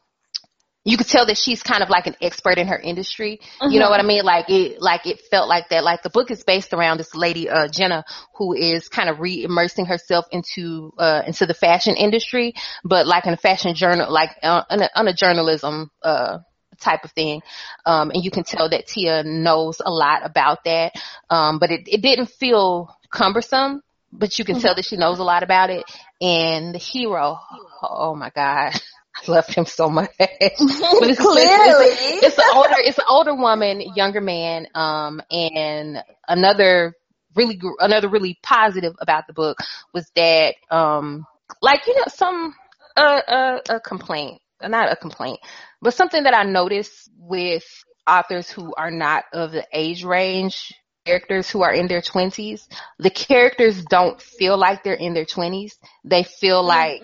you 0.84 0.98
could 0.98 1.08
tell 1.08 1.26
that 1.26 1.38
she's 1.38 1.62
kind 1.62 1.82
of 1.82 1.88
like 1.88 2.06
an 2.06 2.14
expert 2.20 2.58
in 2.58 2.68
her 2.68 2.78
industry. 2.78 3.40
You 3.62 3.80
know 3.80 3.88
what 3.88 4.00
I 4.00 4.02
mean? 4.02 4.22
Like 4.22 4.50
it, 4.50 4.80
like 4.82 5.06
it 5.06 5.22
felt 5.30 5.48
like 5.48 5.70
that. 5.70 5.82
Like 5.82 6.02
the 6.02 6.10
book 6.10 6.30
is 6.30 6.44
based 6.44 6.74
around 6.74 6.98
this 6.98 7.14
lady, 7.14 7.48
uh, 7.48 7.68
Jenna, 7.68 8.04
who 8.36 8.52
is 8.52 8.88
kind 8.88 9.08
of 9.08 9.18
re-immersing 9.18 9.86
herself 9.86 10.26
into, 10.30 10.92
uh, 10.98 11.22
into 11.26 11.46
the 11.46 11.54
fashion 11.54 11.96
industry, 11.96 12.54
but 12.84 13.06
like 13.06 13.26
in 13.26 13.32
a 13.32 13.38
fashion 13.38 13.74
journal, 13.74 14.12
like 14.12 14.30
uh, 14.42 14.62
on, 14.68 14.82
a, 14.82 14.90
on 14.94 15.08
a 15.08 15.14
journalism, 15.14 15.90
uh, 16.02 16.38
type 16.80 17.04
of 17.04 17.12
thing. 17.12 17.40
Um, 17.86 18.10
and 18.10 18.22
you 18.22 18.30
can 18.30 18.44
tell 18.44 18.68
that 18.68 18.86
Tia 18.86 19.22
knows 19.24 19.80
a 19.84 19.90
lot 19.90 20.20
about 20.24 20.64
that. 20.64 20.92
Um, 21.30 21.58
but 21.58 21.70
it, 21.70 21.82
it 21.86 22.02
didn't 22.02 22.26
feel 22.26 22.94
cumbersome, 23.10 23.80
but 24.12 24.38
you 24.38 24.44
can 24.44 24.60
tell 24.60 24.74
that 24.74 24.84
she 24.84 24.96
knows 24.96 25.18
a 25.18 25.24
lot 25.24 25.42
about 25.42 25.70
it. 25.70 25.84
And 26.20 26.74
the 26.74 26.78
hero, 26.78 27.38
oh 27.82 28.14
my 28.14 28.30
God. 28.30 28.72
I 29.26 29.30
love 29.30 29.46
him 29.46 29.66
so 29.66 29.88
much. 29.88 30.10
But 30.18 31.10
it's, 31.10 31.20
Clearly. 31.20 31.86
it's, 31.86 32.26
it's 32.26 32.38
an 32.38 32.44
older, 32.54 32.74
it's 32.78 32.98
an 32.98 33.04
older 33.08 33.34
woman, 33.34 33.80
younger 33.94 34.20
man, 34.20 34.66
um, 34.74 35.20
and 35.30 36.02
another 36.28 36.94
really, 37.34 37.60
another 37.78 38.08
really 38.08 38.38
positive 38.42 38.94
about 39.00 39.26
the 39.26 39.32
book 39.32 39.58
was 39.92 40.10
that, 40.16 40.54
um, 40.70 41.26
like 41.60 41.86
you 41.86 41.94
know, 41.96 42.04
some 42.08 42.54
uh, 42.96 43.00
uh, 43.00 43.58
a 43.68 43.80
complaint, 43.80 44.40
not 44.62 44.92
a 44.92 44.96
complaint, 44.96 45.40
but 45.80 45.94
something 45.94 46.24
that 46.24 46.34
I 46.34 46.44
noticed 46.44 47.10
with 47.18 47.64
authors 48.06 48.50
who 48.50 48.74
are 48.76 48.90
not 48.90 49.24
of 49.32 49.52
the 49.52 49.66
age 49.72 50.04
range 50.04 50.72
characters 51.04 51.50
who 51.50 51.62
are 51.62 51.72
in 51.72 51.86
their 51.86 52.00
20s, 52.00 52.66
the 52.98 53.10
characters 53.10 53.84
don't 53.84 54.20
feel 54.20 54.56
like 54.56 54.82
they're 54.82 54.94
in 54.94 55.14
their 55.14 55.26
20s. 55.26 55.72
They 56.04 56.22
feel 56.22 56.62
like 56.64 57.02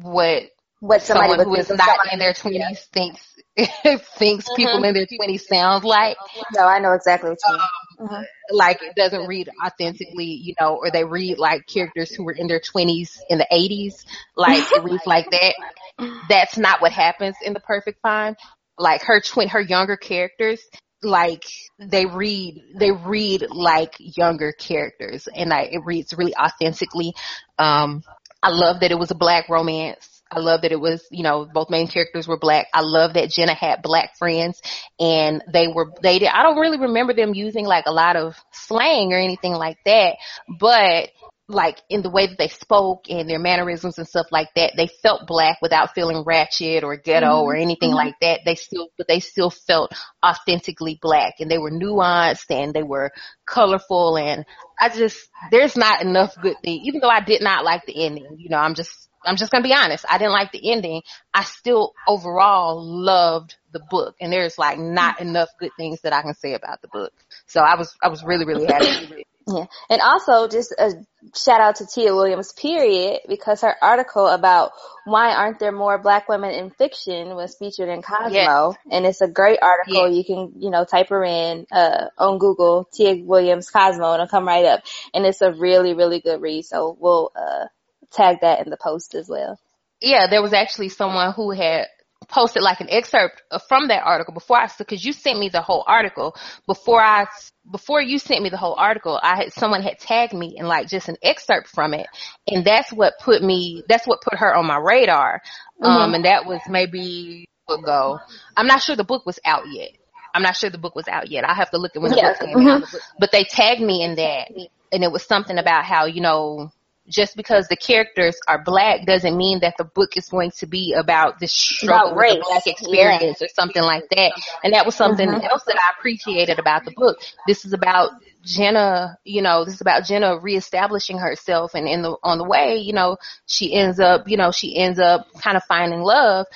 what 0.00 0.44
What 0.82 1.00
somebody 1.00 1.28
someone 1.30 1.46
who 1.46 1.54
is 1.54 1.70
not 1.70 2.12
in 2.12 2.18
their 2.18 2.32
20s 2.32 2.86
thinks 2.92 3.22
thinks 4.18 4.48
people 4.56 4.82
in 4.82 4.94
their 4.94 5.06
20s 5.06 5.42
sounds 5.42 5.84
like 5.84 6.16
No, 6.56 6.66
I 6.66 6.80
know 6.80 6.92
exactly 6.92 7.30
what 7.30 7.38
you 7.46 7.56
mean. 7.56 8.08
Mhm. 8.10 8.24
like 8.50 8.82
it 8.82 8.96
doesn't 8.96 9.28
read 9.28 9.48
authentically, 9.64 10.24
you 10.42 10.54
know, 10.60 10.74
or 10.74 10.90
they 10.90 11.04
read 11.04 11.38
like 11.38 11.68
characters 11.68 12.12
who 12.12 12.24
were 12.24 12.32
in 12.32 12.48
their 12.48 12.58
20s 12.58 13.20
in 13.30 13.38
the 13.38 13.46
80s, 13.52 14.04
like 14.34 14.64
it 14.72 14.82
reads 14.82 15.06
like 15.06 15.30
that. 15.30 15.54
That's 16.28 16.58
not 16.58 16.82
what 16.82 16.90
happens 16.90 17.36
in 17.44 17.52
the 17.52 17.60
Perfect 17.60 18.00
Find. 18.02 18.36
Like 18.76 19.02
her 19.02 19.20
twin, 19.20 19.50
her 19.50 19.60
younger 19.60 19.96
characters, 19.96 20.60
like 21.00 21.44
they 21.78 22.06
read, 22.06 22.60
they 22.74 22.90
read 22.90 23.46
like 23.50 23.94
younger 23.98 24.50
characters, 24.50 25.28
and 25.32 25.52
I, 25.52 25.68
it 25.70 25.82
reads 25.84 26.12
really 26.12 26.34
authentically. 26.34 27.14
Um, 27.56 28.02
I 28.42 28.48
love 28.48 28.80
that 28.80 28.90
it 28.90 28.98
was 28.98 29.12
a 29.12 29.14
black 29.16 29.48
romance. 29.48 30.11
I 30.32 30.40
love 30.40 30.62
that 30.62 30.72
it 30.72 30.80
was, 30.80 31.06
you 31.10 31.22
know, 31.22 31.46
both 31.52 31.70
main 31.70 31.88
characters 31.88 32.26
were 32.26 32.38
black. 32.38 32.68
I 32.72 32.80
love 32.80 33.14
that 33.14 33.30
Jenna 33.30 33.54
had 33.54 33.82
black 33.82 34.16
friends 34.18 34.60
and 34.98 35.42
they 35.52 35.68
were, 35.68 35.92
they 36.02 36.18
did, 36.18 36.28
I 36.28 36.42
don't 36.42 36.58
really 36.58 36.78
remember 36.78 37.12
them 37.12 37.34
using 37.34 37.66
like 37.66 37.84
a 37.86 37.92
lot 37.92 38.16
of 38.16 38.34
slang 38.52 39.12
or 39.12 39.18
anything 39.18 39.52
like 39.52 39.76
that, 39.84 40.16
but 40.58 41.10
like 41.48 41.82
in 41.90 42.02
the 42.02 42.10
way 42.10 42.26
that 42.28 42.38
they 42.38 42.48
spoke 42.48 43.10
and 43.10 43.28
their 43.28 43.38
mannerisms 43.38 43.98
and 43.98 44.08
stuff 44.08 44.26
like 44.30 44.48
that, 44.56 44.72
they 44.76 44.88
felt 45.02 45.26
black 45.26 45.58
without 45.60 45.94
feeling 45.94 46.24
ratchet 46.24 46.82
or 46.82 46.96
ghetto 46.96 47.26
mm-hmm. 47.26 47.44
or 47.44 47.54
anything 47.54 47.90
mm-hmm. 47.90 48.06
like 48.06 48.14
that. 48.20 48.40
They 48.44 48.54
still, 48.54 48.88
but 48.96 49.08
they 49.08 49.20
still 49.20 49.50
felt 49.50 49.92
authentically 50.24 50.98
black 51.02 51.34
and 51.40 51.50
they 51.50 51.58
were 51.58 51.70
nuanced 51.70 52.50
and 52.50 52.72
they 52.72 52.82
were 52.82 53.10
colorful 53.46 54.16
and 54.16 54.46
I 54.80 54.88
just, 54.88 55.28
there's 55.50 55.76
not 55.76 56.00
enough 56.00 56.34
good 56.40 56.56
thing, 56.64 56.80
even 56.84 57.00
though 57.00 57.08
I 57.08 57.20
did 57.20 57.42
not 57.42 57.64
like 57.64 57.84
the 57.86 58.04
ending, 58.04 58.36
you 58.38 58.48
know, 58.48 58.58
I'm 58.58 58.74
just, 58.74 59.08
I'm 59.24 59.36
just 59.36 59.52
gonna 59.52 59.64
be 59.64 59.74
honest. 59.74 60.04
I 60.08 60.18
didn't 60.18 60.32
like 60.32 60.52
the 60.52 60.70
ending. 60.72 61.02
I 61.32 61.44
still 61.44 61.92
overall 62.06 62.82
loved 62.82 63.56
the 63.72 63.80
book 63.90 64.16
and 64.20 64.32
there's 64.32 64.58
like 64.58 64.78
not 64.78 65.20
enough 65.20 65.48
good 65.58 65.70
things 65.76 66.00
that 66.02 66.12
I 66.12 66.22
can 66.22 66.34
say 66.34 66.54
about 66.54 66.82
the 66.82 66.88
book. 66.88 67.12
So 67.46 67.60
I 67.60 67.76
was, 67.76 67.94
I 68.02 68.08
was 68.08 68.22
really, 68.24 68.44
really 68.44 68.66
happy. 68.66 69.26
Yeah, 69.44 69.64
and 69.90 70.00
also 70.00 70.46
just 70.46 70.72
uh, 70.78 70.90
shout 71.34 71.60
out 71.60 71.74
to 71.76 71.86
Tia 71.92 72.14
Williams, 72.14 72.52
period, 72.52 73.22
because 73.28 73.62
her 73.62 73.74
article 73.82 74.28
about 74.28 74.70
why 75.04 75.34
aren't 75.34 75.58
there 75.58 75.72
more 75.72 75.98
black 75.98 76.28
women 76.28 76.52
in 76.52 76.70
fiction 76.70 77.34
was 77.34 77.56
featured 77.56 77.88
in 77.88 78.02
Cosmo. 78.02 78.30
Yes. 78.32 78.76
And 78.88 79.04
it's 79.04 79.20
a 79.20 79.26
great 79.26 79.58
article. 79.60 80.08
Yes. 80.08 80.16
You 80.16 80.24
can, 80.24 80.52
you 80.62 80.70
know, 80.70 80.84
type 80.84 81.08
her 81.08 81.24
in, 81.24 81.66
uh, 81.72 82.06
on 82.18 82.38
Google, 82.38 82.88
Tia 82.92 83.24
Williams 83.24 83.68
Cosmo, 83.68 84.12
and 84.12 84.22
it'll 84.22 84.28
come 84.28 84.46
right 84.46 84.64
up. 84.64 84.84
And 85.12 85.26
it's 85.26 85.42
a 85.42 85.52
really, 85.52 85.94
really 85.94 86.20
good 86.20 86.40
read. 86.40 86.64
So 86.64 86.96
we'll, 87.00 87.32
uh, 87.34 87.66
tag 88.12 88.38
that 88.40 88.64
in 88.64 88.70
the 88.70 88.76
post 88.76 89.14
as 89.14 89.28
well. 89.28 89.58
Yeah, 90.00 90.26
there 90.28 90.42
was 90.42 90.52
actually 90.52 90.88
someone 90.88 91.32
who 91.32 91.50
had 91.50 91.86
posted 92.28 92.62
like 92.62 92.80
an 92.80 92.88
excerpt 92.90 93.42
from 93.68 93.88
that 93.88 94.02
article 94.04 94.32
before 94.32 94.56
I, 94.58 94.68
because 94.78 95.04
you 95.04 95.12
sent 95.12 95.38
me 95.38 95.48
the 95.48 95.60
whole 95.60 95.84
article 95.86 96.34
before 96.66 97.00
I, 97.00 97.26
before 97.70 98.00
you 98.00 98.18
sent 98.18 98.42
me 98.42 98.48
the 98.48 98.56
whole 98.56 98.74
article, 98.74 99.18
I 99.22 99.36
had, 99.36 99.52
someone 99.52 99.82
had 99.82 99.98
tagged 99.98 100.32
me 100.32 100.54
in 100.56 100.66
like 100.66 100.88
just 100.88 101.08
an 101.08 101.16
excerpt 101.22 101.68
from 101.68 101.94
it. 101.94 102.06
And 102.46 102.64
that's 102.64 102.92
what 102.92 103.14
put 103.20 103.42
me, 103.42 103.82
that's 103.88 104.06
what 104.06 104.22
put 104.22 104.38
her 104.38 104.54
on 104.54 104.66
my 104.66 104.78
radar. 104.78 105.42
Um, 105.80 105.90
mm-hmm. 105.90 106.02
Um, 106.02 106.14
and 106.14 106.24
that 106.24 106.46
was 106.46 106.60
maybe 106.68 107.46
ago. 107.68 108.18
I'm 108.56 108.66
not 108.66 108.82
sure 108.82 108.96
the 108.96 109.04
book 109.04 109.26
was 109.26 109.38
out 109.44 109.64
yet. 109.70 109.90
I'm 110.34 110.42
not 110.42 110.56
sure 110.56 110.70
the 110.70 110.78
book 110.78 110.94
was 110.94 111.08
out 111.08 111.30
yet. 111.30 111.44
I 111.44 111.54
have 111.54 111.70
to 111.70 111.78
look 111.78 111.92
at 111.94 112.02
when 112.02 112.12
the 112.12 112.16
yeah. 112.16 112.32
book 112.32 112.40
came 112.40 112.58
mm-hmm. 112.58 112.82
out. 112.84 112.94
But 113.18 113.32
they 113.32 113.44
tagged 113.44 113.82
me 113.82 114.02
in 114.02 114.16
that. 114.16 114.50
And 114.90 115.04
it 115.04 115.12
was 115.12 115.24
something 115.24 115.58
about 115.58 115.84
how, 115.84 116.06
you 116.06 116.20
know, 116.20 116.70
just 117.08 117.36
because 117.36 117.66
the 117.68 117.76
characters 117.76 118.36
are 118.48 118.62
black 118.62 119.04
doesn't 119.06 119.36
mean 119.36 119.60
that 119.60 119.74
the 119.76 119.84
book 119.84 120.16
is 120.16 120.28
going 120.28 120.50
to 120.52 120.66
be 120.66 120.94
about 120.96 121.40
the 121.40 121.48
struggle 121.48 122.14
with 122.14 122.34
the 122.34 122.44
black 122.46 122.66
experience 122.66 123.40
yeah. 123.40 123.46
or 123.46 123.48
something 123.54 123.82
like 123.82 124.04
that. 124.10 124.32
And 124.62 124.72
that 124.74 124.86
was 124.86 124.94
something 124.94 125.28
mm-hmm. 125.28 125.44
else 125.44 125.64
that 125.66 125.76
I 125.76 125.98
appreciated 125.98 126.58
about 126.58 126.84
the 126.84 126.92
book. 126.92 127.18
This 127.46 127.64
is 127.64 127.72
about 127.72 128.12
Jenna, 128.44 129.18
you 129.24 129.42
know, 129.42 129.64
this 129.64 129.74
is 129.74 129.80
about 129.80 130.04
Jenna 130.04 130.38
reestablishing 130.38 131.18
herself 131.18 131.74
and 131.74 131.86
in 131.86 132.02
the, 132.02 132.16
on 132.22 132.38
the 132.38 132.44
way, 132.44 132.76
you 132.76 132.92
know, 132.92 133.16
she 133.46 133.74
ends 133.74 134.00
up, 134.00 134.28
you 134.28 134.36
know, 134.36 134.50
she 134.50 134.76
ends 134.76 134.98
up 134.98 135.26
kind 135.40 135.56
of 135.56 135.62
finding 135.64 136.00
love. 136.00 136.46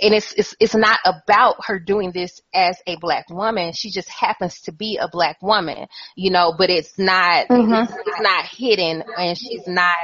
And 0.00 0.14
it's, 0.14 0.32
it's, 0.34 0.54
it's 0.58 0.74
not 0.74 0.98
about 1.04 1.56
her 1.66 1.78
doing 1.78 2.12
this 2.12 2.40
as 2.54 2.80
a 2.86 2.96
black 2.96 3.28
woman. 3.28 3.72
She 3.74 3.90
just 3.90 4.08
happens 4.08 4.60
to 4.62 4.72
be 4.72 4.98
a 5.00 5.08
black 5.08 5.40
woman, 5.42 5.86
you 6.16 6.30
know, 6.30 6.54
but 6.56 6.70
it's 6.70 6.98
not, 6.98 7.48
mm-hmm. 7.48 7.72
it's, 7.72 7.92
it's 7.92 8.20
not 8.20 8.46
hidden 8.46 9.02
and 9.18 9.36
she's 9.36 9.66
not, 9.66 9.96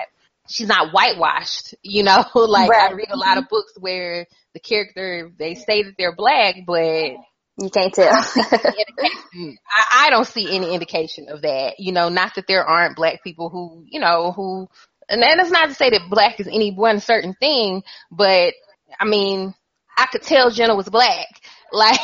she's 0.48 0.68
not 0.68 0.92
whitewashed, 0.92 1.74
you 1.82 2.02
know, 2.02 2.24
like 2.34 2.70
right. 2.70 2.90
I 2.90 2.94
read 2.94 3.10
a 3.10 3.16
lot 3.16 3.38
of 3.38 3.48
books 3.48 3.72
where 3.78 4.26
the 4.52 4.60
character, 4.60 5.32
they 5.38 5.54
say 5.54 5.82
that 5.84 5.94
they're 5.96 6.14
black, 6.14 6.56
but 6.66 7.12
you 7.58 7.70
can't 7.70 7.92
tell. 7.92 8.12
I, 8.12 9.56
I 9.92 10.10
don't 10.10 10.26
see 10.26 10.54
any 10.54 10.74
indication 10.74 11.28
of 11.28 11.42
that. 11.42 11.74
You 11.78 11.92
know, 11.92 12.08
not 12.08 12.34
that 12.36 12.46
there 12.46 12.64
aren't 12.64 12.96
black 12.96 13.22
people 13.22 13.50
who, 13.50 13.84
you 13.88 14.00
know, 14.00 14.32
who, 14.32 14.68
and 15.08 15.22
that's 15.22 15.50
not 15.50 15.68
to 15.68 15.74
say 15.74 15.90
that 15.90 16.08
black 16.08 16.40
is 16.40 16.46
any 16.46 16.72
one 16.72 17.00
certain 17.00 17.34
thing, 17.34 17.82
but 18.10 18.54
I 18.98 19.04
mean, 19.04 19.54
I 19.96 20.06
could 20.06 20.22
tell 20.22 20.50
Jenna 20.50 20.74
was 20.74 20.88
black. 20.88 21.26
Like, 21.74 22.00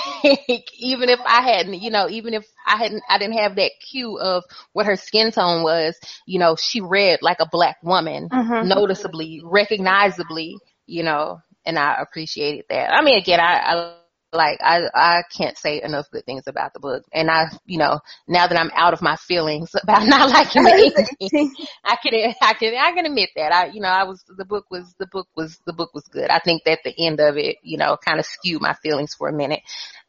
even 0.78 1.10
if 1.10 1.20
I 1.26 1.42
hadn't, 1.42 1.74
you 1.74 1.90
know, 1.90 2.08
even 2.08 2.32
if 2.32 2.46
I 2.66 2.78
hadn't, 2.78 3.02
I 3.06 3.18
didn't 3.18 3.36
have 3.36 3.56
that 3.56 3.72
cue 3.86 4.18
of 4.18 4.44
what 4.72 4.86
her 4.86 4.96
skin 4.96 5.30
tone 5.30 5.62
was, 5.62 5.94
you 6.24 6.38
know, 6.38 6.56
she 6.56 6.80
read 6.80 7.18
like 7.20 7.36
a 7.40 7.48
black 7.52 7.76
woman, 7.82 8.30
mm-hmm. 8.30 8.66
noticeably, 8.66 9.42
recognizably, 9.44 10.56
you 10.86 11.02
know, 11.02 11.42
and 11.66 11.78
I 11.78 11.96
appreciated 12.00 12.64
that. 12.70 12.94
I 12.94 13.02
mean, 13.02 13.18
again, 13.18 13.40
I, 13.40 13.58
I 13.58 13.94
like 14.32 14.58
I 14.62 14.82
I 14.94 15.22
can't 15.36 15.56
say 15.56 15.82
enough 15.82 16.10
good 16.10 16.24
things 16.26 16.44
about 16.46 16.74
the 16.74 16.80
book. 16.80 17.04
And 17.12 17.30
I, 17.30 17.46
you 17.66 17.78
know, 17.78 18.00
now 18.26 18.46
that 18.46 18.58
I'm 18.58 18.70
out 18.74 18.92
of 18.92 19.02
my 19.02 19.16
feelings 19.16 19.70
about 19.82 20.06
not 20.06 20.30
liking 20.30 20.64
the 20.64 21.16
ending, 21.20 21.54
I 21.84 21.96
can 21.96 22.34
I 22.42 22.52
can 22.54 22.74
I 22.74 22.92
can 22.92 23.06
admit 23.06 23.30
that. 23.36 23.52
I 23.52 23.66
you 23.66 23.80
know, 23.80 23.88
I 23.88 24.04
was 24.04 24.22
the 24.28 24.44
book 24.44 24.66
was 24.70 24.94
the 24.98 25.06
book 25.06 25.28
was 25.36 25.58
the 25.66 25.72
book 25.72 25.94
was 25.94 26.04
good. 26.04 26.30
I 26.30 26.38
think 26.40 26.64
that 26.64 26.80
the 26.84 26.94
end 26.98 27.20
of 27.20 27.36
it, 27.36 27.56
you 27.62 27.78
know, 27.78 27.96
kind 27.96 28.18
of 28.18 28.26
skewed 28.26 28.62
my 28.62 28.74
feelings 28.74 29.14
for 29.14 29.28
a 29.28 29.32
minute. 29.32 29.62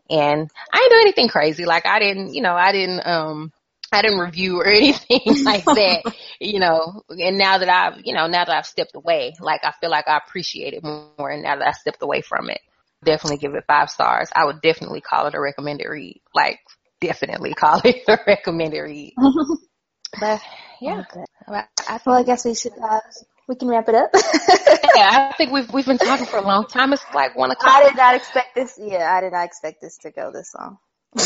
And 0.10 0.50
I 0.74 0.78
didn't 0.78 0.92
do 0.92 1.02
anything 1.02 1.28
crazy. 1.28 1.66
Like 1.66 1.86
I 1.86 2.00
didn't, 2.00 2.34
you 2.34 2.42
know, 2.42 2.56
I 2.56 2.72
didn't 2.72 3.06
um 3.06 3.54
I 3.92 4.02
didn't 4.02 4.20
review 4.20 4.60
or 4.60 4.68
anything 4.68 5.44
like 5.44 5.66
that, 5.66 6.14
you 6.40 6.60
know, 6.60 7.04
and 7.10 7.38
now 7.38 7.58
that 7.58 7.70
I've, 7.70 8.02
you 8.06 8.14
know, 8.14 8.28
now 8.28 8.44
that 8.44 8.56
I've 8.56 8.66
stepped 8.66 8.96
away, 8.96 9.34
like 9.40 9.62
I 9.64 9.72
feel 9.80 9.90
like 9.90 10.08
I 10.08 10.18
appreciate 10.18 10.74
it 10.74 10.84
more 10.84 11.30
and 11.30 11.44
now 11.44 11.56
that 11.56 11.68
I 11.68 11.72
stepped 11.72 12.04
away 12.04 12.22
from 12.22 12.50
it 12.50 12.60
definitely 13.04 13.38
give 13.38 13.56
it 13.56 13.64
five 13.68 13.90
stars. 13.90 14.30
I 14.36 14.46
would 14.46 14.62
definitely 14.62 15.02
call 15.02 15.28
it 15.28 15.36
a 15.36 15.40
recommended 15.40 15.88
read. 15.88 16.22
Like, 16.34 16.60
definitely 17.02 17.54
call 17.58 17.82
it 17.84 18.04
a 18.08 18.20
recommended 18.26 18.82
read. 18.82 19.14
but 20.20 20.42
yeah, 20.82 21.04
okay. 21.12 21.26
I, 21.48 21.64
I 21.88 22.00
well, 22.06 22.16
I 22.16 22.24
guess 22.24 22.46
we 22.46 22.56
should. 22.56 22.74
Uh, 22.82 23.00
we 23.48 23.56
can 23.56 23.68
wrap 23.68 23.90
it 23.90 23.96
up. 23.96 24.12
yeah, 24.96 25.30
I 25.32 25.34
think 25.36 25.52
we've 25.52 25.72
we've 25.74 25.86
been 25.86 25.98
talking 25.98 26.28
for 26.28 26.38
a 26.38 26.42
long 26.42 26.68
time. 26.68 26.94
It's 26.94 27.04
like 27.14 27.36
one 27.36 27.52
o'clock. 27.52 27.74
I 27.74 27.88
did 27.88 27.98
not 27.98 28.16
expect 28.16 28.56
this. 28.56 28.80
Yeah, 28.80 29.12
I 29.12 29.22
did 29.22 29.34
not 29.34 29.46
expect 29.46 29.82
this 29.82 29.98
to 30.00 30.12
go 30.12 30.32
this 30.32 30.54
long. 30.58 30.78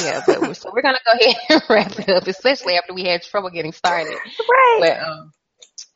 yeah, 0.05 0.21
but 0.25 0.39
we're, 0.39 0.53
so 0.53 0.71
we're 0.73 0.81
gonna 0.81 0.99
go 1.05 1.11
ahead 1.19 1.35
and 1.49 1.61
wrap 1.69 1.99
it 1.99 2.09
up, 2.09 2.25
especially 2.27 2.75
after 2.75 2.93
we 2.93 3.03
had 3.03 3.21
trouble 3.23 3.49
getting 3.49 3.73
started. 3.73 4.13
Right. 4.15 4.77
But 4.79 4.99
um, 5.01 5.31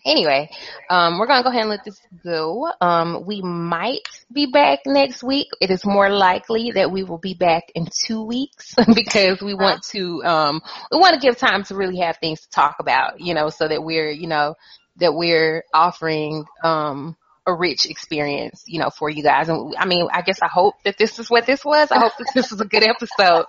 anyway, 0.08 0.50
um, 0.90 1.20
we're 1.20 1.28
gonna 1.28 1.44
go 1.44 1.50
ahead 1.50 1.62
and 1.62 1.70
let 1.70 1.84
this 1.84 2.00
go. 2.24 2.72
Um, 2.82 3.26
we 3.26 3.42
might 3.42 4.08
be 4.32 4.48
back 4.48 4.80
next 4.86 5.22
week. 5.22 5.48
It 5.62 5.70
is 5.70 5.86
more 5.86 6.10
likely 6.10 6.72
that 6.72 6.92
we 6.92 7.04
will 7.04 7.18
be 7.18 7.34
back 7.34 7.64
in 7.76 7.88
two 8.08 8.24
weeks 8.24 8.74
because 8.96 9.42
we 9.42 9.54
want 9.54 9.84
to, 9.92 10.24
um, 10.24 10.62
we 10.92 10.98
want 10.98 11.14
to 11.14 11.26
give 11.26 11.38
time 11.38 11.64
to 11.66 11.76
really 11.76 12.00
have 12.00 12.18
things 12.18 12.42
to 12.42 12.50
talk 12.50 12.78
about, 12.80 13.20
you 13.20 13.34
know, 13.34 13.50
so 13.50 13.68
that 13.68 13.84
we're, 13.84 14.10
you 14.10 14.28
know, 14.28 14.56
that 14.96 15.14
we're 15.14 15.64
offering, 15.74 16.46
um, 16.64 17.16
a 17.46 17.54
rich 17.54 17.86
experience, 17.86 18.64
you 18.68 18.80
know, 18.80 18.90
for 18.90 19.10
you 19.10 19.24
guys. 19.24 19.48
And 19.48 19.74
I 19.78 19.86
mean, 19.86 20.08
I 20.12 20.22
guess 20.22 20.42
I 20.42 20.48
hope 20.48 20.76
that 20.84 20.98
this 20.98 21.18
is 21.18 21.30
what 21.30 21.46
this 21.46 21.64
was. 21.64 21.92
I 21.92 22.00
hope 22.00 22.12
that 22.18 22.32
this 22.36 22.52
was 22.52 22.60
a 22.60 22.66
good 22.66 22.84
episode. 22.84 23.46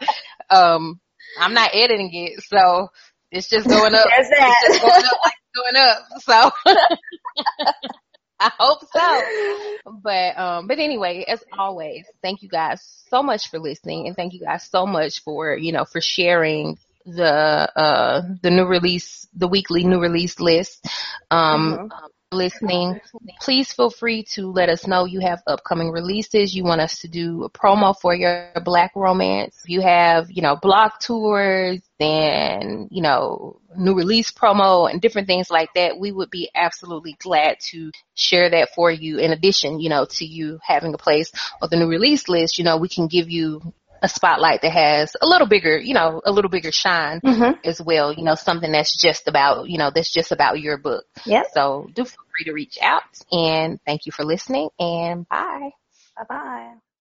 Um, 0.51 1.01
I'm 1.39 1.53
not 1.53 1.71
editing 1.75 2.11
it, 2.13 2.43
so 2.45 2.89
it's 3.31 3.49
just 3.49 3.69
going 3.69 3.95
up. 3.95 4.07
There's 4.09 4.31
that. 4.31 5.15
Going 5.59 5.77
up 5.77 5.99
like 6.27 6.53
going 6.55 6.77
up. 6.77 7.01
So 7.01 7.53
I 8.41 8.53
hope 8.59 8.85
so. 8.93 9.23
But 10.03 10.39
um 10.39 10.67
but 10.69 10.79
anyway, 10.79 11.25
as 11.27 11.43
always, 11.57 12.07
thank 12.23 12.43
you 12.43 12.49
guys 12.49 12.83
so 13.11 13.23
much 13.23 13.51
for 13.51 13.59
listening 13.59 14.07
and 14.07 14.17
thank 14.17 14.33
you 14.35 14.41
guys 14.41 14.65
so 14.65 14.87
much 14.87 15.23
for, 15.23 15.57
you 15.57 15.73
know, 15.73 15.85
for 15.85 16.01
sharing 16.01 16.79
the 17.07 17.25
uh 17.25 18.23
the 18.43 18.51
new 18.51 18.67
release 18.67 19.27
the 19.35 19.49
weekly 19.49 19.85
new 19.85 20.01
release 20.01 20.41
list. 20.41 20.87
Um 21.31 21.75
mm-hmm 21.75 22.07
listening, 22.33 23.01
please 23.41 23.73
feel 23.73 23.91
free 23.91 24.23
to 24.23 24.51
let 24.51 24.69
us 24.69 24.87
know 24.87 25.07
you 25.07 25.21
have 25.21 25.43
upcoming 25.47 25.91
releases. 25.91 26.55
You 26.55 26.65
want 26.65 26.81
us 26.81 27.01
to 27.01 27.09
do 27.09 27.45
a 27.45 27.51
promo 27.51 27.99
for 27.99 28.15
your 28.15 28.53
black 28.65 28.93
romance. 28.95 29.63
You 29.67 29.81
have, 29.81 30.31
you 30.31 30.43
know, 30.43 30.57
blog 30.57 30.93
tours 31.01 31.81
and, 31.99 32.89
you 32.91 33.03
know, 33.03 33.61
new 33.77 33.95
release 33.95 34.31
promo 34.31 34.91
and 34.91 35.01
different 35.01 35.27
things 35.27 35.51
like 35.51 35.73
that. 35.75 35.99
We 35.99 36.13
would 36.13 36.31
be 36.31 36.51
absolutely 36.55 37.17
glad 37.19 37.61
to 37.71 37.91
share 38.15 38.51
that 38.51 38.71
for 38.75 38.91
you. 38.91 39.19
In 39.19 39.33
addition, 39.33 39.81
you 39.81 39.89
know, 39.89 40.05
to 40.05 40.27
you 40.27 40.59
having 40.63 40.93
a 40.93 40.99
place 40.99 41.33
on 41.63 41.69
the 41.71 41.77
new 41.77 41.89
release 41.89 42.29
list, 42.29 42.59
you 42.59 42.65
know, 42.65 42.77
we 42.77 42.89
can 42.89 43.09
give 43.09 43.31
you 43.31 43.73
a 44.03 44.09
spotlight 44.09 44.63
that 44.63 44.73
has 44.73 45.17
a 45.21 45.27
little 45.27 45.47
bigger, 45.47 45.79
you 45.79 45.95
know, 45.95 46.21
a 46.25 46.33
little 46.33 46.51
bigger 46.51 46.73
shine 46.73 47.21
mm-hmm. 47.21 47.59
as 47.65 47.81
well. 47.81 48.13
You 48.13 48.25
know, 48.25 48.35
something 48.35 48.71
that's 48.73 48.97
just 49.01 49.29
about, 49.29 49.69
you 49.69 49.79
know, 49.79 49.91
that's 49.95 50.13
just 50.13 50.33
about 50.33 50.61
your 50.61 50.79
book. 50.79 51.05
Yeah. 51.25 51.43
So 51.53 51.89
do 51.95 52.05
feel 52.05 52.17
free 52.37 52.45
to 52.45 52.53
reach 52.53 52.79
out 52.81 53.03
and 53.33 53.81
thank 53.85 54.07
you 54.07 54.13
for 54.13 54.25
listening 54.25 54.71
and 54.79 55.29
bye. 55.29 55.71
Bye 56.17 56.25
bye. 56.29 56.75